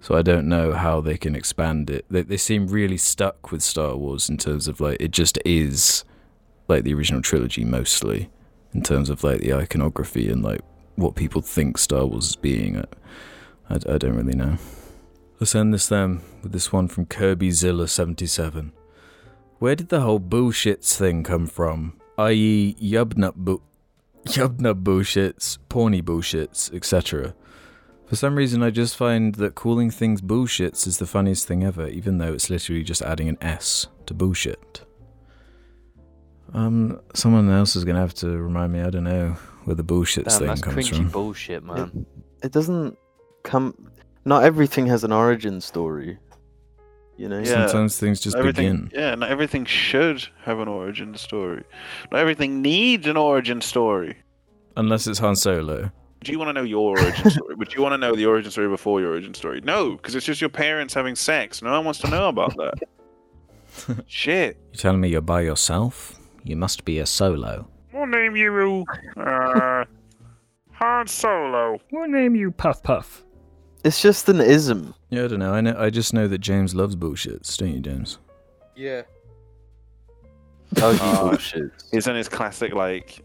so 0.00 0.14
I 0.14 0.22
don't 0.22 0.48
know 0.48 0.72
how 0.72 1.00
they 1.00 1.16
can 1.16 1.34
expand 1.34 1.90
it. 1.90 2.04
They, 2.08 2.22
they 2.22 2.36
seem 2.36 2.68
really 2.68 2.96
stuck 2.96 3.50
with 3.50 3.62
Star 3.62 3.96
Wars 3.96 4.28
in 4.28 4.36
terms 4.36 4.68
of 4.68 4.80
like 4.80 4.98
it 5.00 5.10
just 5.10 5.38
is 5.44 6.04
like 6.68 6.84
the 6.84 6.94
original 6.94 7.22
trilogy 7.22 7.64
mostly 7.64 8.30
in 8.72 8.82
terms 8.82 9.10
of 9.10 9.24
like 9.24 9.40
the 9.40 9.54
iconography 9.54 10.28
and 10.28 10.42
like 10.42 10.60
what 10.96 11.14
people 11.14 11.40
think 11.40 11.78
Star 11.78 12.06
Wars 12.06 12.30
is 12.30 12.36
being. 12.36 12.84
I, 13.68 13.74
I, 13.74 13.94
I 13.94 13.98
don't 13.98 14.16
really 14.16 14.36
know. 14.36 14.56
Let's 15.40 15.54
end 15.54 15.72
this 15.72 15.88
then 15.88 16.20
with 16.42 16.52
this 16.52 16.72
one 16.72 16.88
from 16.88 17.06
Kirby 17.06 17.50
Zilla77. 17.50 18.72
Where 19.58 19.76
did 19.76 19.88
the 19.88 20.00
whole 20.00 20.20
bullshits 20.20 20.96
thing 20.96 21.22
come 21.22 21.46
from? 21.46 21.98
I.e., 22.16 22.76
yub 22.80 23.16
nub 23.16 23.34
bu- 23.36 23.60
yub 24.26 24.60
nub 24.60 24.84
bullshits, 24.84 25.58
porny 25.68 26.02
bullshits, 26.02 26.72
etc. 26.74 27.34
For 28.06 28.16
some 28.16 28.34
reason, 28.36 28.62
I 28.62 28.70
just 28.70 28.96
find 28.96 29.34
that 29.36 29.54
calling 29.54 29.90
things 29.90 30.20
bullshits 30.20 30.86
is 30.86 30.98
the 30.98 31.06
funniest 31.06 31.46
thing 31.46 31.62
ever, 31.62 31.86
even 31.88 32.18
though 32.18 32.32
it's 32.32 32.50
literally 32.50 32.82
just 32.82 33.02
adding 33.02 33.28
an 33.28 33.38
S 33.40 33.86
to 34.06 34.14
bullshit. 34.14 34.82
Um, 36.54 37.00
someone 37.14 37.50
else 37.50 37.76
is 37.76 37.84
gonna 37.84 38.00
have 38.00 38.14
to 38.14 38.28
remind 38.30 38.72
me. 38.72 38.80
I 38.80 38.90
don't 38.90 39.04
know 39.04 39.36
where 39.64 39.76
the 39.76 39.84
bullshits 39.84 40.24
Damn, 40.30 40.38
thing 40.38 40.48
that's 40.48 40.60
comes 40.62 40.76
cringy 40.88 40.96
from. 40.96 41.10
bullshit, 41.10 41.62
man. 41.62 42.06
It 42.42 42.52
doesn't 42.52 42.96
come. 43.42 43.74
Not 44.24 44.44
everything 44.44 44.86
has 44.86 45.04
an 45.04 45.12
origin 45.12 45.60
story. 45.60 46.18
You 47.16 47.28
know. 47.28 47.38
Yeah. 47.38 47.66
Sometimes 47.66 47.98
things 47.98 48.20
just 48.20 48.36
everything, 48.36 48.84
begin. 48.84 49.00
yeah, 49.00 49.14
not 49.14 49.30
everything 49.30 49.64
should 49.64 50.26
have 50.42 50.60
an 50.60 50.68
origin 50.68 51.16
story. 51.16 51.64
Not 52.12 52.20
everything 52.20 52.62
needs 52.62 53.06
an 53.06 53.16
origin 53.16 53.60
story. 53.60 54.16
Unless 54.76 55.06
it's 55.06 55.18
Han 55.18 55.34
Solo. 55.34 55.90
Do 56.22 56.32
you 56.32 56.38
want 56.38 56.48
to 56.48 56.52
know 56.52 56.62
your 56.62 56.98
origin 56.98 57.30
story? 57.30 57.54
Would 57.54 57.74
you 57.74 57.82
want 57.82 57.92
to 57.92 57.98
know 57.98 58.14
the 58.14 58.26
origin 58.26 58.50
story 58.50 58.68
before 58.68 59.00
your 59.00 59.10
origin 59.10 59.34
story? 59.34 59.60
No, 59.62 59.92
because 59.92 60.14
it's 60.14 60.26
just 60.26 60.40
your 60.40 60.50
parents 60.50 60.94
having 60.94 61.14
sex. 61.16 61.62
No 61.62 61.70
one 61.72 61.84
wants 61.84 62.00
to 62.00 62.10
know 62.10 62.28
about 62.28 62.56
that. 62.56 62.74
Shit. 64.06 64.56
You're 64.72 64.78
telling 64.78 65.00
me 65.00 65.08
you're 65.08 65.20
by 65.20 65.42
yourself? 65.42 66.18
You 66.44 66.56
must 66.56 66.84
be 66.84 66.98
a 66.98 67.06
solo. 67.06 67.68
We'll 67.92 68.06
name 68.06 68.36
you 68.36 68.84
uh, 69.16 69.84
Han 70.72 71.06
Solo. 71.06 71.78
We'll 71.90 72.08
name 72.08 72.34
you 72.34 72.50
Puff 72.50 72.82
Puff. 72.82 73.24
It's 73.84 74.00
just 74.02 74.28
an 74.28 74.40
ism. 74.40 74.94
Yeah, 75.10 75.24
I 75.24 75.28
don't 75.28 75.38
know. 75.38 75.52
I 75.54 75.60
know. 75.60 75.76
I 75.78 75.90
just 75.90 76.12
know 76.12 76.26
that 76.28 76.38
James 76.38 76.74
loves 76.74 76.96
bullshits, 76.96 77.56
don't 77.56 77.72
you, 77.74 77.80
James? 77.80 78.18
Yeah. 78.76 79.02
Oh, 80.82 80.90
you 80.90 80.98
Uh, 81.00 81.28
bullshit. 81.30 81.70
He's 81.90 82.06
in 82.06 82.14
his 82.14 82.28
classic 82.28 82.74
like 82.74 83.22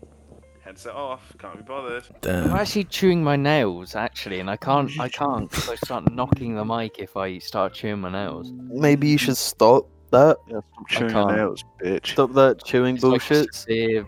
headset 0.61 0.93
off. 0.95 1.33
Can't 1.39 1.57
be 1.57 1.63
bothered. 1.63 2.05
Damn. 2.21 2.45
I'm 2.51 2.55
actually 2.57 2.85
chewing 2.85 3.21
my 3.21 3.35
nails, 3.35 3.95
actually, 3.95 4.39
and 4.39 4.49
I 4.49 4.55
can't. 4.55 4.89
I 4.97 5.09
can't 5.09 5.49
because 5.49 5.67
I 5.69 5.75
start 5.75 6.09
knocking 6.13 6.55
the 6.55 6.63
mic 6.63 6.99
if 6.99 7.17
I 7.17 7.39
start 7.39 7.73
chewing 7.73 7.99
my 7.99 8.09
nails. 8.11 8.49
Maybe 8.53 9.09
you 9.09 9.17
should 9.17 9.35
stop 9.35 9.89
that. 10.11 10.37
Yeah, 10.47 10.61
stop 10.71 10.87
chewing 10.87 11.11
can't. 11.11 11.29
your 11.31 11.37
nails, 11.37 11.65
bitch. 11.83 12.07
Stop 12.13 12.31
that 12.33 12.63
chewing 12.63 12.95
It's 12.95 13.03
like 13.03 13.21
a 13.21 13.27
bullshit. 13.29 13.53
severe 13.53 14.05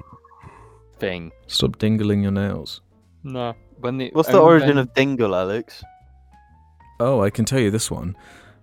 thing. 1.00 1.32
Stop 1.48 1.78
dingling 1.78 2.24
your 2.24 2.32
nails. 2.32 2.80
No. 3.24 3.54
When 3.82 3.98
the 3.98 4.12
What's 4.14 4.30
the 4.30 4.36
only 4.38 4.48
origin 4.48 4.70
when- 4.70 4.78
of 4.78 4.94
dingle, 4.94 5.36
Alex? 5.36 5.84
Oh, 7.00 7.22
I 7.22 7.30
can 7.30 7.46
tell 7.46 7.60
you 7.60 7.72
this 7.72 7.90
one. 7.92 8.16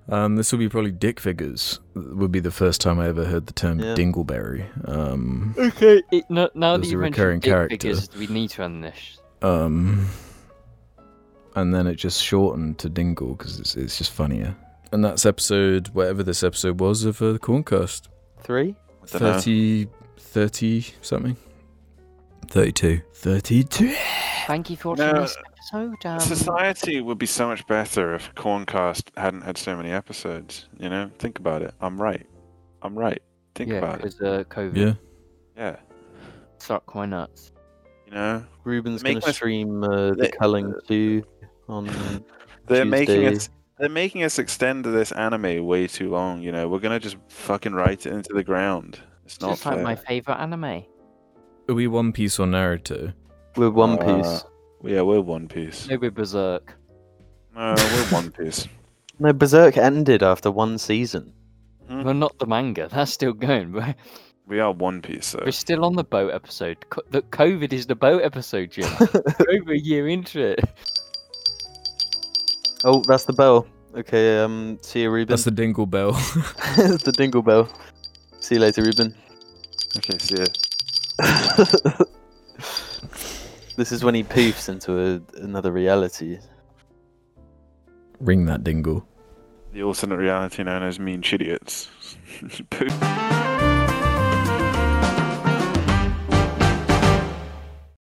Um, 0.09 0.37
this 0.37 0.51
will 0.51 0.59
be 0.59 0.69
probably 0.69 0.91
dick 0.91 1.21
figures. 1.21 1.79
Would 1.95 2.33
be 2.33 2.41
the 2.41 2.51
first 2.51 2.81
time 2.81 2.99
I 2.99 3.07
ever 3.09 3.25
heard 3.25 3.47
the 3.47 3.53
term 3.53 3.79
Yeah. 3.79 3.95
dingleberry. 3.95 4.67
Um, 4.89 5.55
Okay. 5.59 6.03
It, 6.11 6.25
no, 6.29 6.49
now 6.55 6.77
There's 6.77 6.89
that 6.89 6.93
you 6.93 6.99
mentioned 6.99 7.19
recurring 7.19 7.41
dick 7.41 7.51
character. 7.53 7.77
figures, 7.77 8.09
we 8.19 8.27
need 8.27 8.51
to 8.51 8.63
end 8.63 8.83
this. 8.85 9.19
um, 9.43 10.07
and 11.55 11.75
then 11.75 11.87
it 11.87 11.97
just 11.97 12.23
shortened 12.23 12.79
to 12.79 12.89
dingle 12.89 13.35
because 13.35 13.61
it's, 13.61 13.77
it's 13.77 13.99
just 13.99 14.11
funnier. 14.13 14.57
And 14.91 15.05
that's 15.05 15.25
episode, 15.27 15.89
whatever 15.91 16.23
this 16.23 16.43
episode 16.43 16.81
was 16.81 17.05
of 17.05 17.21
uh, 17.23 17.33
the 17.33 17.39
Corncast. 17.39 18.09
Three? 18.41 18.75
30, 19.07 19.87
30 20.19 20.87
something? 21.03 21.37
32. 22.49 23.01
32. 23.15 23.95
Thank 24.47 24.71
you 24.71 24.77
for 24.77 24.91
watching 24.91 25.07
No, 25.07 25.21
this 25.23 25.37
episode. 25.71 26.07
Um, 26.07 26.21
Society 26.21 27.01
would 27.01 27.19
be 27.19 27.27
so 27.27 27.47
much 27.47 27.67
better 27.67 28.15
if 28.15 28.35
Corncast 28.35 29.11
hadn't 29.17 29.43
had 29.43 29.57
so 29.59 29.77
many 29.77 29.91
episodes. 29.91 30.67
You 30.79 30.89
know, 30.89 31.11
think 31.19 31.39
about 31.39 31.63
it. 31.63 31.75
I'm 31.81 32.01
right. 32.01 32.27
I'm 32.83 32.99
right. 32.99 33.23
Think 33.55 33.71
yeah, 33.71 33.79
about 33.79 33.95
it. 33.97 34.03
because 34.03 34.21
uh, 34.21 34.45
COVID 34.49 34.77
Yeah. 34.77 34.95
Yeah. 35.57 35.77
sucked 36.59 36.95
my 36.95 37.07
nuts. 37.07 37.53
You 38.07 38.13
know, 38.15 38.45
Ruben's 38.65 39.03
Make 39.03 39.15
going 39.15 39.21
to 39.23 39.29
my- 39.29 39.33
stream 39.33 39.85
uh, 39.85 40.13
the 40.13 40.33
Culling 40.39 40.75
2 40.89 41.23
on. 41.69 42.25
they're 42.67 42.85
making 42.85 43.21
Tuesday. 43.21 43.37
us. 43.37 43.49
They're 43.79 43.89
making 43.89 44.23
us 44.23 44.39
extend 44.39 44.85
this 44.85 45.13
anime 45.13 45.65
way 45.67 45.87
too 45.87 46.11
long. 46.11 46.41
You 46.43 46.53
know, 46.53 46.69
we're 46.69 46.79
gonna 46.79 47.01
just 47.01 47.17
fucking 47.29 47.73
write 47.73 48.07
it 48.07 48.13
into 48.13 48.33
the 48.33 48.45
ground. 48.45 49.01
It's 49.25 49.35
It's 49.35 49.41
not 49.43 49.51
just 49.51 49.67
like 49.67 49.81
my 49.81 49.97
favorite 49.97 50.37
anime. 50.37 50.85
Are 51.69 51.75
we 51.75 51.87
One 51.89 52.13
Piece 52.13 52.39
or 52.39 52.47
Naruto? 52.47 53.13
We're 53.57 53.71
One 53.71 53.99
Uh, 53.99 54.23
Piece. 54.23 54.45
Yeah, 54.85 55.03
we're 55.03 55.21
One 55.21 55.49
Piece. 55.49 55.89
Maybe 55.89 56.09
Berserk. 56.09 56.75
No, 57.55 57.75
we're 57.77 58.05
One 58.07 58.31
Piece. 58.39 58.67
No, 59.19 59.33
Berserk 59.33 59.77
ended 59.77 60.23
after 60.23 60.51
one 60.51 60.79
season. 60.79 61.33
Hmm? 61.89 62.03
Well, 62.03 62.15
not 62.15 62.39
the 62.39 62.47
manga. 62.47 62.89
That's 62.93 63.13
still 63.13 63.33
going. 63.33 63.73
We're, 63.73 63.95
We 64.47 64.59
are 64.61 64.73
One 64.73 65.01
Piece, 65.03 65.33
though. 65.33 65.43
we're 65.45 65.53
still 65.53 65.85
on 65.85 65.95
the 65.95 66.03
boat 66.05 66.33
episode. 66.35 66.79
Co- 66.91 67.03
the 67.11 67.23
COVID 67.23 67.73
is 67.73 67.87
the 67.87 67.95
boat 67.95 68.23
episode, 68.23 68.71
Jim. 68.73 68.91
We're 69.01 69.61
over 69.61 69.73
a 69.73 69.79
year 69.79 70.09
into 70.09 70.41
it. 70.41 70.61
Oh, 72.85 73.03
that's 73.07 73.25
the 73.25 73.33
bell. 73.33 73.67
Okay, 73.95 74.41
um, 74.41 74.79
see 74.83 75.03
you, 75.03 75.11
Ruben. 75.11 75.29
That's 75.31 75.45
the 75.45 75.51
dingle 75.53 75.87
bell. 75.87 76.13
It's 76.79 77.05
the 77.05 77.13
dingle 77.13 77.43
bell. 77.43 77.69
See 78.41 78.57
you 78.57 78.61
later, 78.63 78.83
Ruben. 78.83 79.15
Okay, 79.99 80.19
see 80.19 80.37
ya. 80.39 82.05
This 83.77 83.93
is 83.93 84.05
when 84.05 84.15
he 84.15 84.23
poofs 84.23 84.69
into 84.69 84.99
a, 84.99 85.43
another 85.43 85.73
reality. 85.73 86.39
Ring 88.21 88.45
that 88.47 88.65
dingle. 88.65 89.07
The 89.73 89.83
alternate 89.83 90.19
reality 90.19 90.63
known 90.63 90.83
as 90.83 91.01
mean 91.01 91.23
idiots. 91.33 91.89
Poof. 92.71 93.52